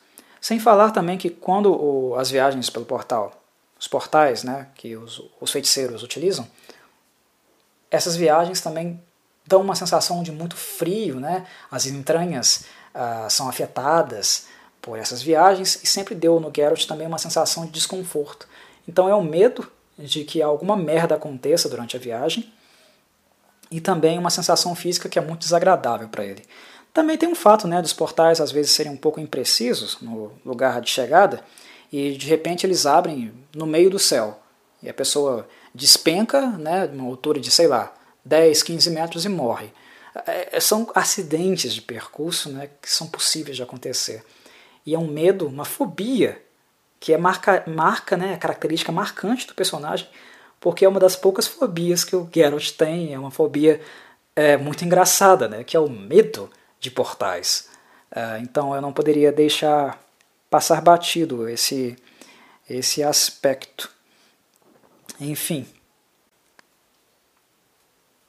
Sem 0.45 0.59
falar 0.59 0.91
também 0.91 1.17
que 1.17 1.31
quando 1.31 1.73
o, 1.73 2.15
as 2.19 2.30
viagens 2.30 2.69
pelo 2.69 2.85
portal, 2.85 3.34
os 3.80 3.88
portais 3.88 4.43
né, 4.43 4.67
que 4.76 4.95
os, 4.95 5.19
os 5.41 5.49
feiticeiros 5.51 6.03
utilizam, 6.03 6.47
essas 7.89 8.15
viagens 8.15 8.61
também 8.61 9.01
dão 9.47 9.61
uma 9.61 9.73
sensação 9.73 10.22
de 10.22 10.31
muito 10.31 10.55
frio, 10.55 11.19
né? 11.19 11.47
as 11.72 11.88
entranhas 11.88 12.65
ah, 12.93 13.26
são 13.27 13.49
afetadas 13.49 14.45
por 14.80 14.99
essas 14.99 15.19
viagens 15.19 15.80
e 15.81 15.88
sempre 15.88 16.13
deu 16.13 16.39
no 16.39 16.53
Geralt 16.55 16.85
também 16.85 17.07
uma 17.07 17.17
sensação 17.17 17.65
de 17.65 17.72
desconforto. 17.72 18.47
Então 18.88 19.09
é 19.09 19.15
o 19.15 19.23
medo 19.23 19.67
de 19.97 20.23
que 20.26 20.43
alguma 20.43 20.77
merda 20.77 21.15
aconteça 21.15 21.67
durante 21.67 21.97
a 21.97 21.99
viagem 21.99 22.53
e 23.72 23.81
também 23.81 24.19
uma 24.19 24.30
sensação 24.30 24.76
física 24.76 25.09
que 25.09 25.17
é 25.17 25.23
muito 25.23 25.39
desagradável 25.39 26.07
para 26.07 26.23
ele. 26.23 26.45
Também 26.95 27.17
tem 27.17 27.27
um 27.27 27.35
fato 27.35 27.67
né, 27.67 27.81
dos 27.81 27.91
portais 27.91 28.39
às 28.39 28.53
vezes 28.53 28.72
serem 28.72 28.93
um 28.93 28.95
pouco 28.95 29.19
imprecisos 29.19 29.97
no 29.99 30.31
lugar 30.45 30.80
de 30.80 30.89
chegada 30.89 31.43
e 31.91 32.13
de 32.13 32.26
repente 32.26 32.65
eles 32.65 32.85
abrem 32.85 33.34
no 33.53 33.65
meio 33.65 33.89
do 33.89 33.99
céu 33.99 34.39
e 34.81 34.89
a 34.89 34.93
pessoa 34.93 35.45
despenca 35.73 36.47
né, 36.51 36.85
uma 36.85 37.09
altura 37.09 37.38
de, 37.38 37.51
sei 37.51 37.67
lá, 37.67 37.93
10, 38.23 38.63
15 38.63 38.89
metros 38.91 39.26
e 39.26 39.30
morre. 39.30 39.73
É, 40.26 40.57
são 40.61 40.89
acidentes 40.95 41.73
de 41.73 41.81
percurso 41.81 42.49
né, 42.49 42.69
que 42.81 42.89
são 42.89 43.07
possíveis 43.07 43.57
de 43.57 43.63
acontecer. 43.63 44.23
E 44.85 44.95
é 44.95 44.97
um 44.97 45.07
medo, 45.07 45.47
uma 45.47 45.65
fobia 45.65 46.41
que 46.97 47.11
é 47.11 47.17
marca, 47.17 47.61
marca 47.67 48.15
né, 48.15 48.35
a 48.35 48.38
característica 48.38 48.93
marcante 48.93 49.45
do 49.45 49.53
personagem, 49.53 50.07
porque 50.61 50.85
é 50.85 50.88
uma 50.88 51.01
das 51.01 51.17
poucas 51.17 51.45
fobias 51.45 52.05
que 52.05 52.15
o 52.15 52.30
Geralt 52.34 52.72
tem, 52.72 53.13
é 53.13 53.19
uma 53.19 53.31
fobia 53.31 53.81
é, 54.34 54.55
muito 54.55 54.85
engraçada, 54.85 55.49
né, 55.49 55.61
que 55.61 55.76
é 55.76 55.80
o 55.80 55.89
medo 55.89 56.49
de 56.86 56.91
portais. 56.91 57.68
É, 58.16 58.40
então 58.40 58.74
eu 58.74 58.82
não 58.82 58.94
poderia 58.94 59.32
deixar 59.32 59.99
passar 60.49 60.82
batido 60.82 61.49
esse, 61.49 61.98
esse 62.70 63.03
aspecto. 63.03 63.90
Enfim. 65.20 65.66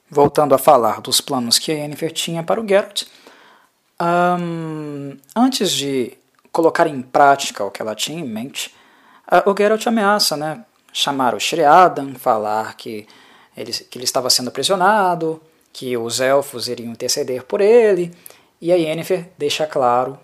Voltando 0.08 0.54
a 0.54 0.58
falar 0.58 1.00
dos 1.00 1.20
planos 1.20 1.58
que 1.58 1.70
a 1.70 1.74
Yennefer 1.74 2.12
tinha 2.12 2.42
para 2.42 2.60
o 2.60 2.66
Geralt, 2.66 3.04
um, 4.00 5.16
antes 5.34 5.72
de 5.72 6.16
colocar 6.52 6.86
em 6.86 7.02
prática 7.02 7.64
o 7.64 7.70
que 7.70 7.82
ela 7.82 7.94
tinha 7.94 8.20
em 8.20 8.28
mente, 8.28 8.74
o 9.44 9.54
Geralt 9.56 9.86
ameaça 9.86 10.36
né, 10.36 10.64
chamar 10.92 11.34
o 11.34 11.40
Shriadan, 11.40 12.14
falar 12.14 12.76
que 12.76 13.06
ele, 13.56 13.72
que 13.72 13.98
ele 13.98 14.04
estava 14.04 14.30
sendo 14.30 14.48
aprisionado, 14.48 15.42
que 15.72 15.96
os 15.96 16.20
elfos 16.20 16.68
iriam 16.68 16.92
interceder 16.92 17.42
por 17.42 17.60
ele, 17.60 18.16
e 18.60 18.72
a 18.72 18.76
Yennefer 18.76 19.30
deixa 19.36 19.66
claro 19.66 20.18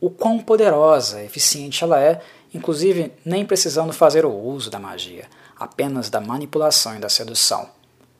o 0.00 0.10
quão 0.10 0.38
poderosa, 0.38 1.22
eficiente 1.22 1.82
ela 1.82 2.00
é, 2.00 2.20
inclusive 2.54 3.12
nem 3.24 3.44
precisando 3.44 3.92
fazer 3.92 4.24
o 4.24 4.32
uso 4.32 4.70
da 4.70 4.78
magia, 4.78 5.26
apenas 5.58 6.08
da 6.08 6.20
manipulação 6.20 6.96
e 6.96 6.98
da 7.00 7.08
sedução. 7.08 7.68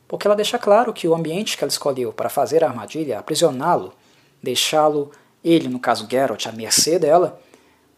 Porque 0.07 0.27
ela 0.27 0.35
deixa 0.35 0.57
claro 0.57 0.91
que 0.91 1.07
o 1.07 1.15
ambiente 1.15 1.57
que 1.57 1.63
ela 1.63 1.71
escolheu 1.71 2.11
para 2.11 2.29
fazer 2.29 2.63
a 2.63 2.67
armadilha, 2.67 3.19
aprisioná-lo, 3.19 3.93
deixá-lo 4.41 5.11
ele, 5.43 5.67
no 5.69 5.79
caso 5.79 6.07
Geralt, 6.09 6.47
à 6.47 6.51
mercê 6.51 6.99
dela, 6.99 7.39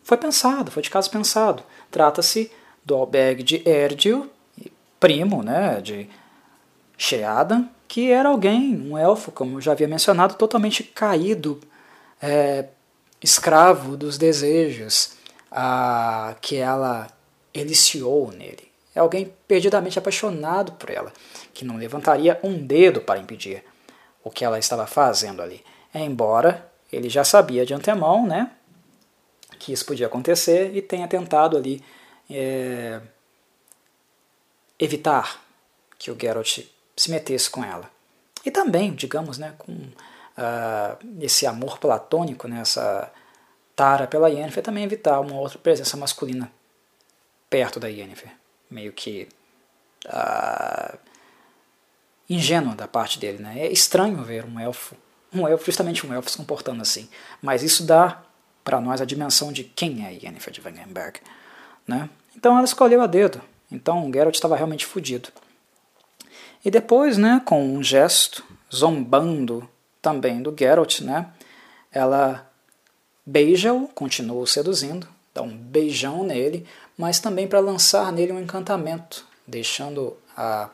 foi 0.03 0.17
pensado, 0.17 0.71
foi 0.71 0.83
de 0.83 0.89
caso 0.89 1.09
pensado. 1.09 1.63
Trata-se 1.89 2.51
do 2.83 2.95
albergue 2.95 3.43
de 3.43 3.67
Erdil, 3.67 4.29
primo 4.99 5.41
né, 5.41 5.79
de 5.81 6.09
Sheadan, 6.97 7.67
que 7.91 8.09
era 8.09 8.29
alguém, 8.29 8.89
um 8.89 8.97
elfo, 8.97 9.33
como 9.33 9.57
eu 9.57 9.61
já 9.61 9.73
havia 9.73 9.85
mencionado, 9.85 10.35
totalmente 10.35 10.81
caído, 10.81 11.59
é, 12.21 12.69
escravo 13.21 13.97
dos 13.97 14.17
desejos 14.17 15.17
a, 15.51 16.33
que 16.41 16.55
ela 16.55 17.11
eliciou 17.53 18.31
nele. 18.31 18.71
É 18.95 19.01
alguém 19.01 19.33
perdidamente 19.45 19.99
apaixonado 19.99 20.71
por 20.71 20.89
ela, 20.89 21.11
que 21.53 21.65
não 21.65 21.75
levantaria 21.75 22.39
um 22.41 22.65
dedo 22.65 23.01
para 23.01 23.19
impedir 23.19 23.61
o 24.23 24.31
que 24.31 24.45
ela 24.45 24.57
estava 24.57 24.87
fazendo 24.87 25.41
ali. 25.41 25.61
Embora 25.93 26.71
ele 26.93 27.09
já 27.09 27.25
sabia 27.25 27.65
de 27.65 27.73
antemão 27.73 28.25
né, 28.25 28.51
que 29.59 29.73
isso 29.73 29.85
podia 29.85 30.07
acontecer 30.07 30.73
e 30.73 30.81
tenha 30.81 31.09
tentado 31.09 31.57
ali 31.57 31.83
é, 32.29 33.01
evitar 34.79 35.43
que 35.99 36.09
o 36.09 36.17
Geralt 36.17 36.61
se 36.95 37.09
metesse 37.11 37.49
com 37.49 37.63
ela. 37.63 37.89
E 38.45 38.51
também, 38.51 38.93
digamos, 38.93 39.37
né, 39.37 39.53
com 39.57 39.71
uh, 39.71 40.97
esse 41.19 41.45
amor 41.45 41.77
platônico, 41.77 42.47
né, 42.47 42.61
essa 42.61 43.11
tara 43.75 44.07
pela 44.07 44.29
Yennefer, 44.29 44.63
também 44.63 44.83
evitar 44.83 45.19
uma 45.19 45.35
outra 45.35 45.59
presença 45.59 45.95
masculina 45.97 46.51
perto 47.49 47.79
da 47.79 47.87
Yennefer. 47.87 48.31
Meio 48.69 48.93
que 48.93 49.27
uh, 50.07 50.97
ingênuo 52.29 52.75
da 52.75 52.87
parte 52.87 53.19
dele. 53.19 53.41
Né? 53.41 53.59
É 53.59 53.71
estranho 53.71 54.23
ver 54.23 54.45
um 54.45 54.59
elfo 54.59 54.95
um 55.33 55.47
elfo, 55.47 55.65
justamente 55.65 56.05
um 56.05 56.13
elfo 56.13 56.29
se 56.29 56.37
comportando 56.37 56.81
assim. 56.81 57.09
Mas 57.41 57.63
isso 57.63 57.83
dá 57.83 58.21
para 58.63 58.81
nós 58.81 59.01
a 59.01 59.05
dimensão 59.05 59.51
de 59.51 59.63
quem 59.63 60.05
é 60.05 60.13
Yennefer 60.13 60.53
de 60.53 60.61
Wengenberg. 60.61 61.19
Né? 61.87 62.09
Então 62.35 62.55
ela 62.55 62.65
escolheu 62.65 63.01
a 63.01 63.07
dedo. 63.07 63.41
Então 63.71 64.11
Geralt 64.13 64.35
estava 64.35 64.55
realmente 64.55 64.85
fodido. 64.85 65.29
E 66.63 66.69
depois, 66.69 67.17
né, 67.17 67.41
com 67.43 67.63
um 67.63 67.83
gesto, 67.83 68.43
zombando 68.73 69.67
também 70.01 70.41
do 70.41 70.55
Geralt, 70.57 71.01
né, 71.01 71.27
ela 71.91 72.49
beija-o, 73.25 73.87
continua 73.87 74.41
o 74.41 74.47
seduzindo, 74.47 75.07
dá 75.33 75.41
um 75.41 75.55
beijão 75.55 76.23
nele, 76.23 76.65
mas 76.97 77.19
também 77.19 77.47
para 77.47 77.59
lançar 77.59 78.11
nele 78.11 78.31
um 78.31 78.39
encantamento, 78.39 79.25
deixando 79.45 80.15
a, 80.35 80.69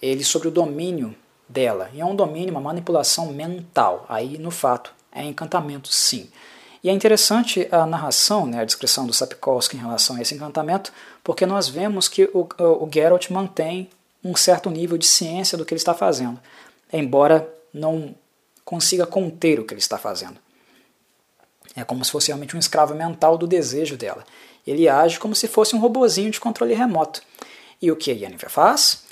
ele 0.00 0.24
sob 0.24 0.48
o 0.48 0.50
domínio 0.50 1.14
dela. 1.48 1.90
E 1.92 2.00
é 2.00 2.04
um 2.04 2.14
domínio, 2.14 2.50
uma 2.50 2.60
manipulação 2.60 3.32
mental. 3.32 4.06
Aí, 4.08 4.38
no 4.38 4.50
fato, 4.50 4.94
é 5.10 5.24
encantamento, 5.24 5.88
sim. 5.92 6.30
E 6.82 6.88
é 6.88 6.92
interessante 6.92 7.68
a 7.70 7.86
narração, 7.86 8.46
né, 8.46 8.60
a 8.60 8.64
descrição 8.64 9.06
do 9.06 9.12
Sapkowski 9.12 9.76
em 9.76 9.80
relação 9.80 10.16
a 10.16 10.22
esse 10.22 10.34
encantamento, 10.34 10.92
porque 11.22 11.46
nós 11.46 11.68
vemos 11.68 12.08
que 12.08 12.24
o, 12.32 12.48
o 12.58 12.90
Geralt 12.92 13.30
mantém 13.30 13.88
um 14.24 14.36
certo 14.36 14.70
nível 14.70 14.96
de 14.96 15.06
ciência 15.06 15.58
do 15.58 15.64
que 15.64 15.74
ele 15.74 15.80
está 15.80 15.94
fazendo, 15.94 16.40
embora 16.92 17.48
não 17.72 18.14
consiga 18.64 19.06
conter 19.06 19.58
o 19.58 19.64
que 19.64 19.74
ele 19.74 19.80
está 19.80 19.98
fazendo. 19.98 20.38
É 21.74 21.84
como 21.84 22.04
se 22.04 22.10
fosse 22.10 22.28
realmente 22.28 22.54
um 22.54 22.60
escravo 22.60 22.94
mental 22.94 23.38
do 23.38 23.46
desejo 23.46 23.96
dela. 23.96 24.24
Ele 24.66 24.88
age 24.88 25.18
como 25.18 25.34
se 25.34 25.48
fosse 25.48 25.74
um 25.74 25.78
robozinho 25.78 26.30
de 26.30 26.38
controle 26.38 26.74
remoto. 26.74 27.22
E 27.80 27.90
o 27.90 27.96
que 27.96 28.10
a 28.10 28.14
Yennefer 28.14 28.50
faz? 28.50 29.04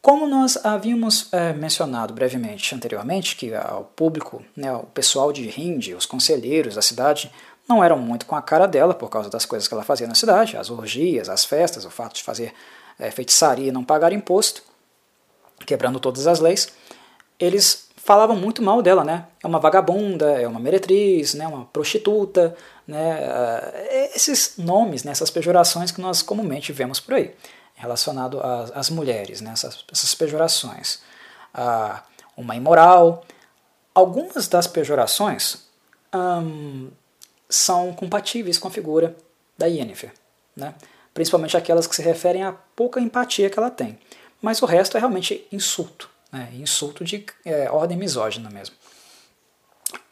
Como 0.00 0.26
nós 0.26 0.58
havíamos 0.64 1.28
é, 1.32 1.52
mencionado 1.52 2.14
brevemente 2.14 2.74
anteriormente, 2.74 3.36
que 3.36 3.52
o 3.54 3.84
público, 3.84 4.42
né, 4.56 4.72
o 4.72 4.84
pessoal 4.84 5.32
de 5.32 5.48
Hindi, 5.60 5.94
os 5.94 6.06
conselheiros 6.06 6.74
da 6.74 6.82
cidade, 6.82 7.30
não 7.68 7.84
eram 7.84 7.98
muito 7.98 8.26
com 8.26 8.34
a 8.34 8.42
cara 8.42 8.66
dela 8.66 8.94
por 8.94 9.08
causa 9.08 9.30
das 9.30 9.44
coisas 9.44 9.68
que 9.68 9.74
ela 9.74 9.84
fazia 9.84 10.08
na 10.08 10.14
cidade, 10.14 10.56
as 10.56 10.70
orgias, 10.70 11.28
as 11.28 11.44
festas, 11.44 11.84
o 11.84 11.90
fato 11.90 12.16
de 12.16 12.22
fazer 12.22 12.52
é, 12.98 13.10
feitiçaria 13.10 13.68
e 13.68 13.72
não 13.72 13.84
pagar 13.84 14.12
imposto, 14.12 14.62
quebrando 15.66 16.00
todas 16.00 16.26
as 16.26 16.40
leis, 16.40 16.72
eles 17.38 17.88
falavam 17.96 18.36
muito 18.36 18.62
mal 18.62 18.82
dela, 18.82 19.04
né? 19.04 19.26
É 19.42 19.46
uma 19.46 19.60
vagabunda, 19.60 20.40
é 20.40 20.46
uma 20.46 20.58
meretriz, 20.58 21.34
né? 21.34 21.46
uma 21.46 21.64
prostituta, 21.66 22.56
né? 22.86 23.18
É, 23.20 24.10
esses 24.14 24.54
nomes, 24.58 25.04
né? 25.04 25.12
essas 25.12 25.30
pejorações 25.30 25.92
que 25.92 26.00
nós 26.00 26.20
comumente 26.20 26.72
vemos 26.72 26.98
por 26.98 27.14
aí, 27.14 27.32
relacionado 27.74 28.40
às, 28.74 28.90
mulheres, 28.90 29.40
né? 29.40 29.52
essas, 29.52 29.84
essas 29.90 30.14
pejorações. 30.14 31.00
Ah, 31.54 32.02
uma 32.36 32.56
imoral. 32.56 33.24
Algumas 33.94 34.48
das 34.48 34.66
pejorações 34.66 35.64
hum, 36.14 36.90
são 37.48 37.92
compatíveis 37.92 38.58
com 38.58 38.66
a 38.66 38.70
figura 38.70 39.14
da 39.56 39.66
Yennefer, 39.66 40.12
né? 40.56 40.74
Principalmente 41.14 41.56
aquelas 41.56 41.86
que 41.86 41.96
se 41.96 42.02
referem 42.02 42.42
à 42.42 42.52
pouca 42.52 43.00
empatia 43.00 43.50
que 43.50 43.58
ela 43.58 43.70
tem. 43.70 43.98
Mas 44.40 44.60
o 44.62 44.66
resto 44.66 44.96
é 44.96 45.00
realmente 45.00 45.46
insulto 45.52 46.12
né, 46.32 46.48
insulto 46.54 47.04
de 47.04 47.26
é, 47.44 47.70
ordem 47.70 47.96
misógina 47.96 48.48
mesmo. 48.48 48.74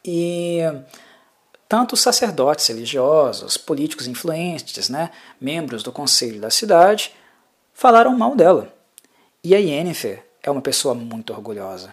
E 0.05 0.59
tanto 1.67 1.97
sacerdotes 1.97 2.67
religiosos, 2.67 3.57
políticos 3.57 4.05
influentes, 4.05 4.87
né, 4.87 5.09
membros 5.39 5.81
do 5.81 5.91
conselho 5.91 6.39
da 6.39 6.51
cidade, 6.51 7.13
falaram 7.73 8.15
mal 8.15 8.35
dela. 8.35 8.71
E 9.43 9.55
a 9.55 9.57
Yennefer 9.57 10.23
é 10.43 10.51
uma 10.51 10.61
pessoa 10.61 10.93
muito 10.93 11.33
orgulhosa. 11.33 11.91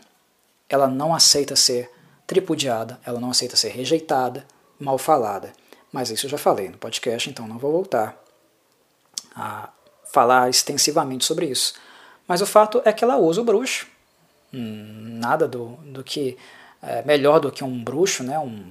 Ela 0.69 0.87
não 0.87 1.15
aceita 1.15 1.57
ser 1.57 1.91
tripudiada, 2.27 3.01
ela 3.07 3.19
não 3.19 3.31
aceita 3.31 3.57
ser 3.57 3.71
rejeitada, 3.71 4.47
mal 4.79 4.99
falada. 4.99 5.53
Mas 5.91 6.11
isso 6.11 6.27
eu 6.27 6.31
já 6.31 6.37
falei 6.37 6.69
no 6.69 6.77
podcast, 6.77 7.31
então 7.31 7.49
não 7.49 7.57
vou 7.57 7.73
voltar 7.73 8.23
a 9.39 9.69
falar 10.13 10.51
extensivamente 10.51 11.25
sobre 11.25 11.47
isso. 11.47 11.75
Mas 12.27 12.43
o 12.43 12.47
fato 12.47 12.83
é 12.85 12.93
que 12.93 13.05
ela 13.05 13.17
usa 13.17 13.41
o 13.41 13.45
bruxo. 13.45 13.87
Nada 14.53 15.47
do, 15.47 15.79
do 15.85 16.03
que 16.03 16.37
é, 16.83 17.03
melhor 17.05 17.41
do 17.41 17.51
que 17.51 17.63
um 17.65 17.83
bruxo, 17.83 18.23
né, 18.23 18.39
um, 18.39 18.65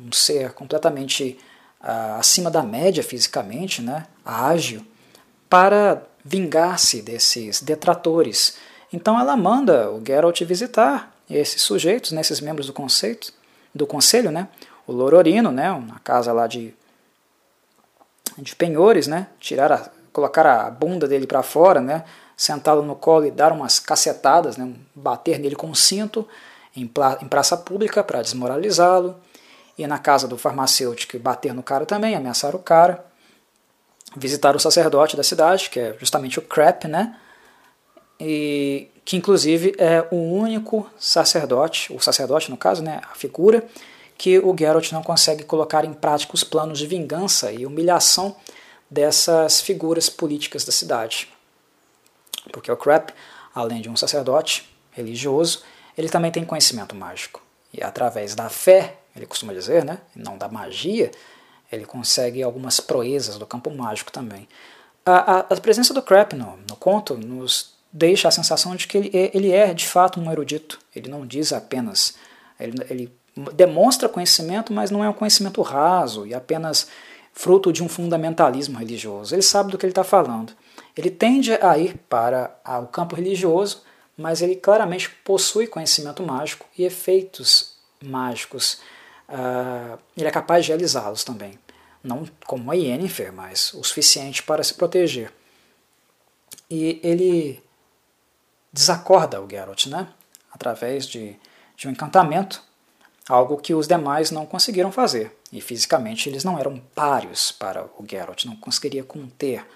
um 0.00 0.12
ser 0.12 0.52
completamente 0.52 1.38
uh, 1.80 2.18
acima 2.18 2.50
da 2.50 2.62
média 2.62 3.02
fisicamente, 3.02 3.82
né, 3.82 4.06
ágil, 4.24 4.84
para 5.48 6.02
vingar-se 6.24 7.02
desses 7.02 7.62
detratores. 7.62 8.56
Então 8.92 9.18
ela 9.18 9.36
manda 9.36 9.90
o 9.90 10.02
Geralt 10.04 10.40
visitar 10.42 11.14
esses 11.28 11.62
sujeitos, 11.62 12.12
né, 12.12 12.20
esses 12.20 12.40
membros 12.40 12.66
do 12.66 12.72
conceito, 12.72 13.32
do 13.74 13.86
conselho, 13.86 14.30
né, 14.30 14.48
o 14.86 14.92
Lororino, 14.92 15.50
né, 15.50 15.70
uma 15.70 15.98
casa 16.00 16.32
lá 16.32 16.46
de, 16.46 16.74
de 18.38 18.54
penhores, 18.56 19.06
né, 19.06 19.26
tirar 19.38 19.72
a, 19.72 19.90
colocar 20.12 20.46
a 20.46 20.70
bunda 20.70 21.06
dele 21.06 21.26
para 21.26 21.42
fora, 21.42 21.80
né, 21.80 22.04
sentá-lo 22.36 22.82
no 22.82 22.96
colo 22.96 23.26
e 23.26 23.30
dar 23.30 23.52
umas 23.52 23.78
cacetadas, 23.78 24.56
né, 24.56 24.72
bater 24.94 25.38
nele 25.38 25.56
com 25.56 25.66
um 25.66 25.74
cinto 25.74 26.26
em, 26.76 26.86
praça 26.86 27.56
pública 27.56 28.02
para 28.02 28.22
desmoralizá-lo, 28.22 29.16
ir 29.76 29.86
na 29.86 29.98
casa 29.98 30.26
do 30.26 30.38
farmacêutico 30.38 31.16
e 31.16 31.18
bater 31.18 31.52
no 31.52 31.62
cara 31.62 31.84
também, 31.84 32.14
ameaçar 32.14 32.54
o 32.54 32.58
cara, 32.58 33.04
visitar 34.16 34.56
o 34.56 34.60
sacerdote 34.60 35.16
da 35.16 35.22
cidade, 35.22 35.70
que 35.70 35.78
é 35.78 35.96
justamente 35.98 36.38
o 36.38 36.42
Crap, 36.42 36.86
né, 36.86 37.16
e 38.18 38.88
que 39.04 39.16
inclusive 39.16 39.74
é 39.78 40.06
o 40.10 40.16
único 40.16 40.88
sacerdote, 40.98 41.92
o 41.92 42.00
sacerdote 42.00 42.50
no 42.50 42.56
caso, 42.56 42.82
né, 42.82 43.00
a 43.10 43.14
figura, 43.14 43.66
que 44.16 44.38
o 44.38 44.54
Geralt 44.56 44.92
não 44.92 45.02
consegue 45.02 45.44
colocar 45.44 45.84
em 45.84 45.94
prática 45.94 46.34
os 46.34 46.44
planos 46.44 46.78
de 46.78 46.86
vingança 46.86 47.50
e 47.50 47.64
humilhação 47.64 48.36
dessas 48.90 49.60
figuras 49.60 50.08
políticas 50.08 50.64
da 50.64 50.72
cidade. 50.72 51.28
Porque 52.52 52.70
o 52.70 52.76
Crap, 52.76 53.10
além 53.54 53.80
de 53.80 53.88
um 53.88 53.96
sacerdote 53.96 54.68
religioso, 54.90 55.62
ele 55.96 56.08
também 56.08 56.32
tem 56.32 56.44
conhecimento 56.44 56.94
mágico. 56.94 57.42
E 57.72 57.82
através 57.82 58.34
da 58.34 58.48
fé, 58.48 58.98
ele 59.14 59.26
costuma 59.26 59.52
dizer, 59.52 59.84
né, 59.84 59.98
não 60.14 60.36
da 60.36 60.48
magia, 60.48 61.10
ele 61.70 61.84
consegue 61.84 62.42
algumas 62.42 62.80
proezas 62.80 63.38
do 63.38 63.46
campo 63.46 63.70
mágico 63.70 64.10
também. 64.10 64.48
A, 65.06 65.12
a, 65.12 65.38
a 65.40 65.60
presença 65.60 65.94
do 65.94 66.02
Crap 66.02 66.34
no, 66.34 66.58
no, 66.68 66.76
conto 66.76 67.16
nos 67.16 67.74
deixa 67.92 68.28
a 68.28 68.32
sensação 68.32 68.74
de 68.74 68.86
que 68.86 68.98
ele, 68.98 69.10
é, 69.14 69.30
ele 69.34 69.52
é 69.52 69.72
de 69.72 69.86
fato 69.86 70.20
um 70.20 70.30
erudito. 70.30 70.80
Ele 70.94 71.08
não 71.08 71.26
diz 71.26 71.52
apenas. 71.52 72.14
Ele, 72.58 72.76
ele 72.90 73.20
demonstra 73.54 74.08
conhecimento, 74.08 74.72
mas 74.72 74.90
não 74.90 75.04
é 75.04 75.08
um 75.08 75.14
conhecimento 75.14 75.62
raso 75.62 76.26
e 76.26 76.34
apenas 76.34 76.88
fruto 77.32 77.72
de 77.72 77.82
um 77.82 77.88
fundamentalismo 77.88 78.78
religioso. 78.78 79.34
Ele 79.34 79.42
sabe 79.42 79.70
do 79.70 79.78
que 79.78 79.86
ele 79.86 79.92
está 79.92 80.04
falando. 80.04 80.52
Ele 80.96 81.10
tende 81.10 81.52
a 81.54 81.78
ir 81.78 81.96
para 82.08 82.58
o 82.82 82.86
campo 82.86 83.16
religioso, 83.16 83.82
mas 84.16 84.42
ele 84.42 84.56
claramente 84.56 85.10
possui 85.24 85.66
conhecimento 85.66 86.22
mágico 86.22 86.66
e 86.76 86.84
efeitos 86.84 87.76
mágicos. 88.02 88.80
Uh, 89.28 89.98
ele 90.16 90.28
é 90.28 90.30
capaz 90.30 90.64
de 90.64 90.72
realizá-los 90.72 91.24
também. 91.24 91.58
Não 92.02 92.26
como 92.46 92.70
a 92.70 92.74
Yennefer, 92.74 93.32
mas 93.32 93.72
o 93.74 93.84
suficiente 93.84 94.42
para 94.42 94.64
se 94.64 94.74
proteger. 94.74 95.32
E 96.68 97.00
ele 97.02 97.62
desacorda 98.72 99.40
o 99.40 99.48
Geralt, 99.48 99.86
né? 99.86 100.08
através 100.52 101.06
de, 101.06 101.36
de 101.76 101.88
um 101.88 101.90
encantamento, 101.90 102.62
algo 103.28 103.56
que 103.56 103.74
os 103.74 103.86
demais 103.88 104.30
não 104.30 104.44
conseguiram 104.44 104.92
fazer. 104.92 105.34
E 105.52 105.60
fisicamente 105.60 106.28
eles 106.28 106.44
não 106.44 106.58
eram 106.58 106.80
páreos 106.94 107.50
para 107.50 107.84
o 107.84 108.04
Geralt, 108.08 108.44
não 108.44 108.56
conseguiria 108.56 109.02
conter 109.02 109.66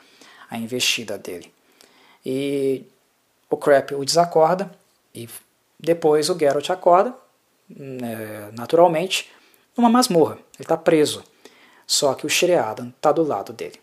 a 0.48 0.56
investida 0.56 1.18
dele. 1.18 1.52
E 2.24 2.84
o 3.50 3.56
Crap 3.56 3.92
o 3.94 4.04
desacorda 4.04 4.70
e 5.14 5.28
depois 5.78 6.30
o 6.30 6.38
Geralt 6.38 6.70
acorda, 6.70 7.14
né, 7.68 8.50
naturalmente, 8.52 9.30
numa 9.76 9.90
masmorra. 9.90 10.34
Ele 10.34 10.62
está 10.62 10.76
preso. 10.76 11.24
Só 11.86 12.14
que 12.14 12.24
o 12.24 12.30
Shreadan 12.30 12.88
está 12.88 13.12
do 13.12 13.22
lado 13.22 13.52
dele. 13.52 13.80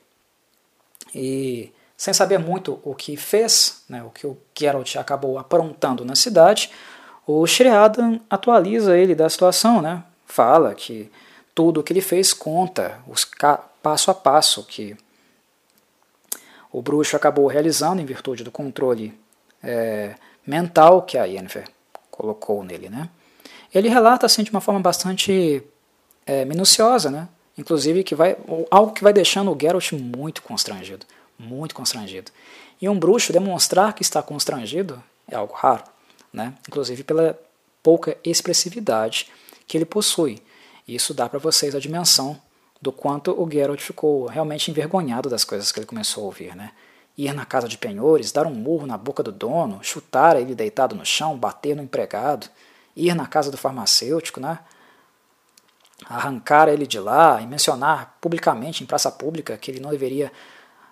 E 1.14 1.72
sem 1.98 2.14
saber 2.14 2.40
muito 2.40 2.80
o 2.84 2.96
que 2.96 3.16
fez, 3.16 3.84
né, 3.88 4.02
o 4.04 4.10
que 4.10 4.26
o 4.26 4.38
Geralt 4.58 4.96
acabou 4.96 5.38
aprontando 5.38 6.04
na 6.04 6.16
cidade, 6.16 6.72
o 7.28 7.46
Shreadan 7.46 8.20
atualiza 8.30 8.98
ele 8.98 9.14
da 9.14 9.30
situação, 9.30 9.82
né? 9.82 10.04
fala 10.32 10.74
que 10.74 11.12
tudo 11.62 11.80
o 11.80 11.84
que 11.84 11.94
ele 11.94 12.02
fez 12.02 12.34
conta, 12.34 13.00
os 13.08 13.24
passo 13.84 14.10
a 14.10 14.16
passo 14.16 14.64
que 14.64 14.98
o 16.72 16.82
bruxo 16.82 17.16
acabou 17.16 17.46
realizando 17.46 18.02
em 18.02 18.06
virtude 18.06 18.44
do 18.44 18.50
controle 18.50 19.14
é, 19.62 20.16
mental 20.44 21.04
que 21.04 21.20
a 21.20 21.26
Yennefer 21.26 21.70
colocou 22.10 22.64
nele. 22.64 22.90
Né? 22.90 23.08
Ele 23.72 23.90
relata 23.90 24.26
assim 24.26 24.42
de 24.42 24.50
uma 24.50 24.60
forma 24.60 24.80
bastante 24.80 25.62
é, 26.26 26.44
minuciosa, 26.46 27.12
né? 27.12 27.30
inclusive 27.56 28.04
que 28.04 28.16
vai, 28.16 28.36
algo 28.72 28.92
que 28.92 29.04
vai 29.04 29.14
deixando 29.14 29.52
o 29.52 29.58
Geralt 29.60 29.92
muito 29.92 30.42
constrangido, 30.42 31.06
muito 31.38 31.76
constrangido. 31.76 32.32
E 32.82 32.90
um 32.90 32.98
bruxo 32.98 33.32
demonstrar 33.32 33.94
que 33.94 34.02
está 34.02 34.24
constrangido 34.24 35.02
é 35.30 35.36
algo 35.36 35.54
raro, 35.54 35.84
né? 36.34 36.56
inclusive 36.68 37.04
pela 37.04 37.40
pouca 37.84 38.18
expressividade 38.24 39.30
que 39.68 39.78
ele 39.78 39.86
possui. 39.86 40.42
Isso 40.94 41.14
dá 41.14 41.30
para 41.30 41.40
vocês 41.40 41.74
a 41.74 41.80
dimensão 41.80 42.38
do 42.82 42.92
quanto 42.92 43.32
o 43.32 43.50
Geralt 43.50 43.80
ficou 43.80 44.26
realmente 44.26 44.70
envergonhado 44.70 45.30
das 45.30 45.46
coisas 45.46 45.72
que 45.72 45.80
ele 45.80 45.86
começou 45.86 46.24
a 46.24 46.26
ouvir, 46.26 46.54
né? 46.54 46.72
Ir 47.18 47.34
na 47.34 47.46
casa 47.46 47.66
de 47.66 47.78
penhores, 47.78 48.34
dar 48.34 48.46
um 48.46 48.54
murro 48.54 48.86
na 48.86 48.98
boca 48.98 49.24
do 49.24 49.32
dono, 49.32 49.80
chutar 49.82 50.36
ele 50.36 50.54
deitado 50.54 50.94
no 50.94 51.06
chão, 51.06 51.38
bater 51.38 51.78
no 51.78 51.82
empregado, 51.82 52.50
ir 52.94 53.16
na 53.16 53.26
casa 53.26 53.50
do 53.50 53.58
farmacêutico, 53.58 54.42
né? 54.42 54.60
Arrancar 56.10 56.68
ele 56.68 56.86
de 56.86 57.00
lá 57.00 57.42
e 57.42 57.48
mencionar 57.48 58.18
publicamente, 58.20 58.84
em 58.84 58.88
praça 58.88 59.10
pública, 59.10 59.58
que 59.58 59.72
ele 59.72 59.80
não 59.80 59.92
deveria 59.92 60.30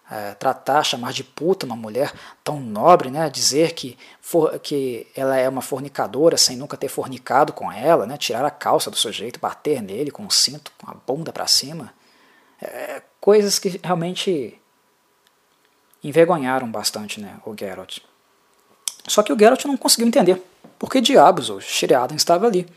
é, 0.09 0.33
tratar, 0.33 0.83
chamar 0.83 1.13
de 1.13 1.23
puta 1.23 1.65
uma 1.65 1.75
mulher 1.75 2.13
tão 2.43 2.59
nobre, 2.59 3.11
né? 3.11 3.29
dizer 3.29 3.73
que, 3.73 3.97
for, 4.19 4.57
que 4.59 5.07
ela 5.15 5.37
é 5.37 5.47
uma 5.47 5.61
fornicadora 5.61 6.37
sem 6.37 6.57
nunca 6.57 6.75
ter 6.75 6.87
fornicado 6.87 7.53
com 7.53 7.71
ela, 7.71 8.05
né? 8.05 8.17
tirar 8.17 8.43
a 8.43 8.51
calça 8.51 8.89
do 8.89 8.97
sujeito, 8.97 9.39
bater 9.39 9.81
nele 9.81 10.11
com 10.11 10.23
um 10.23 10.29
cinto, 10.29 10.71
com 10.77 10.89
a 10.89 10.95
bunda 10.95 11.31
para 11.31 11.45
cima. 11.47 11.93
É, 12.61 13.01
coisas 13.21 13.59
que 13.59 13.79
realmente 13.83 14.59
envergonharam 16.03 16.69
bastante 16.69 17.21
né, 17.21 17.39
o 17.45 17.55
Geralt. 17.57 17.99
Só 19.07 19.21
que 19.21 19.31
o 19.31 19.37
Geralt 19.37 19.63
não 19.65 19.77
conseguiu 19.77 20.07
entender 20.07 20.41
por 20.77 20.89
que 20.89 21.01
diabos 21.01 21.49
o 21.49 21.59
Shiriadan 21.59 22.15
estava 22.15 22.47
ali. 22.47 22.67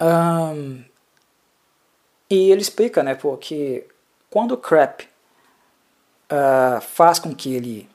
Um, 0.00 0.84
E 2.28 2.50
ele 2.50 2.60
explica 2.60 3.02
né, 3.02 3.14
pô, 3.14 3.36
que 3.36 3.86
quando 4.28 4.52
o 4.52 4.56
Crap 4.56 5.08
uh, 6.30 6.80
faz 6.80 7.18
com 7.18 7.34
que 7.34 7.54
ele 7.54 7.88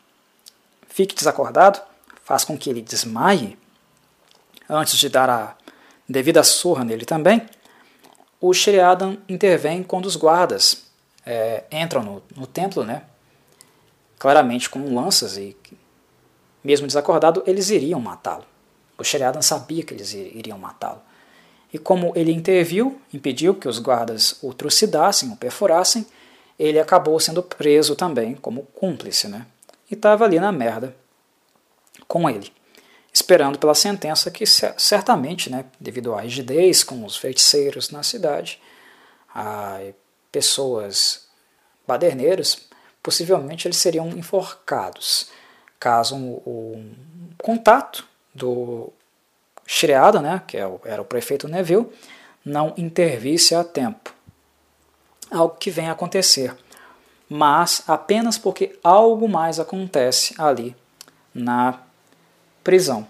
fique 0.87 1.15
desacordado, 1.15 1.79
faz 2.23 2.43
com 2.43 2.57
que 2.57 2.69
ele 2.69 2.81
desmaie, 2.81 3.57
antes 4.69 4.97
de 4.97 5.09
dar 5.09 5.29
a 5.29 5.55
devida 6.07 6.43
surra 6.43 6.83
nele 6.83 7.05
também, 7.05 7.45
o 8.39 8.53
Sheriadan 8.53 9.17
intervém 9.29 9.83
quando 9.83 10.05
os 10.05 10.15
guardas 10.15 10.83
é, 11.25 11.63
entram 11.71 12.03
no, 12.03 12.23
no 12.35 12.47
templo, 12.47 12.83
né, 12.83 13.03
claramente 14.17 14.69
com 14.69 14.93
lanças 14.93 15.37
e 15.37 15.55
mesmo 16.63 16.87
desacordado, 16.87 17.43
eles 17.45 17.69
iriam 17.69 17.99
matá-lo. 17.99 18.45
O 18.97 19.03
Sheridan 19.03 19.41
sabia 19.41 19.83
que 19.83 19.93
eles 19.93 20.13
iriam 20.13 20.59
matá-lo. 20.59 21.01
E 21.73 21.79
como 21.79 22.11
ele 22.15 22.31
interviu, 22.31 23.01
impediu 23.13 23.55
que 23.55 23.67
os 23.67 23.79
guardas 23.79 24.37
o 24.43 24.53
trucidassem, 24.53 25.31
o 25.31 25.35
perfurassem, 25.35 26.05
ele 26.61 26.79
acabou 26.79 27.19
sendo 27.19 27.41
preso 27.41 27.95
também 27.95 28.35
como 28.35 28.67
cúmplice, 28.67 29.27
né? 29.27 29.47
E 29.89 29.95
estava 29.95 30.25
ali 30.25 30.39
na 30.39 30.51
merda 30.51 30.95
com 32.07 32.29
ele, 32.29 32.53
esperando 33.11 33.57
pela 33.57 33.73
sentença 33.73 34.29
que 34.29 34.45
certamente, 34.45 35.49
né, 35.49 35.65
devido 35.79 36.13
à 36.13 36.21
rigidez 36.21 36.83
com 36.83 37.03
os 37.03 37.17
feiticeiros 37.17 37.89
na 37.89 38.03
cidade, 38.03 38.61
a 39.33 39.79
pessoas 40.31 41.27
baderneiros, 41.87 42.67
possivelmente 43.01 43.67
eles 43.67 43.77
seriam 43.77 44.09
enforcados 44.09 45.29
caso 45.79 46.15
o, 46.15 46.43
o 46.45 46.85
contato 47.39 48.07
do 48.35 48.93
Shreada, 49.65 50.21
né, 50.21 50.43
que 50.45 50.57
é 50.57 50.71
era 50.85 51.01
o 51.01 51.05
prefeito 51.05 51.47
Neville, 51.47 51.89
não 52.45 52.71
intervisse 52.77 53.55
a 53.55 53.63
tempo. 53.63 54.13
Algo 55.31 55.55
que 55.55 55.71
vem 55.71 55.87
a 55.87 55.93
acontecer, 55.93 56.53
mas 57.29 57.83
apenas 57.87 58.37
porque 58.37 58.77
algo 58.83 59.29
mais 59.29 59.59
acontece 59.59 60.35
ali 60.37 60.75
na 61.33 61.79
prisão. 62.63 63.07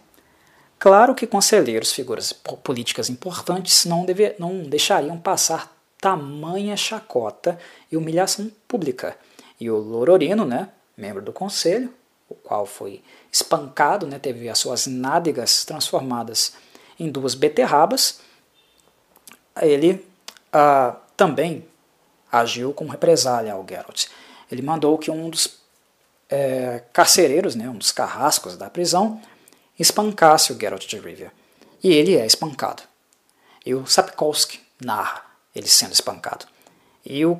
Claro 0.78 1.14
que 1.14 1.28
conselheiros, 1.28 1.92
figuras 1.92 2.32
políticas 2.32 3.10
importantes, 3.10 3.86
não, 3.86 4.06
deve, 4.06 4.36
não 4.40 4.64
deixariam 4.64 5.18
passar 5.18 5.76
tamanha 6.00 6.76
chacota 6.76 7.60
e 7.92 7.98
humilhação 7.98 8.52
pública. 8.68 9.16
E 9.60 9.70
o 9.70 9.78
Lororino, 9.78 10.44
né, 10.44 10.70
membro 10.98 11.22
do 11.22 11.32
conselho, 11.32 11.94
o 12.28 12.34
qual 12.34 12.66
foi 12.66 13.04
espancado, 13.32 14.08
né, 14.08 14.18
teve 14.18 14.50
as 14.50 14.58
suas 14.58 14.88
nádegas 14.88 15.64
transformadas 15.66 16.54
em 17.00 17.12
duas 17.12 17.36
beterrabas, 17.36 18.20
ele 19.62 20.04
ah, 20.52 20.96
também 21.16 21.68
agiu 22.32 22.74
com 22.74 22.88
represália 22.88 23.54
ao 23.54 23.66
Geralt. 23.68 24.06
Ele 24.52 24.62
mandou 24.62 24.98
que 24.98 25.12
um 25.12 25.30
dos 25.30 25.60
é, 26.30 26.84
carcereiros, 26.94 27.56
né, 27.56 27.70
um 27.70 27.78
dos 27.78 27.92
carrascos 27.92 28.56
da 28.56 28.70
prisão, 28.70 29.22
espancasse 29.78 30.54
o 30.54 30.60
Geralt 30.60 30.88
de 30.88 30.98
Rivia. 30.98 31.32
E 31.84 31.92
ele 31.92 32.16
é 32.16 32.26
espancado. 32.26 32.84
E 33.66 33.74
o 33.74 33.86
Sapkowski 33.86 34.60
narra 34.84 35.24
ele 35.56 35.68
sendo 35.68 35.94
espancado. 35.94 36.46
E 37.06 37.26
o 37.26 37.40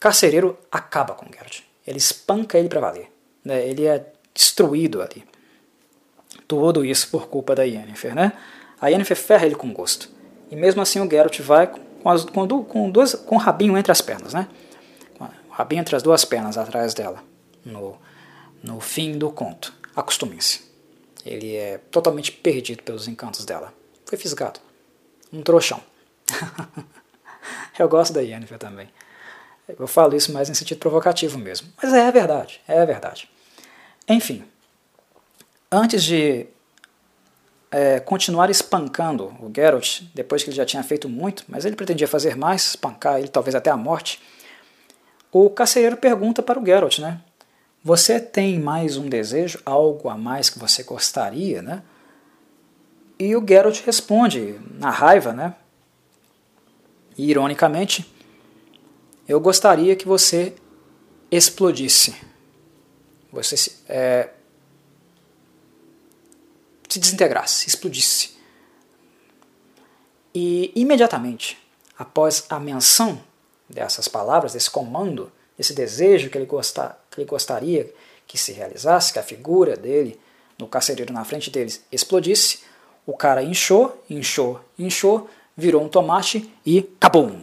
carcereiro 0.00 0.58
acaba 0.70 1.14
com 1.14 1.26
o 1.26 1.32
Geralt. 1.32 1.60
Ele 1.86 1.98
espanca 1.98 2.58
ele 2.58 2.68
para 2.68 2.80
valer. 2.80 3.12
Né? 3.44 3.66
Ele 3.66 3.86
é 3.86 4.04
destruído 4.34 5.00
ali. 5.00 5.24
Tudo 6.48 6.84
isso 6.84 7.08
por 7.08 7.28
culpa 7.28 7.54
da 7.54 7.62
Yennefer. 7.62 8.14
Né? 8.14 8.32
A 8.80 8.88
Yennefer 8.88 9.16
ferra 9.16 9.46
ele 9.46 9.54
com 9.54 9.72
gosto. 9.72 10.08
E 10.50 10.56
mesmo 10.56 10.82
assim 10.82 11.00
o 11.00 11.08
Geralt 11.08 11.40
vai 11.40 11.72
com, 12.06 12.10
as, 12.10 12.24
com, 12.24 12.46
com, 12.64 12.88
dois, 12.88 13.14
com 13.14 13.34
o 13.34 13.38
rabinho 13.38 13.76
entre 13.76 13.90
as 13.90 14.00
pernas. 14.00 14.32
Né? 14.32 14.46
O 15.18 15.52
rabinho 15.52 15.80
entre 15.80 15.96
as 15.96 16.04
duas 16.04 16.24
pernas 16.24 16.56
atrás 16.56 16.94
dela. 16.94 17.20
No, 17.64 17.98
no 18.62 18.78
fim 18.78 19.18
do 19.18 19.28
conto. 19.32 19.74
Acostumem-se. 19.96 20.62
Ele 21.24 21.56
é 21.56 21.78
totalmente 21.90 22.30
perdido 22.30 22.84
pelos 22.84 23.08
encantos 23.08 23.44
dela. 23.44 23.74
Foi 24.04 24.16
fisgado. 24.16 24.60
Um 25.32 25.42
trouxão. 25.42 25.80
Eu 27.76 27.88
gosto 27.88 28.12
da 28.12 28.20
Yennefer 28.20 28.58
também. 28.58 28.88
Eu 29.68 29.88
falo 29.88 30.14
isso 30.14 30.32
mais 30.32 30.48
em 30.48 30.54
sentido 30.54 30.78
provocativo 30.78 31.36
mesmo. 31.36 31.66
Mas 31.82 31.92
é 31.92 32.08
verdade, 32.12 32.60
é 32.68 32.86
verdade. 32.86 33.28
Enfim, 34.08 34.44
antes 35.72 36.04
de 36.04 36.46
é, 37.70 38.00
continuar 38.00 38.50
espancando 38.50 39.26
o 39.40 39.50
Geralt, 39.54 40.02
depois 40.14 40.42
que 40.42 40.50
ele 40.50 40.56
já 40.56 40.64
tinha 40.64 40.82
feito 40.82 41.08
muito, 41.08 41.44
mas 41.48 41.64
ele 41.64 41.76
pretendia 41.76 42.08
fazer 42.08 42.36
mais, 42.36 42.68
espancar 42.68 43.18
ele 43.18 43.28
talvez 43.28 43.54
até 43.54 43.70
a 43.70 43.76
morte, 43.76 44.20
o 45.32 45.50
carcereiro 45.50 45.96
pergunta 45.96 46.42
para 46.42 46.58
o 46.58 46.64
Geralt, 46.64 46.98
né? 46.98 47.20
Você 47.82 48.18
tem 48.18 48.58
mais 48.58 48.96
um 48.96 49.08
desejo, 49.08 49.60
algo 49.64 50.08
a 50.08 50.16
mais 50.16 50.50
que 50.50 50.58
você 50.58 50.82
gostaria, 50.82 51.62
né? 51.62 51.82
E 53.18 53.34
o 53.36 53.44
Geralt 53.46 53.80
responde, 53.84 54.58
na 54.78 54.90
raiva, 54.90 55.32
né? 55.32 55.54
E, 57.16 57.30
ironicamente, 57.30 58.10
eu 59.28 59.40
gostaria 59.40 59.96
que 59.96 60.06
você 60.06 60.54
explodisse 61.30 62.14
você 63.36 63.72
é, 63.88 64.30
se 66.88 66.98
desintegrasse, 66.98 67.68
explodisse. 67.68 68.36
E 70.34 70.72
imediatamente 70.74 71.58
após 71.98 72.44
a 72.50 72.60
menção 72.60 73.20
dessas 73.68 74.06
palavras, 74.06 74.52
desse 74.52 74.70
comando, 74.70 75.32
desse 75.56 75.72
desejo 75.72 76.28
que 76.30 76.36
ele, 76.36 76.46
gostar, 76.46 77.02
que 77.10 77.20
ele 77.20 77.28
gostaria 77.28 77.92
que 78.26 78.36
se 78.36 78.52
realizasse, 78.52 79.12
que 79.12 79.18
a 79.18 79.22
figura 79.22 79.76
dele, 79.76 80.20
no 80.58 80.66
carcereiro 80.66 81.12
na 81.12 81.24
frente 81.24 81.50
deles, 81.50 81.82
explodisse, 81.90 82.60
o 83.06 83.16
cara 83.16 83.42
inchou, 83.42 84.02
inchou, 84.10 84.60
inchou, 84.78 85.30
virou 85.56 85.82
um 85.82 85.88
tomate 85.88 86.52
e 86.64 86.82
cabum! 86.82 87.40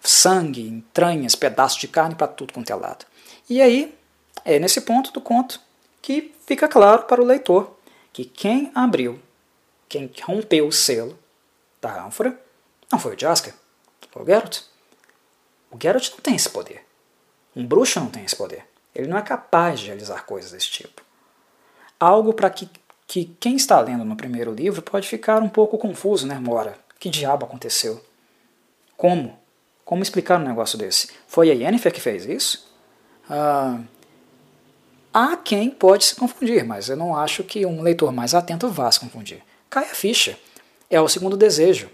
Sangue, 0.00 0.66
entranhas, 0.66 1.34
pedaços 1.34 1.78
de 1.78 1.88
carne 1.88 2.14
para 2.14 2.26
tudo 2.26 2.52
quanto 2.52 2.70
é 2.70 2.74
lado. 2.74 3.06
E 3.48 3.62
aí 3.62 3.94
é 4.44 4.58
nesse 4.58 4.80
ponto 4.82 5.12
do 5.12 5.20
conto 5.20 5.60
que 6.02 6.34
fica 6.46 6.68
claro 6.68 7.04
para 7.04 7.22
o 7.22 7.24
leitor 7.24 7.74
que 8.14 8.24
quem 8.24 8.70
abriu, 8.76 9.20
quem 9.88 10.10
rompeu 10.22 10.68
o 10.68 10.72
selo 10.72 11.18
da 11.82 12.06
ânfora, 12.06 12.40
não 12.90 12.98
foi 12.98 13.16
o 13.16 13.18
Jasker, 13.18 13.52
foi 14.10 14.22
o 14.22 14.24
Geralt. 14.24 14.60
O 15.68 15.76
Geralt 15.82 16.10
não 16.12 16.18
tem 16.20 16.36
esse 16.36 16.48
poder. 16.48 16.86
Um 17.56 17.66
bruxo 17.66 17.98
não 17.98 18.08
tem 18.08 18.24
esse 18.24 18.36
poder. 18.36 18.64
Ele 18.94 19.08
não 19.08 19.18
é 19.18 19.22
capaz 19.22 19.80
de 19.80 19.86
realizar 19.86 20.24
coisas 20.24 20.52
desse 20.52 20.70
tipo. 20.70 21.02
Algo 21.98 22.32
para 22.32 22.48
que, 22.50 22.70
que 23.08 23.24
quem 23.40 23.56
está 23.56 23.80
lendo 23.80 24.04
no 24.04 24.16
primeiro 24.16 24.54
livro 24.54 24.80
pode 24.80 25.08
ficar 25.08 25.42
um 25.42 25.48
pouco 25.48 25.76
confuso, 25.76 26.24
né, 26.24 26.38
Mora? 26.38 26.78
Que 27.00 27.10
diabo 27.10 27.44
aconteceu? 27.44 28.00
Como? 28.96 29.36
Como 29.84 30.04
explicar 30.04 30.40
um 30.40 30.44
negócio 30.44 30.78
desse? 30.78 31.10
Foi 31.26 31.50
a 31.50 31.54
Yennefer 31.54 31.92
que 31.92 32.00
fez 32.00 32.24
isso? 32.24 32.72
Ah, 33.28 33.80
Há 35.16 35.36
quem 35.36 35.70
pode 35.70 36.06
se 36.06 36.16
confundir, 36.16 36.64
mas 36.64 36.88
eu 36.88 36.96
não 36.96 37.16
acho 37.16 37.44
que 37.44 37.64
um 37.64 37.82
leitor 37.82 38.12
mais 38.12 38.34
atento 38.34 38.66
vá 38.68 38.90
se 38.90 38.98
confundir. 38.98 39.40
Cai 39.70 39.84
a 39.84 39.94
ficha. 39.94 40.36
É 40.90 41.00
o 41.00 41.08
segundo 41.08 41.36
desejo. 41.36 41.88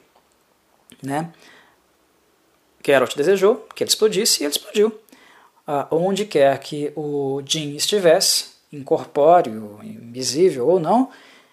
Né? 1.02 1.30
Geralt 2.82 3.14
desejou 3.14 3.56
que 3.74 3.84
ele 3.84 3.90
explodisse 3.90 4.42
e 4.42 4.46
ele 4.46 4.52
explodiu. 4.52 4.98
Ah, 5.66 5.86
onde 5.90 6.24
quer 6.24 6.58
que 6.60 6.92
o 6.96 7.42
Jin 7.44 7.76
estivesse, 7.76 8.46
incorpóreo, 8.72 9.78
invisível 9.82 10.66
ou 10.66 10.80
não, 10.80 11.10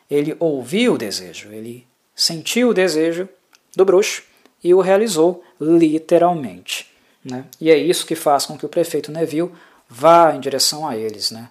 ele 0.10 0.38
ouviu 0.40 0.94
o 0.94 0.98
desejo, 0.98 1.52
ele 1.52 1.86
sentiu 2.16 2.70
o 2.70 2.74
desejo 2.74 3.28
do 3.76 3.84
bruxo 3.84 4.24
e 4.64 4.74
o 4.74 4.80
realizou 4.80 5.44
literalmente. 5.60 6.90
Né? 7.24 7.44
E 7.60 7.70
é 7.70 7.78
isso 7.78 8.06
que 8.06 8.16
faz 8.16 8.46
com 8.46 8.58
que 8.58 8.66
o 8.66 8.70
prefeito 8.70 9.12
Neville 9.12 9.52
vá 9.90 10.34
em 10.34 10.40
direção 10.40 10.88
a 10.88 10.96
eles, 10.96 11.30
né? 11.30 11.50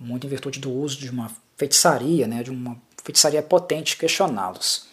Muito 0.00 0.26
em 0.26 0.30
virtude 0.30 0.58
do 0.58 0.72
uso 0.72 0.98
de 0.98 1.10
uma 1.10 1.30
feitiçaria, 1.58 2.26
né? 2.26 2.42
de 2.42 2.50
uma 2.50 2.76
feitiçaria 3.04 3.42
potente, 3.42 3.98
questioná-los. 3.98 4.88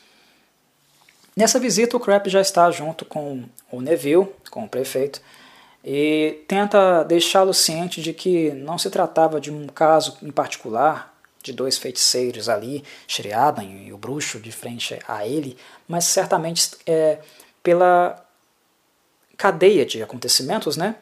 Nessa 1.35 1.59
visita, 1.59 1.95
o 1.95 1.99
Crap 1.99 2.27
já 2.29 2.41
está 2.41 2.69
junto 2.71 3.05
com 3.05 3.45
o 3.71 3.79
Neville, 3.79 4.27
com 4.51 4.65
o 4.65 4.69
prefeito, 4.69 5.21
e 5.83 6.43
tenta 6.47 7.03
deixá-lo 7.03 7.53
ciente 7.53 8.01
de 8.01 8.11
que 8.11 8.51
não 8.51 8.77
se 8.77 8.89
tratava 8.89 9.39
de 9.39 9.51
um 9.51 9.67
caso 9.67 10.17
em 10.21 10.31
particular, 10.31 11.15
de 11.41 11.53
dois 11.53 11.77
feiticeiros 11.77 12.49
ali, 12.49 12.83
Shriadan 13.07 13.63
e 13.63 13.93
o 13.93 13.97
bruxo 13.97 14.39
de 14.39 14.51
frente 14.51 14.99
a 15.07 15.25
ele, 15.25 15.55
mas 15.87 16.03
certamente 16.05 16.71
é, 16.85 17.19
pela 17.63 18.25
cadeia 19.37 19.85
de 19.85 20.01
acontecimentos, 20.03 20.75
né? 20.75 20.95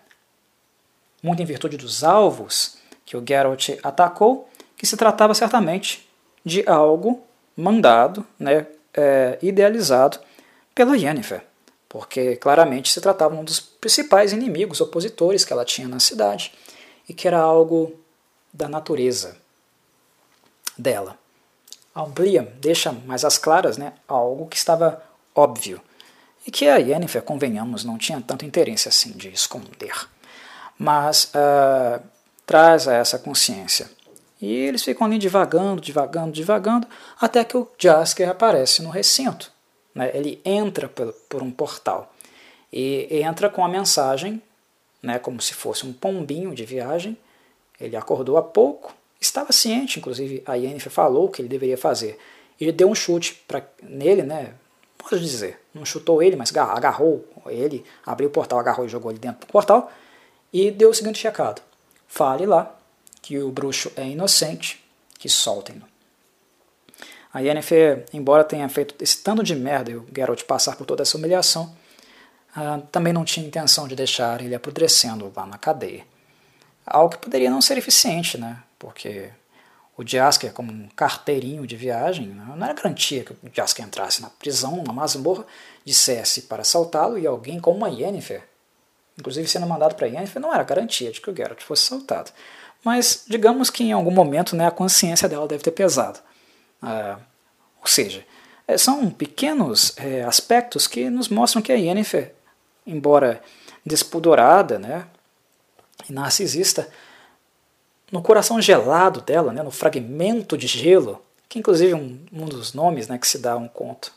muito 1.24 1.42
em 1.42 1.46
virtude 1.46 1.78
dos 1.78 2.04
alvos 2.04 2.78
que 3.06 3.16
o 3.16 3.24
Geralt 3.26 3.70
atacou, 3.84 4.50
que 4.76 4.86
se 4.86 4.98
tratava 4.98 5.34
certamente 5.34 6.08
de 6.44 6.68
algo 6.68 7.24
mandado, 7.56 8.26
né, 8.38 8.66
é, 8.94 9.38
idealizado 9.42 10.20
pela 10.74 10.98
Yennefer, 10.98 11.44
porque 11.88 12.36
claramente 12.36 12.92
se 12.92 13.00
tratava 13.00 13.36
de 13.36 13.42
um 13.42 13.44
dos 13.44 13.60
principais 13.60 14.34
inimigos 14.34 14.82
opositores 14.82 15.46
que 15.46 15.54
ela 15.54 15.64
tinha 15.64 15.88
na 15.88 16.00
cidade 16.00 16.52
e 17.08 17.14
que 17.14 17.28
era 17.28 17.40
algo 17.40 17.94
da 18.54 18.68
natureza 18.68 19.38
dela. 20.78 21.18
Amplia, 21.96 22.54
deixa 22.60 22.92
mais 22.92 23.24
às 23.24 23.38
claras 23.38 23.78
né, 23.78 23.94
algo 24.08 24.48
que 24.48 24.58
estava 24.58 25.02
óbvio 25.34 25.82
e 26.46 26.52
que 26.52 26.68
a 26.68 26.78
Yennefer, 26.78 27.24
convenhamos, 27.24 27.84
não 27.84 27.98
tinha 27.98 28.22
tanto 28.22 28.46
interesse 28.46 28.88
assim 28.88 29.12
de 29.12 29.30
esconder. 29.30 30.08
Mas 30.78 31.32
uh, 31.34 32.04
traz 32.46 32.88
a 32.88 32.94
essa 32.94 33.18
consciência. 33.18 33.90
E 34.42 34.54
eles 34.54 34.84
ficam 34.84 35.08
ali 35.08 35.18
divagando, 35.18 35.82
divagando, 35.82 36.32
divagando, 36.32 36.88
até 37.20 37.44
que 37.44 37.58
o 37.58 37.68
Jasker 37.78 38.30
aparece 38.30 38.82
no 38.82 38.90
recinto. 38.90 39.52
Né? 39.94 40.12
Ele 40.14 40.42
entra 40.44 40.90
por, 40.90 41.42
um 41.42 41.50
portal 41.50 42.14
e 42.72 43.08
entra 43.22 43.50
com 43.50 43.64
a 43.64 43.70
mensagem, 43.70 44.42
né, 45.02 45.18
como 45.18 45.42
se 45.42 45.54
fosse 45.54 45.86
um 45.86 45.94
pombinho 45.94 46.54
de 46.54 46.66
viagem. 46.66 47.18
Ele 47.80 47.96
acordou 47.96 48.38
há 48.38 48.44
pouco, 48.44 48.94
estava 49.20 49.54
ciente, 49.54 50.00
inclusive 50.00 50.44
a 50.46 50.56
Yennefer 50.56 50.92
falou 50.92 51.26
o 51.26 51.30
que 51.30 51.42
ele 51.42 51.50
deveria 51.50 51.78
fazer. 51.78 52.20
Ele 52.60 52.72
deu 52.72 52.90
um 52.90 52.96
chute 52.96 53.42
pra, 53.48 53.64
nele, 53.82 54.24
né, 54.24 54.54
posso 54.98 55.20
dizer, 55.20 55.60
não 55.74 55.86
chutou 55.86 56.22
ele, 56.22 56.36
mas 56.36 56.56
agarrou 56.56 57.26
ele, 57.48 57.86
abriu 58.06 58.28
o 58.28 58.32
portal, 58.32 58.60
agarrou 58.60 58.86
e 58.86 58.90
jogou 58.90 59.12
ele 59.12 59.20
dentro 59.20 59.42
do 59.42 59.48
portal, 59.48 59.92
e 60.52 60.72
deu 60.72 60.90
o 60.90 60.94
seguinte 60.94 61.24
recado: 61.24 61.62
fale 62.08 62.46
lá 62.46 62.76
que 63.22 63.40
o 63.40 63.52
bruxo 63.52 63.92
é 63.96 64.08
inocente, 64.08 64.84
que 65.18 65.28
soltem-no. 65.28 65.86
A 67.34 67.40
Yennefer, 67.40 68.06
embora 68.14 68.46
tenha 68.46 68.70
feito 68.70 68.96
esse 69.04 69.18
tanto 69.22 69.44
de 69.44 69.54
merda 69.56 69.92
e 69.92 69.96
o 69.98 70.08
Geralt 70.16 70.44
passar 70.44 70.78
por 70.78 70.86
toda 70.86 71.04
essa 71.04 71.18
humilhação, 71.18 71.76
uh, 72.56 72.82
também 72.92 73.12
não 73.12 73.26
tinha 73.26 73.46
intenção 73.46 73.90
de 73.90 73.96
deixar 73.96 74.42
ele 74.42 74.56
apodrecendo 74.56 75.34
lá 75.36 75.46
na 75.46 75.58
cadeia. 75.58 76.06
Algo 76.86 77.16
que 77.16 77.18
poderia 77.18 77.50
não 77.50 77.62
ser 77.62 77.78
eficiente, 77.78 78.38
né? 78.38 78.64
porque 78.80 79.32
o 79.98 80.08
Jasker, 80.08 80.54
como 80.54 80.72
um 80.72 80.88
carteirinho 80.96 81.68
de 81.68 81.76
viagem, 81.76 82.28
né? 82.28 82.46
não 82.56 82.64
era 82.64 82.74
garantia 82.74 83.26
que 83.26 83.34
o 83.34 83.38
Jasker 83.52 83.86
entrasse 83.86 84.22
na 84.22 84.30
prisão, 84.30 84.82
na 84.86 84.94
masmorra, 84.94 85.46
dissesse 85.84 86.44
para 86.44 86.62
assaltá-lo 86.62 87.18
e 87.18 87.28
alguém 87.28 87.60
como 87.60 87.84
a 87.84 87.90
Yennefer, 87.90 88.44
inclusive 89.18 89.48
sendo 89.48 89.68
mandado 89.68 89.96
para 89.96 90.08
Yennefer, 90.08 90.42
não 90.42 90.54
era 90.54 90.64
garantia 90.64 91.12
de 91.12 91.22
que 91.22 91.30
o 91.30 91.36
Geralt 91.36 91.62
fosse 91.62 91.84
assaltado. 91.84 92.32
Mas 92.84 93.24
digamos 93.28 93.70
que 93.70 93.84
em 93.84 93.92
algum 93.92 94.12
momento 94.12 94.56
né, 94.56 94.68
a 94.68 94.72
consciência 94.72 95.28
dela 95.28 95.48
deve 95.48 95.64
ter 95.64 95.72
pesado. 95.72 96.20
Ah, 96.82 97.18
ou 97.82 97.88
seja, 97.88 98.24
é, 98.68 98.78
são 98.78 99.10
pequenos 99.10 99.98
é, 99.98 100.24
aspectos 100.24 100.88
que 100.88 101.10
nos 101.10 101.30
mostram 101.30 101.62
que 101.62 101.72
a 101.72 101.76
Yennefer, 101.76 102.34
embora 102.86 103.42
despudorada 103.86 104.78
né, 104.78 105.08
e 106.10 106.14
narcisista, 106.14 106.90
no 108.12 108.22
coração 108.22 108.62
gelado 108.62 109.22
dela, 109.22 109.52
né, 109.52 109.64
no 109.64 109.72
fragmento 109.72 110.58
de 110.58 110.68
gelo, 110.68 111.22
que 111.50 111.60
inclusive 111.60 111.94
é 111.94 111.96
um, 111.96 112.20
um 112.32 112.46
dos 112.46 112.74
nomes 112.74 113.08
né, 113.08 113.18
que 113.18 113.28
se 113.28 113.38
dá 113.38 113.54
a 113.54 113.58
um 113.58 113.68
conto 113.68 114.12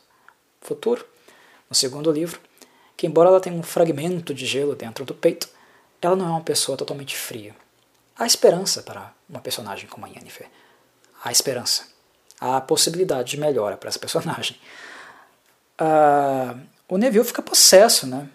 futuro, 0.61 1.05
no 1.69 1.75
segundo 1.75 2.11
livro, 2.11 2.39
que 2.99 3.07
embora 3.07 3.29
ela 3.29 3.39
tenha 3.39 3.55
um 3.55 3.63
fragmento 3.63 4.33
de 4.33 4.45
gelo 4.45 4.75
dentro 4.75 5.05
do 5.05 5.13
peito, 5.13 5.47
ela 6.01 6.17
não 6.17 6.25
é 6.25 6.29
uma 6.31 6.41
pessoa 6.41 6.77
totalmente 6.77 7.15
fria. 7.15 7.55
Há 8.17 8.25
esperança 8.25 8.83
para 8.83 9.13
uma 9.29 9.39
personagem 9.39 9.87
como 9.87 10.05
a 10.05 10.09
Yennefer. 10.09 10.49
Há 11.23 11.31
esperança 11.31 11.87
a 12.41 12.59
possibilidade 12.59 13.31
de 13.31 13.39
melhora 13.39 13.77
para 13.77 13.87
essa 13.87 13.97
personagem. 13.99 14.57
Uh, 15.79 16.59
o 16.93 16.97
Neville 16.97 17.23
fica 17.23 17.41
possesso, 17.41 18.05
né? 18.05 18.27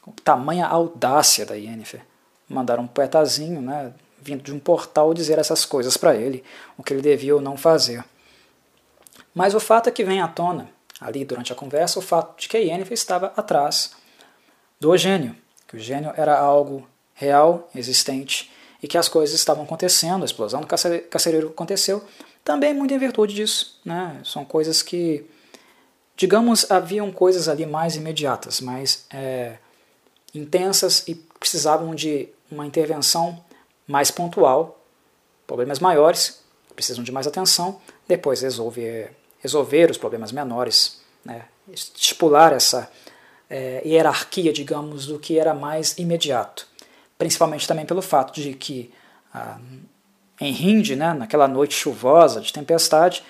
Com 0.00 0.12
tamanha 0.12 0.68
audácia 0.68 1.44
da 1.44 1.56
Yennefer. 1.56 2.02
Mandaram 2.48 2.84
um 2.84 2.88
poetazinho, 2.88 3.60
né? 3.60 3.92
Vindo 4.22 4.44
de 4.44 4.52
um 4.52 4.60
portal 4.60 5.12
dizer 5.14 5.36
essas 5.40 5.64
coisas 5.64 5.96
para 5.96 6.14
ele, 6.14 6.44
o 6.78 6.84
que 6.84 6.94
ele 6.94 7.02
devia 7.02 7.34
ou 7.34 7.40
não 7.40 7.56
fazer. 7.56 8.04
Mas 9.34 9.52
o 9.52 9.58
fato 9.58 9.88
é 9.88 9.90
que 9.90 10.04
vem 10.04 10.20
à 10.20 10.28
tona, 10.28 10.70
ali 11.00 11.24
durante 11.24 11.52
a 11.52 11.56
conversa, 11.56 11.98
o 11.98 12.02
fato 12.02 12.40
de 12.40 12.48
que 12.48 12.58
Yennefer 12.58 12.92
estava 12.92 13.32
atrás 13.36 13.92
do 14.80 14.96
gênio, 14.96 15.36
que 15.66 15.76
o 15.76 15.78
gênio 15.78 16.12
era 16.16 16.38
algo 16.38 16.86
real, 17.14 17.68
existente, 17.74 18.50
e 18.82 18.86
que 18.86 18.98
as 18.98 19.08
coisas 19.08 19.34
estavam 19.34 19.64
acontecendo, 19.64 20.22
a 20.22 20.26
explosão 20.26 20.60
do 20.60 20.66
carcereiro 20.66 21.48
aconteceu, 21.48 22.04
também 22.44 22.74
muito 22.74 22.92
em 22.92 22.98
virtude 22.98 23.34
disso. 23.34 23.80
Né? 23.84 24.20
São 24.24 24.44
coisas 24.44 24.82
que, 24.82 25.26
digamos, 26.16 26.70
haviam 26.70 27.10
coisas 27.10 27.48
ali 27.48 27.66
mais 27.66 27.96
imediatas, 27.96 28.60
mais 28.60 29.06
é, 29.10 29.56
intensas 30.34 31.06
e 31.08 31.14
precisavam 31.14 31.94
de 31.94 32.28
uma 32.50 32.66
intervenção 32.66 33.42
mais 33.86 34.10
pontual, 34.10 34.80
problemas 35.46 35.78
maiores, 35.78 36.40
precisam 36.74 37.02
de 37.02 37.10
mais 37.10 37.26
atenção, 37.26 37.80
depois 38.06 38.42
resolver, 38.42 39.12
resolver 39.46 39.90
os 39.90 39.96
problemas 39.96 40.32
menores, 40.32 41.00
né? 41.24 41.44
estipular 41.72 42.52
essa 42.52 42.90
é, 43.48 43.80
hierarquia, 43.86 44.52
digamos, 44.52 45.06
do 45.06 45.18
que 45.18 45.38
era 45.38 45.54
mais 45.54 45.96
imediato. 45.98 46.66
Principalmente 47.16 47.66
também 47.66 47.86
pelo 47.86 48.02
fato 48.02 48.40
de 48.40 48.54
que 48.54 48.92
ah, 49.32 49.58
em 50.40 50.52
Hindi, 50.52 50.96
né, 50.96 51.14
naquela 51.14 51.48
noite 51.48 51.74
chuvosa 51.74 52.40
de 52.40 52.52
tempestade, 52.52 53.22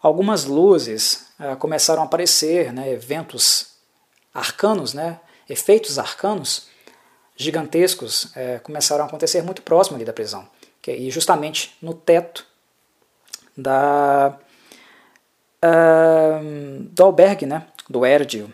algumas 0.00 0.44
luzes 0.44 1.26
uh, 1.38 1.56
começaram 1.56 2.02
a 2.02 2.04
aparecer, 2.06 2.72
né, 2.72 2.90
eventos 2.90 3.74
arcanos, 4.32 4.94
né, 4.94 5.20
efeitos 5.48 5.98
arcanos 5.98 6.68
gigantescos 7.36 8.24
uh, 8.24 8.60
começaram 8.62 9.04
a 9.04 9.06
acontecer 9.06 9.42
muito 9.42 9.62
próximo 9.62 9.96
ali 9.96 10.04
da 10.04 10.12
prisão, 10.12 10.48
que, 10.80 10.92
e 10.92 11.10
justamente 11.10 11.76
no 11.82 11.92
teto 11.92 12.46
da 13.56 14.38
uh, 15.66 16.82
do 16.90 17.04
albergue, 17.04 17.46
né, 17.46 17.66
do 17.88 18.04
Erdio, 18.04 18.52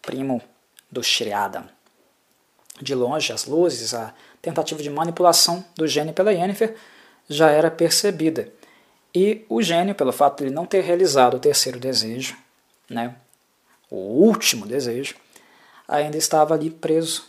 primo 0.00 0.40
do 0.90 1.02
Shriada. 1.02 1.64
De 2.80 2.94
longe, 2.94 3.32
as 3.32 3.46
luzes, 3.46 3.94
a 3.94 4.12
tentativa 4.42 4.82
de 4.82 4.90
manipulação 4.90 5.64
do 5.76 5.86
gênio 5.86 6.12
pela 6.12 6.32
Yennefer 6.32 6.76
já 7.28 7.50
era 7.50 7.70
percebida. 7.70 8.52
E 9.14 9.44
o 9.48 9.62
gênio, 9.62 9.94
pelo 9.94 10.12
fato 10.12 10.38
de 10.38 10.44
ele 10.44 10.54
não 10.54 10.66
ter 10.66 10.80
realizado 10.80 11.34
o 11.34 11.40
terceiro 11.40 11.78
desejo, 11.78 12.36
né, 12.90 13.14
o 13.88 13.96
último 13.96 14.66
desejo, 14.66 15.14
ainda 15.86 16.16
estava 16.16 16.54
ali 16.54 16.68
preso 16.68 17.24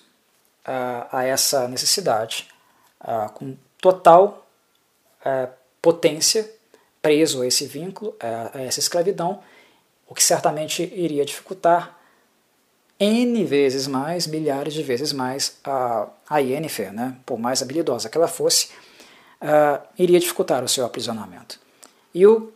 a, 0.65 1.19
a 1.19 1.23
essa 1.23 1.67
necessidade, 1.67 2.47
a, 2.99 3.29
com 3.29 3.55
total 3.79 4.47
a, 5.23 5.49
potência, 5.81 6.51
preso 7.05 7.43
a 7.43 7.47
esse 7.47 7.67
vínculo, 7.67 8.15
a, 8.19 8.59
essa 8.63 8.79
escravidão, 8.79 9.39
o 10.09 10.15
que 10.15 10.23
certamente 10.23 10.81
iria 10.81 11.23
dificultar 11.23 11.99
N 12.99 13.43
vezes 13.43 13.85
mais, 13.85 14.25
milhares 14.25 14.73
de 14.73 14.81
vezes 14.81 15.13
mais, 15.13 15.59
a, 15.63 16.07
a 16.27 16.39
Yennefer, 16.39 16.91
né, 16.91 17.15
por 17.23 17.37
mais 17.37 17.61
habilidosa 17.61 18.09
que 18.09 18.17
ela 18.17 18.27
fosse, 18.27 18.69
uh, 19.39 19.85
iria 19.99 20.19
dificultar 20.19 20.63
o 20.63 20.67
seu 20.67 20.83
aprisionamento. 20.83 21.59
E 22.11 22.25
o 22.25 22.51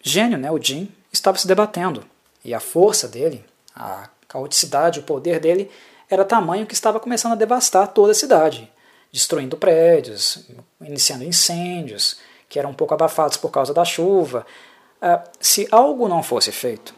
gênio, 0.00 0.38
né, 0.38 0.48
o 0.48 0.62
Jin, 0.62 0.88
estava 1.12 1.36
se 1.36 1.48
debatendo, 1.48 2.04
e 2.44 2.54
a 2.54 2.60
força 2.60 3.08
dele, 3.08 3.44
a 3.74 4.08
caoticidade, 4.28 5.00
o 5.00 5.02
poder 5.02 5.40
dele 5.40 5.68
era 6.08 6.24
tamanho 6.24 6.66
que 6.66 6.74
estava 6.74 7.00
começando 7.00 7.32
a 7.32 7.36
devastar 7.36 7.88
toda 7.88 8.12
a 8.12 8.14
cidade, 8.14 8.70
destruindo 9.10 9.56
prédios, 9.56 10.46
iniciando 10.80 11.24
incêndios, 11.24 12.16
que 12.48 12.58
eram 12.58 12.70
um 12.70 12.74
pouco 12.74 12.94
abafados 12.94 13.36
por 13.36 13.50
causa 13.50 13.74
da 13.74 13.84
chuva. 13.84 14.46
Uh, 15.00 15.28
se 15.40 15.68
algo 15.70 16.08
não 16.08 16.22
fosse 16.22 16.50
feito, 16.50 16.94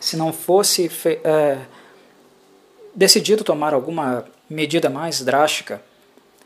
se 0.00 0.16
não 0.16 0.32
fosse 0.32 0.88
fe 0.88 1.18
uh, 1.18 1.66
decidido 2.94 3.44
tomar 3.44 3.74
alguma 3.74 4.24
medida 4.48 4.88
mais 4.88 5.20
drástica, 5.20 5.82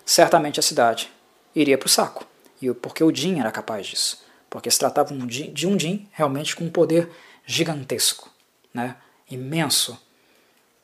certamente 0.04 0.60
a 0.60 0.62
cidade 0.62 1.10
iria 1.54 1.78
para 1.78 1.86
o 1.86 1.90
saco. 1.90 2.26
E 2.60 2.72
porque 2.74 3.02
o 3.02 3.14
Jin 3.14 3.40
era 3.40 3.50
capaz 3.50 3.86
disso. 3.86 4.24
Porque 4.48 4.70
se 4.70 4.78
tratava 4.78 5.14
de 5.14 5.66
um 5.66 5.78
Jin 5.78 6.08
realmente 6.12 6.54
com 6.54 6.64
um 6.64 6.70
poder 6.70 7.10
gigantesco, 7.46 8.30
né? 8.72 8.96
imenso. 9.30 9.98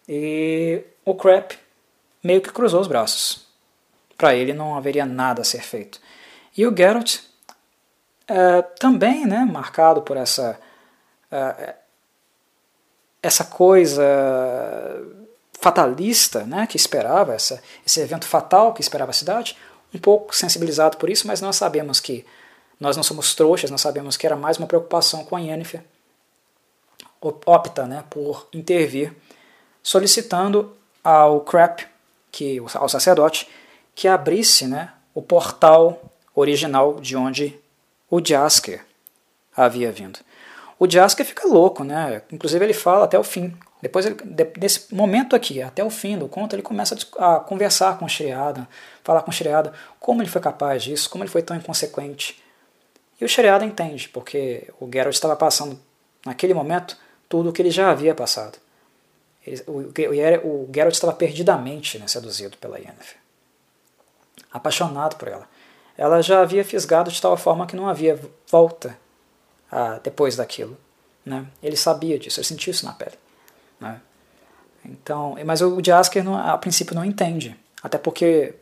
E 0.08 0.82
o 1.04 1.14
Crap 1.14 1.52
meio 2.22 2.40
que 2.40 2.50
cruzou 2.50 2.80
os 2.80 2.88
braços. 2.88 3.46
Para 4.16 4.34
ele 4.34 4.52
não 4.52 4.76
haveria 4.76 5.04
nada 5.06 5.42
a 5.42 5.44
ser 5.44 5.62
feito. 5.62 6.00
E 6.56 6.66
o 6.66 6.76
Geralt, 6.76 7.20
é, 8.26 8.62
também 8.78 9.26
né, 9.26 9.44
marcado 9.44 10.02
por 10.02 10.16
essa, 10.16 10.58
é, 11.30 11.74
essa 13.22 13.44
coisa 13.44 14.04
fatalista 15.60 16.44
né, 16.44 16.66
que 16.66 16.76
esperava, 16.76 17.34
essa, 17.34 17.62
esse 17.86 18.00
evento 18.00 18.26
fatal 18.26 18.72
que 18.72 18.80
esperava 18.80 19.10
a 19.10 19.14
cidade, 19.14 19.56
um 19.92 19.98
pouco 19.98 20.34
sensibilizado 20.36 20.96
por 20.98 21.10
isso, 21.10 21.26
mas 21.26 21.40
nós 21.40 21.56
sabemos 21.56 22.00
que 22.00 22.24
nós 22.78 22.96
não 22.96 23.02
somos 23.02 23.34
trouxas, 23.34 23.70
nós 23.70 23.80
sabemos 23.80 24.16
que 24.16 24.26
era 24.26 24.36
mais 24.36 24.58
uma 24.58 24.66
preocupação 24.66 25.24
com 25.24 25.34
a 25.34 25.40
Yennefer. 25.40 25.82
Opta 27.20 27.86
né, 27.86 28.04
por 28.08 28.46
intervir 28.52 29.12
solicitando 29.82 30.76
ao 31.02 31.40
Crap, 31.40 31.84
que, 32.30 32.58
ao 32.74 32.88
sacerdote, 32.88 33.48
que 33.94 34.06
abrisse 34.06 34.66
né, 34.66 34.92
o 35.14 35.22
portal 35.22 36.00
original 36.40 37.00
de 37.00 37.16
onde 37.16 37.58
o 38.10 38.24
Jasker 38.24 38.84
havia 39.56 39.90
vindo. 39.90 40.18
O 40.78 40.88
Jasker 40.88 41.26
fica 41.26 41.46
louco, 41.48 41.82
né? 41.82 42.22
Inclusive 42.30 42.64
ele 42.64 42.72
fala 42.72 43.04
até 43.04 43.18
o 43.18 43.24
fim. 43.24 43.56
Depois, 43.82 44.06
ele, 44.06 44.16
desse 44.56 44.92
momento 44.94 45.36
aqui, 45.36 45.62
até 45.62 45.84
o 45.84 45.90
fim 45.90 46.18
do 46.18 46.28
conto, 46.28 46.54
ele 46.54 46.62
começa 46.62 46.96
a 47.18 47.40
conversar 47.40 47.98
com 47.98 48.04
o 48.04 48.08
Shriada, 48.08 48.68
falar 49.04 49.22
com 49.22 49.30
o 49.30 49.34
Shriada 49.34 49.72
como 50.00 50.20
ele 50.20 50.28
foi 50.28 50.40
capaz 50.40 50.82
disso, 50.82 51.08
como 51.10 51.22
ele 51.22 51.30
foi 51.30 51.42
tão 51.42 51.56
inconsequente. 51.56 52.42
E 53.20 53.24
o 53.24 53.28
Shriada 53.28 53.64
entende, 53.64 54.08
porque 54.08 54.68
o 54.80 54.88
Geralt 54.90 55.14
estava 55.14 55.36
passando, 55.36 55.78
naquele 56.24 56.54
momento, 56.54 56.96
tudo 57.28 57.50
o 57.50 57.52
que 57.52 57.62
ele 57.62 57.70
já 57.70 57.90
havia 57.90 58.14
passado. 58.14 58.58
Ele, 59.44 59.62
o, 59.66 59.72
o, 59.72 60.64
o 60.64 60.70
Geralt 60.72 60.94
estava 60.94 61.12
perdidamente 61.12 61.98
né, 61.98 62.06
seduzido 62.06 62.56
pela 62.58 62.78
Yennefer. 62.78 63.16
Apaixonado 64.52 65.16
por 65.16 65.28
ela. 65.28 65.48
Ela 65.98 66.22
já 66.22 66.40
havia 66.40 66.64
fisgado 66.64 67.10
de 67.10 67.20
tal 67.20 67.36
forma 67.36 67.66
que 67.66 67.74
não 67.74 67.88
havia 67.88 68.18
volta 68.48 68.96
ah, 69.70 69.98
depois 70.02 70.36
daquilo. 70.36 70.78
Né? 71.26 71.44
Ele 71.60 71.76
sabia 71.76 72.16
disso, 72.16 72.38
ele 72.38 72.46
sentiu 72.46 72.70
isso 72.70 72.86
na 72.86 72.92
pele. 72.92 73.18
Né? 73.80 74.00
Então, 74.84 75.36
mas 75.44 75.60
o 75.60 75.82
Jasker 75.84 76.22
não, 76.22 76.36
a 76.36 76.56
princípio 76.56 76.94
não 76.94 77.04
entende, 77.04 77.56
até 77.82 77.98
porque 77.98 78.54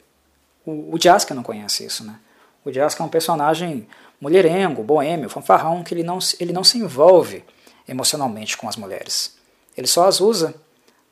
o, 0.64 0.94
o 0.94 0.98
Jasker 1.00 1.36
não 1.36 1.42
conhece 1.42 1.84
isso. 1.84 2.04
Né? 2.04 2.18
O 2.64 2.72
Jasker 2.72 3.02
é 3.02 3.06
um 3.06 3.10
personagem 3.10 3.86
mulherengo, 4.18 4.82
boêmio, 4.82 5.28
fanfarrão, 5.28 5.84
que 5.84 5.92
ele 5.92 6.02
não, 6.02 6.18
ele 6.40 6.54
não 6.54 6.64
se 6.64 6.78
envolve 6.78 7.44
emocionalmente 7.86 8.56
com 8.56 8.66
as 8.66 8.76
mulheres. 8.76 9.36
Ele 9.76 9.86
só 9.86 10.08
as 10.08 10.22
usa 10.22 10.54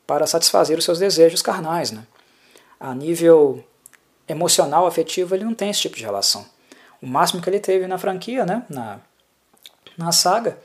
para 0.07 0.25
satisfazer 0.25 0.77
os 0.77 0.83
seus 0.83 0.97
desejos 0.97 1.43
carnais. 1.43 1.91
Né? 1.91 2.03
A 2.79 2.95
nível 2.95 3.63
emocional, 4.27 4.87
afetivo, 4.87 5.35
ele 5.35 5.43
não 5.43 5.53
tem 5.53 5.69
esse 5.69 5.81
tipo 5.81 5.95
de 5.95 6.03
relação. 6.03 6.45
O 7.01 7.07
máximo 7.07 7.41
que 7.41 7.49
ele 7.49 7.59
teve 7.59 7.87
na 7.87 7.97
franquia, 7.97 8.45
né, 8.45 8.65
na, 8.69 8.99
na 9.97 10.11
saga, 10.11 10.57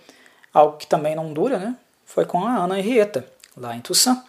algo 0.53 0.77
que 0.77 0.87
também 0.87 1.15
não 1.15 1.33
dura, 1.33 1.59
né, 1.59 1.77
foi 2.05 2.25
com 2.25 2.45
a 2.45 2.57
Ana 2.57 2.79
Henrietta, 2.79 3.27
lá 3.57 3.77
em 3.77 3.81
Toussaint. 3.81 4.23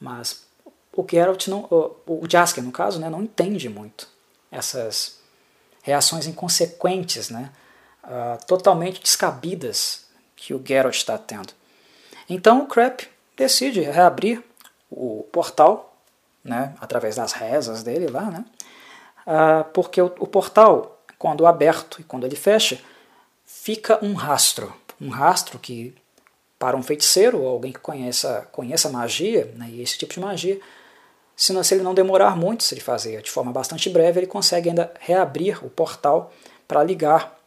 Mas 0.00 0.46
o 0.92 1.04
Geralt, 1.08 1.48
não, 1.48 1.60
o, 1.70 2.22
o 2.22 2.26
Jasker, 2.28 2.62
no 2.62 2.72
caso, 2.72 3.00
né, 3.00 3.10
não 3.10 3.22
entende 3.22 3.68
muito 3.68 4.08
essas 4.50 5.18
reações 5.82 6.26
inconsequentes, 6.26 7.30
né, 7.30 7.50
uh, 8.04 8.44
totalmente 8.46 9.00
descabidas 9.00 10.06
que 10.36 10.54
o 10.54 10.62
Geralt 10.64 10.94
está 10.94 11.18
tendo. 11.18 11.52
Então 12.28 12.62
o 12.62 12.66
Crap 12.66 13.02
decide 13.36 13.80
reabrir 13.80 14.42
o 14.90 15.26
portal, 15.32 15.96
né, 16.44 16.74
através 16.80 17.16
das 17.16 17.32
rezas 17.32 17.82
dele 17.82 18.06
lá, 18.06 18.30
né, 18.30 18.44
porque 19.72 20.00
o, 20.00 20.06
o 20.18 20.26
portal, 20.26 21.02
quando 21.18 21.46
aberto 21.46 22.00
e 22.00 22.04
quando 22.04 22.24
ele 22.24 22.36
fecha, 22.36 22.80
fica 23.44 24.02
um 24.04 24.14
rastro, 24.14 24.72
um 25.00 25.08
rastro 25.08 25.58
que 25.58 25.94
para 26.58 26.76
um 26.76 26.82
feiticeiro 26.82 27.40
ou 27.40 27.48
alguém 27.48 27.72
que 27.72 27.78
conheça, 27.78 28.48
conheça 28.50 28.88
magia, 28.88 29.52
né, 29.54 29.68
e 29.70 29.80
esse 29.80 29.96
tipo 29.96 30.12
de 30.12 30.20
magia, 30.20 30.60
se, 31.36 31.52
não, 31.52 31.62
se 31.62 31.74
ele 31.74 31.84
não 31.84 31.94
demorar 31.94 32.36
muito, 32.36 32.64
se 32.64 32.74
ele 32.74 32.80
fazer 32.80 33.22
de 33.22 33.30
forma 33.30 33.52
bastante 33.52 33.88
breve, 33.88 34.20
ele 34.20 34.26
consegue 34.26 34.70
ainda 34.70 34.92
reabrir 34.98 35.64
o 35.64 35.70
portal 35.70 36.32
para 36.66 36.82
ligar 36.82 37.38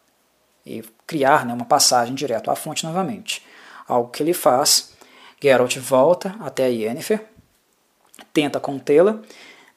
e 0.65 0.81
criar 1.05 1.45
né, 1.45 1.53
uma 1.53 1.65
passagem 1.65 2.15
direto 2.15 2.49
à 2.49 2.55
fonte 2.55 2.85
novamente. 2.85 3.45
Algo 3.87 4.09
que 4.09 4.23
ele 4.23 4.33
faz, 4.33 4.93
Geralt 5.41 5.75
volta 5.77 6.35
até 6.39 6.65
a 6.65 6.67
Yennefer, 6.67 7.25
tenta 8.31 8.59
contê-la, 8.59 9.19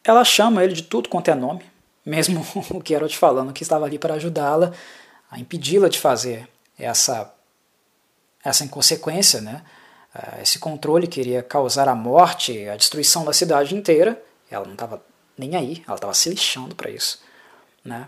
ela 0.04 0.24
chama 0.24 0.62
ele 0.62 0.74
de 0.74 0.82
tudo 0.82 1.08
quanto 1.08 1.30
é 1.30 1.34
nome, 1.34 1.64
mesmo 2.04 2.40
o 2.70 2.82
Geralt 2.86 3.14
falando 3.16 3.52
que 3.52 3.62
estava 3.62 3.84
ali 3.84 3.98
para 3.98 4.14
ajudá-la 4.14 4.72
a 5.30 5.38
impedi-la 5.38 5.88
de 5.88 5.98
fazer 5.98 6.48
essa 6.78 7.32
essa 8.44 8.62
inconsequência, 8.62 9.40
né? 9.40 9.62
Ah, 10.14 10.40
esse 10.42 10.58
controle 10.58 11.06
queria 11.06 11.42
causar 11.42 11.88
a 11.88 11.94
morte, 11.94 12.68
a 12.68 12.76
destruição 12.76 13.24
da 13.24 13.32
cidade 13.32 13.74
inteira. 13.74 14.22
Ela 14.50 14.66
não 14.66 14.74
estava 14.74 15.02
nem 15.36 15.56
aí, 15.56 15.82
ela 15.86 15.96
estava 15.96 16.14
se 16.14 16.28
lixando 16.28 16.74
para 16.74 16.90
isso. 16.90 17.20
Né? 17.84 18.06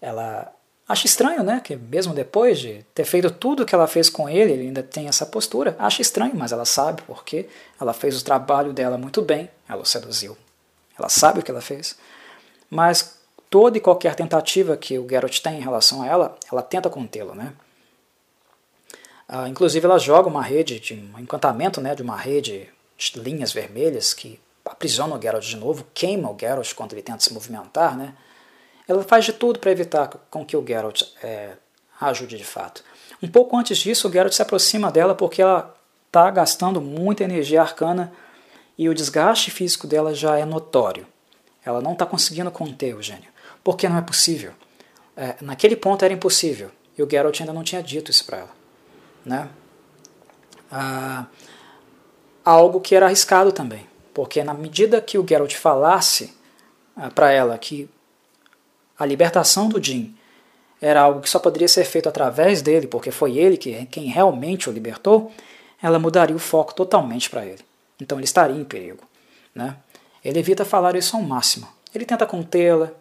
Ela 0.00 0.52
acha 0.88 1.06
estranho, 1.06 1.42
né? 1.42 1.60
Que 1.62 1.76
mesmo 1.76 2.14
depois 2.14 2.60
de 2.60 2.86
ter 2.94 3.04
feito 3.04 3.30
tudo 3.30 3.66
que 3.66 3.74
ela 3.74 3.86
fez 3.86 4.08
com 4.08 4.28
ele, 4.28 4.52
ele 4.52 4.62
ainda 4.62 4.82
tem 4.82 5.08
essa 5.08 5.26
postura. 5.26 5.76
Acha 5.78 6.00
estranho, 6.00 6.34
mas 6.34 6.52
ela 6.52 6.64
sabe 6.64 7.02
porque 7.02 7.48
ela 7.80 7.92
fez 7.92 8.18
o 8.20 8.24
trabalho 8.24 8.72
dela 8.72 8.96
muito 8.96 9.20
bem, 9.20 9.50
ela 9.68 9.82
o 9.82 9.86
seduziu. 9.86 10.38
Ela 10.96 11.08
sabe 11.08 11.40
o 11.40 11.42
que 11.42 11.50
ela 11.50 11.60
fez. 11.60 11.96
Mas 12.70 13.13
toda 13.54 13.78
e 13.78 13.80
qualquer 13.80 14.16
tentativa 14.16 14.76
que 14.76 14.98
o 14.98 15.08
Geralt 15.08 15.38
tem 15.38 15.58
em 15.58 15.62
relação 15.62 16.02
a 16.02 16.06
ela, 16.08 16.36
ela 16.50 16.60
tenta 16.60 16.90
contê-lo, 16.90 17.36
né? 17.36 17.52
Ah, 19.28 19.48
inclusive 19.48 19.86
ela 19.86 19.96
joga 19.96 20.28
uma 20.28 20.42
rede, 20.42 20.80
de 20.80 20.94
um 20.94 21.20
encantamento 21.20 21.80
né, 21.80 21.94
de 21.94 22.02
uma 22.02 22.16
rede 22.16 22.68
de 22.98 23.20
linhas 23.20 23.52
vermelhas 23.52 24.12
que 24.12 24.40
aprisiona 24.64 25.14
o 25.14 25.22
Geralt 25.22 25.44
de 25.44 25.56
novo, 25.56 25.86
queima 25.94 26.28
o 26.28 26.36
Geralt 26.36 26.74
quando 26.74 26.94
ele 26.94 27.02
tenta 27.02 27.20
se 27.20 27.32
movimentar. 27.32 27.96
Né? 27.96 28.14
Ela 28.88 29.04
faz 29.04 29.24
de 29.24 29.32
tudo 29.32 29.60
para 29.60 29.70
evitar 29.70 30.08
com 30.28 30.44
que 30.44 30.56
o 30.56 30.66
Geralt 30.66 31.02
é, 31.22 31.52
ajude 32.00 32.36
de 32.36 32.44
fato. 32.44 32.82
Um 33.22 33.28
pouco 33.28 33.56
antes 33.56 33.78
disso, 33.78 34.08
o 34.08 34.12
Geralt 34.12 34.32
se 34.32 34.42
aproxima 34.42 34.90
dela 34.90 35.14
porque 35.14 35.40
ela 35.40 35.72
está 36.08 36.28
gastando 36.28 36.80
muita 36.80 37.22
energia 37.22 37.60
arcana 37.60 38.12
e 38.76 38.88
o 38.88 38.94
desgaste 38.94 39.52
físico 39.52 39.86
dela 39.86 40.12
já 40.12 40.36
é 40.36 40.44
notório. 40.44 41.06
Ela 41.64 41.80
não 41.80 41.92
está 41.92 42.04
conseguindo 42.04 42.50
conter 42.50 42.96
o 42.96 43.00
gênio. 43.00 43.32
Porque 43.64 43.88
não 43.88 43.98
é 43.98 44.02
possível. 44.02 44.52
É, 45.16 45.36
naquele 45.40 45.74
ponto 45.74 46.04
era 46.04 46.14
impossível. 46.14 46.70
E 46.96 47.02
o 47.02 47.10
Geralt 47.10 47.40
ainda 47.40 47.52
não 47.52 47.64
tinha 47.64 47.82
dito 47.82 48.10
isso 48.10 48.24
para 48.24 48.38
ela 48.38 48.64
né? 49.24 49.48
Ah, 50.70 51.26
algo 52.44 52.80
que 52.80 52.94
era 52.94 53.06
arriscado 53.06 53.52
também, 53.52 53.86
porque 54.12 54.42
na 54.44 54.52
medida 54.52 55.00
que 55.00 55.16
o 55.16 55.26
Geralt 55.26 55.54
falasse 55.54 56.34
ah, 56.96 57.10
para 57.10 57.32
ela 57.32 57.56
que 57.56 57.88
a 58.98 59.06
libertação 59.06 59.68
do 59.68 59.82
Jin 59.82 60.14
era 60.80 61.00
algo 61.00 61.20
que 61.20 61.30
só 61.30 61.38
poderia 61.38 61.68
ser 61.68 61.84
feito 61.84 62.08
através 62.08 62.60
dele, 62.60 62.86
porque 62.86 63.10
foi 63.10 63.38
ele 63.38 63.56
que, 63.56 63.86
quem 63.86 64.06
realmente 64.06 64.68
o 64.68 64.72
libertou, 64.72 65.32
ela 65.82 65.98
mudaria 65.98 66.36
o 66.36 66.38
foco 66.38 66.74
totalmente 66.74 67.30
para 67.30 67.46
ele. 67.46 67.60
Então 68.00 68.18
ele 68.18 68.24
estaria 68.24 68.56
em 68.56 68.64
perigo. 68.64 69.02
Né? 69.54 69.76
Ele 70.22 70.38
evita 70.38 70.64
falar 70.64 70.94
isso 70.94 71.16
ao 71.16 71.22
máximo. 71.22 71.66
Ele 71.94 72.04
tenta 72.04 72.26
contê-la, 72.26 72.92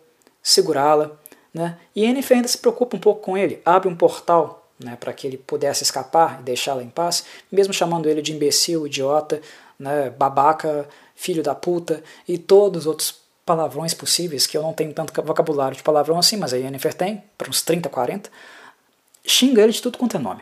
segurá-la, 0.43 1.11
né? 1.53 1.79
e 1.95 2.03
Yennefer 2.03 2.37
ainda 2.37 2.47
se 2.47 2.57
preocupa 2.57 2.97
um 2.97 2.99
pouco 2.99 3.21
com 3.21 3.37
ele, 3.37 3.61
abre 3.65 3.87
um 3.87 3.95
portal 3.95 4.67
né, 4.79 4.97
para 4.99 5.13
que 5.13 5.25
ele 5.25 5.37
pudesse 5.37 5.83
escapar 5.83 6.39
e 6.41 6.43
deixá-la 6.43 6.83
em 6.83 6.89
paz, 6.89 7.25
mesmo 7.51 7.73
chamando 7.73 8.09
ele 8.09 8.21
de 8.21 8.33
imbecil, 8.33 8.85
idiota, 8.85 9.41
né, 9.79 10.09
babaca, 10.09 10.87
filho 11.15 11.41
da 11.41 11.55
puta 11.55 12.03
e 12.27 12.37
todos 12.37 12.81
os 12.81 12.87
outros 12.87 13.23
palavrões 13.45 13.93
possíveis, 13.93 14.45
que 14.47 14.57
eu 14.57 14.61
não 14.61 14.73
tenho 14.73 14.93
tanto 14.93 15.21
vocabulário 15.21 15.75
de 15.75 15.83
palavrão 15.83 16.17
assim, 16.17 16.37
mas 16.37 16.53
a 16.53 16.57
Yennefer 16.57 16.93
tem, 16.93 17.23
para 17.37 17.49
uns 17.49 17.61
30, 17.61 17.89
40, 17.89 18.29
xinga 19.25 19.61
ele 19.61 19.71
de 19.71 19.81
tudo 19.81 19.97
quanto 19.97 20.17
é 20.17 20.19
nome. 20.19 20.41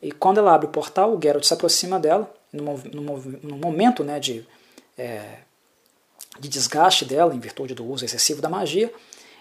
E 0.00 0.12
quando 0.12 0.38
ela 0.38 0.54
abre 0.54 0.66
o 0.66 0.70
portal, 0.70 1.14
o 1.14 1.20
Geralt 1.20 1.44
se 1.44 1.52
aproxima 1.52 1.98
dela, 1.98 2.32
no, 2.52 3.56
momento 3.56 4.04
né, 4.04 4.20
de, 4.20 4.46
é, 4.96 5.38
de 6.38 6.48
desgaste 6.48 7.04
dela, 7.04 7.34
em 7.34 7.40
virtude 7.40 7.74
do 7.74 7.84
uso 7.84 8.04
excessivo 8.04 8.40
da 8.40 8.48
magia, 8.48 8.92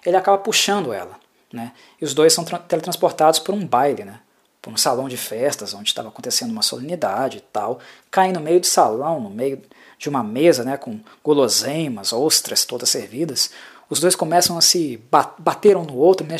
ele 0.07 0.15
acaba 0.15 0.37
puxando 0.37 0.93
ela. 0.93 1.19
Né? 1.51 1.73
E 2.01 2.05
os 2.05 2.13
dois 2.13 2.33
são 2.33 2.45
teletransportados 2.45 3.39
por 3.39 3.53
um 3.53 3.65
baile, 3.65 4.05
né? 4.05 4.21
por 4.61 4.71
um 4.71 4.77
salão 4.77 5.09
de 5.09 5.17
festas 5.17 5.73
onde 5.73 5.89
estava 5.89 6.07
acontecendo 6.07 6.51
uma 6.51 6.61
solenidade 6.61 7.37
e 7.37 7.41
tal. 7.41 7.79
Caem 8.09 8.31
no 8.31 8.39
meio 8.39 8.61
do 8.61 8.65
salão, 8.65 9.19
no 9.19 9.29
meio 9.29 9.61
de 9.99 10.07
uma 10.07 10.23
mesa 10.23 10.63
né, 10.63 10.77
com 10.77 10.99
guloseimas, 11.23 12.13
ostras 12.13 12.63
todas 12.63 12.89
servidas. 12.89 13.51
Os 13.89 13.99
dois 13.99 14.15
começam 14.15 14.57
a 14.57 14.61
se 14.61 15.01
bater 15.39 15.75
um 15.75 15.83
no 15.83 15.95
outro, 15.95 16.25
né, 16.25 16.37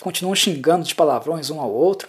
continuam 0.00 0.34
xingando 0.34 0.84
de 0.84 0.94
palavrões 0.94 1.50
um 1.50 1.60
ao 1.60 1.70
outro. 1.70 2.08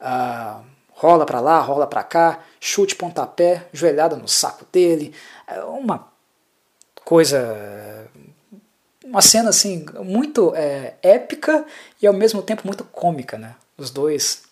Ah, 0.00 0.60
rola 0.90 1.24
para 1.24 1.40
lá, 1.40 1.60
rola 1.60 1.86
para 1.86 2.02
cá, 2.02 2.40
chute, 2.60 2.94
pontapé, 2.94 3.68
joelhada 3.72 4.16
no 4.16 4.28
saco 4.28 4.66
dele. 4.72 5.14
É 5.46 5.60
uma 5.62 6.08
coisa 7.04 8.08
uma 9.06 9.22
cena 9.22 9.50
assim 9.50 9.86
muito 10.04 10.54
é, 10.54 10.94
épica 11.02 11.64
e 12.00 12.06
ao 12.06 12.12
mesmo 12.12 12.42
tempo 12.42 12.62
muito 12.64 12.84
cômica, 12.84 13.38
né? 13.38 13.54
Os 13.78 13.90
dois, 13.90 14.42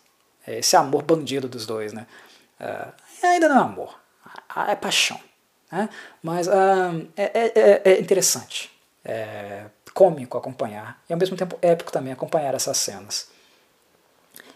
é, 0.47 0.59
esse 0.59 0.77
amor 0.77 1.03
bandido 1.03 1.49
dos 1.49 1.67
dois, 1.67 1.93
né? 1.93 2.07
Uh, 2.61 2.93
ainda 3.27 3.49
não 3.49 3.57
é 3.57 3.61
amor, 3.61 3.99
é 4.69 4.77
paixão, 4.77 5.21
né? 5.71 5.89
Mas 6.23 6.47
uh, 6.47 7.09
é, 7.17 7.51
é, 7.55 7.83
é, 7.85 8.01
interessante, 8.01 8.71
é 9.05 9.65
cômico 9.93 10.37
acompanhar 10.37 11.01
e 11.09 11.13
ao 11.13 11.19
mesmo 11.19 11.37
tempo 11.37 11.57
épico 11.63 11.93
também 11.93 12.13
acompanhar 12.13 12.55
essas 12.55 12.77
cenas. 12.79 13.29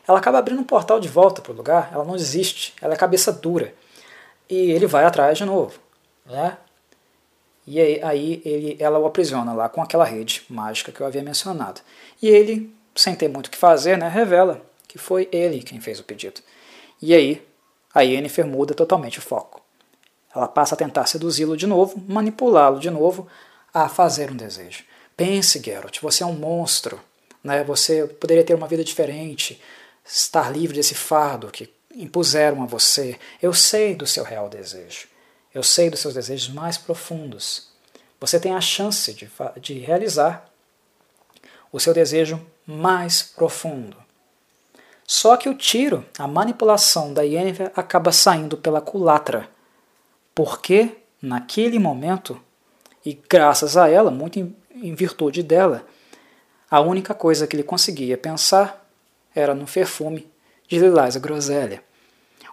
Ela 0.06 0.18
acaba 0.18 0.38
abrindo 0.38 0.60
um 0.60 0.64
portal 0.64 0.98
de 0.98 1.08
volta 1.08 1.42
para 1.42 1.52
o 1.52 1.54
lugar, 1.56 1.90
ela 1.92 2.04
não 2.04 2.16
desiste, 2.16 2.74
ela 2.80 2.94
é 2.94 2.96
cabeça 2.96 3.32
dura 3.32 3.74
e 4.48 4.70
ele 4.70 4.86
vai 4.86 5.04
atrás 5.04 5.36
de 5.36 5.44
novo. 5.44 5.78
né? 6.26 6.56
E 7.70 8.00
aí, 8.02 8.40
ele, 8.46 8.76
ela 8.80 8.98
o 8.98 9.04
aprisiona 9.04 9.52
lá 9.52 9.68
com 9.68 9.82
aquela 9.82 10.04
rede 10.04 10.42
mágica 10.48 10.90
que 10.90 11.02
eu 11.02 11.06
havia 11.06 11.22
mencionado. 11.22 11.82
E 12.22 12.26
ele, 12.26 12.74
sem 12.94 13.14
ter 13.14 13.28
muito 13.28 13.48
o 13.48 13.50
que 13.50 13.58
fazer, 13.58 13.98
né, 13.98 14.08
revela 14.08 14.62
que 14.88 14.96
foi 14.96 15.28
ele 15.30 15.62
quem 15.62 15.78
fez 15.78 16.00
o 16.00 16.04
pedido. 16.04 16.40
E 17.00 17.14
aí 17.14 17.46
a 17.94 18.00
Yennefer 18.00 18.46
muda 18.46 18.72
totalmente 18.72 19.18
o 19.18 19.22
foco. 19.22 19.60
Ela 20.34 20.48
passa 20.48 20.74
a 20.74 20.78
tentar 20.78 21.04
seduzi-lo 21.04 21.58
de 21.58 21.66
novo, 21.66 22.02
manipulá-lo 22.08 22.80
de 22.80 22.88
novo 22.88 23.28
a 23.72 23.86
fazer 23.86 24.30
um 24.30 24.36
desejo. 24.36 24.84
Pense, 25.14 25.60
Geralt, 25.62 26.00
você 26.00 26.22
é 26.22 26.26
um 26.26 26.32
monstro. 26.32 26.98
Né? 27.44 27.62
Você 27.64 28.06
poderia 28.06 28.44
ter 28.44 28.54
uma 28.54 28.66
vida 28.66 28.82
diferente, 28.82 29.60
estar 30.06 30.50
livre 30.50 30.76
desse 30.76 30.94
fardo 30.94 31.50
que 31.50 31.68
impuseram 31.94 32.62
a 32.62 32.66
você. 32.66 33.18
Eu 33.42 33.52
sei 33.52 33.94
do 33.94 34.06
seu 34.06 34.24
real 34.24 34.48
desejo. 34.48 35.07
Eu 35.58 35.64
sei 35.64 35.90
dos 35.90 35.98
seus 35.98 36.14
desejos 36.14 36.48
mais 36.50 36.78
profundos. 36.78 37.66
Você 38.20 38.38
tem 38.38 38.54
a 38.54 38.60
chance 38.60 39.12
de, 39.12 39.28
de 39.60 39.76
realizar 39.80 40.48
o 41.72 41.80
seu 41.80 41.92
desejo 41.92 42.40
mais 42.64 43.22
profundo. 43.22 43.96
Só 45.04 45.36
que 45.36 45.48
o 45.48 45.56
tiro, 45.56 46.06
a 46.16 46.28
manipulação 46.28 47.12
da 47.12 47.22
Yennefer 47.22 47.72
acaba 47.74 48.12
saindo 48.12 48.56
pela 48.56 48.80
culatra. 48.80 49.48
Porque, 50.32 50.96
naquele 51.20 51.80
momento, 51.80 52.40
e 53.04 53.20
graças 53.28 53.76
a 53.76 53.88
ela, 53.88 54.12
muito 54.12 54.38
em, 54.38 54.56
em 54.70 54.94
virtude 54.94 55.42
dela, 55.42 55.84
a 56.70 56.80
única 56.80 57.14
coisa 57.14 57.48
que 57.48 57.56
ele 57.56 57.64
conseguia 57.64 58.16
pensar 58.16 58.88
era 59.34 59.56
no 59.56 59.66
perfume 59.66 60.30
de 60.68 60.78
Lilás 60.78 61.16
Groselha. 61.16 61.82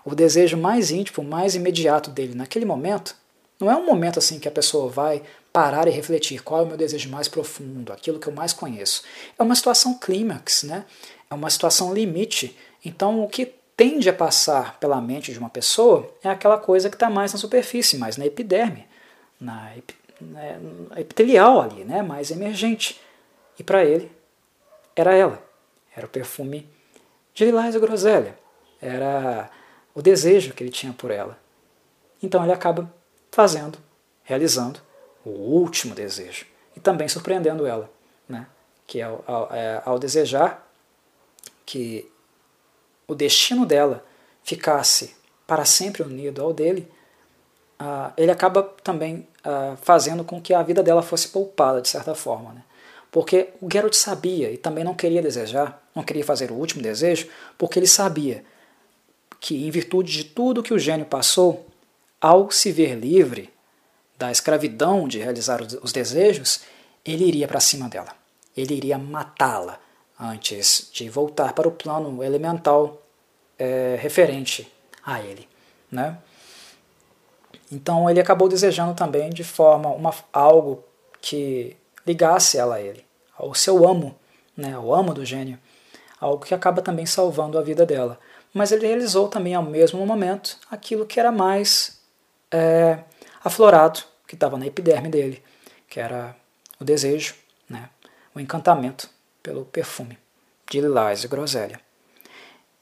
O 0.05 0.15
desejo 0.15 0.55
mais 0.55 0.91
íntimo, 0.91 1.27
mais 1.27 1.55
imediato 1.55 2.09
dele 2.09 2.35
naquele 2.35 2.63
momento, 2.63 3.15
não 3.59 3.71
é 3.71 3.75
um 3.75 3.85
momento 3.85 4.19
assim 4.19 4.39
que 4.39 4.47
a 4.47 4.51
pessoa 4.51 4.89
vai 4.89 5.23
parar 5.51 5.87
e 5.87 5.91
refletir 5.91 6.43
qual 6.43 6.61
é 6.61 6.63
o 6.63 6.67
meu 6.67 6.77
desejo 6.77 7.09
mais 7.09 7.27
profundo, 7.27 7.91
aquilo 7.91 8.19
que 8.19 8.27
eu 8.27 8.33
mais 8.33 8.53
conheço. 8.53 9.03
É 9.39 9.41
uma 9.41 9.55
situação 9.55 9.97
clímax, 9.97 10.63
né? 10.63 10.85
é 11.29 11.33
uma 11.33 11.49
situação 11.49 11.93
limite. 11.93 12.57
Então, 12.83 13.23
o 13.23 13.27
que 13.27 13.53
tende 13.75 14.09
a 14.09 14.13
passar 14.13 14.79
pela 14.79 15.01
mente 15.01 15.31
de 15.33 15.39
uma 15.39 15.49
pessoa 15.49 16.09
é 16.23 16.29
aquela 16.29 16.57
coisa 16.57 16.89
que 16.89 16.95
está 16.95 17.09
mais 17.09 17.33
na 17.33 17.39
superfície, 17.39 17.97
mais 17.97 18.17
na 18.17 18.25
epiderme, 18.25 18.85
na, 19.39 19.71
né, 20.21 20.59
epitelial 20.97 21.61
ali, 21.61 21.83
né, 21.83 22.01
mais 22.01 22.31
emergente. 22.31 23.01
E 23.59 23.63
para 23.63 23.83
ele, 23.83 24.11
era 24.95 25.13
ela. 25.13 25.43
Era 25.95 26.05
o 26.05 26.09
perfume 26.09 26.69
de 27.33 27.45
Lilás 27.45 27.75
e 27.75 27.79
Groselha. 27.79 28.37
Era 28.81 29.49
o 29.95 30.01
desejo 30.01 30.53
que 30.53 30.61
ele 30.61 30.69
tinha 30.69 30.93
por 30.93 31.09
ela. 31.09 31.39
Então 32.21 32.43
ele 32.43 32.51
acaba 32.51 32.93
fazendo, 33.31 33.79
realizando 34.23 34.79
o 35.23 35.29
último 35.29 35.95
desejo. 35.95 36.45
E 36.75 36.79
também 36.79 37.07
surpreendendo 37.07 37.65
ela, 37.65 37.89
né? 38.27 38.45
que 38.85 39.01
ao, 39.01 39.23
ao, 39.25 39.53
é, 39.53 39.81
ao 39.85 39.97
desejar 39.97 40.69
que 41.65 42.11
o 43.07 43.15
destino 43.15 43.65
dela 43.65 44.03
ficasse 44.43 45.15
para 45.47 45.63
sempre 45.63 46.03
unido 46.03 46.41
ao 46.41 46.53
dele, 46.53 46.91
uh, 47.79 48.11
ele 48.17 48.31
acaba 48.31 48.63
também 48.83 49.27
uh, 49.45 49.77
fazendo 49.77 50.23
com 50.23 50.41
que 50.41 50.53
a 50.53 50.61
vida 50.61 50.83
dela 50.83 51.01
fosse 51.01 51.29
poupada, 51.29 51.81
de 51.81 51.87
certa 51.87 52.13
forma. 52.13 52.53
Né? 52.53 52.63
Porque 53.11 53.49
o 53.61 53.71
Geralt 53.71 53.93
sabia 53.93 54.51
e 54.51 54.57
também 54.57 54.83
não 54.83 54.93
queria 54.93 55.21
desejar, 55.21 55.81
não 55.95 56.03
queria 56.03 56.23
fazer 56.23 56.51
o 56.51 56.55
último 56.55 56.81
desejo, 56.81 57.29
porque 57.57 57.79
ele 57.79 57.87
sabia 57.87 58.43
que, 59.45 59.67
em 59.67 59.69
virtude 59.69 60.11
de 60.11 60.23
tudo 60.23 60.63
que 60.63 60.73
o 60.73 60.79
gênio 60.79 61.05
passou, 61.05 61.67
ao 62.19 62.49
se 62.49 62.71
ver 62.71 62.95
livre 62.95 63.53
da 64.17 64.31
escravidão 64.31 65.07
de 65.07 65.19
realizar 65.19 65.61
os 65.61 65.91
desejos, 65.91 66.61
ele 67.05 67.25
iria 67.25 67.47
para 67.47 67.59
cima 67.59 67.87
dela. 67.87 68.07
Ele 68.57 68.73
iria 68.73 68.97
matá-la 68.97 69.79
antes 70.19 70.89
de 70.91 71.07
voltar 71.11 71.53
para 71.53 71.67
o 71.67 71.71
plano 71.71 72.23
elemental 72.23 72.99
é, 73.59 73.95
referente 73.99 74.67
a 75.05 75.21
ele. 75.21 75.47
Né? 75.91 76.17
Então 77.71 78.09
ele 78.09 78.19
acabou 78.19 78.49
desejando 78.49 78.95
também 78.95 79.29
de 79.29 79.43
forma 79.43 79.89
uma, 79.89 80.11
algo 80.33 80.83
que 81.21 81.77
ligasse 82.03 82.57
ela 82.57 82.77
a 82.77 82.81
ele, 82.81 83.05
ao 83.37 83.53
seu 83.53 83.87
amo, 83.87 84.15
né, 84.57 84.73
ao 84.73 84.91
amo 84.91 85.13
do 85.13 85.23
gênio, 85.23 85.59
algo 86.19 86.43
que 86.43 86.55
acaba 86.55 86.81
também 86.81 87.05
salvando 87.05 87.59
a 87.59 87.61
vida 87.61 87.85
dela. 87.85 88.19
Mas 88.55 88.71
ele 88.71 88.87
realizou 88.87 89.27
também 89.27 89.53
ao 89.53 89.61
mesmo 89.61 90.05
momento 90.05 90.57
aquilo 90.71 91.05
que 91.05 91.19
era 91.19 91.29
mais 91.29 91.99
é, 92.49 92.99
aflorado, 93.43 93.99
que 94.25 94.33
estava 94.33 94.57
na 94.57 94.65
epiderme 94.65 95.09
dele, 95.09 95.43
que 95.89 95.99
era 95.99 96.33
o 96.79 96.85
desejo, 96.85 97.35
né, 97.69 97.89
o 98.33 98.39
encantamento 98.39 99.09
pelo 99.43 99.65
perfume 99.65 100.17
de 100.69 100.79
Lilás 100.79 101.25
e 101.25 101.27
Groselha. 101.27 101.81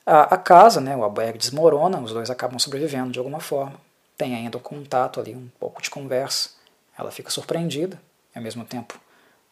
A, 0.06 0.36
a 0.36 0.38
casa, 0.38 0.80
né, 0.80 0.96
o 0.96 1.04
albergue 1.04 1.40
desmorona, 1.40 2.00
os 2.00 2.14
dois 2.14 2.30
acabam 2.30 2.60
sobrevivendo 2.60 3.12
de 3.12 3.18
alguma 3.18 3.40
forma. 3.40 3.82
Tem 4.16 4.36
ainda 4.36 4.60
o 4.60 4.62
contato 4.62 5.20
ali, 5.20 5.34
um 5.34 5.50
pouco 5.60 5.82
de 5.82 5.90
conversa. 5.90 6.52
Ela 6.96 7.10
fica 7.10 7.32
surpreendida, 7.32 8.00
e 8.36 8.38
ao 8.38 8.44
mesmo 8.44 8.64
tempo 8.64 9.00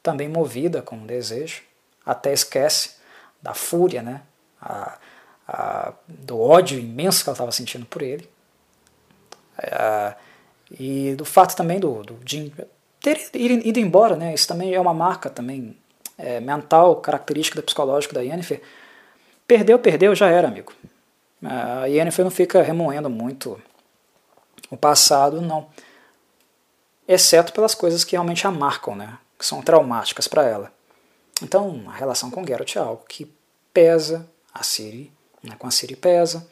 também 0.03 0.29
movida 0.29 0.83
com 0.83 0.97
um 0.97 1.05
desejo, 1.07 1.63
até 2.05 2.31
esquece 2.31 2.97
da 3.41 3.55
fúria, 3.55 4.03
né, 4.03 4.21
a, 4.61 4.99
do 6.07 6.39
ódio 6.39 6.79
imenso 6.79 7.23
que 7.23 7.29
ela 7.29 7.35
estava 7.35 7.51
sentindo 7.51 7.85
por 7.85 8.01
ele. 8.01 8.29
É, 9.57 10.15
e 10.79 11.15
do 11.15 11.25
fato 11.25 11.55
também 11.55 11.79
do, 11.79 12.03
do 12.03 12.13
de 12.23 12.53
ter 12.99 13.29
ido 13.35 13.79
embora, 13.79 14.15
né, 14.15 14.33
isso 14.33 14.47
também 14.47 14.73
é 14.73 14.79
uma 14.79 14.93
marca 14.93 15.29
também 15.29 15.75
é, 16.17 16.39
mental, 16.39 16.95
característica 16.97 17.57
da 17.59 17.65
psicológica 17.65 18.13
da 18.13 18.21
Yennefer, 18.21 18.61
perdeu, 19.47 19.79
perdeu, 19.79 20.15
já 20.15 20.29
era, 20.29 20.47
amigo. 20.47 20.71
A 21.43 21.85
Yennefer 21.85 22.23
não 22.23 22.31
fica 22.31 22.61
remoendo 22.61 23.09
muito 23.09 23.59
o 24.69 24.77
passado, 24.77 25.41
não. 25.41 25.67
Exceto 27.07 27.51
pelas 27.51 27.73
coisas 27.73 28.03
que 28.03 28.11
realmente 28.11 28.45
a 28.45 28.51
marcam, 28.51 28.95
né? 28.95 29.17
que 29.41 29.45
são 29.45 29.61
traumáticas 29.61 30.27
para 30.27 30.43
ela. 30.43 30.71
Então, 31.41 31.83
a 31.87 31.93
relação 31.93 32.29
com 32.29 32.45
Geralt 32.45 32.75
é 32.75 32.79
algo 32.79 33.03
que 33.09 33.33
pesa 33.73 34.29
a 34.53 34.61
Ciri, 34.61 35.11
né? 35.43 35.55
com 35.57 35.67
a 35.67 35.71
Ciri 35.71 35.95
pesa. 35.95 36.47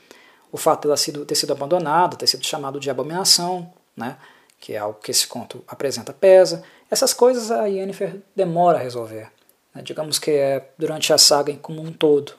O 0.52 0.58
fato 0.58 0.88
dela 0.88 1.26
ter 1.26 1.36
sido 1.36 1.54
abandonada, 1.54 2.18
ter 2.18 2.28
sido 2.28 2.46
chamado 2.46 2.80
de 2.80 2.90
abominação, 2.90 3.72
né? 3.96 4.18
que 4.60 4.74
é 4.74 4.78
algo 4.78 5.00
que 5.00 5.12
esse 5.12 5.28
conto 5.28 5.64
apresenta 5.68 6.12
pesa. 6.12 6.64
Essas 6.90 7.14
coisas 7.14 7.52
a 7.52 7.66
Yennefer 7.66 8.18
demora 8.36 8.78
a 8.78 8.82
resolver. 8.82 9.32
Né? 9.74 9.82
Digamos 9.82 10.20
que 10.20 10.32
é 10.32 10.70
durante 10.78 11.14
a 11.14 11.18
saga 11.18 11.56
como 11.58 11.82
um 11.82 11.92
todo, 11.92 12.34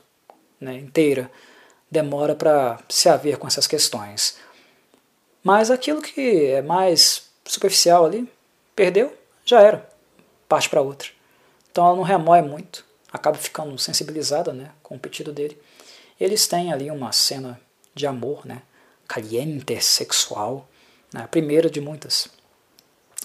né, 0.60 0.74
inteira, 0.76 1.30
demora 1.90 2.34
para 2.34 2.78
se 2.88 3.08
haver 3.08 3.38
com 3.38 3.46
essas 3.46 3.66
questões. 3.66 4.38
Mas 5.42 5.70
aquilo 5.70 6.02
que 6.02 6.46
é 6.46 6.60
mais 6.60 7.30
superficial 7.44 8.04
ali, 8.04 8.30
perdeu, 8.76 9.16
já 9.44 9.60
era, 9.60 9.88
parte 10.48 10.68
para 10.68 10.82
outra. 10.82 11.08
Então 11.70 11.86
ela 11.86 11.96
não 11.96 12.02
remoe 12.02 12.42
muito, 12.42 12.84
acaba 13.10 13.38
ficando 13.38 13.76
sensibilizada 13.78 14.52
né, 14.52 14.70
com 14.82 14.96
o 14.96 14.98
pedido 14.98 15.32
dele. 15.32 15.60
Eles 16.20 16.46
têm 16.46 16.72
ali 16.72 16.90
uma 16.90 17.12
cena 17.12 17.58
de 17.94 18.06
amor, 18.06 18.44
né, 18.44 18.62
caliente, 19.08 19.80
sexual, 19.80 20.68
né, 21.12 21.22
a 21.22 21.28
primeira 21.28 21.70
de 21.70 21.80
muitas 21.80 22.28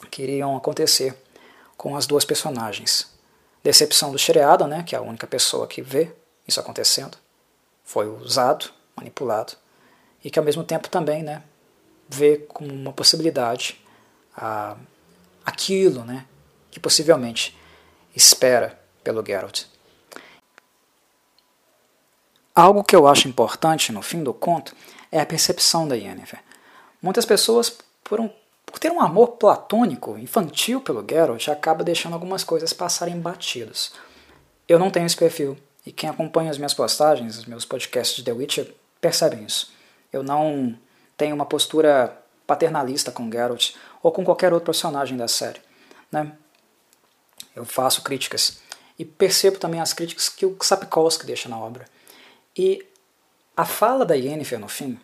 que 0.10 0.24
iriam 0.24 0.56
acontecer 0.56 1.16
com 1.78 1.96
as 1.96 2.06
duas 2.08 2.24
personagens, 2.24 3.14
Decepção 3.64 4.12
do 4.12 4.20
Shreada, 4.20 4.68
né, 4.68 4.84
que 4.84 4.96
é 4.96 5.00
a 5.00 5.02
única 5.02 5.26
pessoa 5.26 5.68
que 5.68 5.82
vê 5.82 6.12
isso 6.48 6.60
acontecendo, 6.60 7.18
foi 7.84 8.08
usado, 8.08 8.70
manipulado, 8.96 9.54
e 10.24 10.30
que 10.30 10.38
ao 10.38 10.46
mesmo 10.46 10.64
tempo 10.64 10.88
também 10.88 11.24
né, 11.24 11.42
vê 12.08 12.38
como 12.38 12.72
uma 12.72 12.94
possibilidade 12.94 13.84
a, 14.38 14.78
aquilo 15.44 16.06
né, 16.06 16.26
que 16.70 16.80
possivelmente 16.80 17.58
espera 18.16 18.80
pelo 19.04 19.26
Geralt. 19.26 19.66
Algo 22.56 22.84
que 22.84 22.96
eu 22.96 23.06
acho 23.06 23.28
importante 23.28 23.92
no 23.92 24.02
fim 24.02 24.24
do 24.24 24.34
conto 24.34 24.74
é 25.12 25.20
a 25.20 25.26
percepção 25.26 25.88
da 25.88 25.96
Yennefer. 25.96 26.40
Muitas 27.02 27.26
pessoas, 27.26 27.78
por 28.04 28.20
um 28.20 28.30
por 28.66 28.80
ter 28.80 28.92
um 28.92 29.00
amor 29.00 29.28
platônico, 29.38 30.18
infantil 30.18 30.82
pelo 30.82 31.06
Geralt, 31.08 31.48
acaba 31.48 31.82
deixando 31.82 32.14
algumas 32.14 32.44
coisas 32.44 32.74
passarem 32.74 33.18
batidos. 33.18 33.94
Eu 34.68 34.78
não 34.78 34.92
tenho 34.92 35.06
esse 35.06 35.16
perfil, 35.16 35.58
e 35.86 35.94
quem 35.94 36.10
acompanha 36.10 36.52
as 36.52 36.58
minhas 36.58 36.74
postagens, 36.74 37.38
os 37.38 37.46
meus 37.46 37.64
podcasts 37.64 38.18
de 38.18 38.24
The 38.24 38.34
Witcher, 38.34 38.76
percebem 39.00 39.46
isso. 39.46 39.72
Eu 40.12 40.24
não 40.24 40.78
tenho 41.16 41.36
uma 41.36 41.46
postura 41.46 42.22
paternalista 42.46 43.12
com 43.12 43.32
Geralt 43.32 43.72
ou 44.04 44.12
com 44.12 44.26
qualquer 44.26 44.52
outro 44.52 44.66
personagem 44.66 45.16
da 45.16 45.28
série. 45.28 45.62
Né? 46.12 46.34
Eu 47.56 47.64
faço 47.64 48.02
críticas 48.02 48.60
e 49.00 49.06
percebo 49.06 49.58
também 49.58 49.80
as 49.80 49.94
críticas 49.94 50.28
que 50.28 50.46
o 50.46 50.58
Sapkowski 50.62 51.26
deixa 51.26 51.48
na 51.48 51.58
obra. 51.58 51.86
E 52.58 52.86
a 53.56 53.66
fala 53.66 54.06
da 54.06 54.16
Yennefer 54.16 54.60
no 54.60 54.68
fim, 54.68 55.00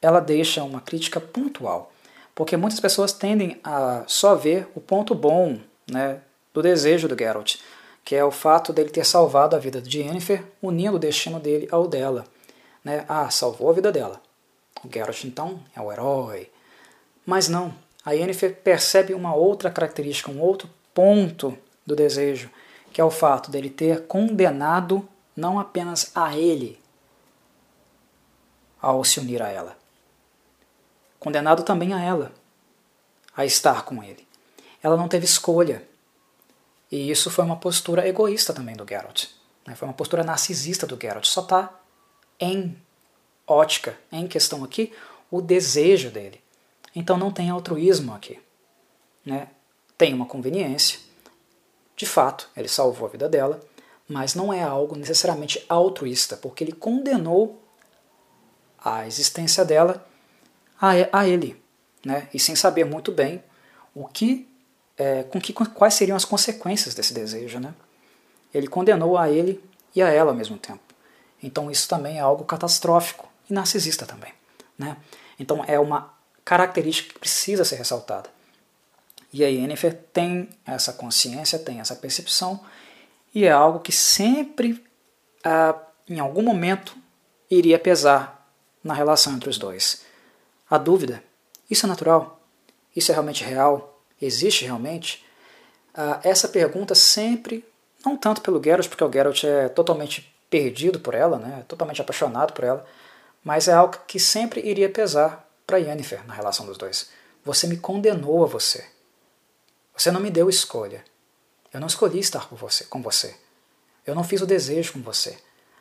ela 0.00 0.20
deixa 0.20 0.62
uma 0.62 0.80
crítica 0.80 1.20
pontual 1.20 1.92
Porque 2.34 2.56
muitas 2.56 2.80
pessoas 2.80 3.12
tendem 3.12 3.58
a 3.64 4.04
só 4.06 4.34
ver 4.34 4.68
o 4.74 4.80
ponto 4.80 5.14
bom 5.14 5.58
né, 5.90 6.20
do 6.54 6.62
desejo 6.62 7.08
do 7.08 7.18
Geralt, 7.18 7.56
que 8.04 8.14
é 8.14 8.24
o 8.24 8.30
fato 8.30 8.72
dele 8.72 8.90
ter 8.90 9.04
salvado 9.04 9.56
a 9.56 9.58
vida 9.58 9.82
de 9.82 10.00
Yennefer, 10.00 10.44
unindo 10.62 10.96
o 10.96 11.00
destino 11.00 11.40
dele 11.40 11.68
ao 11.70 11.86
dela. 11.86 12.24
Né? 12.84 13.04
Ah, 13.08 13.28
salvou 13.28 13.70
a 13.70 13.72
vida 13.72 13.90
dela. 13.90 14.20
O 14.84 14.88
Geralt, 14.92 15.24
então, 15.24 15.60
é 15.74 15.80
o 15.80 15.90
herói. 15.90 16.48
Mas 17.26 17.48
não. 17.48 17.74
A 18.04 18.12
Yennefer 18.12 18.56
percebe 18.62 19.12
uma 19.12 19.34
outra 19.34 19.70
característica, 19.70 20.30
um 20.30 20.40
outro 20.40 20.70
ponto 20.94 21.58
do 21.84 21.96
desejo, 21.96 22.48
que 22.92 23.00
é 23.00 23.04
o 23.04 23.10
fato 23.10 23.50
dele 23.50 23.68
ter 23.68 24.06
condenado 24.06 25.06
não 25.36 25.58
apenas 25.58 26.10
a 26.14 26.36
ele 26.36 26.77
ao 28.80 29.04
se 29.04 29.20
unir 29.20 29.42
a 29.42 29.48
ela, 29.48 29.76
condenado 31.18 31.62
também 31.62 31.92
a 31.92 32.02
ela 32.02 32.32
a 33.36 33.44
estar 33.44 33.84
com 33.84 34.02
ele. 34.02 34.26
Ela 34.82 34.96
não 34.96 35.08
teve 35.08 35.24
escolha. 35.24 35.86
E 36.90 37.10
isso 37.10 37.30
foi 37.30 37.44
uma 37.44 37.56
postura 37.56 38.08
egoísta 38.08 38.52
também 38.52 38.74
do 38.74 38.86
Geralt. 38.88 39.26
Né? 39.66 39.74
Foi 39.74 39.86
uma 39.86 39.94
postura 39.94 40.24
narcisista 40.24 40.86
do 40.86 40.98
Geralt. 41.00 41.26
Só 41.26 41.42
está 41.42 41.72
em 42.40 42.76
ótica, 43.46 43.96
em 44.10 44.26
questão 44.26 44.64
aqui, 44.64 44.92
o 45.30 45.40
desejo 45.40 46.10
dele. 46.10 46.40
Então 46.94 47.16
não 47.16 47.30
tem 47.30 47.50
altruísmo 47.50 48.12
aqui. 48.12 48.40
Né? 49.24 49.48
Tem 49.96 50.14
uma 50.14 50.26
conveniência. 50.26 51.00
De 51.96 52.06
fato, 52.06 52.48
ele 52.56 52.68
salvou 52.68 53.06
a 53.06 53.10
vida 53.10 53.28
dela, 53.28 53.60
mas 54.08 54.34
não 54.34 54.52
é 54.52 54.62
algo 54.62 54.96
necessariamente 54.96 55.64
altruísta, 55.68 56.36
porque 56.36 56.64
ele 56.64 56.72
condenou 56.72 57.62
a 58.82 59.06
existência 59.06 59.64
dela 59.64 60.06
a, 60.80 60.90
a 61.12 61.28
ele, 61.28 61.60
né? 62.04 62.28
e 62.32 62.38
sem 62.38 62.54
saber 62.54 62.84
muito 62.84 63.10
bem 63.10 63.42
o 63.94 64.06
que, 64.06 64.48
é, 64.96 65.24
com 65.24 65.40
que, 65.40 65.52
quais 65.52 65.94
seriam 65.94 66.16
as 66.16 66.24
consequências 66.24 66.94
desse 66.94 67.12
desejo. 67.12 67.58
Né? 67.58 67.74
Ele 68.54 68.66
condenou 68.68 69.18
a 69.18 69.30
ele 69.30 69.62
e 69.94 70.02
a 70.02 70.08
ela 70.08 70.30
ao 70.30 70.36
mesmo 70.36 70.56
tempo. 70.56 70.80
Então 71.42 71.70
isso 71.70 71.88
também 71.88 72.18
é 72.18 72.20
algo 72.20 72.44
catastrófico 72.44 73.28
e 73.48 73.52
narcisista 73.52 74.06
também. 74.06 74.32
Né? 74.78 74.96
Então 75.38 75.64
é 75.66 75.78
uma 75.78 76.14
característica 76.44 77.12
que 77.12 77.18
precisa 77.18 77.64
ser 77.64 77.76
ressaltada. 77.76 78.30
E 79.32 79.44
a 79.44 79.48
Yennefer 79.48 79.94
tem 80.12 80.48
essa 80.64 80.92
consciência, 80.92 81.58
tem 81.58 81.80
essa 81.80 81.94
percepção, 81.94 82.60
e 83.34 83.44
é 83.44 83.50
algo 83.50 83.80
que 83.80 83.92
sempre, 83.92 84.82
ah, 85.44 85.78
em 86.08 86.18
algum 86.18 86.42
momento, 86.42 86.96
iria 87.50 87.78
pesar 87.78 88.37
na 88.88 88.94
relação 88.94 89.34
entre 89.34 89.50
os 89.50 89.58
dois. 89.58 90.02
A 90.68 90.78
dúvida: 90.78 91.22
isso 91.70 91.84
é 91.86 91.88
natural? 91.88 92.40
Isso 92.96 93.12
é 93.12 93.14
realmente 93.14 93.44
real? 93.44 94.02
Existe 94.20 94.64
realmente? 94.64 95.24
Ah, 95.94 96.20
essa 96.24 96.48
pergunta 96.48 96.94
sempre, 96.94 97.64
não 98.04 98.16
tanto 98.16 98.40
pelo 98.40 98.62
Geralt, 98.62 98.88
porque 98.88 99.04
o 99.04 99.12
Geralt 99.12 99.44
é 99.44 99.68
totalmente 99.68 100.34
perdido 100.48 100.98
por 100.98 101.14
ela, 101.14 101.38
né, 101.38 101.64
totalmente 101.68 102.00
apaixonado 102.00 102.54
por 102.54 102.64
ela, 102.64 102.86
mas 103.44 103.68
é 103.68 103.74
algo 103.74 103.98
que 104.06 104.18
sempre 104.18 104.66
iria 104.66 104.88
pesar 104.88 105.46
para 105.66 105.76
Yennefer 105.76 106.26
na 106.26 106.32
relação 106.32 106.64
dos 106.64 106.78
dois. 106.78 107.10
Você 107.44 107.66
me 107.66 107.76
condenou 107.76 108.42
a 108.42 108.46
você. 108.46 108.86
Você 109.94 110.10
não 110.10 110.20
me 110.20 110.30
deu 110.30 110.48
escolha. 110.48 111.04
Eu 111.72 111.80
não 111.80 111.86
escolhi 111.86 112.18
estar 112.18 112.48
com 112.48 112.56
você, 112.56 112.84
com 112.84 113.02
você. 113.02 113.36
Eu 114.06 114.14
não 114.14 114.24
fiz 114.24 114.40
o 114.40 114.46
desejo 114.46 114.94
com 114.94 115.02
você. 115.02 115.38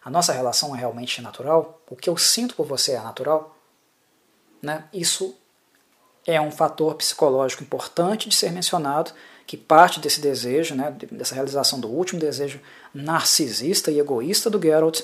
A 0.07 0.09
nossa 0.09 0.31
relação 0.31 0.73
é 0.73 0.79
realmente 0.79 1.21
natural? 1.21 1.81
O 1.89 1.93
que 1.93 2.09
eu 2.09 2.15
sinto 2.15 2.55
por 2.55 2.65
você 2.65 2.93
é 2.93 3.01
natural? 3.01 3.57
Né? 4.61 4.85
Isso 4.93 5.35
é 6.25 6.39
um 6.39 6.49
fator 6.49 6.95
psicológico 6.95 7.61
importante 7.61 8.29
de 8.29 8.34
ser 8.34 8.53
mencionado, 8.53 9.11
que 9.45 9.57
parte 9.57 9.99
desse 9.99 10.21
desejo, 10.21 10.75
né, 10.75 10.95
dessa 11.11 11.35
realização 11.35 11.77
do 11.81 11.89
último 11.89 12.21
desejo 12.21 12.61
narcisista 12.93 13.91
e 13.91 13.99
egoísta 13.99 14.49
do 14.49 14.61
Geralt, 14.61 15.01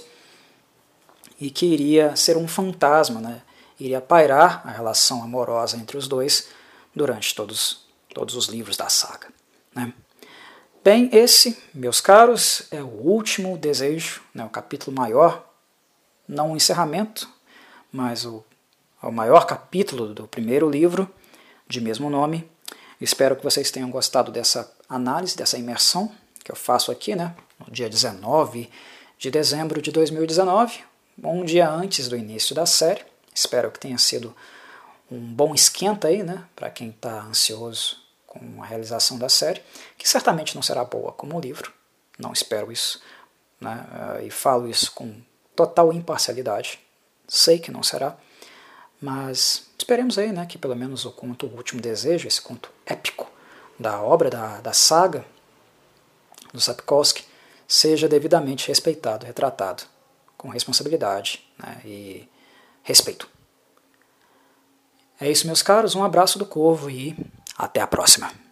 e 1.38 1.52
que 1.52 1.66
iria 1.66 2.16
ser 2.16 2.38
um 2.38 2.48
fantasma, 2.48 3.20
né, 3.20 3.42
iria 3.78 4.00
pairar 4.00 4.66
a 4.66 4.72
relação 4.72 5.22
amorosa 5.22 5.76
entre 5.76 5.98
os 5.98 6.08
dois 6.08 6.48
durante 6.96 7.36
todos, 7.36 7.86
todos 8.14 8.38
os 8.38 8.46
livros 8.46 8.78
da 8.78 8.88
saga. 8.88 9.28
Né. 9.76 9.92
Bem, 10.84 11.10
esse, 11.14 11.58
meus 11.74 12.02
caros, 12.02 12.64
é 12.70 12.82
o 12.82 12.88
último 12.88 13.58
desejo, 13.58 14.22
né, 14.34 14.44
o 14.44 14.50
capítulo 14.50 14.94
maior, 14.94 15.50
não 16.28 16.52
o 16.52 16.58
encerramento, 16.58 17.30
mas 17.90 18.26
o, 18.26 18.44
o 19.02 19.10
maior 19.10 19.46
capítulo 19.46 20.14
do 20.14 20.28
primeiro 20.28 20.70
livro, 20.70 21.10
de 21.70 21.80
mesmo 21.80 22.10
nome. 22.10 22.52
Espero 23.00 23.38
que 23.38 23.46
vocês 23.46 23.72
tenham 23.72 23.90
gostado 23.90 24.30
dessa 24.30 24.70
análise, 24.90 25.38
dessa 25.38 25.58
imersão 25.58 26.12
que 26.44 26.52
eu 26.52 26.56
faço 26.56 26.92
aqui, 26.92 27.16
né, 27.16 27.34
no 27.58 27.72
dia 27.72 27.90
19 27.90 28.70
de 29.18 29.32
dezembro 29.32 29.82
de 29.82 29.90
2019, 29.90 30.82
um 31.24 31.46
dia 31.46 31.70
antes 31.70 32.10
do 32.10 32.18
início 32.18 32.54
da 32.54 32.66
série. 32.66 33.06
Espero 33.34 33.72
que 33.72 33.80
tenha 33.80 33.98
sido 33.98 34.36
um 35.10 35.18
bom 35.18 35.56
esquenta 35.56 36.10
aí, 36.10 36.24
né, 36.24 36.44
para 36.54 36.70
quem 36.70 36.90
está 36.90 37.22
ansioso 37.22 38.03
com 38.34 38.64
a 38.64 38.66
realização 38.66 39.18
da 39.18 39.30
série, 39.30 39.62
que 39.98 40.10
certamente 40.10 40.56
não 40.56 40.62
será 40.62 40.84
boa 40.84 41.12
como 41.12 41.40
livro, 41.40 41.72
não 42.18 42.34
espero 42.34 42.72
isso, 42.72 43.02
né, 43.62 43.86
e 44.26 44.32
falo 44.32 44.68
isso 44.68 44.92
com 44.92 45.16
total 45.56 45.94
imparcialidade, 45.94 46.80
sei 47.28 47.60
que 47.60 47.72
não 47.72 47.84
será, 47.84 48.18
mas 49.00 49.68
esperemos 49.78 50.18
aí 50.18 50.32
né, 50.32 50.46
que 50.46 50.58
pelo 50.58 50.76
menos 50.76 51.06
o 51.06 51.12
conto 51.12 51.46
O 51.46 51.58
Último 51.58 51.82
Desejo, 51.82 52.28
esse 52.28 52.42
conto 52.42 52.70
épico 52.86 53.30
da 53.78 54.02
obra, 54.02 54.30
da, 54.30 54.62
da 54.62 54.74
saga 54.74 55.26
do 56.54 56.60
Sapkowski, 56.60 57.26
seja 57.68 58.08
devidamente 58.08 58.68
respeitado, 58.68 59.26
retratado 59.26 59.84
com 60.38 60.50
responsabilidade 60.50 61.46
né, 61.58 61.82
e 61.86 62.30
respeito. 62.84 63.30
É 65.20 65.30
isso, 65.30 65.48
meus 65.48 65.62
caros. 65.62 65.96
Um 65.96 66.04
abraço 66.04 66.38
do 66.38 66.46
Corvo 66.46 66.90
e 66.90 67.16
até 67.58 67.82
a 67.82 67.88
próxima. 67.88 68.43